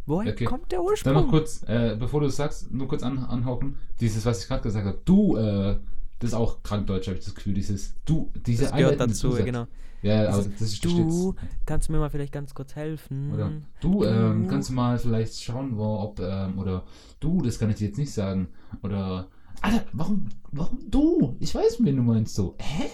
Woher 0.05 0.33
Okay. 0.33 0.45
kommt 0.45 0.71
der 0.71 0.79
Dann 0.79 0.87
Ursprung? 0.87 1.13
noch 1.13 1.29
kurz, 1.29 1.63
äh, 1.67 1.95
bevor 1.97 2.19
du 2.21 2.25
es 2.27 2.35
sagst, 2.35 2.71
nur 2.71 2.87
kurz 2.87 3.03
an, 3.03 3.19
anhauchen. 3.19 3.77
Dieses, 3.99 4.25
was 4.25 4.41
ich 4.41 4.47
gerade 4.47 4.63
gesagt 4.63 4.85
habe. 4.85 4.99
Du, 5.05 5.37
äh, 5.37 5.77
das 6.21 6.29
ist 6.29 6.33
auch 6.33 6.63
krankdeutsch, 6.63 7.07
habe 7.07 7.17
ich 7.17 7.25
das 7.25 7.35
Gefühl. 7.35 7.53
Dieses, 7.53 7.93
du, 8.05 8.31
diese 8.45 8.63
das 8.63 8.71
gehört 8.73 8.99
dazu, 8.99 9.29
Zusatz. 9.31 9.45
genau. 9.45 9.67
Ja, 10.03 10.29
aber 10.29 10.37
Dieses 10.43 10.53
das 10.57 10.61
ist 10.69 10.85
Du, 10.85 11.35
kannst 11.67 11.87
du 11.89 11.93
mir 11.93 11.99
mal 11.99 12.09
vielleicht 12.09 12.31
ganz 12.33 12.55
kurz 12.55 12.75
helfen? 12.75 13.31
Oder 13.33 13.51
du, 13.81 14.03
ähm, 14.03 14.47
kannst 14.47 14.69
du 14.69 14.73
mal 14.73 14.97
vielleicht 14.97 15.39
schauen, 15.43 15.77
wo, 15.77 15.99
ob, 15.99 16.19
ähm, 16.19 16.57
oder 16.57 16.83
du, 17.19 17.41
das 17.43 17.59
kann 17.59 17.69
ich 17.69 17.75
dir 17.75 17.87
jetzt 17.89 17.97
nicht 17.99 18.11
sagen. 18.11 18.47
Oder, 18.81 19.27
Alter, 19.61 19.83
warum, 19.93 20.29
warum 20.51 20.79
du? 20.89 21.35
Ich 21.39 21.53
weiß, 21.53 21.77
wen 21.81 21.97
du 21.97 22.01
meinst 22.01 22.33
so. 22.33 22.55
Hä? 22.59 22.85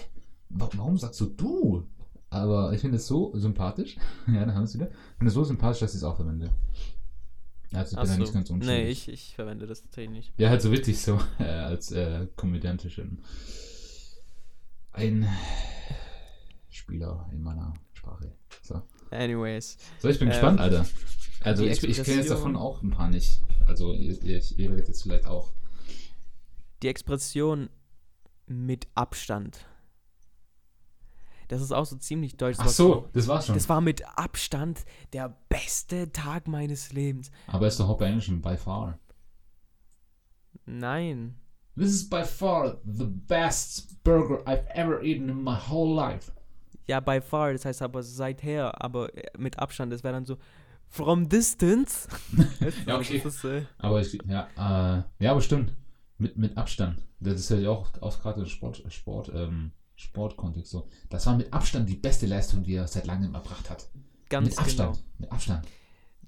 Wa- 0.50 0.68
Warum 0.76 0.98
sagst 0.98 1.18
du 1.20 1.26
du? 1.26 1.84
Aber 2.30 2.74
ich 2.74 2.80
finde 2.82 2.96
es 2.98 3.06
so 3.06 3.32
sympathisch. 3.34 3.96
ja, 4.26 4.44
da 4.44 4.52
haben 4.52 4.60
wir 4.60 4.64
es 4.64 4.74
wieder. 4.74 4.88
Ich 4.88 5.16
finde 5.18 5.28
es 5.28 5.34
so 5.34 5.44
sympathisch, 5.44 5.80
dass 5.80 5.92
ich 5.92 5.98
es 5.98 6.04
auch 6.04 6.16
verwende. 6.16 6.50
Also 7.72 7.92
ich 7.92 7.98
Ach 7.98 8.02
bin 8.02 8.10
ja 8.10 8.16
so. 8.16 8.20
nicht 8.22 8.32
ganz 8.34 8.50
unschuldig. 8.50 8.84
Nee, 8.84 8.90
ich, 8.90 9.08
ich 9.08 9.34
verwende 9.34 9.66
das 9.66 9.82
tatsächlich 9.82 10.10
nicht. 10.10 10.32
Ja, 10.38 10.48
halt 10.50 10.62
so 10.62 10.72
witzig 10.72 11.00
so, 11.00 11.20
äh, 11.38 11.44
als 11.44 11.92
äh, 11.92 12.26
komödiantischen 12.36 13.22
ein 14.92 15.28
Spieler 16.70 17.28
in 17.32 17.42
meiner 17.42 17.74
Sprache. 17.92 18.32
So, 18.62 18.82
Anyways. 19.10 19.76
so 20.00 20.08
ich 20.08 20.18
bin 20.18 20.28
Ähm, 20.28 20.32
gespannt, 20.32 20.60
Alter. 20.60 20.86
Also 21.40 21.64
ich, 21.64 21.82
ich 21.84 22.02
kenne 22.02 22.18
jetzt 22.18 22.30
davon 22.30 22.56
auch 22.56 22.82
ein 22.82 22.90
paar 22.90 23.08
nicht. 23.08 23.40
Also 23.66 23.92
ihr, 23.92 24.20
ihr, 24.22 24.42
ihr 24.56 24.70
werdet 24.70 24.88
jetzt 24.88 25.02
vielleicht 25.02 25.26
auch. 25.26 25.52
Die 26.82 26.88
Expression 26.88 27.68
mit 28.46 28.88
Abstand. 28.94 29.66
Das 31.48 31.62
ist 31.62 31.72
auch 31.72 31.86
so 31.86 31.96
ziemlich 31.96 32.36
deutsch. 32.36 32.58
Ach 32.60 32.68
so, 32.68 33.08
das 33.12 33.26
war's 33.26 33.46
schon. 33.46 33.54
Das 33.54 33.68
war 33.68 33.80
mit 33.80 34.02
Abstand 34.16 34.84
der 35.12 35.34
beste 35.48 36.12
Tag 36.12 36.46
meines 36.46 36.92
Lebens. 36.92 37.30
Aber 37.46 37.66
ist 37.66 37.80
doch 37.80 37.96
bei 37.96 38.06
Englisch 38.06 38.30
by 38.30 38.56
far. 38.56 38.98
Nein. 40.66 41.36
This 41.74 41.90
is 41.90 42.08
by 42.08 42.24
far 42.24 42.78
the 42.84 43.06
best 43.06 44.02
burger 44.04 44.42
I've 44.46 44.66
ever 44.74 45.02
eaten 45.02 45.28
in 45.28 45.42
my 45.42 45.56
whole 45.56 45.94
life. 45.94 46.30
Ja, 46.86 47.00
by 47.00 47.20
far, 47.20 47.52
das 47.52 47.64
heißt 47.64 47.82
aber 47.82 48.02
seither, 48.02 48.82
aber 48.82 49.14
äh, 49.14 49.30
mit 49.38 49.58
Abstand, 49.58 49.92
das 49.92 50.02
wäre 50.02 50.14
dann 50.14 50.24
so 50.24 50.36
from 50.88 51.28
distance. 51.28 52.08
Ja, 52.86 52.98
okay. 52.98 53.22
Ist, 53.24 53.44
äh, 53.44 53.62
Aber 53.78 54.00
ich, 54.00 54.18
ja, 54.26 54.48
äh, 54.56 55.02
ja, 55.24 55.30
aber 55.30 55.40
stimmt. 55.40 55.74
Mit, 56.18 56.36
mit 56.36 56.56
Abstand. 56.56 57.06
Das 57.20 57.34
ist 57.34 57.50
ja 57.50 57.70
auch, 57.70 57.90
auch 58.00 58.20
gerade 58.20 58.44
Sport, 58.46 58.82
Sport, 58.88 59.30
ähm, 59.32 59.70
Sportkontext 59.98 60.70
so. 60.70 60.88
Das 61.10 61.26
war 61.26 61.36
mit 61.36 61.52
Abstand 61.52 61.88
die 61.88 61.96
beste 61.96 62.26
Leistung, 62.26 62.62
die 62.62 62.74
er 62.74 62.86
seit 62.86 63.06
langem 63.06 63.34
erbracht 63.34 63.68
hat. 63.68 63.88
ganz 64.30 64.50
mit 64.50 64.58
Abstand. 64.58 64.94
genau. 64.96 65.08
Mit 65.18 65.32
Abstand. 65.32 65.66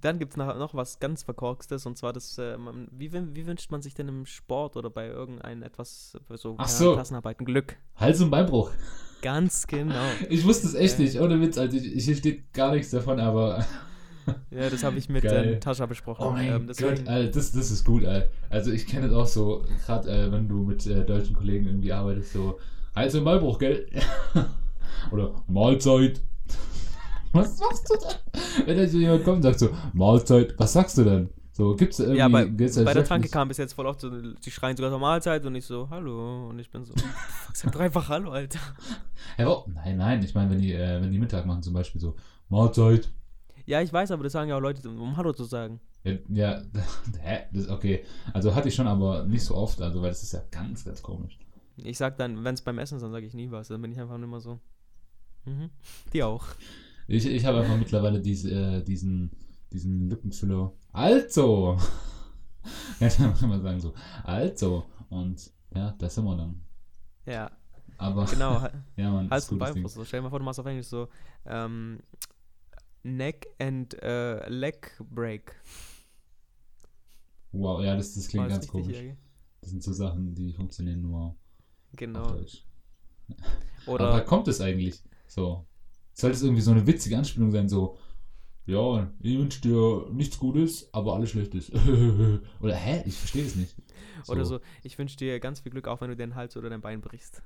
Dann 0.01 0.18
gibt 0.18 0.33
es 0.33 0.37
noch, 0.39 0.75
was 0.75 0.99
ganz 0.99 1.23
Verkorkstes 1.23 1.87
und 1.87 1.97
zwar 1.97 2.12
das, 2.12 2.37
äh, 2.39 2.57
man, 2.57 2.89
wie, 2.91 3.12
wie 3.12 3.47
wünscht 3.47 3.71
man 3.71 3.83
sich 3.83 3.95
denn 3.95 4.09
im 4.09 4.27
Sport 4.27 4.77
oder 4.77 4.91
bei 4.91 5.07
irgendeinem 5.07 5.62
etwas, 5.62 6.16
äh, 6.31 6.37
so, 6.37 6.55
Ach 6.59 6.68
so. 6.68 6.95
Klassenarbeiten 6.95 7.45
Glück? 7.47 7.77
Hals- 7.97 8.21
und 8.21 8.31
Beinbruch. 8.31 8.71
Ganz 9.23 9.66
genau. 9.66 10.03
Ich 10.31 10.45
wusste 10.45 10.66
es 10.66 10.75
echt 10.75 10.99
Äh. 10.99 11.03
nicht, 11.03 11.21
ohne 11.21 11.41
Witz. 11.41 11.57
Also 11.59 11.77
ich, 11.77 12.05
hier 12.05 12.16
steht 12.16 12.53
gar 12.53 12.73
nichts 12.73 12.91
davon, 12.91 13.21
aber. 13.21 13.64
Ja, 14.51 14.68
das 14.71 14.85
habe 14.85 14.97
ich 14.99 15.09
mit 15.09 15.25
ähm, 15.25 15.61
Tascha 15.61 15.87
besprochen. 15.87 16.25
Oh 16.25 16.31
mein 16.33 16.47
ähm, 16.47 16.66
Gott, 16.79 17.09
Alter, 17.09 17.31
das, 17.31 17.51
das 17.53 17.71
ist 17.71 17.85
gut, 17.85 18.05
Alter. 18.05 18.29
Also 18.49 18.71
ich 18.71 18.87
kenne 18.87 19.07
es 19.07 19.12
auch 19.12 19.27
so, 19.27 19.64
gerade 19.87 20.09
äh, 20.11 20.31
wenn 20.31 20.47
du 20.47 20.62
mit 20.62 20.87
äh, 20.87 21.05
deutschen 21.05 21.35
Kollegen 21.35 21.66
irgendwie 21.66 21.93
arbeitest, 21.93 22.35
so 22.35 22.59
Hals- 22.95 23.14
und 23.14 23.24
Beinbruch, 23.24 23.59
gell? 23.59 23.86
Oder 25.12 25.43
Mahlzeit. 25.47 26.20
Was 27.32 27.59
machst 27.61 27.88
du 27.88 27.95
denn? 27.97 28.66
Wenn 28.66 28.76
da 28.76 28.84
jemand 28.84 29.24
kommt 29.24 29.36
und 29.36 29.43
sagt 29.43 29.61
so, 29.61 29.68
Mahlzeit, 29.93 30.55
was 30.59 30.72
sagst 30.72 30.99
du 30.99 31.05
denn? 31.05 31.28
So, 31.53 31.76
gibt's 31.76 31.99
irgendwie... 31.99 32.18
ja, 32.18 32.28
bei, 32.28 32.45
da 32.45 32.82
bei 32.84 32.95
der 32.95 33.05
Tanke 33.05 33.28
kam 33.28 33.49
bis 33.49 33.59
jetzt 33.59 33.74
voll 33.74 33.86
oft 33.86 34.01
so, 34.01 34.11
die 34.11 34.51
schreien 34.51 34.76
sogar 34.76 34.91
zur 34.91 34.99
Mahlzeit 34.99 35.45
und 35.45 35.55
ich 35.55 35.66
so, 35.66 35.88
hallo. 35.91 36.49
Und 36.49 36.59
ich 36.59 36.70
bin 36.70 36.84
so, 36.84 36.95
sag 37.53 37.72
doch 37.72 37.80
einfach 37.80 38.09
hallo, 38.09 38.30
Alter. 38.30 38.59
Ja, 39.38 39.49
oh, 39.49 39.64
nein, 39.66 39.97
nein, 39.97 40.22
ich 40.22 40.34
meine, 40.34 40.51
wenn 40.51 40.59
die, 40.61 40.72
äh, 40.72 41.01
wenn 41.03 41.12
die 41.12 41.18
Mittag 41.18 41.47
machen 41.47 41.62
zum 41.62 41.74
Beispiel 41.74 42.01
so, 42.01 42.16
Mahlzeit. 42.49 43.11
Ja, 43.66 43.80
ich 43.80 43.93
weiß, 43.93 44.11
aber 44.11 44.24
das 44.24 44.32
sagen 44.32 44.49
ja 44.49 44.57
auch 44.57 44.61
Leute, 44.61 44.88
um 44.88 45.16
Hallo 45.16 45.32
zu 45.32 45.45
sagen. 45.45 45.80
Ja, 46.03 46.12
ja 46.28 46.62
hä? 47.20 47.41
Das, 47.53 47.68
okay. 47.68 48.05
Also 48.32 48.55
hatte 48.55 48.68
ich 48.68 48.74
schon, 48.74 48.86
aber 48.86 49.24
nicht 49.24 49.45
so 49.45 49.55
oft, 49.55 49.80
also 49.82 50.03
weil 50.03 50.09
das 50.09 50.22
ist 50.22 50.32
ja 50.32 50.41
ganz, 50.51 50.84
ganz 50.84 51.03
komisch. 51.03 51.38
Ich 51.85 51.99
sag 51.99 52.16
dann, 52.16 52.45
wenn 52.45 52.55
es 52.55 52.62
beim 52.62 52.78
Essen 52.78 52.97
ist, 52.97 53.03
dann 53.03 53.12
sage 53.12 53.26
ich 53.26 53.35
nie 53.35 53.51
was. 53.51 53.68
Dann 53.68 53.83
bin 53.83 53.93
ich 53.93 54.01
einfach 54.01 54.16
nur 54.16 54.24
immer 54.24 54.41
so. 54.41 54.61
Mhm. 55.45 55.70
Die 56.12 56.22
auch. 56.22 56.47
Ich, 57.09 57.26
ich 57.26 57.45
habe 57.45 57.61
einfach 57.61 57.76
mittlerweile 57.76 58.20
diese, 58.20 58.51
äh, 58.51 58.83
diesen, 58.85 59.31
diesen 59.72 60.09
Lückenfüller. 60.09 60.72
Also! 60.93 61.76
Ja, 63.01 63.09
da 63.09 63.28
muss 63.28 63.41
man 63.41 63.62
sagen 63.62 63.81
so. 63.81 63.95
Also! 64.24 64.85
Und 65.09 65.51
ja, 65.74 65.93
da 65.99 66.09
sind 66.09 66.24
wir 66.24 66.37
dann. 66.37 66.61
Ja, 67.26 67.51
Aber 67.99 68.26
genau. 68.26 68.66
Ja, 68.97 69.11
man, 69.11 69.31
Hals 69.31 69.51
und. 69.51 69.59
Beinbruch. 69.59 69.89
So. 69.89 70.05
Stell 70.05 70.20
dir 70.20 70.24
mal 70.24 70.31
vor, 70.31 70.39
du 70.39 70.45
machst 70.45 70.61
auf 70.61 70.66
Englisch 70.66 70.87
so 70.87 71.09
ähm, 71.47 72.01
Neck 73.03 73.49
and 73.59 73.95
äh, 74.03 74.49
Leg 74.49 74.93
Break. 75.11 75.55
Wow, 77.53 77.83
ja, 77.83 77.97
das, 77.97 78.14
das 78.14 78.28
klingt 78.28 78.47
das 78.47 78.53
ganz 78.53 78.68
komisch. 78.68 78.97
Jörgi? 78.97 79.16
Das 79.61 79.70
sind 79.70 79.83
so 79.83 79.93
Sachen, 79.93 80.35
die 80.35 80.53
funktionieren 80.53 81.03
nur 81.03 81.37
Genau. 81.93 82.32
Deutsch. 82.32 82.64
Aber 83.86 83.95
Oder 83.95 84.20
kommt 84.22 84.49
es 84.49 84.61
eigentlich? 84.61 85.03
So. 85.26 85.66
Soll 86.12 86.30
das 86.30 86.43
irgendwie 86.43 86.62
so 86.62 86.70
eine 86.70 86.86
witzige 86.86 87.16
Anspielung 87.16 87.51
sein, 87.51 87.68
so, 87.68 87.99
ja, 88.66 89.11
ich 89.20 89.38
wünsche 89.38 89.61
dir 89.61 90.07
nichts 90.12 90.38
Gutes, 90.38 90.93
aber 90.93 91.14
alles 91.14 91.30
Schlechtes. 91.30 91.72
Oder 92.61 92.74
hä? 92.74 93.03
Ich 93.07 93.16
verstehe 93.16 93.45
das 93.45 93.57
nicht. 93.57 93.74
Oder 94.28 94.45
so, 94.45 94.61
ich 94.82 94.99
wünsche 94.99 95.16
dir 95.16 95.41
ganz 95.41 95.61
viel 95.61 95.72
Glück, 95.72 95.88
auch 95.88 96.01
wenn 96.01 96.11
du 96.11 96.16
den 96.16 96.34
Hals 96.34 96.57
oder 96.57 96.68
dein 96.68 96.80
Bein 96.80 97.01
brichst. 97.01 97.43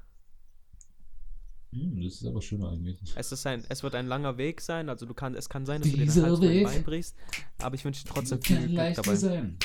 Hm, 1.72 2.02
das 2.02 2.14
ist 2.14 2.26
aber 2.26 2.42
schön 2.42 2.62
eigentlich. 2.64 2.98
Es, 3.14 3.32
ist 3.32 3.46
ein, 3.46 3.64
es 3.68 3.82
wird 3.82 3.94
ein 3.94 4.06
langer 4.06 4.38
Weg 4.38 4.60
sein, 4.60 4.88
also 4.88 5.06
du 5.06 5.14
kann, 5.14 5.34
es 5.34 5.48
kann 5.48 5.66
sein, 5.66 5.80
dass 5.80 5.90
du 5.90 5.96
dir 5.96 6.04
Dieser 6.04 6.22
den 6.22 6.30
Hals 6.30 6.38
oder 6.38 6.48
dein 6.48 6.56
Weg 6.56 6.64
Bein 6.64 6.84
brichst, 6.84 7.16
aber 7.58 7.74
ich 7.74 7.84
wünsche 7.84 8.04
dir 8.04 8.10
trotzdem 8.10 8.42
viel 8.42 8.68
Glück 8.68 8.94
dabei. 8.94 9.14
sein. 9.14 9.58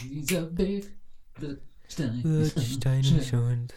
Dieser 0.00 0.56
Weg 0.56 0.96
wird 1.38 1.60
Steinisch 1.92 3.32
und. 3.32 3.74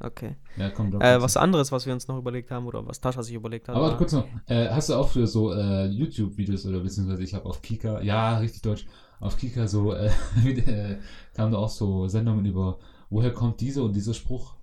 Okay. 0.00 0.36
Ja, 0.56 0.70
komm, 0.70 0.92
doch. 0.92 1.00
Äh, 1.00 1.20
was 1.20 1.36
anderes, 1.36 1.72
was 1.72 1.84
wir 1.84 1.92
uns 1.92 2.06
noch 2.06 2.18
überlegt 2.18 2.50
haben, 2.52 2.66
oder 2.66 2.86
was 2.86 3.00
Tascha 3.00 3.22
sich 3.22 3.34
überlegt 3.34 3.68
hat. 3.68 3.74
Aber 3.74 3.96
kurz 3.96 4.12
noch, 4.12 4.26
äh, 4.46 4.68
hast 4.68 4.90
du 4.90 4.94
auch 4.94 5.08
für 5.08 5.26
so 5.26 5.52
äh, 5.52 5.86
YouTube-Videos 5.86 6.66
oder 6.66 6.80
beziehungsweise 6.80 7.24
ich 7.24 7.34
habe 7.34 7.46
auf 7.46 7.60
Kika, 7.62 8.00
ja, 8.02 8.38
richtig 8.38 8.62
deutsch, 8.62 8.86
auf 9.18 9.36
Kika 9.36 9.66
so, 9.66 9.94
äh, 9.94 10.06
äh, 10.46 10.98
kamen 11.34 11.52
da 11.52 11.58
auch 11.58 11.68
so 11.68 12.06
Sendungen 12.06 12.46
über, 12.46 12.78
woher 13.10 13.32
kommt 13.32 13.60
dieser 13.60 13.82
und 13.82 13.94
dieser 13.94 14.14
Spruch? 14.14 14.54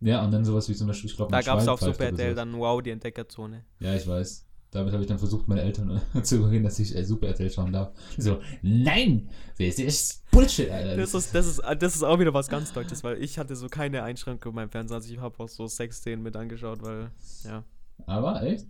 Ja, 0.00 0.22
und 0.22 0.30
dann 0.30 0.44
sowas 0.44 0.68
wie 0.68 0.74
zum 0.74 0.86
Beispiel, 0.86 1.08
ich 1.08 1.16
glaube, 1.16 1.32
Da 1.32 1.40
gab 1.40 1.58
es 1.58 1.68
auf 1.68 1.80
Super 1.80 2.04
RTL 2.04 2.34
dann 2.34 2.58
Wow, 2.58 2.82
die 2.82 2.90
Entdeckerzone. 2.90 3.64
Ja, 3.80 3.94
ich 3.94 4.06
weiß. 4.06 4.46
Damit 4.70 4.92
habe 4.92 5.02
ich 5.02 5.08
dann 5.08 5.18
versucht, 5.18 5.48
meine 5.48 5.62
Eltern 5.62 6.00
zu 6.22 6.36
überreden, 6.36 6.64
dass 6.64 6.78
ich 6.78 6.94
äh, 6.94 7.04
Super 7.04 7.28
RTL 7.28 7.50
schauen 7.50 7.72
darf. 7.72 7.92
So, 8.18 8.40
nein, 8.62 9.28
das 9.58 9.78
ist 9.78 10.30
Bullshit, 10.30 10.70
Alter. 10.70 10.96
Das 10.96 11.14
ist, 11.14 11.34
das, 11.34 11.46
ist, 11.46 11.62
das 11.78 11.94
ist 11.94 12.02
auch 12.02 12.18
wieder 12.18 12.34
was 12.34 12.48
ganz 12.48 12.72
Deutsches, 12.72 13.02
weil 13.04 13.22
ich 13.22 13.38
hatte 13.38 13.56
so 13.56 13.68
keine 13.68 14.02
Einschränkung 14.02 14.52
in 14.52 14.56
meinem 14.56 14.70
Fernsehen. 14.70 14.94
Also 14.94 15.12
ich 15.12 15.18
habe 15.20 15.38
auch 15.42 15.48
so 15.48 15.66
Sexszenen 15.66 16.22
mit 16.22 16.36
angeschaut, 16.36 16.82
weil, 16.82 17.10
ja. 17.44 17.64
Aber, 18.06 18.42
echt? 18.42 18.66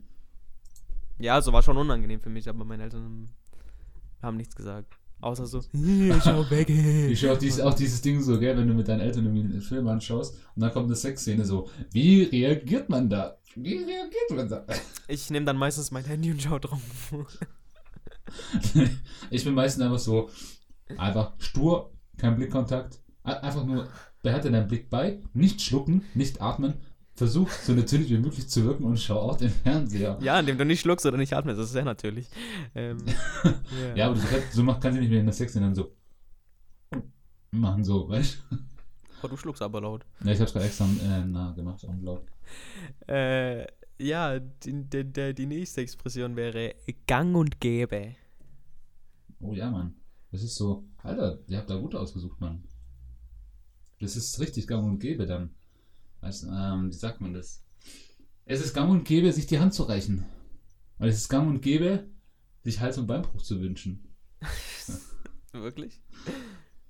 Ja, 1.19 1.35
also 1.35 1.53
war 1.53 1.63
schon 1.63 1.77
unangenehm 1.77 2.21
für 2.21 2.31
mich, 2.31 2.49
aber 2.49 2.65
meine 2.65 2.85
Eltern 2.85 3.31
haben 4.23 4.37
nichts 4.37 4.55
gesagt. 4.55 4.99
Außer 5.21 5.47
so, 5.47 5.63
schau 6.25 6.51
weg. 6.51 6.69
Ich 6.69 7.21
schau 7.21 7.33
auch, 7.33 7.39
dies, 7.39 7.61
auch 7.61 7.75
dieses 7.75 8.03
Ding 8.03 8.21
so, 8.21 8.39
gell, 8.39 8.57
wenn 8.57 8.69
du 8.69 8.75
mit 8.75 8.89
deinen 8.89 9.01
Eltern 9.01 9.25
irgendwie 9.25 9.55
einen 9.55 9.61
Film 9.63 9.89
anschaust 9.89 10.35
und 10.55 10.63
dann 10.63 10.73
kommt 10.73 10.87
eine 10.87 10.97
Sexszene 10.97 11.45
so, 11.45 11.69
wie 11.91 12.25
reagiert 12.25 12.89
man 12.89 13.09
da? 13.09 13.39
Wie 13.55 13.77
reagiert 13.77 14.31
man 14.31 14.49
da? 14.49 14.67
Ich 15.09 15.31
nehme 15.31 15.47
dann 15.47 15.57
meistens 15.57 15.91
mein 15.91 16.05
Handy 16.05 16.31
und 16.31 16.43
schau 16.43 16.59
drauf. 16.59 16.81
ich 19.31 19.45
bin 19.45 19.55
meistens 19.55 19.83
einfach 19.83 19.99
so, 19.99 20.29
einfach 20.99 21.33
stur, 21.39 21.93
kein 22.19 22.37
Blickkontakt, 22.37 23.01
einfach 23.23 23.65
nur, 23.65 23.89
behalte 24.23 24.51
deinen 24.51 24.69
Blick 24.69 24.91
bei, 24.91 25.21
nicht 25.33 25.63
schlucken, 25.63 26.03
nicht 26.15 26.43
atmen, 26.43 26.75
versuch 27.17 27.51
so 27.51 27.73
natürlich 27.73 28.11
wie 28.11 28.19
möglich 28.19 28.49
zu 28.49 28.65
wirken 28.65 28.85
und 28.85 28.99
schau 28.99 29.19
auch 29.19 29.37
den 29.37 29.51
Fernseher. 29.51 30.19
Ja, 30.21 30.39
indem 30.39 30.59
du 30.59 30.65
nicht 30.65 30.81
schluckst 30.81 31.07
oder 31.07 31.17
nicht 31.17 31.33
atmest, 31.33 31.59
das 31.59 31.67
ist 31.67 31.73
sehr 31.73 31.85
natürlich. 31.85 32.29
Ähm, 32.75 32.99
yeah. 33.45 33.57
Ja, 33.97 34.07
aber 34.07 34.17
du, 34.17 34.23
so 34.53 34.63
mach, 34.63 34.79
kannst 34.81 34.97
du 34.97 35.01
nicht 35.01 35.11
mehr 35.11 35.21
in 35.21 35.27
der 35.27 35.33
Sex 35.33 35.55
dann 35.55 35.75
so 35.75 35.97
machen, 37.51 37.85
so, 37.85 38.09
weißt 38.09 38.43
du? 38.51 38.59
Oh, 39.23 39.29
du 39.29 39.37
schluckst 39.37 39.63
aber 39.63 39.81
laut. 39.81 40.05
Ja, 40.23 40.33
ich 40.33 40.41
hab's 40.41 40.53
gerade 40.53 40.67
extra 40.67 40.85
äh, 40.85 41.25
nah 41.25 41.53
gemacht, 41.53 41.85
auch 41.87 41.95
laut. 42.03 42.27
Äh, 43.09 43.67
ja, 43.99 44.39
die, 44.39 44.85
die, 44.85 45.35
die 45.35 45.47
nächste 45.47 45.81
Expression 45.81 46.37
wäre 46.37 46.75
Gang 47.07 47.35
und 47.35 47.61
Gäbe. 47.61 48.15
Oh 49.41 49.55
ja, 49.55 49.71
Mann. 49.71 49.95
Das 50.31 50.43
ist 50.43 50.57
so, 50.57 50.85
Alter, 51.03 51.39
ihr 51.47 51.59
habt 51.59 51.71
da 51.71 51.77
gut 51.77 51.95
ausgesucht, 51.95 52.41
Mann. 52.41 52.63
Das 54.01 54.17
ist 54.17 54.39
richtig 54.39 54.67
Gang 54.67 54.85
und 54.85 54.99
Gäbe 54.99 55.25
dann. 55.25 55.56
Also, 56.27 56.49
ähm, 56.49 56.89
wie 56.89 56.97
sagt 56.97 57.21
man 57.21 57.35
das? 57.35 57.65
Es 58.47 58.61
ist 58.61 58.75
gang 58.75 58.91
und 58.91 59.05
gäbe, 59.05 59.33
sich 59.33 59.47
die 59.47 59.61
Hand 59.61 59.75
zu 59.75 59.85
reichen. 59.85 60.27
Weil 60.99 61.09
es 61.09 61.19
ist 61.19 61.29
gang 61.29 61.49
und 61.49 61.63
gäbe, 61.63 62.09
sich 62.65 62.81
Hals- 62.81 62.99
und 62.99 63.07
Beinbruch 63.07 63.43
zu 63.43 63.61
wünschen. 63.61 64.13
Wirklich? 65.53 66.03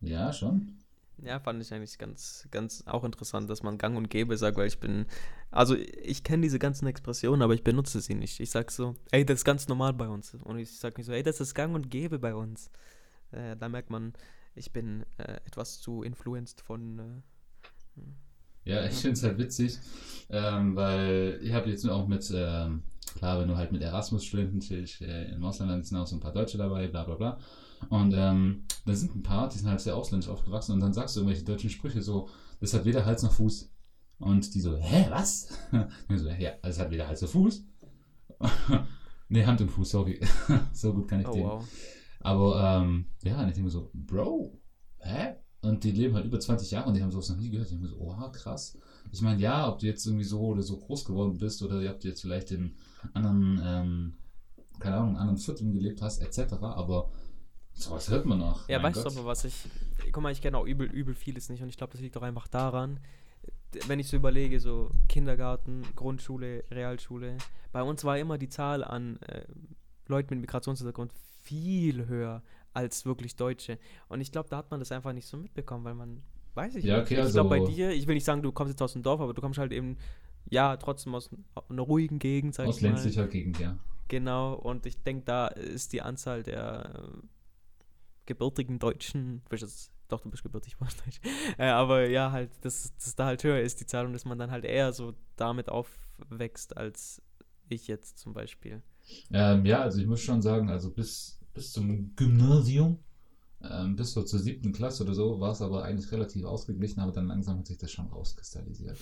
Ja, 0.00 0.32
schon. 0.32 0.82
Ja, 1.18 1.38
fand 1.38 1.60
ich 1.60 1.74
eigentlich 1.74 1.98
ganz, 1.98 2.48
ganz 2.50 2.84
auch 2.86 3.04
interessant, 3.04 3.50
dass 3.50 3.62
man 3.62 3.76
gang 3.76 3.98
und 3.98 4.08
gäbe 4.08 4.38
sagt, 4.38 4.56
weil 4.56 4.68
ich 4.68 4.80
bin, 4.80 5.04
also 5.50 5.74
ich 5.74 6.24
kenne 6.24 6.42
diese 6.42 6.58
ganzen 6.58 6.86
Expressionen, 6.86 7.42
aber 7.42 7.52
ich 7.52 7.62
benutze 7.62 8.00
sie 8.00 8.14
nicht. 8.14 8.40
Ich 8.40 8.50
sag 8.50 8.70
so, 8.70 8.96
ey, 9.10 9.26
das 9.26 9.40
ist 9.40 9.44
ganz 9.44 9.68
normal 9.68 9.92
bei 9.92 10.08
uns. 10.08 10.32
Und 10.32 10.58
ich 10.58 10.78
sag 10.78 10.96
nicht 10.96 11.06
so, 11.06 11.12
ey, 11.12 11.22
das 11.22 11.42
ist 11.42 11.52
gang 11.52 11.74
und 11.74 11.90
gäbe 11.90 12.18
bei 12.18 12.34
uns. 12.34 12.70
Äh, 13.32 13.54
da 13.54 13.68
merkt 13.68 13.90
man, 13.90 14.14
ich 14.54 14.72
bin 14.72 15.04
äh, 15.18 15.40
etwas 15.44 15.78
zu 15.78 16.02
influenced 16.02 16.62
von 16.62 16.98
äh, 16.98 18.00
ja, 18.66 18.84
ich 18.84 18.94
finde 18.94 19.12
es 19.12 19.22
halt 19.22 19.38
witzig, 19.38 19.78
ähm, 20.28 20.76
weil 20.76 21.38
ich 21.42 21.52
habe 21.52 21.70
jetzt 21.70 21.88
auch 21.88 22.06
mit, 22.06 22.30
ähm, 22.34 22.82
klar, 23.16 23.40
wenn 23.40 23.48
du 23.48 23.56
halt 23.56 23.72
mit 23.72 23.80
Erasmus-Studenten 23.80 24.58
natürlich 24.58 25.00
äh, 25.00 25.32
im 25.32 25.44
Ausland 25.44 25.86
sind 25.86 25.96
auch 25.96 26.06
so 26.06 26.16
ein 26.16 26.20
paar 26.20 26.32
Deutsche 26.32 26.58
dabei, 26.58 26.88
bla 26.88 27.04
bla 27.04 27.14
bla. 27.14 27.38
Und 27.90 28.12
ähm, 28.14 28.64
da 28.84 28.94
sind 28.94 29.14
ein 29.14 29.22
paar, 29.22 29.48
die 29.48 29.58
sind 29.58 29.68
halt 29.68 29.80
sehr 29.80 29.96
ausländisch 29.96 30.28
aufgewachsen 30.28 30.72
und 30.72 30.80
dann 30.80 30.92
sagst 30.92 31.14
du 31.14 31.20
irgendwelche 31.20 31.44
deutschen 31.44 31.70
Sprüche 31.70 32.02
so, 32.02 32.28
das 32.60 32.74
hat 32.74 32.84
weder 32.84 33.06
Hals 33.06 33.22
noch 33.22 33.32
Fuß. 33.32 33.72
Und 34.18 34.54
die 34.54 34.60
so, 34.60 34.76
hä, 34.76 35.06
was? 35.10 35.48
Und 36.08 36.18
so, 36.18 36.28
ja, 36.30 36.52
es 36.62 36.78
hat 36.78 36.90
weder 36.90 37.06
Hals 37.06 37.20
noch 37.20 37.28
Fuß. 37.28 37.64
ne, 39.28 39.46
Hand 39.46 39.60
und 39.60 39.70
Fuß, 39.70 39.90
sorry. 39.90 40.20
so 40.72 40.94
gut 40.94 41.06
kann 41.06 41.20
ich 41.20 41.28
oh, 41.28 41.32
den. 41.32 41.44
Wow. 41.44 41.64
Aber 42.20 42.80
ähm, 42.82 43.06
ja, 43.22 43.40
und 43.40 43.48
ich 43.48 43.54
denke 43.54 43.70
so, 43.70 43.90
Bro, 43.92 44.58
hä? 44.98 45.36
Und 45.62 45.84
die 45.84 45.90
leben 45.90 46.14
halt 46.14 46.26
über 46.26 46.38
20 46.38 46.70
Jahre 46.70 46.88
und 46.88 46.94
die 46.94 47.02
haben 47.02 47.10
sowas 47.10 47.28
noch 47.28 47.38
nie 47.38 47.50
gehört. 47.50 47.70
Ich 47.70 47.76
habe 47.76 47.88
so, 47.88 47.96
oh, 47.98 48.30
krass. 48.30 48.78
Ich 49.10 49.20
meine, 49.20 49.40
ja, 49.40 49.68
ob 49.68 49.78
du 49.78 49.86
jetzt 49.86 50.06
irgendwie 50.06 50.24
so 50.24 50.40
oder 50.40 50.62
so 50.62 50.76
groß 50.76 51.04
geworden 51.04 51.38
bist 51.38 51.62
oder 51.62 51.80
ihr 51.80 51.88
habt 51.88 52.04
jetzt 52.04 52.20
vielleicht 52.20 52.50
in 52.50 52.74
anderen, 53.14 53.60
ähm, 53.64 54.14
keine 54.78 54.96
Ahnung, 54.96 55.16
anderen 55.16 55.38
Vierteln 55.38 55.72
gelebt 55.72 56.02
hast, 56.02 56.22
etc. 56.22 56.54
Aber 56.60 57.10
sowas 57.72 58.10
hört 58.10 58.26
man 58.26 58.38
noch. 58.38 58.68
Ja, 58.68 58.82
weißt 58.82 59.02
Gott. 59.02 59.14
du 59.14 59.18
aber, 59.18 59.28
was 59.28 59.44
ich. 59.44 59.54
Guck 60.12 60.22
mal, 60.22 60.32
ich 60.32 60.40
kenne 60.40 60.58
auch 60.58 60.66
übel, 60.66 60.86
übel 60.86 61.14
vieles 61.14 61.48
nicht 61.48 61.62
und 61.62 61.68
ich 61.68 61.76
glaube, 61.76 61.92
das 61.92 62.00
liegt 62.00 62.16
auch 62.16 62.22
einfach 62.22 62.48
daran, 62.48 63.00
wenn 63.86 63.98
ich 63.98 64.08
so 64.08 64.16
überlege, 64.16 64.60
so 64.60 64.90
Kindergarten, 65.08 65.82
Grundschule, 65.94 66.64
Realschule, 66.70 67.38
bei 67.72 67.82
uns 67.82 68.04
war 68.04 68.18
immer 68.18 68.38
die 68.38 68.48
Zahl 68.48 68.84
an 68.84 69.18
äh, 69.22 69.44
Leuten 70.06 70.34
mit 70.34 70.40
Migrationshintergrund 70.40 71.12
viel 71.42 72.06
höher 72.06 72.42
als 72.76 73.06
wirklich 73.06 73.36
Deutsche. 73.36 73.78
Und 74.08 74.20
ich 74.20 74.30
glaube, 74.30 74.50
da 74.50 74.58
hat 74.58 74.70
man 74.70 74.80
das 74.80 74.92
einfach 74.92 75.14
nicht 75.14 75.26
so 75.26 75.36
mitbekommen, 75.38 75.84
weil 75.84 75.94
man, 75.94 76.22
weiß 76.54 76.76
ich 76.76 76.84
ja, 76.84 76.98
nicht. 76.98 77.06
Okay, 77.06 77.14
ich 77.14 77.20
also 77.20 77.32
glaube, 77.32 77.48
bei 77.48 77.64
dir, 77.64 77.90
ich 77.90 78.06
will 78.06 78.14
nicht 78.14 78.24
sagen, 78.24 78.42
du 78.42 78.52
kommst 78.52 78.72
jetzt 78.72 78.82
aus 78.82 78.92
dem 78.92 79.02
Dorf, 79.02 79.20
aber 79.20 79.32
du 79.32 79.40
kommst 79.40 79.58
halt 79.58 79.72
eben, 79.72 79.96
ja, 80.50 80.76
trotzdem 80.76 81.14
aus 81.14 81.30
einer 81.68 81.82
ruhigen 81.82 82.18
Gegend, 82.18 82.54
sag 82.54 82.66
aus 82.66 82.76
ich 82.76 82.82
mal. 82.82 82.92
Aus 82.92 83.04
ländlicher 83.04 83.26
Gegend, 83.28 83.58
ja. 83.58 83.78
Genau, 84.08 84.54
und 84.54 84.86
ich 84.86 85.02
denke, 85.02 85.24
da 85.24 85.48
ist 85.48 85.92
die 85.92 86.02
Anzahl 86.02 86.42
der 86.42 87.02
äh, 87.02 87.26
gebürtigen 88.26 88.78
Deutschen, 88.78 89.42
jetzt, 89.50 89.90
doch, 90.08 90.20
du 90.20 90.30
bist 90.30 90.42
gebürtig, 90.42 90.76
Deutsch, 91.04 91.20
äh, 91.58 91.66
aber 91.66 92.06
ja, 92.08 92.30
halt, 92.30 92.50
dass, 92.60 92.94
dass 92.96 93.16
da 93.16 93.24
halt 93.24 93.42
höher 93.42 93.60
ist 93.60 93.80
die 93.80 93.86
Zahl 93.86 94.04
und 94.04 94.12
dass 94.12 94.26
man 94.26 94.38
dann 94.38 94.50
halt 94.50 94.66
eher 94.66 94.92
so 94.92 95.14
damit 95.36 95.70
aufwächst, 95.70 96.76
als 96.76 97.22
ich 97.68 97.88
jetzt 97.88 98.18
zum 98.18 98.34
Beispiel. 98.34 98.82
Ähm, 99.32 99.64
ja, 99.64 99.80
also 99.80 99.98
ich 100.00 100.06
muss 100.06 100.20
schon 100.20 100.42
sagen, 100.42 100.68
also 100.68 100.90
bis 100.90 101.40
bis 101.56 101.72
zum 101.72 102.14
Gymnasium, 102.14 102.98
ähm, 103.62 103.96
bis 103.96 104.12
so 104.12 104.22
zur 104.22 104.38
siebten 104.38 104.72
Klasse 104.72 105.02
oder 105.02 105.14
so, 105.14 105.40
war 105.40 105.52
es 105.52 105.62
aber 105.62 105.82
eigentlich 105.82 106.12
relativ 106.12 106.44
ausgeglichen, 106.44 107.00
aber 107.00 107.12
dann 107.12 107.26
langsam 107.26 107.58
hat 107.58 107.66
sich 107.66 107.78
das 107.78 107.90
schon 107.90 108.06
rauskristallisiert. 108.06 108.98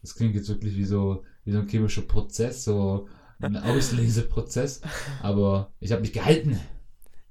Das 0.00 0.14
klingt 0.14 0.34
jetzt 0.34 0.48
wirklich 0.48 0.76
wie 0.76 0.84
so, 0.84 1.24
wie 1.44 1.52
so 1.52 1.58
ein 1.58 1.68
chemischer 1.68 2.02
Prozess, 2.02 2.64
so 2.64 3.08
ein 3.40 3.56
Ausleseprozess, 3.56 4.80
aber 5.20 5.72
ich 5.80 5.92
habe 5.92 6.00
mich 6.00 6.12
gehalten. 6.12 6.58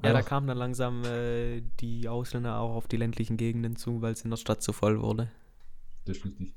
Ja, 0.03 0.13
da 0.13 0.21
kamen 0.21 0.45
dann 0.45 0.57
langsam 0.57 1.03
äh, 1.05 1.61
die 1.79 2.07
Ausländer 2.07 2.59
auch 2.59 2.75
auf 2.75 2.87
die 2.87 2.97
ländlichen 2.97 3.35
Gegenden 3.35 3.77
zu, 3.77 4.01
weil 4.01 4.13
es 4.13 4.21
in 4.21 4.29
der 4.29 4.37
Stadt 4.37 4.61
zu 4.61 4.71
voll 4.73 5.01
wurde. 5.01 5.31
Das 6.05 6.17
ist 6.17 6.25
richtig. 6.25 6.53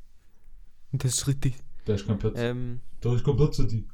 Das 0.92 1.14
ist 1.14 1.26
richtig. 1.26 1.54
Da 1.86 1.94
ist 1.94 2.06
kein 2.06 2.18
Platz. 2.18 2.34
Ähm, 2.36 2.80
da 3.00 3.14
ist 3.14 3.24
kein 3.24 3.36
Platz 3.36 3.56
für 3.56 3.66
die. 3.66 3.88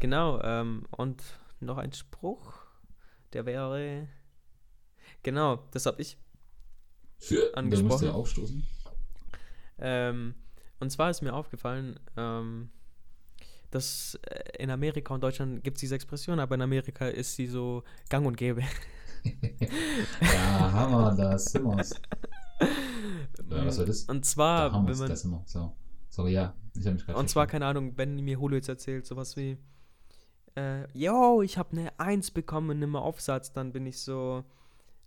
Genau, 0.00 0.40
ähm, 0.42 0.84
und 0.90 1.22
noch 1.60 1.78
ein 1.78 1.92
Spruch 1.92 2.55
der 3.36 3.46
wäre. 3.46 4.08
Genau, 5.22 5.56
das 5.72 5.86
habe 5.86 6.00
ich 6.00 6.18
Für, 7.18 7.54
angesprochen. 7.54 7.88
Musst 7.88 8.04
du 8.04 8.10
aufstoßen. 8.10 8.66
Ähm, 9.78 10.34
und 10.80 10.90
zwar 10.90 11.10
ist 11.10 11.22
mir 11.22 11.34
aufgefallen, 11.34 11.98
ähm, 12.16 12.70
dass 13.70 14.18
äh, 14.22 14.62
in 14.62 14.70
Amerika 14.70 15.14
und 15.14 15.22
Deutschland 15.22 15.62
gibt 15.62 15.76
es 15.76 15.80
diese 15.80 15.94
Expression, 15.94 16.40
aber 16.40 16.54
in 16.54 16.62
Amerika 16.62 17.08
ist 17.08 17.36
sie 17.36 17.46
so 17.46 17.82
gang 18.08 18.26
und 18.26 18.36
gäbe. 18.36 18.62
ja, 20.20 20.72
Hammer, 20.72 21.14
da 21.14 21.38
sind 21.38 21.64
wir's. 21.64 21.94
Ja, 23.50 23.64
was 23.64 23.78
war 23.78 23.84
das? 23.84 24.04
Und 24.04 24.24
zwar, 24.24 24.70
da 24.70 24.76
wenn 24.88 24.96
man. 24.98 25.08
Das 25.08 25.24
immer. 25.24 25.42
So. 25.46 25.72
Sorry, 26.08 26.32
ja. 26.32 26.54
Ich 26.74 26.84
mich 26.84 27.06
Und 27.08 27.28
zwar, 27.28 27.46
keine 27.46 27.66
Ahnung, 27.66 27.92
wenn 27.96 28.16
mir 28.16 28.40
Holo 28.40 28.56
jetzt 28.56 28.68
erzählt, 28.68 29.06
sowas 29.06 29.36
wie 29.36 29.58
äh, 30.56 30.86
yo, 30.92 31.42
ich 31.42 31.58
habe 31.58 31.72
eine 31.72 32.00
Eins 32.00 32.30
bekommen 32.30 32.82
im 32.82 32.96
Aufsatz, 32.96 33.52
dann 33.52 33.72
bin 33.72 33.86
ich 33.86 34.00
so, 34.00 34.44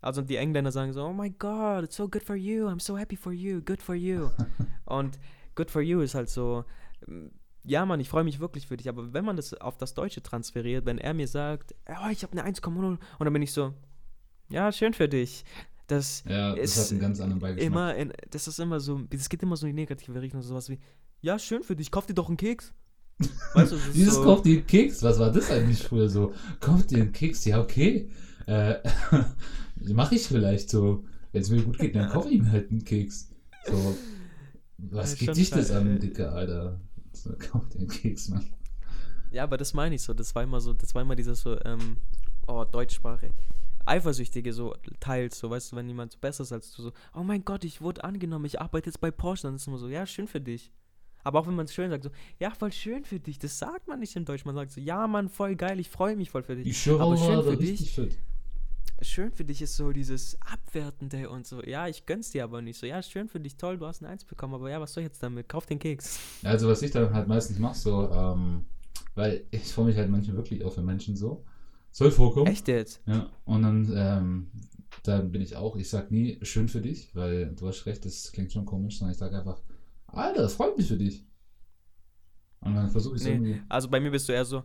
also 0.01 0.21
die 0.21 0.37
Engländer 0.37 0.71
sagen 0.71 0.93
so, 0.93 1.03
oh 1.03 1.13
my 1.13 1.29
God, 1.29 1.83
it's 1.83 1.95
so 1.95 2.07
good 2.07 2.23
for 2.23 2.35
you, 2.35 2.67
I'm 2.67 2.79
so 2.79 2.97
happy 2.97 3.15
for 3.15 3.33
you, 3.33 3.61
good 3.61 3.81
for 3.81 3.95
you. 3.95 4.29
und 4.85 5.19
good 5.55 5.71
for 5.71 5.81
you 5.81 6.01
ist 6.01 6.15
halt 6.15 6.29
so, 6.29 6.63
mm, 7.07 7.27
ja 7.63 7.85
Mann, 7.85 7.99
ich 7.99 8.09
freue 8.09 8.23
mich 8.23 8.39
wirklich 8.39 8.67
für 8.67 8.77
dich, 8.77 8.87
aber 8.87 9.13
wenn 9.13 9.25
man 9.25 9.35
das 9.35 9.53
auf 9.55 9.77
das 9.77 9.93
Deutsche 9.93 10.21
transferiert, 10.21 10.85
wenn 10.85 10.97
er 10.97 11.13
mir 11.13 11.27
sagt, 11.27 11.75
oh, 11.87 12.09
ich 12.11 12.23
habe 12.23 12.39
eine 12.39 12.49
1,0 12.49 12.67
und 12.67 12.99
dann 13.19 13.33
bin 13.33 13.41
ich 13.41 13.51
so, 13.51 13.73
ja, 14.49 14.71
schön 14.71 14.93
für 14.93 15.09
dich. 15.09 15.43
Das 15.87 16.23
ja, 16.27 16.55
das 16.55 16.77
ist 16.77 16.85
hat 16.85 16.91
einen 16.91 17.01
ganz 17.01 17.19
anderen 17.19 17.39
Beigeschmack. 17.39 17.65
Immer 17.65 17.95
in, 17.95 18.13
das 18.29 18.47
ist 18.47 18.59
immer 18.59 18.79
so, 18.79 19.01
es 19.09 19.27
geht 19.27 19.41
immer 19.41 19.57
so 19.57 19.65
in 19.65 19.75
die 19.75 19.81
negative 19.81 20.21
Richtung, 20.21 20.41
sowas 20.43 20.69
wie, 20.69 20.79
ja, 21.21 21.39
schön 21.39 21.63
für 21.63 21.75
dich, 21.75 21.89
kauf 21.89 22.05
dir 22.05 22.13
doch 22.13 22.27
einen 22.27 22.37
Keks. 22.37 22.73
Weißt 23.53 23.71
du, 23.71 23.77
Dieses 23.93 24.15
so 24.15 24.23
kauft 24.23 24.45
einen 24.45 24.65
Keks, 24.65 25.03
was 25.03 25.19
war 25.19 25.31
das 25.31 25.51
eigentlich 25.51 25.83
früher 25.83 26.09
so? 26.09 26.33
Kauft 26.59 26.91
dir 26.91 27.01
einen 27.01 27.11
Keks, 27.11 27.45
ja, 27.45 27.59
okay. 27.59 28.09
Äh, 28.45 28.75
Mache 29.93 30.15
ich 30.15 30.27
vielleicht 30.27 30.69
so. 30.69 31.03
Wenn 31.31 31.41
es 31.41 31.49
mir 31.49 31.61
gut 31.61 31.77
geht, 31.77 31.95
dann 31.95 32.09
kaufe 32.09 32.29
ich 32.29 32.35
ihm 32.35 32.51
halt 32.51 32.71
einen 32.71 32.83
Keks. 32.83 33.29
So, 33.65 33.95
was 34.77 35.15
geht 35.15 35.35
dich 35.35 35.49
das 35.51 35.71
an, 35.71 35.99
Dicke, 35.99 36.31
Alter? 36.31 36.79
So, 37.11 37.33
kauf 37.37 37.67
dir 37.69 37.79
einen 37.79 37.87
Keks, 37.87 38.29
Mann. 38.29 38.45
Ja, 39.31 39.43
aber 39.43 39.57
das 39.57 39.73
meine 39.73 39.95
ich 39.95 40.01
so. 40.01 40.13
Das 40.13 40.33
war 40.33 40.43
immer 40.43 40.59
so, 40.59 40.73
das 40.73 40.95
war 40.95 41.01
immer 41.01 41.15
dieses 41.15 41.41
so, 41.41 41.59
ähm, 41.65 41.97
oh, 42.47 42.63
Deutschsprache. 42.63 43.31
Eifersüchtige 43.85 44.53
so 44.53 44.75
teilst, 44.99 45.39
so 45.39 45.49
weißt 45.49 45.71
du, 45.71 45.75
wenn 45.75 45.87
jemand 45.87 46.11
so 46.11 46.19
besser 46.19 46.43
ist 46.43 46.51
als 46.51 46.71
du, 46.71 46.83
so, 46.83 46.91
oh 47.13 47.23
mein 47.23 47.43
Gott, 47.43 47.63
ich 47.63 47.81
wurde 47.81 48.03
angenommen, 48.03 48.45
ich 48.45 48.61
arbeite 48.61 48.87
jetzt 48.87 49.01
bei 49.01 49.11
Porsche, 49.11 49.43
dann 49.43 49.55
ist 49.55 49.61
es 49.61 49.67
immer 49.67 49.77
so, 49.77 49.87
ja, 49.87 50.05
schön 50.05 50.27
für 50.27 50.41
dich. 50.41 50.71
Aber 51.23 51.39
auch 51.39 51.47
wenn 51.47 51.55
man 51.55 51.65
es 51.65 51.73
schön 51.73 51.89
sagt, 51.89 52.03
so, 52.03 52.09
ja, 52.39 52.51
voll 52.51 52.71
schön 52.71 53.03
für 53.03 53.19
dich, 53.19 53.39
das 53.39 53.59
sagt 53.59 53.87
man 53.87 53.99
nicht 53.99 54.15
im 54.15 54.25
Deutsch, 54.25 54.45
man 54.45 54.55
sagt 54.55 54.71
so, 54.71 54.81
ja, 54.81 55.05
Mann, 55.07 55.29
voll 55.29 55.55
geil, 55.55 55.79
ich 55.79 55.89
freue 55.89 56.15
mich 56.15 56.29
voll 56.29 56.43
für 56.43 56.55
dich. 56.55 56.67
Ich 56.67 56.81
schwöre, 56.81 57.03
Aber 57.03 57.17
schön 57.17 57.43
für 57.43 57.57
dich. 57.57 57.91
fit. 57.91 58.17
Schön 59.01 59.31
für 59.31 59.45
dich 59.45 59.61
ist 59.61 59.77
so 59.77 59.93
dieses 59.93 60.37
Abwertende 60.41 61.29
und 61.29 61.47
so, 61.47 61.63
ja, 61.63 61.87
ich 61.87 62.05
gönn's 62.05 62.31
dir 62.31 62.43
aber 62.43 62.61
nicht, 62.61 62.77
so, 62.77 62.85
ja, 62.85 63.01
schön 63.01 63.29
für 63.29 63.39
dich, 63.39 63.55
toll, 63.55 63.77
du 63.77 63.85
hast 63.85 64.01
ein 64.01 64.05
Eins 64.07 64.25
bekommen, 64.25 64.55
aber 64.55 64.69
ja, 64.69 64.81
was 64.81 64.93
soll 64.93 65.03
ich 65.03 65.09
jetzt 65.09 65.23
damit, 65.23 65.47
kauf 65.47 65.65
den 65.65 65.79
Keks. 65.79 66.19
Also 66.43 66.67
was 66.67 66.81
ich 66.81 66.91
dann 66.91 67.13
halt 67.13 67.27
meistens 67.27 67.59
mache, 67.59 67.77
so, 67.77 68.09
ähm, 68.11 68.65
weil 69.15 69.45
ich 69.51 69.73
freue 69.73 69.85
mich 69.85 69.95
halt 69.97 70.09
manchmal 70.09 70.35
wirklich 70.35 70.65
auch 70.65 70.73
für 70.73 70.81
Menschen 70.81 71.15
so. 71.15 71.43
Soll 71.91 72.11
vorkommen. 72.11 72.47
Echt 72.47 72.67
jetzt? 72.67 73.01
Ja, 73.05 73.29
und 73.45 73.63
dann, 73.63 73.91
ähm, 73.95 74.51
dann 75.03 75.31
bin 75.31 75.41
ich 75.41 75.55
auch, 75.55 75.75
ich 75.75 75.89
sag 75.89 76.11
nie 76.11 76.37
schön 76.43 76.67
für 76.67 76.81
dich, 76.81 77.15
weil 77.15 77.53
du 77.55 77.67
hast 77.67 77.85
recht, 77.85 78.05
das 78.05 78.31
klingt 78.31 78.51
schon 78.51 78.65
komisch, 78.65 78.99
sondern 78.99 79.13
ich 79.13 79.17
sage 79.17 79.37
einfach, 79.37 79.61
Alter, 80.13 80.41
das 80.43 80.53
freut 80.53 80.77
mich 80.77 80.87
für 80.87 80.97
dich. 80.97 81.25
Und 82.61 82.75
dann 82.75 82.89
versuche 82.89 83.15
ich 83.15 83.21
es 83.21 83.27
Nee, 83.27 83.33
irgendwie. 83.35 83.61
also 83.69 83.89
bei 83.89 83.99
mir 83.99 84.11
bist 84.11 84.27
du 84.27 84.33
eher 84.33 84.45
so, 84.45 84.63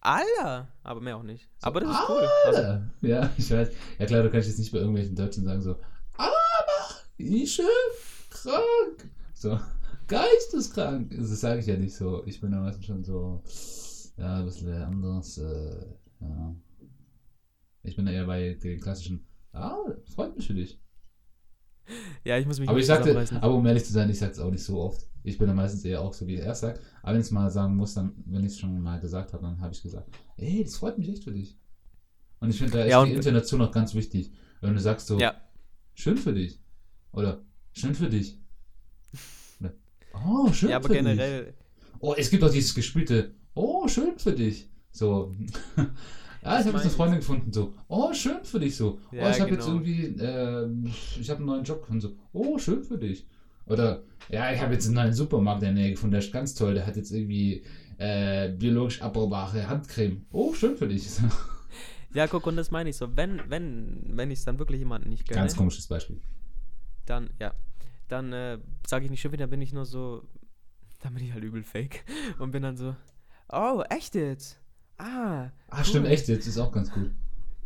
Alter, 0.00 0.68
aber 0.82 1.00
mehr 1.00 1.16
auch 1.16 1.22
nicht. 1.22 1.48
So, 1.58 1.66
aber 1.66 1.80
das 1.80 1.90
ist 1.90 2.08
cool. 2.08 2.28
Also, 2.46 2.58
Alter! 2.58 2.90
Ja, 3.02 3.30
ich 3.36 3.50
weiß. 3.50 3.70
Ja 3.98 4.06
klar, 4.06 4.22
du 4.22 4.30
kannst 4.30 4.48
jetzt 4.48 4.58
nicht 4.58 4.72
bei 4.72 4.78
irgendwelchen 4.78 5.14
Deutschen 5.16 5.44
sagen 5.44 5.60
so, 5.62 5.76
aber 6.16 6.32
ich 7.16 7.60
krank. 8.30 9.10
So, 9.34 9.58
geisteskrank. 10.06 11.14
Das 11.16 11.40
sage 11.40 11.60
ich 11.60 11.66
ja 11.66 11.76
nicht 11.76 11.94
so. 11.94 12.24
Ich 12.26 12.40
bin 12.40 12.50
da 12.52 12.60
meistens 12.60 12.86
schon 12.86 13.04
so, 13.04 13.42
ja, 14.16 14.38
ein 14.38 14.44
bisschen 14.44 14.82
anders. 14.82 15.38
Äh, 15.38 15.86
ja. 16.20 16.54
Ich 17.82 17.96
bin 17.96 18.04
da 18.06 18.12
eher 18.12 18.26
bei 18.26 18.54
den 18.62 18.80
klassischen, 18.80 19.26
ah, 19.52 19.76
freut 20.14 20.36
mich 20.36 20.46
für 20.46 20.54
dich. 20.54 20.78
Ja, 22.24 22.38
ich 22.38 22.46
muss 22.46 22.58
mich 22.58 22.68
Aber 22.68 22.78
ich 22.78 22.86
sagte, 22.86 23.26
aber 23.40 23.54
um 23.54 23.66
ehrlich 23.66 23.84
zu 23.84 23.92
sein, 23.92 24.10
ich 24.10 24.18
sag's 24.18 24.38
auch 24.38 24.50
nicht 24.50 24.62
so 24.62 24.80
oft. 24.80 25.06
Ich 25.22 25.36
bin 25.36 25.46
da 25.48 25.54
meistens 25.54 25.84
eher 25.84 26.00
auch 26.00 26.14
so, 26.14 26.26
wie 26.26 26.36
er 26.36 26.54
sagt. 26.54 26.80
Aber 27.02 27.12
wenn 27.12 27.20
ich 27.20 27.26
es 27.26 27.30
mal 27.30 27.50
sagen 27.50 27.76
muss, 27.76 27.94
dann, 27.94 28.12
wenn 28.26 28.44
ich 28.44 28.52
es 28.52 28.58
schon 28.58 28.80
mal 28.80 28.98
gesagt 29.00 29.32
habe, 29.32 29.42
dann 29.42 29.60
habe 29.60 29.74
ich 29.74 29.82
gesagt, 29.82 30.08
ey, 30.36 30.64
das 30.64 30.76
freut 30.76 30.98
mich 30.98 31.08
echt 31.10 31.24
für 31.24 31.32
dich. 31.32 31.58
Und 32.40 32.50
ich 32.50 32.56
finde 32.56 32.72
da 32.72 32.84
ist 32.84 32.90
Ja, 32.90 33.04
die 33.04 33.12
Intonation 33.12 33.60
auch 33.60 33.72
ganz 33.72 33.94
wichtig. 33.94 34.32
Wenn 34.60 34.72
du 34.74 34.80
sagst 34.80 35.06
so, 35.06 35.18
Ja, 35.18 35.34
schön 35.94 36.16
für 36.16 36.32
dich. 36.32 36.58
Oder 37.12 37.42
schön 37.72 37.94
für 37.94 38.08
dich. 38.08 38.38
Oder, 39.60 39.74
oh, 40.14 40.52
schön 40.52 40.70
ja, 40.70 40.76
aber 40.76 40.88
für 40.88 40.94
dich. 40.94 41.02
generell, 41.02 41.54
Oh, 41.98 42.14
es 42.16 42.30
gibt 42.30 42.42
auch 42.42 42.50
dieses 42.50 42.74
gespielte, 42.74 43.34
oh, 43.54 43.86
schön 43.86 44.18
für 44.18 44.32
dich. 44.32 44.70
So. 44.90 45.34
Ja, 46.42 46.58
ich 46.58 46.66
habe 46.66 46.76
jetzt 46.76 46.86
eine. 46.86 46.90
Freundin 46.90 47.18
gefunden, 47.18 47.52
so, 47.52 47.74
oh, 47.88 48.12
schön 48.14 48.44
für 48.44 48.60
dich, 48.60 48.76
so. 48.76 48.98
Ja, 49.12 49.26
oh, 49.26 49.30
ich 49.30 49.40
habe 49.40 49.50
jetzt 49.50 49.66
genau. 49.66 49.80
irgendwie, 49.80 50.04
ähm, 50.22 50.86
ich 51.20 51.28
habe 51.28 51.38
einen 51.38 51.46
neuen 51.46 51.64
Job 51.64 51.80
gefunden, 51.80 52.00
so, 52.00 52.12
oh, 52.32 52.58
schön 52.58 52.82
für 52.82 52.98
dich. 52.98 53.26
Oder, 53.66 54.02
ja, 54.28 54.52
ich 54.52 54.60
habe 54.60 54.72
jetzt 54.72 54.86
einen 54.86 54.96
neuen 54.96 55.12
Supermarkt 55.12 55.62
in 55.62 55.74
der 55.74 55.84
Nähe 55.84 55.90
gefunden, 55.92 56.12
der 56.12 56.20
ist 56.20 56.32
ganz 56.32 56.54
toll, 56.54 56.74
der 56.74 56.86
hat 56.86 56.96
jetzt 56.96 57.12
irgendwie 57.12 57.62
äh, 57.98 58.48
biologisch 58.48 59.02
abbaubare 59.02 59.68
Handcreme. 59.68 60.24
Oh, 60.32 60.54
schön 60.54 60.76
für 60.76 60.88
dich. 60.88 61.06
ja, 62.14 62.26
guck, 62.26 62.46
und 62.46 62.56
das 62.56 62.70
meine 62.70 62.90
ich 62.90 62.96
so, 62.96 63.16
wenn, 63.16 63.42
wenn, 63.48 64.02
wenn 64.06 64.30
ich 64.30 64.38
es 64.38 64.44
dann 64.44 64.58
wirklich 64.58 64.78
jemanden 64.78 65.10
nicht 65.10 65.28
gönne, 65.28 65.42
Ganz 65.42 65.54
komisches 65.54 65.86
Beispiel. 65.86 66.20
dann, 67.06 67.30
ja, 67.38 67.52
dann 68.08 68.32
äh, 68.32 68.58
sage 68.86 69.04
ich 69.04 69.10
nicht 69.10 69.20
schon 69.20 69.32
wieder, 69.32 69.46
bin 69.46 69.60
ich 69.60 69.72
nur 69.72 69.84
so, 69.84 70.22
dann 71.00 71.14
bin 71.14 71.24
ich 71.24 71.32
halt 71.32 71.44
übel 71.44 71.62
fake 71.62 72.04
und 72.38 72.50
bin 72.50 72.62
dann 72.62 72.76
so, 72.76 72.96
oh, 73.52 73.82
echt 73.90 74.14
jetzt? 74.14 74.59
Ah, 75.02 75.50
Ah, 75.68 75.84
stimmt, 75.84 76.06
echt, 76.06 76.28
jetzt 76.28 76.46
ist 76.46 76.58
auch 76.58 76.72
ganz 76.72 76.90
gut. 76.90 77.10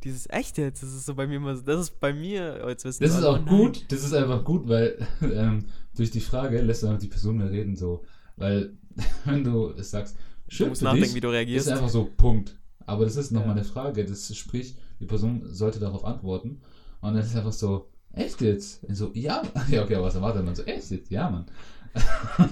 Dieses 0.04 0.28
echt 0.28 0.58
jetzt, 0.58 0.82
das 0.82 0.90
ist 0.92 1.06
so 1.06 1.14
bei 1.14 1.26
mir 1.26 1.36
immer 1.36 1.56
so, 1.56 1.62
das 1.62 1.80
ist 1.80 1.98
bei 1.98 2.12
mir, 2.12 2.62
oh, 2.64 2.68
jetzt 2.68 2.84
wissen 2.84 3.02
Das 3.02 3.16
ist 3.16 3.24
auch 3.24 3.38
oh 3.40 3.44
gut, 3.44 3.84
das 3.90 4.04
ist 4.04 4.12
einfach 4.12 4.44
gut, 4.44 4.68
weil 4.68 4.98
ähm, 5.22 5.64
durch 5.96 6.10
die 6.10 6.20
Frage 6.20 6.60
lässt 6.60 6.82
du 6.82 6.88
einfach 6.88 7.00
die 7.00 7.08
Person 7.08 7.38
mehr 7.38 7.50
reden, 7.50 7.74
so. 7.76 8.04
Weil, 8.36 8.74
wenn 9.24 9.42
du 9.44 9.70
es 9.70 9.90
sagst, 9.90 10.16
Du 10.48 10.54
schön 10.56 10.68
musst 10.68 10.80
für 10.80 10.84
nachdenken, 10.84 11.06
dich, 11.06 11.14
wie 11.14 11.20
du 11.20 11.28
reagierst. 11.30 11.66
ist 11.66 11.72
einfach 11.72 11.88
so, 11.88 12.04
Punkt. 12.16 12.54
Aber 12.86 13.04
das 13.04 13.16
ist 13.16 13.30
nochmal 13.32 13.56
Ja. 13.56 13.62
eine 13.62 13.64
Frage, 13.64 14.04
das 14.04 14.36
sprich, 14.36 14.76
die 15.00 15.06
Person 15.06 15.42
sollte 15.46 15.80
darauf 15.80 16.04
antworten. 16.04 16.60
Und 17.00 17.14
dann 17.14 17.22
ist 17.24 17.34
einfach 17.34 17.52
so, 17.52 17.88
echt 18.12 18.42
jetzt? 18.42 18.84
Und 18.84 18.94
so, 18.94 19.10
ja, 19.14 19.42
ja, 19.70 19.82
okay, 19.82 19.94
aber 19.94 20.04
was 20.06 20.14
erwartet 20.16 20.44
man? 20.44 20.54
So, 20.54 20.62
echt 20.64 20.90
jetzt? 20.90 21.10
Ja, 21.10 21.30
Mann. 21.30 21.46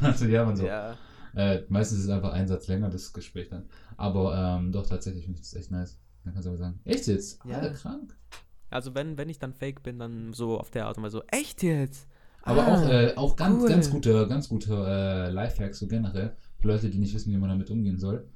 also, 0.00 0.24
ja, 0.24 0.44
man 0.44 0.56
so. 0.56 0.66
Ja, 0.66 0.96
Äh, 1.34 1.62
meistens 1.68 1.98
ist 2.00 2.04
es 2.04 2.10
einfach 2.10 2.32
ein 2.32 2.48
Satz 2.48 2.68
länger, 2.68 2.90
das 2.90 3.12
Gespräch 3.12 3.48
dann. 3.48 3.64
Aber 3.96 4.36
ähm, 4.58 4.72
doch, 4.72 4.86
tatsächlich 4.86 5.24
finde 5.24 5.40
ich 5.40 5.46
das 5.50 5.54
echt 5.54 5.70
nice. 5.70 5.98
Dann 6.24 6.32
kannst 6.34 6.46
du 6.46 6.50
aber 6.50 6.58
sagen, 6.58 6.80
echt 6.84 7.06
jetzt? 7.06 7.38
Ja. 7.44 7.56
Alter, 7.58 7.74
krank. 7.74 8.16
also 8.70 8.94
wenn, 8.94 9.16
wenn 9.18 9.28
ich 9.28 9.38
dann 9.38 9.52
fake 9.54 9.82
bin, 9.82 9.98
dann 9.98 10.32
so 10.32 10.58
auf 10.58 10.70
der 10.70 10.86
Art 10.86 10.96
und 10.98 11.04
Weise 11.04 11.18
so, 11.18 11.22
echt 11.28 11.62
jetzt? 11.62 12.06
Aber 12.42 12.66
Ah, 12.66 12.74
auch, 12.82 12.88
äh, 12.88 13.12
auch 13.16 13.36
ganz, 13.36 13.62
cool. 13.62 13.68
ganz 13.68 13.90
guter, 13.90 14.26
ganz 14.26 14.48
guter 14.48 15.26
äh, 15.28 15.30
Lifehack, 15.30 15.74
so 15.74 15.86
generell, 15.86 16.36
für 16.58 16.68
Leute, 16.68 16.90
die 16.90 16.98
nicht 16.98 17.14
wissen, 17.14 17.32
wie 17.32 17.36
man 17.38 17.48
damit 17.50 17.70
umgehen 17.70 17.98
soll. 17.98 18.28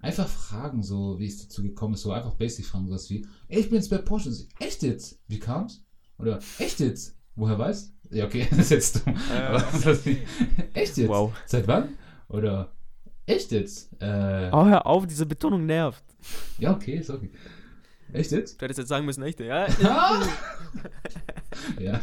Einfach 0.00 0.28
fragen, 0.28 0.82
so 0.82 1.18
wie 1.18 1.26
es 1.26 1.42
dazu 1.42 1.62
gekommen 1.62 1.92
ist, 1.94 2.00
so 2.02 2.12
einfach 2.12 2.34
basic 2.34 2.64
fragen, 2.64 2.86
sowas 2.88 3.10
wie, 3.10 3.26
ey, 3.48 3.60
ich 3.60 3.66
bin 3.68 3.76
jetzt 3.76 3.90
bei 3.90 3.98
Porsche. 3.98 4.32
So, 4.32 4.44
echt 4.58 4.82
jetzt? 4.82 5.20
Wie 5.28 5.38
kam's? 5.38 5.84
Oder 6.18 6.38
echt 6.58 6.80
jetzt? 6.80 7.16
Woher 7.36 7.58
weißt? 7.58 7.92
Ja, 8.10 8.24
okay, 8.24 8.46
das 8.50 8.58
ist 8.60 8.70
jetzt 8.70 9.06
dumm. 9.06 9.14
Äh. 9.30 9.56
Echt 10.72 10.96
jetzt? 10.96 11.08
Wow. 11.08 11.32
Seit 11.46 11.66
wann? 11.68 11.90
Oder 12.30 12.72
echt 13.26 13.50
jetzt? 13.52 13.92
Äh, 14.00 14.50
Oh, 14.52 14.64
hör 14.64 14.86
auf, 14.86 15.06
diese 15.06 15.26
Betonung 15.26 15.66
nervt. 15.66 16.02
Ja, 16.58 16.72
okay, 16.74 16.94
ist 16.96 17.10
okay. 17.10 17.30
Echt 18.12 18.32
jetzt? 18.32 18.60
Du 18.60 18.64
hättest 18.64 18.78
jetzt 18.78 18.88
sagen 18.88 19.04
müssen, 19.06 19.22
echt, 19.22 19.40
ja? 19.40 19.66
Ah! 19.84 20.22
ja, 21.78 22.00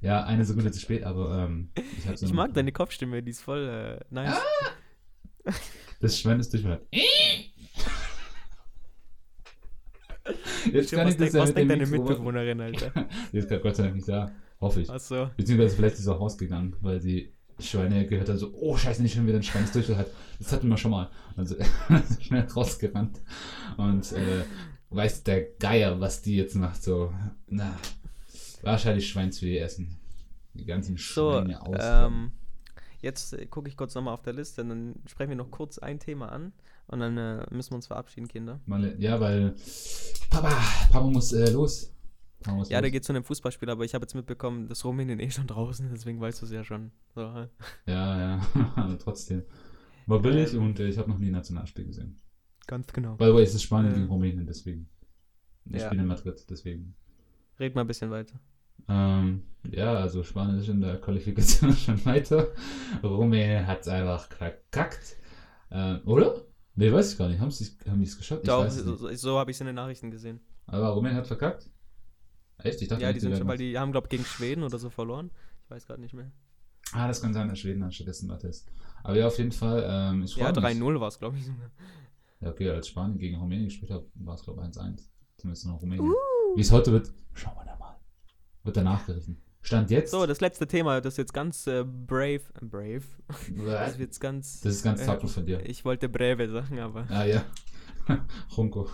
ja, 0.00 0.24
eine 0.24 0.44
Sekunde 0.44 0.70
zu 0.72 0.80
spät, 0.80 1.04
aber 1.04 1.44
ähm, 1.46 1.70
ich 1.98 2.08
hab's 2.08 2.22
Ich 2.22 2.32
mag 2.32 2.52
deine 2.54 2.72
Kopfstimme, 2.72 3.22
die 3.22 3.30
ist 3.30 3.42
voll 3.42 4.00
äh, 4.00 4.04
nice. 4.12 4.36
Das 6.00 6.18
Schwein 6.18 6.40
ist 6.40 6.52
durch. 6.52 6.64
Jetzt 10.72 10.86
Stimmt, 10.88 11.00
kann 11.00 11.08
ich 11.08 11.16
das 11.16 11.32
denk, 11.32 11.34
ja 11.34 11.40
was 11.42 11.54
denkt 11.54 11.70
deine 11.70 11.86
Mitbewohnerin, 11.86 12.60
Alter? 12.60 12.90
Die 13.32 13.36
ist 13.38 13.48
gerade 13.48 13.60
Gott 13.60 13.76
sei 13.76 13.82
Dank 13.84 13.96
nicht 13.96 14.08
da. 14.08 14.30
Hoffe 14.58 14.80
ich. 14.80 14.88
Achso. 14.88 15.28
Beziehungsweise 15.36 15.76
vielleicht 15.76 15.96
ist 15.96 16.04
sie 16.04 16.12
auch 16.14 16.20
rausgegangen, 16.20 16.76
weil 16.80 16.98
sie 17.00 17.33
Schweine 17.60 18.06
gehört 18.06 18.28
hat, 18.28 18.38
so, 18.38 18.52
oh 18.54 18.76
scheiße, 18.76 19.02
nicht 19.02 19.14
schon 19.14 19.26
wieder 19.26 19.38
ein 19.38 19.68
durch. 19.72 19.86
Das, 19.86 19.96
hat, 19.96 20.10
das 20.38 20.52
hatten 20.52 20.68
wir 20.68 20.76
schon 20.76 20.90
mal. 20.90 21.10
Also 21.36 21.56
schnell 22.20 22.42
rausgerannt. 22.42 23.20
Und 23.76 24.12
äh, 24.12 24.44
weiß 24.90 25.22
der 25.24 25.42
Geier, 25.58 26.00
was 26.00 26.22
die 26.22 26.36
jetzt 26.36 26.54
macht. 26.56 26.82
So, 26.82 27.12
na, 27.48 27.76
wahrscheinlich 28.62 29.08
Schweinsfilet 29.08 29.60
essen. 29.60 29.96
Die 30.54 30.64
ganzen 30.64 30.96
So, 30.96 31.32
Schweine 31.32 31.60
aus. 31.62 31.78
ähm, 31.80 32.32
jetzt 33.00 33.32
äh, 33.34 33.46
gucke 33.46 33.68
ich 33.68 33.76
kurz 33.76 33.94
nochmal 33.94 34.14
auf 34.14 34.22
der 34.22 34.32
Liste, 34.32 34.64
dann 34.64 34.94
sprechen 35.06 35.30
wir 35.30 35.36
noch 35.36 35.50
kurz 35.50 35.78
ein 35.78 35.98
Thema 35.98 36.30
an 36.30 36.52
und 36.86 37.00
dann 37.00 37.16
äh, 37.18 37.44
müssen 37.50 37.72
wir 37.72 37.76
uns 37.76 37.86
verabschieden, 37.86 38.28
Kinder. 38.28 38.60
Ja, 38.98 39.20
weil 39.20 39.54
Papa, 40.30 40.50
Papa 40.90 41.06
muss 41.06 41.32
äh, 41.32 41.50
los. 41.50 41.92
Muss 42.48 42.68
Ja, 42.68 42.80
da 42.80 42.86
los. 42.86 42.92
geht 42.92 43.04
zu 43.04 43.12
einem 43.12 43.24
Fußballspiel, 43.24 43.70
aber 43.70 43.84
ich 43.84 43.94
habe 43.94 44.02
jetzt 44.04 44.14
mitbekommen, 44.14 44.68
dass 44.68 44.84
Rumänien 44.84 45.18
eh 45.20 45.30
schon 45.30 45.46
draußen, 45.46 45.88
deswegen 45.92 46.20
weißt 46.20 46.42
du 46.42 46.46
es 46.46 46.52
ja 46.52 46.62
schon. 46.64 46.90
So. 47.14 47.20
Ja, 47.22 47.48
ja, 47.86 48.46
aber 48.76 48.98
trotzdem. 48.98 49.44
War 50.06 50.20
billig 50.20 50.52
Ähm. 50.52 50.62
und 50.62 50.80
äh, 50.80 50.88
ich 50.88 50.98
habe 50.98 51.08
noch 51.10 51.18
nie 51.18 51.28
ein 51.28 51.32
Nationalspiel 51.32 51.86
gesehen. 51.86 52.20
Ganz 52.66 52.92
genau. 52.92 53.16
By 53.16 53.26
the 53.26 53.34
way, 53.34 53.42
es 53.42 53.54
ist 53.54 53.62
Spanien 53.62 53.92
Äh. 53.92 53.96
gegen 53.96 54.06
Rumänien, 54.08 54.46
deswegen. 54.46 54.88
Ich 55.66 55.80
Ja. 55.80 55.86
spiele 55.86 56.02
in 56.02 56.08
Madrid, 56.08 56.44
deswegen. 56.50 56.94
Red 57.58 57.74
mal 57.74 57.82
ein 57.82 57.86
bisschen 57.86 58.10
weiter. 58.10 58.38
Ähm, 58.88 59.44
ja, 59.70 59.94
also 59.94 60.22
Spanien 60.22 60.58
ist 60.58 60.68
in 60.68 60.80
der 60.82 61.00
Qualifikation 61.00 61.72
schon 61.76 62.04
weiter. 62.04 62.48
Rumänien 63.02 63.66
hat 63.66 63.80
es 63.80 63.88
einfach 63.88 64.28
verkackt. 64.28 65.16
Ähm, 65.70 66.00
oder? 66.04 66.42
Nee, 66.74 66.92
weiß 66.92 67.12
ich 67.12 67.18
gar 67.18 67.28
nicht. 67.28 67.40
Haben 67.40 67.50
die 67.50 68.02
es 68.04 68.18
geschafft? 68.18 68.46
Doch, 68.46 68.68
so, 68.68 68.96
so 69.14 69.38
habe 69.38 69.50
ich 69.50 69.56
es 69.56 69.60
in 69.60 69.66
den 69.68 69.76
Nachrichten 69.76 70.10
gesehen. 70.10 70.40
Aber 70.66 70.88
Rumänien 70.88 71.16
hat 71.18 71.26
verkackt? 71.26 71.70
Echt? 72.64 72.82
Ich 72.82 72.88
dachte, 72.88 73.02
Ja, 73.02 73.12
die 73.12 73.20
sind 73.20 73.36
schon, 73.36 73.46
weil 73.46 73.54
was- 73.54 73.58
die 73.60 73.78
haben, 73.78 73.92
glaube 73.92 74.06
ich, 74.06 74.10
gegen 74.10 74.24
Schweden 74.24 74.62
oder 74.64 74.78
so 74.78 74.90
verloren. 74.90 75.30
Ich 75.64 75.70
weiß 75.70 75.86
gerade 75.86 76.00
nicht 76.00 76.14
mehr. 76.14 76.30
Ah, 76.92 77.06
das 77.08 77.22
kann 77.22 77.32
sein, 77.32 77.48
dass 77.48 77.58
Schweden 77.58 77.80
dann 77.80 77.92
stattdessen 77.92 78.28
weiter 78.28 78.48
ist. 78.48 78.68
Aber 79.02 79.16
ja, 79.16 79.26
auf 79.26 79.38
jeden 79.38 79.52
Fall. 79.52 79.84
Ähm, 79.86 80.22
ich 80.24 80.36
Ja, 80.36 80.52
freu 80.52 80.60
mich. 80.60 80.78
3-0 80.78 81.00
war 81.00 81.08
es, 81.08 81.18
glaube 81.18 81.36
ich. 81.38 81.46
Ja, 82.40 82.50
okay, 82.50 82.68
als 82.70 82.88
Spanien 82.88 83.18
gegen 83.18 83.36
Rumänien 83.36 83.66
gespielt 83.66 83.90
hat, 83.90 84.04
war 84.14 84.34
es, 84.34 84.42
glaube 84.42 84.60
ich, 84.60 84.66
1-1. 84.66 85.08
Zumindest 85.38 85.66
noch 85.66 85.80
Rumänien. 85.80 86.08
Uh. 86.08 86.14
Wie 86.56 86.60
es 86.60 86.70
heute 86.70 86.92
wird, 86.92 87.10
schauen 87.32 87.54
wir 87.56 87.64
da 87.64 87.76
mal. 87.76 87.96
Wird 88.64 88.76
danach 88.76 89.04
gerissen. 89.06 89.40
Stand 89.62 89.90
jetzt. 89.90 90.10
So, 90.10 90.26
das 90.26 90.40
letzte 90.42 90.66
Thema, 90.66 91.00
das 91.00 91.14
ist 91.14 91.18
jetzt 91.18 91.32
ganz 91.32 91.66
äh, 91.66 91.84
brave. 91.84 92.42
äh, 92.60 92.64
Brave? 92.66 93.02
Das 93.66 93.92
ist 93.92 93.98
jetzt 93.98 94.20
ganz. 94.20 94.60
Das 94.60 94.74
ist 94.74 94.82
ganz 94.82 95.00
äh, 95.00 95.06
tapfer 95.06 95.26
von 95.28 95.46
dir. 95.46 95.64
Ich 95.68 95.84
wollte 95.86 96.08
brave 96.08 96.50
sagen, 96.50 96.78
aber. 96.80 97.06
Ah, 97.08 97.24
ja. 97.24 97.44
Runko. 98.56 98.88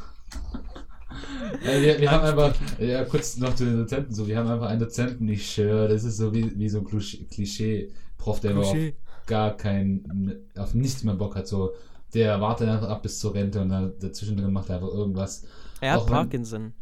Ja, 1.65 1.81
wir, 1.83 2.01
wir 2.01 2.11
haben 2.11 2.25
einfach, 2.25 2.55
ja, 2.79 3.05
kurz 3.05 3.37
noch 3.37 3.55
zu 3.55 3.65
den 3.65 3.77
Dozenten, 3.79 4.15
so, 4.15 4.27
wir 4.27 4.37
haben 4.39 4.49
einfach 4.49 4.69
einen 4.69 4.81
Dozenten, 4.81 5.29
ich 5.29 5.51
schwöre, 5.53 5.89
das 5.89 6.05
ist 6.05 6.17
so 6.17 6.33
wie, 6.35 6.57
wie 6.59 6.69
so 6.69 6.79
ein 6.79 6.85
Klisch- 6.87 7.19
Klischee-Prof, 7.31 8.41
der 8.41 8.53
aber 8.53 8.61
auf 8.61 8.73
Klischee. 8.73 8.95
gar 9.27 9.57
kein, 9.57 10.37
auf 10.57 10.75
nichts 10.75 11.03
mehr 11.05 11.15
Bock 11.15 11.37
hat, 11.37 11.47
so, 11.49 11.73
der 12.15 12.41
wartet 12.41 12.69
einfach 12.69 12.89
ab 12.89 13.03
bis 13.03 13.19
zur 13.21 13.35
Rente 13.35 13.61
und 13.61 13.69
dann 13.69 13.93
dazwischen 14.01 14.37
drin 14.37 14.53
macht 14.53 14.69
er 14.69 14.77
einfach 14.77 14.89
irgendwas. 14.89 15.45
Er 15.81 15.93
hat 15.93 16.01
auch 16.01 16.07
wenn- 16.07 16.13
Parkinson. 16.15 16.73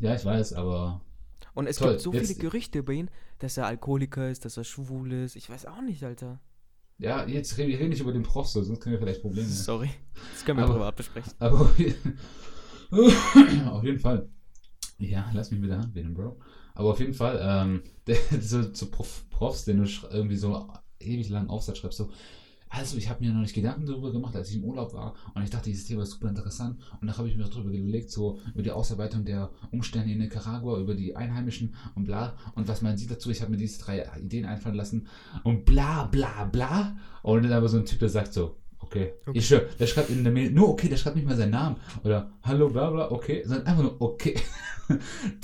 Ja, 0.00 0.14
ich 0.14 0.24
weiß, 0.24 0.52
aber 0.54 1.00
Und 1.54 1.66
es 1.66 1.76
Toll, 1.76 1.90
gibt 1.90 2.00
so 2.02 2.12
jetzt- 2.12 2.28
viele 2.28 2.40
Gerüchte 2.40 2.78
über 2.78 2.92
ihn, 2.92 3.10
dass 3.40 3.56
er 3.56 3.66
Alkoholiker 3.66 4.30
ist, 4.30 4.44
dass 4.44 4.56
er 4.56 4.64
schwul 4.64 5.12
ist. 5.12 5.36
Ich 5.36 5.48
weiß 5.50 5.66
auch 5.66 5.82
nicht, 5.82 6.02
Alter. 6.04 6.40
ja, 6.98 7.26
jetzt 7.26 7.56
reden 7.58 7.70
wir 7.70 7.78
reden 7.78 7.90
nicht 7.90 8.00
über 8.00 8.12
den 8.12 8.22
Prof, 8.22 8.46
so, 8.48 8.62
sonst 8.62 8.80
können 8.80 8.92
wir 8.94 9.00
vielleicht 9.00 9.22
Probleme. 9.22 9.48
Sorry. 9.48 9.90
Das 10.34 10.44
können 10.44 10.58
wir 10.58 10.64
Aber- 10.64 10.74
privat 10.74 10.96
besprechen. 10.96 11.32
Aber 11.38 11.70
auf 13.70 13.84
jeden, 13.84 13.98
Fall. 13.98 14.28
Ja, 14.98 15.30
lass 15.32 15.50
mich 15.50 15.60
mit 15.60 15.70
der 15.70 15.78
Bro. 16.08 16.38
Aber 16.74 16.90
auf 16.90 17.00
jeden 17.00 17.14
Fall, 17.14 17.40
ähm, 17.42 17.82
der, 18.06 18.16
so, 18.40 18.62
so 18.72 18.86
Prof, 18.86 19.24
Profs, 19.30 19.64
den 19.64 19.82
du 19.82 19.90
irgendwie 20.10 20.36
so 20.36 20.68
ewig 20.98 21.28
lang 21.28 21.48
Aufsatz 21.48 21.78
schreibst, 21.78 21.98
so, 21.98 22.10
also 22.72 22.96
ich 22.96 23.10
habe 23.10 23.24
mir 23.24 23.32
noch 23.32 23.40
nicht 23.40 23.54
Gedanken 23.54 23.84
darüber 23.84 24.12
gemacht, 24.12 24.36
als 24.36 24.50
ich 24.50 24.56
im 24.56 24.64
Urlaub 24.64 24.94
war 24.94 25.14
und 25.34 25.42
ich 25.42 25.50
dachte, 25.50 25.68
dieses 25.68 25.86
Thema 25.86 26.04
ist 26.04 26.12
super 26.12 26.28
interessant 26.28 26.78
und 27.00 27.08
dann 27.08 27.18
habe 27.18 27.28
ich 27.28 27.36
mir 27.36 27.42
darüber 27.42 27.68
überlegt, 27.68 28.12
so 28.12 28.38
über 28.54 28.62
die 28.62 28.70
Ausarbeitung 28.70 29.24
der 29.24 29.50
Umstände 29.72 30.12
in 30.12 30.18
Nicaragua, 30.18 30.78
über 30.78 30.94
die 30.94 31.16
Einheimischen 31.16 31.74
und 31.96 32.04
bla 32.04 32.36
und 32.54 32.68
was 32.68 32.80
meinen 32.80 32.96
Sie 32.96 33.08
dazu? 33.08 33.30
Ich 33.30 33.42
habe 33.42 33.50
mir 33.50 33.56
diese 33.56 33.82
drei 33.82 34.08
Ideen 34.20 34.46
einfallen 34.46 34.76
lassen 34.76 35.08
und 35.42 35.64
bla 35.64 36.04
bla 36.04 36.44
bla 36.44 36.96
und 37.22 37.42
dann 37.42 37.52
aber 37.52 37.68
so 37.68 37.76
ein 37.76 37.86
Typ, 37.86 37.98
der 37.98 38.08
sagt 38.08 38.32
so, 38.32 38.59
okay, 38.90 39.12
Okay. 39.26 39.38
ich 39.38 39.46
schwör, 39.46 39.60
der 39.78 39.86
schreibt 39.86 40.10
in 40.10 40.24
der 40.24 40.32
Mail, 40.32 40.50
nur 40.50 40.68
okay, 40.70 40.88
der 40.88 40.96
schreibt 40.96 41.16
nicht 41.16 41.26
mal 41.28 41.36
seinen 41.36 41.50
Namen 41.52 41.76
oder 42.04 42.30
hallo 42.42 42.68
bla 42.68 42.90
bla, 42.90 43.10
okay, 43.10 43.42
sondern 43.46 43.66
einfach 43.66 43.82
nur 43.84 44.00
okay. 44.02 44.34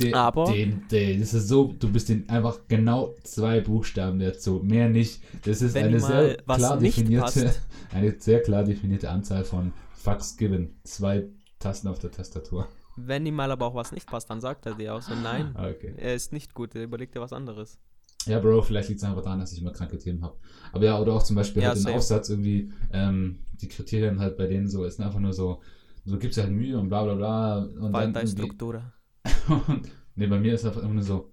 Den, 0.01 0.13
Aber- 0.15 0.51
den, 0.53 0.89
den, 0.91 1.21
das 1.21 1.33
ist 1.33 1.47
so, 1.47 1.73
du 1.79 1.89
bist 1.93 2.09
den 2.09 2.29
einfach 2.29 2.59
genau 2.67 3.15
zwei 3.23 3.61
Buchstaben 3.61 4.19
dazu, 4.19 4.61
mehr 4.65 4.89
nicht. 4.89 5.23
Das 5.47 5.63
ist 5.63 5.75
Wenn 5.75 5.85
eine 5.87 6.01
sehr 6.01 6.37
klar 6.39 6.77
definierte, 6.79 7.45
passt. 7.45 7.63
eine 7.95 8.17
sehr 8.19 8.43
klar 8.43 8.65
definierte 8.65 9.09
Anzahl 9.09 9.45
von 9.45 9.73
Fucks 9.95 10.37
given. 10.37 10.75
Zwei 10.83 11.27
Tasten 11.61 11.87
auf 11.87 12.01
der 12.01 12.11
Tastatur. 12.11 12.67
Wenn 12.97 13.25
ihm 13.25 13.37
mal 13.37 13.51
aber 13.53 13.67
auch 13.67 13.75
was 13.77 13.93
nicht 13.93 14.09
passt, 14.09 14.29
dann 14.31 14.41
sagt 14.41 14.67
er 14.67 14.75
dir 14.75 14.97
auch 14.97 15.03
so, 15.03 15.15
nein, 15.15 15.55
Okay. 15.57 15.95
er 15.97 16.15
ist 16.17 16.33
nicht 16.33 16.53
gut, 16.53 16.75
er 16.75 16.83
überlegt 16.83 17.15
dir 17.15 17.21
was 17.21 17.33
anderes. 17.33 17.79
Ja, 18.27 18.39
Bro, 18.41 18.63
vielleicht 18.63 18.89
liegt 18.89 19.01
es 19.01 19.05
einfach 19.05 19.23
daran, 19.23 19.39
dass 19.41 19.53
ich 19.53 19.61
immer 19.61 19.73
kranke 19.73 19.99
Themen 19.99 20.23
habe. 20.23 20.37
Aber 20.73 20.85
ja, 20.85 20.99
oder 21.01 21.13
auch 21.15 21.23
zum 21.23 21.37
Beispiel 21.37 21.63
Ja, 21.63 21.69
halt 21.71 21.85
den. 21.87 21.95
Aufsatz 21.95 22.29
irgendwie, 22.29 22.73
ähm, 22.93 23.39
die 23.61 23.69
Kriterien 23.69 24.19
halt 24.21 24.37
bei 24.37 24.47
denen 24.47 24.69
so, 24.69 24.85
ist 24.85 25.01
einfach 25.01 25.21
nur 25.21 25.33
so, 25.33 25.63
so 26.05 26.19
gibst 26.19 26.37
du 26.39 26.43
halt 26.43 26.53
Mühe 26.53 26.79
und 26.79 26.89
bla 26.89 27.05
bla 27.05 27.15
bla. 27.15 27.59
Und 27.59 27.75
dann 27.83 27.93
Falta 27.93 28.21
irgendwie- 28.21 28.43
Struktura. 28.43 28.93
Und, 29.69 29.89
nee, 30.15 30.27
bei 30.27 30.39
mir 30.39 30.55
ist 30.55 30.65
einfach 30.65 30.83
immer 30.83 30.95
nur 30.95 31.03
so, 31.03 31.33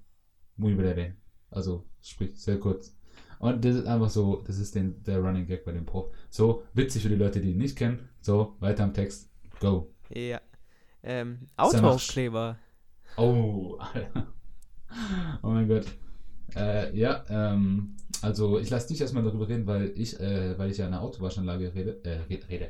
muy 0.55 0.73
breve. 0.75 1.15
Also, 1.49 1.85
sprich, 2.01 2.31
sehr 2.39 2.59
kurz. 2.59 2.95
Und 3.39 3.63
das 3.65 3.75
ist 3.75 3.85
einfach 3.87 4.09
so, 4.09 4.41
das 4.47 4.57
ist 4.57 4.73
den, 4.73 5.03
der 5.03 5.19
Running 5.19 5.45
Gag 5.45 5.65
bei 5.65 5.71
dem 5.73 5.85
Prof. 5.85 6.11
So, 6.29 6.63
witzig 6.73 7.03
für 7.03 7.09
die 7.09 7.15
Leute, 7.15 7.41
die 7.41 7.51
ihn 7.51 7.57
nicht 7.57 7.77
kennen. 7.77 8.07
So, 8.21 8.55
weiter 8.59 8.83
am 8.83 8.93
Text. 8.93 9.29
Go. 9.59 9.93
Ja. 10.09 10.39
Ähm, 11.03 11.47
Autoaufkleber. 11.57 12.57
Oh, 13.17 13.77
Alter. 13.93 14.27
Oh 15.41 15.49
mein 15.49 15.67
Gott. 15.67 15.85
Äh, 16.55 16.95
ja, 16.95 17.23
ähm, 17.29 17.95
also 18.21 18.59
ich 18.59 18.69
lasse 18.69 18.87
dich 18.87 19.01
erstmal 19.01 19.23
darüber 19.23 19.47
reden, 19.47 19.67
weil 19.67 19.91
ich, 19.95 20.19
äh, 20.19 20.57
weil 20.57 20.71
ich 20.71 20.77
ja 20.77 20.85
in 20.85 20.91
der 20.91 21.01
Autowaschanlage 21.01 21.73
rede, 21.73 22.03
äh, 22.03 22.19
rede, 22.49 22.69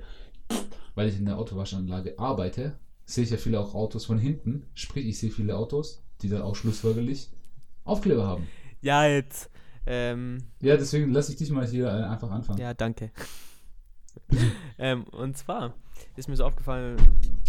weil 0.96 1.10
ich 1.10 1.18
in 1.18 1.26
der 1.26 1.38
Autowaschanlage 1.38 2.18
arbeite, 2.18 2.74
sehe 3.06 3.24
ich 3.24 3.30
ja 3.30 3.38
viele 3.38 3.60
auch 3.60 3.74
Autos 3.76 4.06
von 4.06 4.18
hinten. 4.18 4.66
Sprich, 4.74 5.06
ich 5.06 5.20
sehe 5.20 5.32
viele 5.32 5.58
Autos, 5.58 6.04
die 6.22 6.30
dann 6.30 6.42
auch 6.42 6.56
schlussfolgerlich 6.56 7.30
Aufkleber 7.84 8.26
haben. 8.26 8.48
Ja, 8.82 9.06
jetzt. 9.06 9.50
Ähm, 9.86 10.44
Ja, 10.62 10.78
deswegen 10.78 11.12
lasse 11.12 11.32
ich 11.34 11.38
dich 11.38 11.52
mal 11.52 11.68
hier 11.68 11.88
äh, 11.88 12.04
einfach 12.04 12.32
anfangen. 12.32 12.60
ja, 12.60 12.74
danke. 12.74 13.12
ähm, 14.78 15.04
und 15.06 15.38
zwar 15.38 15.74
ist 16.16 16.30
mir 16.30 16.36
so 16.36 16.46
aufgefallen, 16.46 16.98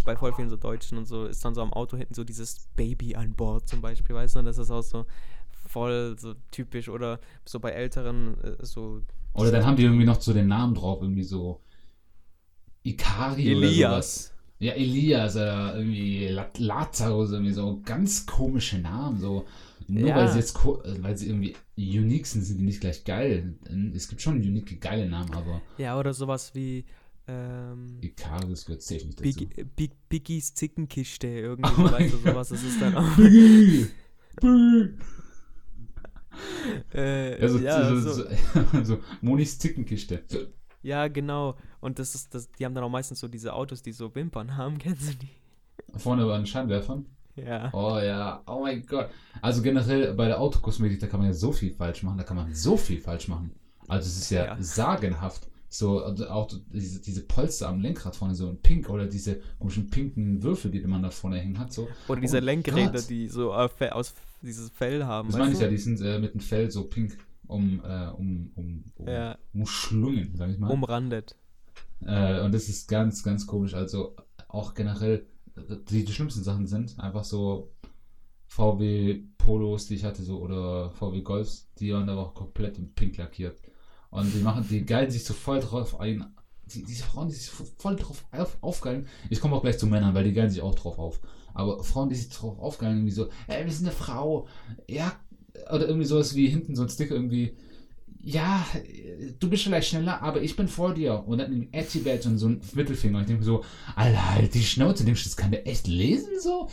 bei 0.05 0.17
voll 0.17 0.33
vielen 0.33 0.51
so 0.51 0.57
Deutschen 0.57 0.99
und 0.99 1.07
so, 1.07 1.27
ist 1.27 1.45
dann 1.45 1.55
so 1.55 1.63
am 1.63 1.73
Auto 1.73 1.97
hinten 1.97 2.15
so 2.15 2.25
dieses 2.25 2.67
Baby 2.77 3.15
an 3.15 3.35
Bord 3.35 3.69
zum 3.69 3.81
Beispiel, 3.81 4.15
weißt 4.15 4.35
du, 4.35 4.41
und 4.41 4.45
das 4.47 4.59
ist 4.59 4.71
auch 4.71 4.83
so 4.83 5.07
voll 5.75 6.17
so 6.19 6.35
typisch 6.51 6.89
oder 6.89 7.19
so 7.45 7.59
bei 7.61 7.71
älteren 7.71 8.37
äh, 8.43 8.65
so 8.65 9.03
Oder 9.35 9.51
dann 9.53 9.67
haben 9.67 9.77
die 9.77 9.83
irgendwie 9.85 10.07
noch 10.07 10.21
so 10.21 10.33
den 10.33 10.47
Namen 10.47 10.75
drauf, 10.75 11.03
irgendwie 11.03 11.25
so 11.25 11.61
Ikari 12.85 13.57
oder 13.57 13.67
sowas. 13.67 13.73
Elias. 13.75 14.31
Ja, 14.61 14.73
Elias 14.75 15.37
oder 15.37 15.77
irgendwie 15.77 16.29
Lat- 16.29 16.59
Lazarus, 16.59 17.33
irgendwie 17.33 17.53
so 17.53 17.81
ganz 17.85 18.25
komische 18.25 18.79
Namen. 18.79 19.19
So. 19.19 19.45
Nur 19.89 20.09
Ja. 20.09 20.17
weil 20.17 20.29
sie 20.33 20.39
jetzt 20.39 20.57
äh, 20.57 21.03
weil 21.03 21.17
sie 21.17 21.29
irgendwie 21.29 21.55
unique 21.77 22.27
sind, 22.27 22.43
sind 22.43 22.59
die 22.59 22.65
nicht 22.65 22.81
gleich 22.81 23.05
geil. 23.05 23.55
Es 23.95 24.09
gibt 24.09 24.23
schon 24.23 24.37
unique, 24.37 24.81
geile 24.81 25.09
Namen, 25.09 25.33
aber 25.35 25.61
Ja, 25.77 25.99
oder 25.99 26.15
sowas 26.15 26.55
wie 26.55 26.85
ähm, 27.27 27.99
Ikarius 28.03 28.65
gehört 28.67 28.83
safe 28.83 29.07
nicht 29.07 29.19
dazu. 29.21 29.23
Big, 29.47 29.77
Big, 29.77 29.91
Biggies 30.09 30.55
Zickenkiste, 30.55 31.27
irgendwie, 31.27 31.71
Oh 31.79 31.91
weißt 31.91 32.15
du, 32.15 32.19
sowas, 32.19 32.49
das 32.51 32.63
ist 32.63 32.81
dann 32.81 32.95
auch. 32.97 33.17
Biggie! 33.17 33.87
Biggie! 34.41 34.95
Äh, 36.95 37.41
Also, 37.41 37.59
ja, 37.59 37.89
so, 37.95 38.01
so, 38.01 38.25
so, 38.85 38.99
Monis 39.21 39.59
Zickenkiste. 39.59 40.23
ja, 40.83 41.09
genau. 41.09 41.57
Und 41.81 41.99
das 41.99 42.15
ist, 42.15 42.35
das, 42.35 42.51
die 42.53 42.65
haben 42.65 42.75
dann 42.75 42.85
auch 42.85 42.91
meistens 42.91 43.21
so 43.21 43.29
diese 43.29 43.53
Autos, 43.53 43.83
die 43.83 43.93
so 43.93 44.15
Wimpern 44.15 44.57
haben, 44.57 44.79
kennst 44.79 45.09
du 45.13 45.15
die? 45.17 45.29
Vorne 45.99 46.27
waren 46.27 46.47
Scheinwerfern. 46.47 47.07
Ja. 47.37 47.71
Oh 47.75 47.99
ja, 47.99 48.43
oh 48.47 48.61
mein 48.61 48.87
Gott. 48.87 49.09
Also 49.43 49.61
generell 49.63 50.15
bei 50.15 50.27
der 50.29 50.41
Autokosmetik, 50.41 51.01
da 51.01 51.07
kann 51.09 51.19
man 51.21 51.29
ja 51.29 51.35
so 51.35 51.51
viel 51.53 51.73
falsch 51.73 52.03
machen, 52.05 52.17
da 52.19 52.25
kann 52.25 52.37
man 52.37 52.55
so 52.55 52.77
viel 52.77 53.01
falsch 53.01 53.27
machen. 53.29 53.51
Also 53.89 54.07
es 54.09 54.17
ist 54.19 54.31
ja, 54.31 54.45
Ja. 54.47 54.57
sagenhaft. 54.61 55.49
So, 55.69 56.05
also 56.05 56.29
auch 56.29 56.49
diese, 56.73 57.01
diese 57.01 57.25
Polster 57.27 57.69
am 57.69 57.81
Lenkrad 57.81 58.15
vorne 58.15 58.37
so 58.37 58.49
in 58.49 58.59
pink 58.63 58.89
oder 58.89 59.07
diese 59.07 59.41
komischen 59.59 59.91
pinken 59.91 60.41
Würfel, 60.45 60.71
die 60.71 60.81
man 60.87 61.03
da 61.03 61.11
vorne 61.11 61.39
hängen 61.39 61.59
hat. 61.59 61.73
So. 61.73 61.89
Oder 62.07 62.21
diese 62.21 62.39
Oh 62.39 62.41
Lenkräder, 62.41 62.93
Gott. 62.93 63.11
die 63.11 63.27
so 63.29 63.51
äh, 63.53 63.89
aus 63.91 64.15
dieses 64.45 64.71
Fell 64.71 65.05
haben. 65.05 65.29
Das 65.29 65.39
meine 65.39 65.53
ich 65.53 65.59
du? 65.59 65.65
ja, 65.65 65.71
die 65.71 65.79
sind 65.79 66.01
äh, 66.01 66.19
mit 66.19 66.35
dem 66.35 66.41
Fell 66.41 66.71
so 66.71 66.85
pink 66.85 67.17
um, 67.47 67.81
äh, 67.85 68.09
um, 68.09 68.53
um, 68.55 68.85
um, 68.97 69.09
Ja. 69.09 69.39
umschlungen, 69.53 70.33
sag 70.35 70.51
ich 70.51 70.59
mal. 70.59 70.71
Umrandet. 70.71 71.37
Äh, 72.01 72.41
und 72.41 72.53
das 72.53 72.69
ist 72.69 72.89
ganz, 72.89 73.23
ganz 73.23 73.47
komisch. 73.47 73.75
Also 73.75 74.17
auch 74.49 74.75
generell, 74.75 75.27
die, 75.89 76.05
die 76.05 76.13
schlimmsten 76.13 76.43
Sachen 76.43 76.67
sind 76.67 76.99
einfach 76.99 77.25
so 77.25 77.73
VW 78.47 79.23
Polos, 79.39 79.87
die 79.87 79.95
ich 79.95 80.05
hatte, 80.05 80.23
so 80.23 80.39
oder 80.39 80.91
VW 80.93 81.23
Golfs, 81.23 81.71
die 81.79 81.93
waren 81.93 82.09
aber 82.09 82.23
auch 82.23 82.35
komplett 82.35 82.79
in 82.79 82.95
Pink 82.95 83.17
lackiert. 83.17 83.61
Und 84.11 84.33
die 84.33 84.39
machen, 84.41 84.65
die 84.69 84.85
geilen 84.87 85.11
sich 85.11 85.25
so 85.25 85.35
voll 85.35 85.61
drauf 85.61 85.99
ein. 85.99 86.25
Die, 86.67 86.83
diese 86.85 87.05
Frauen, 87.05 87.29
die 87.29 87.35
sich 87.35 87.51
voll 87.51 87.97
drauf 87.97 88.25
auf, 88.31 88.57
aufgeilen. 88.63 89.07
Ich 89.29 89.41
komme 89.41 89.55
auch 89.57 89.63
gleich 89.63 89.79
zu 89.79 89.87
Männern, 89.87 90.15
weil 90.15 90.25
die 90.25 90.33
geilen 90.33 90.51
sich 90.51 90.63
auch 90.63 90.75
drauf 90.75 90.99
auf. 90.99 91.21
Aber 91.55 91.83
Frauen, 91.83 92.09
die 92.09 92.17
sich 92.17 92.29
drauf 92.29 92.59
aufgeilen, 92.59 92.99
irgendwie 92.99 93.15
so, 93.15 93.29
ey, 93.47 93.65
wir 93.65 93.73
sind 93.73 93.87
eine 93.87 93.97
Frau. 93.97 94.47
Ja, 94.89 95.13
oder 95.73 95.87
irgendwie 95.87 96.07
sowas 96.07 96.35
wie 96.35 96.49
hinten 96.49 96.75
so 96.75 96.83
ein 96.83 96.89
Sticker 96.89 97.15
irgendwie, 97.15 97.57
ja, 98.21 98.67
du 99.39 99.51
bist 99.51 99.65
vielleicht 99.65 99.89
schneller, 99.89 100.23
aber 100.23 100.41
ich 100.43 100.57
bin 100.57 100.67
vor 100.67 100.95
dir. 100.95 101.23
Und 101.27 101.39
dann 101.39 101.53
ein 101.53 101.73
Edgy 101.73 102.01
Badge 102.01 102.29
und 102.29 102.39
so 102.39 102.49
ein 102.49 102.61
Mittelfinger. 102.75 103.19
Und 103.19 103.25
ich 103.25 103.29
denke 103.29 103.45
so, 103.45 103.63
Alter, 103.95 104.31
halt 104.35 104.55
die 104.55 104.63
Schnauze, 104.63 105.05
denkst 105.05 105.23
du, 105.23 105.29
das 105.29 105.37
kann 105.37 105.51
der 105.51 105.67
echt 105.67 105.87
lesen 105.87 106.41
so? 106.41 106.71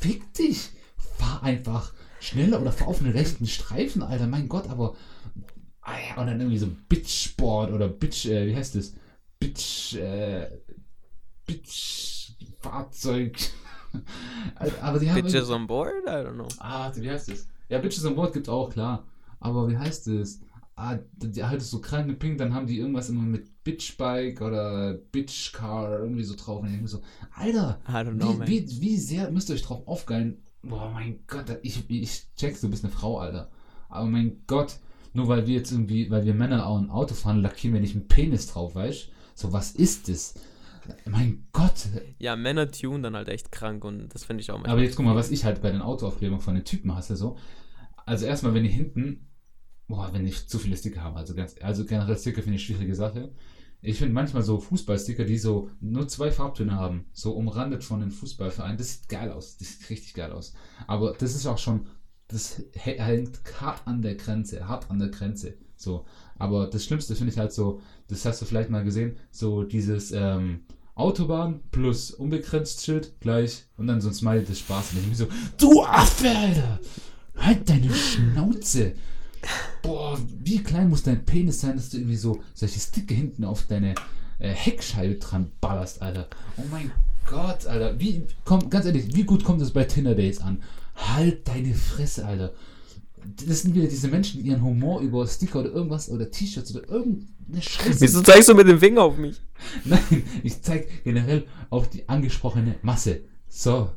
Fick 0.00 0.34
dich. 0.34 0.70
Fahr 1.18 1.42
einfach 1.42 1.94
schneller 2.20 2.60
oder 2.60 2.72
fahr 2.72 2.88
auf 2.88 3.00
einen 3.00 3.12
rechten 3.12 3.46
Streifen, 3.46 4.02
Alter, 4.02 4.26
mein 4.26 4.48
Gott, 4.48 4.68
aber. 4.68 4.96
Ah 5.82 6.20
und 6.20 6.26
dann 6.26 6.40
irgendwie 6.40 6.58
so 6.58 6.68
Bitch-Sport 6.88 7.72
oder 7.72 7.88
Bitch, 7.88 8.26
äh, 8.26 8.46
wie 8.46 8.54
heißt 8.54 8.76
das? 8.76 8.94
Bitch, 9.40 9.94
äh, 9.96 10.48
Bitch-Fahrzeug. 11.46 13.36
Aber 14.80 14.98
die 14.98 15.10
haben. 15.10 15.22
Bitches 15.22 15.50
on 15.50 15.66
board? 15.66 15.92
I 16.06 16.10
don't 16.10 16.34
know. 16.34 16.48
Ah, 16.58 16.90
wie 16.94 17.10
heißt 17.10 17.30
das? 17.30 17.46
Ja, 17.68 17.78
Bitches 17.78 18.04
on 18.04 18.14
Board 18.14 18.32
gibt's 18.34 18.48
auch, 18.48 18.70
klar. 18.70 19.04
Aber 19.40 19.68
wie 19.68 19.76
heißt 19.76 20.08
es? 20.08 20.40
Ah, 20.76 20.98
die 21.16 21.44
halt 21.44 21.60
ist 21.60 21.70
so 21.70 21.80
krank 21.80 22.18
Pink, 22.18 22.38
dann 22.38 22.54
haben 22.54 22.66
die 22.66 22.78
irgendwas 22.78 23.08
immer 23.08 23.22
mit 23.22 23.62
Bitchbike 23.64 24.40
oder 24.40 24.94
Bitchcar 24.94 26.00
irgendwie 26.00 26.24
so 26.24 26.34
drauf. 26.34 26.60
Und 26.60 26.66
ich 26.66 26.72
denke 26.72 26.88
so, 26.88 27.00
Alter, 27.34 27.80
I 27.88 27.92
don't 27.92 28.16
know, 28.16 28.32
man. 28.32 28.48
wie, 28.48 28.68
wie, 28.68 28.80
wie 28.80 28.96
sehr 28.96 29.30
müsst 29.30 29.48
ihr 29.50 29.54
euch 29.54 29.62
drauf 29.62 29.86
aufgeilen? 29.86 30.42
Boah, 30.62 30.90
mein 30.90 31.20
Gott, 31.26 31.58
ich, 31.62 31.88
ich 31.90 32.26
check's, 32.36 32.60
du 32.60 32.70
bist 32.70 32.84
eine 32.84 32.92
Frau, 32.92 33.18
Alter. 33.18 33.50
Aber 33.88 34.06
mein 34.06 34.42
Gott, 34.46 34.78
nur 35.12 35.28
weil 35.28 35.46
wir 35.46 35.56
jetzt 35.56 35.72
irgendwie, 35.72 36.10
weil 36.10 36.24
wir 36.24 36.34
Männer 36.34 36.66
auch 36.66 36.78
ein 36.78 36.90
Auto 36.90 37.14
fahren, 37.14 37.42
lackieren 37.42 37.74
wir 37.74 37.80
nicht 37.80 37.94
einen 37.94 38.08
Penis 38.08 38.46
drauf, 38.46 38.74
weißt 38.74 39.08
So, 39.34 39.52
was 39.52 39.72
ist 39.72 40.08
das? 40.08 40.34
Mein 41.06 41.46
Gott, 41.52 41.86
Ja, 42.18 42.36
Männer 42.36 42.70
tun 42.70 43.02
dann 43.02 43.14
halt 43.16 43.28
echt 43.28 43.52
krank 43.52 43.84
und 43.84 44.08
das 44.14 44.24
finde 44.24 44.42
ich 44.42 44.50
auch 44.50 44.56
manchmal. 44.56 44.72
aber 44.74 44.82
jetzt 44.82 44.96
guck 44.96 45.04
mal, 45.04 45.14
was 45.14 45.30
ich 45.30 45.44
halt 45.44 45.62
bei 45.62 45.70
den 45.70 45.82
Autoaufklebungen 45.82 46.40
von 46.42 46.54
den 46.54 46.64
Typen 46.64 46.94
hasse, 46.94 47.16
so. 47.16 47.36
Also 48.06 48.26
erstmal, 48.26 48.54
wenn 48.54 48.64
die 48.64 48.68
hinten, 48.70 49.28
boah, 49.88 50.10
wenn 50.12 50.24
die 50.24 50.32
zu 50.32 50.58
viele 50.58 50.76
Sticker 50.76 51.02
haben, 51.02 51.16
also 51.16 51.34
ganz, 51.34 51.54
also 51.60 51.84
generell 51.84 52.16
Sticker 52.18 52.42
finde 52.42 52.56
ich 52.56 52.64
schwierige 52.64 52.94
Sache. 52.94 53.32
Ich 53.80 53.98
finde 53.98 54.14
manchmal 54.14 54.42
so 54.42 54.60
Fußballsticker, 54.60 55.24
die 55.24 55.38
so 55.38 55.70
nur 55.80 56.06
zwei 56.08 56.30
Farbtöne 56.30 56.72
haben, 56.74 57.06
so 57.12 57.32
umrandet 57.32 57.82
von 57.84 58.00
den 58.00 58.10
Fußballvereinen, 58.12 58.76
das 58.76 58.92
sieht 58.94 59.08
geil 59.08 59.30
aus, 59.32 59.56
das 59.58 59.68
sieht 59.78 59.90
richtig 59.90 60.14
geil 60.14 60.32
aus. 60.32 60.54
Aber 60.86 61.12
das 61.18 61.34
ist 61.34 61.46
auch 61.46 61.58
schon, 61.58 61.86
das 62.28 62.62
hä- 62.74 62.98
hängt 63.00 63.40
hart 63.60 63.82
an 63.86 64.00
der 64.02 64.14
Grenze, 64.14 64.68
hart 64.68 64.88
an 64.90 65.00
der 65.00 65.08
Grenze, 65.08 65.56
so. 65.82 66.04
Aber 66.38 66.66
das 66.66 66.84
Schlimmste 66.84 67.14
finde 67.14 67.32
ich 67.32 67.38
halt 67.38 67.52
so, 67.52 67.80
das 68.08 68.24
hast 68.24 68.42
du 68.42 68.46
vielleicht 68.46 68.70
mal 68.70 68.84
gesehen, 68.84 69.16
so 69.30 69.62
dieses 69.62 70.12
ähm, 70.12 70.60
Autobahn 70.94 71.60
plus 71.70 72.10
unbegrenzt 72.10 72.84
Schild 72.84 73.12
gleich 73.20 73.64
und 73.76 73.86
dann 73.86 74.00
so 74.00 74.08
ein 74.08 74.14
Smiley 74.14 74.44
des 74.44 74.58
Spaß. 74.60 74.92
Und 74.92 75.00
ich 75.00 75.08
mir 75.08 75.14
so, 75.14 75.28
du 75.58 75.82
Affe, 75.82 76.28
Alter! 76.28 76.80
Halt 77.36 77.68
deine 77.68 77.92
Schnauze! 77.92 78.92
Boah, 79.82 80.18
wie 80.44 80.62
klein 80.62 80.90
muss 80.90 81.02
dein 81.02 81.24
Penis 81.24 81.60
sein, 81.60 81.76
dass 81.76 81.90
du 81.90 81.96
irgendwie 81.96 82.16
so 82.16 82.40
solche 82.54 82.78
Sticker 82.78 83.14
hinten 83.14 83.44
auf 83.44 83.66
deine 83.66 83.94
äh, 84.38 84.50
Heckscheibe 84.50 85.16
dran 85.16 85.50
ballerst, 85.60 86.02
Alter. 86.02 86.28
Oh 86.56 86.64
mein 86.70 86.92
Gott, 87.26 87.66
Alter. 87.66 87.98
Wie, 87.98 88.22
komm, 88.44 88.70
ganz 88.70 88.86
ehrlich, 88.86 89.14
wie 89.16 89.24
gut 89.24 89.44
kommt 89.44 89.60
das 89.60 89.72
bei 89.72 89.84
Tinder 89.84 90.14
Dates 90.14 90.40
an? 90.40 90.62
Halt 90.94 91.48
deine 91.48 91.74
Fresse, 91.74 92.24
Alter. 92.24 92.52
Das 93.46 93.62
sind 93.62 93.74
wieder 93.74 93.86
diese 93.86 94.08
Menschen, 94.08 94.42
die 94.42 94.48
ihren 94.48 94.62
Humor 94.62 95.00
über 95.00 95.26
Sticker 95.26 95.60
oder 95.60 95.70
irgendwas 95.70 96.08
oder 96.10 96.30
T-Shirts 96.30 96.74
oder 96.74 96.88
irgendeine 96.88 97.62
Scheiße. 97.62 98.00
Wieso 98.00 98.22
zeigst 98.22 98.48
du 98.48 98.54
mit 98.54 98.68
dem 98.68 98.78
Finger 98.78 99.02
auf 99.02 99.16
mich? 99.16 99.40
Nein, 99.84 100.24
ich 100.42 100.60
zeig 100.62 101.04
generell 101.04 101.46
auf 101.70 101.88
die 101.88 102.08
angesprochene 102.08 102.76
Masse. 102.82 103.20
So. 103.48 103.90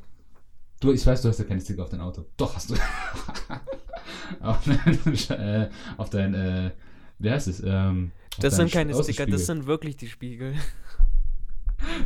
Du, 0.80 0.92
ich 0.92 1.06
weiß, 1.06 1.22
du 1.22 1.30
hast 1.30 1.40
ja 1.40 1.46
keine 1.46 1.62
Sticker 1.62 1.84
auf 1.84 1.90
dein 1.90 2.02
Auto. 2.02 2.26
Doch, 2.38 2.56
hast 2.56 2.70
du. 2.70 2.76
auf, 4.42 4.60
dein, 4.66 5.40
äh, 5.40 5.70
auf 5.98 6.10
dein, 6.10 6.34
äh, 6.34 6.72
wie 7.20 7.32
heißt 7.32 7.48
es? 7.48 7.62
Ähm, 7.66 8.12
Das 8.40 8.56
sind 8.56 8.72
keine 8.72 8.94
Sticker, 9.02 9.26
das 9.26 9.46
sind 9.46 9.66
wirklich 9.66 9.98
die 9.98 10.08
Spiegel. 10.08 10.54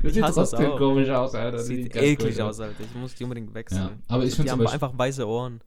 Das 0.02 0.14
sieht 0.14 0.24
trotzdem 0.24 0.72
komisch 0.78 1.10
aus, 1.10 1.36
Alter. 1.36 1.58
Das 1.58 1.68
Sieht 1.68 1.96
eklig 1.96 2.41
aus, 2.41 2.60
Alter. 2.60 2.84
Ich 2.84 2.96
muss 3.00 3.14
die 3.14 3.24
unbedingt 3.24 3.54
wechseln. 3.54 3.82
Ja, 3.82 3.91
aber 4.08 4.24
ich 4.26 4.36
die 4.36 4.50
haben 4.50 4.66
einfach 4.66 4.98
weiße 4.98 5.26
Ohren. 5.28 5.62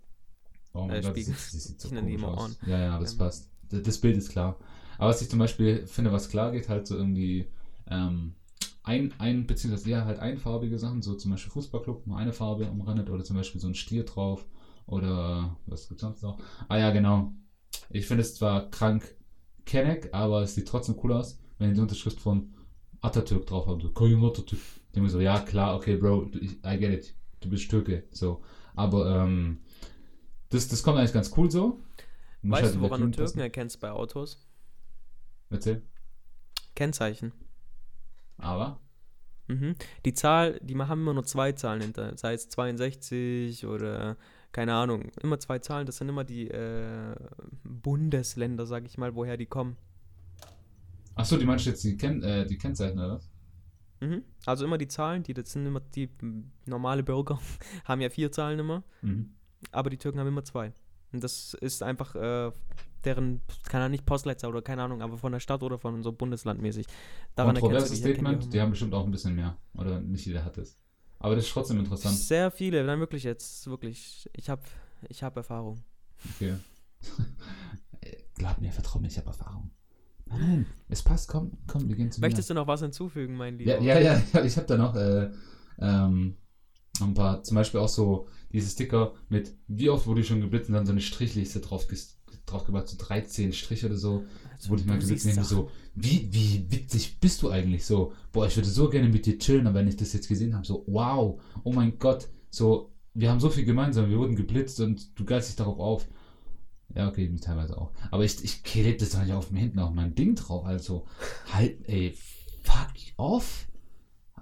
Oh 0.72 0.86
mein 0.86 0.96
äh, 0.96 1.00
Gott, 1.02 1.10
Spiegel. 1.12 1.34
Das 1.34 1.50
sieht 1.50 1.80
so 1.80 1.88
Ich 1.88 2.00
komisch 2.00 2.22
aus. 2.24 2.58
Ja, 2.66 2.78
ja, 2.78 2.98
das 2.98 3.12
Ähm. 3.12 3.18
passt. 3.18 3.50
Das, 3.70 3.98
Bild 3.98 4.16
ist 4.16 4.30
klar. 4.30 4.58
Aber 4.98 5.10
was 5.10 5.22
ich 5.22 5.30
zum 5.30 5.38
Beispiel 5.38 5.86
finde, 5.86 6.12
was 6.12 6.28
klar 6.28 6.52
geht, 6.52 6.68
halt 6.68 6.86
so 6.86 6.96
irgendwie 6.96 7.48
ähm, 7.88 8.34
ein, 8.82 9.14
ein, 9.18 9.46
beziehungsweise 9.46 9.90
ja, 9.90 10.04
halt 10.04 10.18
einfarbige 10.18 10.78
Sachen, 10.78 11.02
so 11.02 11.14
zum 11.14 11.30
Beispiel 11.30 11.52
Fußballclub, 11.52 12.06
nur 12.06 12.18
eine 12.18 12.32
Farbe 12.32 12.70
umrandet 12.70 13.08
oder 13.10 13.24
zum 13.24 13.36
Beispiel 13.36 13.60
so 13.60 13.68
ein 13.68 13.74
Stier 13.74 14.04
drauf 14.04 14.44
oder 14.86 15.56
was 15.66 15.88
gibt's 15.88 16.02
sonst 16.02 16.22
noch? 16.22 16.38
Ah 16.68 16.78
ja, 16.78 16.90
genau. 16.90 17.32
Ich 17.88 18.06
finde 18.06 18.22
es 18.22 18.34
zwar 18.34 18.70
krank 18.70 19.16
Kenneck, 19.64 20.10
aber 20.12 20.42
es 20.42 20.54
sieht 20.54 20.68
trotzdem 20.68 20.96
cool 21.02 21.12
aus, 21.12 21.38
wenn 21.58 21.68
die 21.68 21.74
die 21.74 21.80
Unterschrift 21.80 22.20
von 22.20 22.52
Atatürk 23.00 23.46
drauf 23.46 23.66
haben. 23.66 23.80
So, 23.80 23.90
Koyun 23.90 24.24
Atatürk. 24.24 24.60
Die 24.94 25.00
haben 25.00 25.08
so, 25.08 25.20
ja 25.20 25.38
klar, 25.40 25.76
okay, 25.76 25.96
Bro, 25.96 26.30
ich, 26.40 26.58
I 26.64 26.78
get 26.78 26.92
it. 26.92 27.14
Du 27.40 27.48
bist 27.48 27.70
Türke. 27.70 28.04
So. 28.10 28.42
Aber 28.74 29.24
ähm, 29.24 29.58
das, 30.52 30.68
das 30.68 30.82
kommt 30.82 30.98
eigentlich 30.98 31.12
ganz 31.12 31.32
cool 31.36 31.50
so. 31.50 31.80
Muss 32.42 32.56
halt 32.56 32.64
Weißt 32.66 32.74
du, 32.76 32.80
woran 32.80 33.00
du 33.00 33.06
Türken 33.10 33.22
passen. 33.22 33.40
erkennst 33.40 33.80
bei 33.80 33.90
Autos? 33.90 34.46
Erzähl. 35.50 35.82
Kennzeichen. 36.74 37.32
Aber. 38.38 38.80
Mhm. 39.48 39.74
Die 40.04 40.14
Zahl, 40.14 40.58
die 40.62 40.76
haben 40.76 41.02
immer 41.02 41.14
nur 41.14 41.24
zwei 41.24 41.52
Zahlen 41.52 41.82
hinter, 41.82 42.16
sei 42.16 42.34
es 42.34 42.48
62 42.48 43.66
oder 43.66 44.16
keine 44.52 44.74
Ahnung, 44.74 45.10
immer 45.22 45.38
zwei 45.40 45.58
Zahlen, 45.60 45.86
das 45.86 45.96
sind 45.96 46.08
immer 46.08 46.24
die 46.24 46.48
äh, 46.48 47.14
Bundesländer, 47.64 48.66
sag 48.66 48.84
ich 48.84 48.98
mal, 48.98 49.14
woher 49.14 49.36
die 49.36 49.46
kommen. 49.46 49.76
Achso, 51.14 51.36
die 51.36 51.44
meinst 51.46 51.66
du 51.66 51.70
jetzt 51.70 51.84
die, 51.84 51.96
Ken 51.96 52.22
äh, 52.22 52.46
die 52.46 52.58
Kennzeichen, 52.58 52.98
oder 52.98 53.14
was? 53.14 53.30
Mhm. 54.00 54.24
Also 54.46 54.64
immer 54.64 54.78
die 54.78 54.88
Zahlen, 54.88 55.22
die 55.22 55.34
das 55.34 55.52
sind 55.52 55.66
immer 55.66 55.80
die 55.80 56.10
normale 56.66 57.02
Bürger 57.02 57.38
haben 57.84 58.00
ja 58.00 58.10
vier 58.10 58.32
Zahlen 58.32 58.58
immer, 58.58 58.82
Mhm. 59.02 59.34
Aber 59.70 59.90
die 59.90 59.98
Türken 59.98 60.18
haben 60.18 60.28
immer 60.28 60.44
zwei. 60.44 60.72
Und 61.12 61.22
das 61.22 61.54
ist 61.54 61.82
einfach 61.82 62.14
äh, 62.14 62.50
deren, 63.04 63.40
keine 63.64 63.84
Ahnung, 63.84 63.92
nicht 63.92 64.06
Postleitzahl 64.06 64.50
oder 64.50 64.62
keine 64.62 64.82
Ahnung, 64.82 65.02
aber 65.02 65.18
von 65.18 65.32
der 65.32 65.40
Stadt 65.40 65.62
oder 65.62 65.78
von 65.78 66.02
so 66.02 66.12
Bundeslandmäßig. 66.12 66.86
Daran 67.34 67.56
erkennst 67.56 67.56
du 67.56 67.60
Kontroverses 67.60 67.98
Statement, 67.98 68.44
die 68.44 68.48
die 68.50 68.60
haben 68.60 68.70
bestimmt 68.70 68.94
auch 68.94 69.04
ein 69.04 69.10
bisschen 69.10 69.34
mehr. 69.34 69.56
Oder 69.74 70.00
nicht 70.00 70.24
jeder 70.26 70.44
hat 70.44 70.58
es. 70.58 70.78
Aber 71.18 71.36
das 71.36 71.44
ist 71.44 71.52
trotzdem 71.52 71.78
interessant. 71.78 72.16
Sehr 72.16 72.50
viele, 72.50 72.84
dann 72.84 72.98
wirklich 72.98 73.22
jetzt, 73.22 73.66
wirklich, 73.68 74.28
ich 74.32 74.48
habe 74.48 74.62
ich 75.08 75.22
hab 75.22 75.36
Erfahrung. 75.36 75.82
Okay. 76.34 76.54
Glaub 78.34 78.60
mir, 78.60 78.72
vertrau 78.72 78.98
mir, 78.98 79.08
ich 79.08 79.18
habe 79.18 79.28
Erfahrung. 79.28 79.70
Nein, 80.26 80.66
es 80.88 81.02
passt, 81.02 81.28
komm, 81.28 81.52
komm, 81.66 81.88
wir 81.88 81.94
gehen 81.94 82.10
zu 82.10 82.20
Möchtest 82.20 82.48
du 82.48 82.54
noch 82.54 82.66
was 82.66 82.80
hinzufügen, 82.80 83.36
mein 83.36 83.58
Lieber? 83.58 83.80
Ja, 83.80 83.98
ja, 83.98 84.00
ja, 84.00 84.22
ja, 84.32 84.44
ich 84.44 84.56
habe 84.56 84.66
da 84.66 84.76
noch 84.76 84.96
äh, 84.96 85.30
ähm, 85.78 86.36
noch 86.36 86.41
ein 87.00 87.14
paar, 87.14 87.42
zum 87.42 87.54
Beispiel 87.54 87.80
auch 87.80 87.88
so 87.88 88.28
diese 88.52 88.68
Sticker 88.68 89.14
mit, 89.28 89.54
wie 89.66 89.90
oft 89.90 90.06
wurde 90.06 90.20
ich 90.20 90.26
schon 90.26 90.40
geblitzt 90.40 90.68
und 90.68 90.74
dann 90.74 90.86
so 90.86 90.92
eine 90.92 91.00
Strichliste 91.00 91.60
drauf, 91.60 91.86
drauf 92.46 92.64
gemacht, 92.64 92.88
so 92.88 92.96
13 92.98 93.52
Striche 93.52 93.86
oder 93.86 93.96
so. 93.96 94.24
Also, 94.52 94.70
wurde 94.70 94.82
ich 94.82 94.86
mal 94.86 94.98
geblitzt 94.98 95.26
und 95.26 95.44
so, 95.44 95.70
wie, 95.94 96.28
wie 96.32 96.66
witzig 96.70 97.18
bist 97.18 97.42
du 97.42 97.50
eigentlich 97.50 97.84
so? 97.84 98.12
Boah, 98.32 98.46
ich 98.46 98.56
würde 98.56 98.68
so 98.68 98.88
gerne 98.88 99.08
mit 99.08 99.26
dir 99.26 99.38
chillen, 99.38 99.66
aber 99.66 99.80
wenn 99.80 99.88
ich 99.88 99.96
das 99.96 100.12
jetzt 100.12 100.28
gesehen 100.28 100.54
habe, 100.54 100.66
so, 100.66 100.84
wow, 100.86 101.40
oh 101.64 101.72
mein 101.72 101.98
Gott, 101.98 102.28
so, 102.50 102.92
wir 103.14 103.30
haben 103.30 103.40
so 103.40 103.50
viel 103.50 103.64
gemeinsam, 103.64 104.10
wir 104.10 104.18
wurden 104.18 104.36
geblitzt 104.36 104.80
und 104.80 105.18
du 105.18 105.24
geilst 105.24 105.48
dich 105.48 105.56
darauf 105.56 105.78
auf. 105.78 106.06
Ja, 106.94 107.08
okay, 107.08 107.26
mich 107.28 107.40
teilweise 107.40 107.78
auch. 107.78 107.90
Aber 108.10 108.24
ich, 108.24 108.44
ich 108.44 108.62
klebe 108.62 108.98
das 108.98 109.10
doch 109.10 109.22
nicht 109.22 109.32
auf 109.32 109.50
mir 109.50 109.60
hinten 109.60 109.78
auf 109.78 109.94
mein 109.94 110.14
Ding 110.14 110.34
drauf, 110.34 110.64
also, 110.64 111.06
halt, 111.52 111.88
ey, 111.88 112.14
fuck 112.62 112.92
off. 113.16 113.66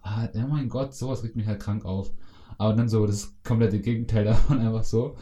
Ah, 0.03 0.29
oh 0.35 0.49
mein 0.49 0.69
Gott, 0.69 0.95
sowas 0.95 1.23
regt 1.23 1.37
mich 1.37 1.47
halt 1.47 1.61
krank 1.61 1.85
auf. 1.85 2.11
Aber 2.61 2.75
dann 2.75 2.91
so 2.91 3.07
das 3.07 3.35
komplette 3.43 3.81
Gegenteil 3.81 4.25
davon 4.27 4.61
einfach 4.61 4.85
so. 4.85 5.17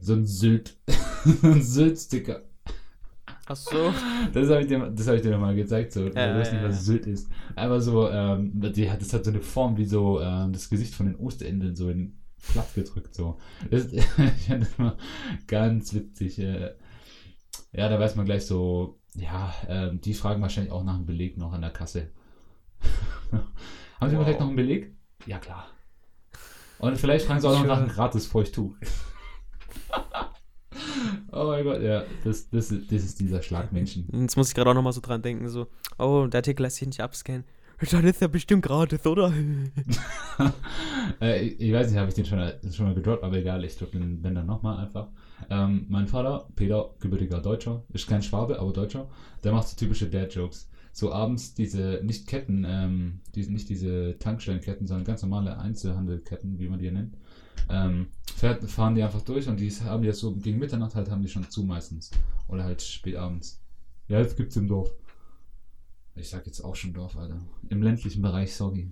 So 0.00 0.14
ein 0.14 0.26
Sylt. 0.26 0.76
so 1.24 1.46
ein 1.46 1.62
Sylt-Sticker. 1.62 2.42
Ach 3.46 3.54
so. 3.54 3.92
Das 4.32 4.50
habe 4.50 4.62
ich, 4.62 4.66
dir- 4.66 4.90
das 4.90 5.06
hab 5.06 5.14
ich 5.14 5.22
dir 5.22 5.30
noch 5.30 5.38
mal 5.40 5.54
gezeigt, 5.54 5.92
so. 5.92 6.08
Ja, 6.08 6.32
du 6.32 6.40
weißt 6.40 6.52
nicht, 6.54 6.64
was 6.64 6.74
ja. 6.74 6.82
Sylt 6.82 7.06
ist. 7.06 7.28
Einfach 7.54 7.80
so, 7.80 8.10
ähm, 8.10 8.50
die 8.72 8.90
hat, 8.90 9.00
das 9.00 9.12
hat 9.12 9.24
so 9.24 9.30
eine 9.30 9.40
Form 9.40 9.76
wie 9.76 9.84
so 9.84 10.20
ähm, 10.20 10.52
das 10.52 10.68
Gesicht 10.68 10.92
von 10.94 11.06
den 11.06 11.14
Osterinseln 11.16 11.76
so 11.76 11.88
in 11.88 12.18
platt 12.52 12.74
gedrückt, 12.74 13.14
so. 13.14 13.38
Das, 13.70 13.86
ich 13.92 14.02
fand 14.04 14.62
das 14.62 14.74
immer 14.76 14.96
ganz 15.46 15.94
witzig. 15.94 16.40
Äh. 16.40 16.72
Ja, 17.72 17.88
da 17.88 18.00
weiß 18.00 18.16
man 18.16 18.26
gleich 18.26 18.44
so, 18.44 18.98
ja, 19.14 19.54
ähm, 19.68 20.00
die 20.00 20.14
fragen 20.14 20.42
wahrscheinlich 20.42 20.72
auch 20.72 20.82
nach 20.82 20.96
einem 20.96 21.06
Beleg 21.06 21.38
noch 21.38 21.52
an 21.52 21.60
der 21.60 21.70
Kasse. 21.70 22.10
Haben 24.00 24.10
Sie 24.10 24.16
Wow. 24.16 24.24
vielleicht 24.24 24.40
noch 24.40 24.48
einen 24.48 24.56
Beleg? 24.56 24.96
Ja, 25.26 25.38
klar. 25.38 25.68
Und 26.78 26.98
vielleicht 26.98 27.26
fragen 27.26 27.40
sie 27.40 27.48
auch 27.48 27.58
noch 27.58 27.66
nach 27.66 27.78
einem 27.78 27.86
Sure. 27.86 27.96
gratis 27.96 28.26
Feuchttuch. 28.26 28.74
oh 31.32 31.44
mein 31.46 31.64
Gott, 31.64 31.82
ja, 31.82 32.04
das, 32.24 32.48
das, 32.50 32.70
ist- 32.70 32.90
das 32.92 33.04
ist 33.04 33.20
dieser 33.20 33.42
Schlagmenschen. 33.42 34.08
Jetzt 34.12 34.36
muss 34.36 34.48
ich 34.48 34.54
gerade 34.54 34.70
auch 34.70 34.74
nochmal 34.74 34.92
so 34.92 35.00
dran 35.00 35.22
denken, 35.22 35.48
so, 35.48 35.66
oh, 35.98 36.26
der 36.26 36.38
Artikel 36.38 36.62
lässt 36.62 36.76
sich 36.76 36.88
nicht 36.88 37.00
abscannen. 37.00 37.44
Dann 37.90 38.06
ist 38.06 38.22
ja 38.22 38.28
bestimmt 38.28 38.64
gratis, 38.64 39.04
oder? 39.06 39.30
äh, 41.20 41.44
ich, 41.46 41.60
ich 41.60 41.72
weiß 41.74 41.90
nicht, 41.90 41.98
habe 41.98 42.08
ich 42.08 42.14
den 42.14 42.24
schon, 42.24 42.40
schon 42.72 42.86
mal 42.86 42.94
gedroppt, 42.94 43.22
aber 43.22 43.36
egal, 43.36 43.62
ich 43.64 43.76
drücke 43.76 43.98
den 43.98 44.22
wenn 44.22 44.34
dann 44.34 44.46
nochmal 44.46 44.78
einfach. 44.78 45.08
Ähm, 45.50 45.84
mein 45.90 46.08
Vater, 46.08 46.48
Peter, 46.56 46.88
gebürtiger 47.00 47.38
Deutscher, 47.40 47.82
ist 47.92 48.08
kein 48.08 48.22
Schwabe, 48.22 48.58
aber 48.58 48.72
Deutscher, 48.72 49.06
der 49.44 49.52
macht 49.52 49.68
so 49.68 49.76
typische 49.76 50.06
Dad-Jokes. 50.08 50.70
So 50.96 51.12
abends 51.12 51.52
diese, 51.52 52.00
nicht 52.02 52.26
Ketten, 52.26 52.64
ähm, 52.66 53.20
diese, 53.34 53.52
nicht 53.52 53.68
diese 53.68 54.18
Tankstellenketten, 54.18 54.86
sondern 54.86 55.04
ganz 55.04 55.20
normale 55.20 55.58
Einzelhandelketten, 55.58 56.58
wie 56.58 56.70
man 56.70 56.78
die 56.78 56.90
nennt. 56.90 57.18
Ähm, 57.68 58.06
fährt, 58.34 58.64
fahren 58.64 58.94
die 58.94 59.02
einfach 59.02 59.20
durch 59.20 59.46
und 59.46 59.60
die 59.60 59.70
haben 59.70 60.00
die 60.00 60.08
jetzt 60.08 60.20
so 60.20 60.34
gegen 60.34 60.58
Mitternacht 60.58 60.94
halt, 60.94 61.10
haben 61.10 61.20
die 61.20 61.28
schon 61.28 61.50
zu 61.50 61.64
meistens. 61.64 62.12
Oder 62.48 62.64
halt 62.64 62.80
spät 62.80 63.16
abends. 63.16 63.60
Ja, 64.08 64.20
jetzt 64.20 64.38
gibt's 64.38 64.56
im 64.56 64.68
Dorf. 64.68 64.90
Ich 66.14 66.30
sag 66.30 66.46
jetzt 66.46 66.62
auch 66.62 66.74
schon 66.74 66.94
Dorf, 66.94 67.14
Alter. 67.18 67.42
Im 67.68 67.82
ländlichen 67.82 68.22
Bereich, 68.22 68.56
sorry. 68.56 68.90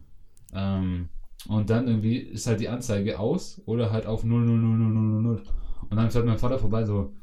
Ähm, 0.52 1.08
und 1.48 1.70
dann 1.70 1.88
irgendwie 1.88 2.18
ist 2.18 2.46
halt 2.46 2.60
die 2.60 2.68
Anzeige 2.68 3.18
aus 3.18 3.62
oder 3.64 3.90
halt 3.90 4.04
auf 4.04 4.24
0000000. 4.24 5.40
Und 5.88 5.96
dann 5.96 6.10
fährt 6.10 6.26
mein 6.26 6.36
Vater 6.36 6.58
vorbei 6.58 6.84
so, 6.84 7.14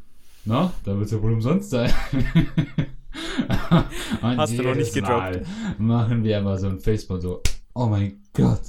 na, 0.44 0.74
da 0.86 0.96
wird 0.96 1.06
es 1.06 1.12
ja 1.12 1.22
wohl 1.22 1.34
umsonst 1.34 1.70
sein. 1.70 1.94
Und 4.22 4.38
Hast 4.38 4.58
du 4.58 4.64
noch 4.64 4.76
nicht 4.76 4.94
gedroppt. 4.94 5.42
Mal 5.78 6.08
Machen 6.08 6.24
wir 6.24 6.38
aber 6.40 6.58
so 6.58 6.68
ein 6.68 6.80
Facebook 6.80 7.22
so, 7.22 7.42
oh 7.74 7.88
mein 7.88 8.22
Gott. 8.34 8.62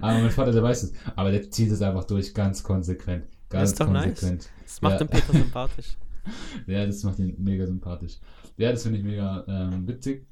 Aber 0.00 0.18
mein 0.18 0.30
Vater, 0.30 0.52
der 0.52 0.62
weiß 0.62 0.84
es. 0.84 0.92
Aber 1.14 1.30
der 1.30 1.50
zieht 1.50 1.70
es 1.70 1.82
einfach 1.82 2.04
durch, 2.04 2.34
ganz 2.34 2.62
konsequent. 2.62 3.24
Ganz 3.48 3.70
ist 3.70 3.80
doch 3.80 3.90
nice. 3.90 4.20
konsequent. 4.20 4.48
Das 4.64 4.82
macht 4.82 4.92
Ja. 4.92 4.98
den 4.98 5.08
Peter 5.08 5.32
sympathisch. 5.32 5.96
Ja, 6.66 6.86
das 6.86 7.02
macht 7.02 7.18
ihn 7.18 7.34
mega 7.36 7.66
sympathisch. 7.66 8.14
Ja, 8.56 8.72
das 8.72 8.82
finde 8.84 8.98
ich 8.98 9.04
mega 9.04 9.44
ähm, 9.46 9.86
witzig. 9.86 10.26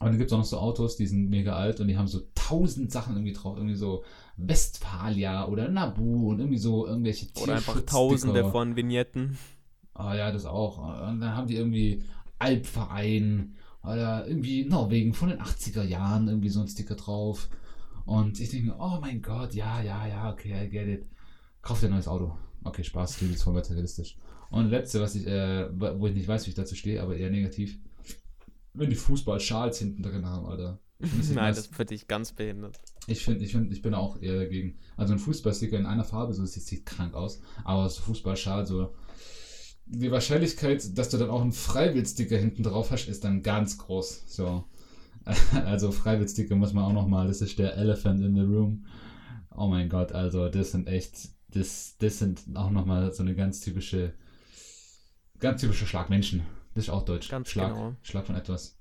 Und 0.00 0.08
dann 0.08 0.18
gibt 0.18 0.28
es 0.28 0.32
auch 0.34 0.38
noch 0.38 0.44
so 0.44 0.58
Autos, 0.58 0.96
die 0.96 1.06
sind 1.06 1.30
mega 1.30 1.54
alt 1.54 1.78
und 1.78 1.86
die 1.86 1.96
haben 1.96 2.08
so 2.08 2.22
tausend 2.34 2.90
Sachen 2.90 3.14
irgendwie 3.14 3.32
drauf. 3.32 3.56
Irgendwie 3.56 3.76
so 3.76 4.02
Westfalia 4.36 5.46
oder 5.46 5.68
Nabu 5.68 6.30
und 6.30 6.40
irgendwie 6.40 6.58
so 6.58 6.84
irgendwelche 6.86 7.28
Oder 7.40 7.54
einfach 7.54 7.80
tausende 7.82 8.50
von 8.50 8.74
Vignetten. 8.74 9.38
Ah 9.94 10.14
ja, 10.14 10.32
das 10.32 10.44
auch. 10.44 10.78
Und 10.78 11.20
dann 11.20 11.36
haben 11.36 11.46
die 11.46 11.56
irgendwie 11.56 12.04
Alpverein 12.38 13.54
oder 13.82 14.26
irgendwie 14.26 14.64
Norwegen 14.64 15.14
von 15.14 15.28
den 15.28 15.40
80er 15.40 15.82
Jahren 15.82 16.28
irgendwie 16.28 16.48
so 16.48 16.60
ein 16.60 16.68
Sticker 16.68 16.96
drauf. 16.96 17.48
Und 18.06 18.40
ich 18.40 18.50
denke, 18.50 18.74
oh 18.78 18.98
mein 19.00 19.22
Gott, 19.22 19.54
ja, 19.54 19.80
ja, 19.82 20.06
ja, 20.06 20.30
okay, 20.30 20.66
I 20.66 20.68
get 20.68 20.88
it. 20.88 21.06
Kauf 21.62 21.80
dir 21.80 21.86
ein 21.86 21.92
neues 21.92 22.08
Auto. 22.08 22.36
Okay, 22.64 22.82
Spaß, 22.82 23.16
klingt 23.16 23.32
jetzt 23.32 23.42
voll 23.42 23.54
materialistisch. 23.54 24.16
Und 24.50 24.70
letzte, 24.70 25.00
was 25.00 25.14
ich, 25.14 25.26
äh, 25.26 25.68
wo 25.72 26.06
ich 26.06 26.14
nicht 26.14 26.28
weiß, 26.28 26.46
wie 26.46 26.50
ich 26.50 26.56
dazu 26.56 26.74
stehe, 26.74 27.02
aber 27.02 27.16
eher 27.16 27.30
negativ. 27.30 27.78
Wenn 28.72 28.90
die 28.90 28.96
Fußball-Schals 28.96 29.78
hinten 29.78 30.02
drin 30.02 30.26
haben, 30.26 30.46
Alter. 30.46 30.80
Du 30.98 31.06
Nein, 31.34 31.54
das 31.54 31.66
ist 31.66 31.74
für 31.74 31.84
dich 31.84 32.06
ganz 32.08 32.32
behindert. 32.32 32.80
Ich 33.06 33.24
finde, 33.24 33.44
ich 33.44 33.52
finde, 33.52 33.72
ich 33.72 33.82
bin 33.82 33.94
auch 33.94 34.20
eher 34.20 34.38
dagegen. 34.38 34.78
Also 34.96 35.12
ein 35.12 35.18
Fußballsticker 35.18 35.78
in 35.78 35.86
einer 35.86 36.04
Farbe, 36.04 36.32
so 36.32 36.42
das 36.42 36.52
sieht 36.52 36.86
krank 36.86 37.14
aus. 37.14 37.40
Aber 37.64 37.88
so 37.88 38.02
Fußballschal, 38.02 38.66
so 38.66 38.94
die 39.86 40.10
Wahrscheinlichkeit, 40.10 40.96
dass 40.96 41.10
du 41.10 41.18
dann 41.18 41.30
auch 41.30 41.42
einen 41.42 41.52
Freiwildsticker 41.52 42.36
hinten 42.36 42.62
drauf 42.62 42.90
hast, 42.90 43.08
ist 43.08 43.24
dann 43.24 43.42
ganz 43.42 43.78
groß. 43.78 44.24
So. 44.26 44.64
Also 45.54 45.90
Freiwildsticker 45.90 46.54
muss 46.54 46.74
man 46.74 46.84
auch 46.84 46.92
nochmal, 46.92 47.26
das 47.28 47.40
ist 47.40 47.58
der 47.58 47.76
Elephant 47.78 48.22
in 48.22 48.34
the 48.34 48.42
Room. 48.42 48.84
Oh 49.56 49.68
mein 49.68 49.88
Gott, 49.88 50.12
also 50.12 50.50
das 50.50 50.72
sind 50.72 50.86
echt, 50.86 51.30
das, 51.48 51.96
das 51.98 52.18
sind 52.18 52.42
auch 52.54 52.68
nochmal 52.70 53.10
so 53.14 53.22
eine 53.22 53.34
ganz 53.34 53.60
typische, 53.60 54.12
ganz 55.38 55.62
typische 55.62 55.86
Schlagmenschen. 55.86 56.42
Das 56.74 56.84
ist 56.84 56.90
auch 56.90 57.04
deutsch. 57.04 57.30
Ganz 57.30 57.48
Schlag, 57.48 57.72
genau. 57.72 57.94
Schlag 58.02 58.26
von 58.26 58.36
etwas. 58.36 58.76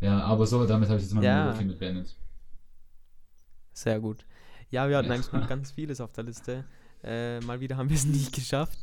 Ja, 0.00 0.20
aber 0.20 0.46
so, 0.46 0.64
damit 0.64 0.88
habe 0.88 0.98
ich 0.98 1.04
jetzt 1.04 1.14
mal 1.14 1.22
Ja. 1.24 1.42
Biografie 1.44 1.64
mit 1.66 1.78
beendet. 1.78 2.16
Sehr 3.74 4.00
gut. 4.00 4.24
Ja, 4.70 4.88
wir 4.88 4.96
hatten 4.96 5.08
Ja. 5.08 5.14
eigentlich 5.14 5.32
noch 5.32 5.48
ganz 5.48 5.72
vieles 5.72 6.00
auf 6.00 6.12
der 6.12 6.24
Liste. 6.24 6.64
Äh, 7.02 7.40
mal 7.40 7.60
wieder 7.60 7.76
haben 7.76 7.90
wir 7.90 7.96
es 7.96 8.06
nicht 8.06 8.32
geschafft. 8.32 8.78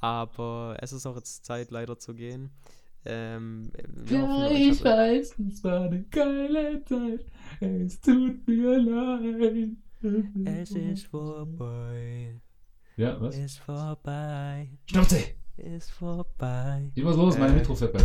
Aber 0.00 0.76
es 0.80 0.92
ist 0.92 1.06
auch 1.06 1.16
jetzt 1.16 1.44
Zeit, 1.44 1.70
leider 1.70 1.98
zu 1.98 2.14
gehen. 2.14 2.50
Ähm, 3.04 3.70
wir 3.86 4.22
hoffen, 4.22 4.70
hat- 4.78 4.84
weiß, 4.84 5.34
es 5.48 5.64
war 5.64 5.82
eine 5.82 6.02
geile 6.04 6.82
Zeit. 6.84 7.24
Es 7.60 8.00
tut 8.00 8.46
mir 8.46 8.78
leid. 8.78 9.70
Es 10.44 10.70
ist 10.70 11.06
vorbei. 11.06 12.40
Ja, 12.96 13.20
was? 13.20 13.36
Ist 13.36 13.58
vorbei. 13.60 14.70
Schnauze! 14.86 15.18
Ist 15.56 15.90
vorbei. 15.90 16.90
Immer 16.94 17.14
los, 17.14 17.36
meine 17.38 17.52
Äh. 17.52 17.56
Metro 17.56 17.74
fährt 17.74 17.92
bei. 17.92 18.00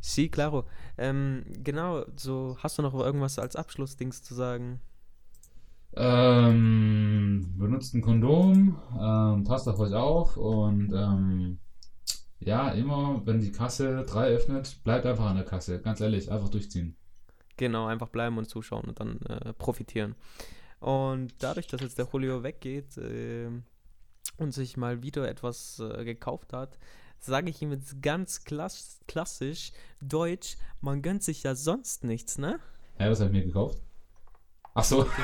Sí, 0.00 0.28
claro. 0.28 0.64
Ähm, 0.98 1.44
genau, 1.62 2.04
so 2.16 2.56
hast 2.62 2.76
du 2.78 2.82
noch 2.82 2.92
irgendwas 2.94 3.38
als 3.38 3.56
Abschlussdings 3.56 4.22
zu 4.22 4.34
sagen? 4.34 4.80
Ähm, 5.94 7.54
benutzt 7.58 7.94
ein 7.94 8.00
Kondom, 8.00 8.78
ähm, 8.98 9.44
passt 9.44 9.68
auf 9.68 9.78
euch 9.78 9.92
auf 9.92 10.36
und 10.36 10.92
ähm, 10.94 11.58
ja, 12.40 12.70
immer, 12.70 13.20
wenn 13.24 13.40
die 13.40 13.52
Kasse 13.52 14.04
3 14.04 14.28
öffnet, 14.28 14.78
bleibt 14.84 15.06
einfach 15.06 15.26
an 15.26 15.36
der 15.36 15.44
Kasse. 15.44 15.80
Ganz 15.80 16.00
ehrlich, 16.00 16.30
einfach 16.30 16.48
durchziehen. 16.48 16.96
Genau, 17.56 17.86
einfach 17.86 18.08
bleiben 18.08 18.38
und 18.38 18.48
zuschauen 18.48 18.84
und 18.84 18.98
dann 18.98 19.20
äh, 19.22 19.52
profitieren. 19.52 20.14
Und 20.80 21.34
dadurch, 21.38 21.68
dass 21.68 21.80
jetzt 21.80 21.98
der 21.98 22.08
Julio 22.12 22.42
weggeht 22.42 22.96
äh, 22.96 23.48
und 24.38 24.52
sich 24.52 24.76
mal 24.76 25.02
wieder 25.02 25.28
etwas 25.28 25.78
äh, 25.78 26.04
gekauft 26.04 26.52
hat, 26.52 26.78
sage 27.20 27.50
ich 27.50 27.62
ihm 27.62 27.70
jetzt 27.70 28.02
ganz 28.02 28.42
klass 28.44 28.98
klassisch 29.06 29.72
deutsch, 30.00 30.56
man 30.80 31.02
gönnt 31.02 31.22
sich 31.22 31.44
ja 31.44 31.54
sonst 31.54 32.02
nichts, 32.02 32.38
ne? 32.38 32.58
Hä, 32.96 33.08
was 33.08 33.20
habe 33.20 33.30
ich 33.30 33.36
mir 33.36 33.46
gekauft? 33.46 33.80
Ach 34.74 34.84
so. 34.84 35.06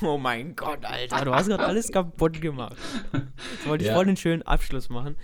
Oh 0.00 0.16
mein 0.16 0.56
Gott, 0.56 0.86
Alter, 0.86 1.22
du 1.26 1.34
hast 1.34 1.48
gerade 1.48 1.66
alles 1.66 1.92
kaputt 1.92 2.40
gemacht. 2.40 2.76
Jetzt 3.12 3.68
wollte 3.68 3.84
ich 3.84 3.88
Ja. 3.88 3.94
voll 3.94 4.06
den 4.06 4.16
schönen 4.16 4.40
Abschluss 4.40 4.88
machen. 4.88 5.16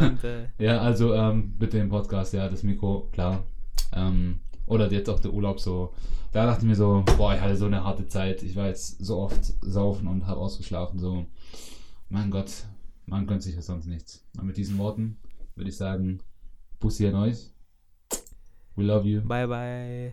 Und 0.00 0.24
äh, 0.24 0.48
Ja, 0.58 0.80
also 0.80 1.14
ähm, 1.14 1.54
mit 1.60 1.72
dem 1.72 1.88
Podcast, 1.88 2.32
ja, 2.32 2.48
das 2.48 2.64
Mikro, 2.64 3.08
klar. 3.12 3.44
Ähm, 3.92 4.40
oder 4.66 4.90
jetzt 4.90 5.08
auch 5.08 5.20
der 5.20 5.32
Urlaub 5.32 5.60
so. 5.60 5.94
Da 6.32 6.46
dachte 6.46 6.62
ich 6.62 6.66
mir 6.66 6.74
so, 6.74 7.04
boah, 7.16 7.32
ich 7.36 7.40
hatte 7.40 7.56
so 7.56 7.66
eine 7.66 7.84
harte 7.84 8.08
Zeit. 8.08 8.42
Ich 8.42 8.56
war 8.56 8.66
jetzt 8.66 9.04
so 9.04 9.18
oft 9.20 9.38
saufen 9.60 10.08
und 10.08 10.26
habe 10.26 10.40
ausgeschlafen. 10.40 10.98
So, 10.98 11.26
mein 12.08 12.28
Gott, 12.32 12.50
man 13.06 13.28
gönnt 13.28 13.44
sich 13.44 13.54
ja 13.54 13.62
sonst 13.62 13.86
nichts. 13.86 14.24
Und 14.36 14.46
mit 14.46 14.56
diesen 14.56 14.78
Worten 14.78 15.16
würde 15.54 15.70
ich 15.70 15.76
sagen, 15.76 16.18
Bussi 16.80 17.06
an 17.06 17.14
euch. 17.14 17.50
We 18.74 18.82
love 18.82 19.06
you. 19.06 19.20
bye 19.20 19.46
bye. 19.46 20.12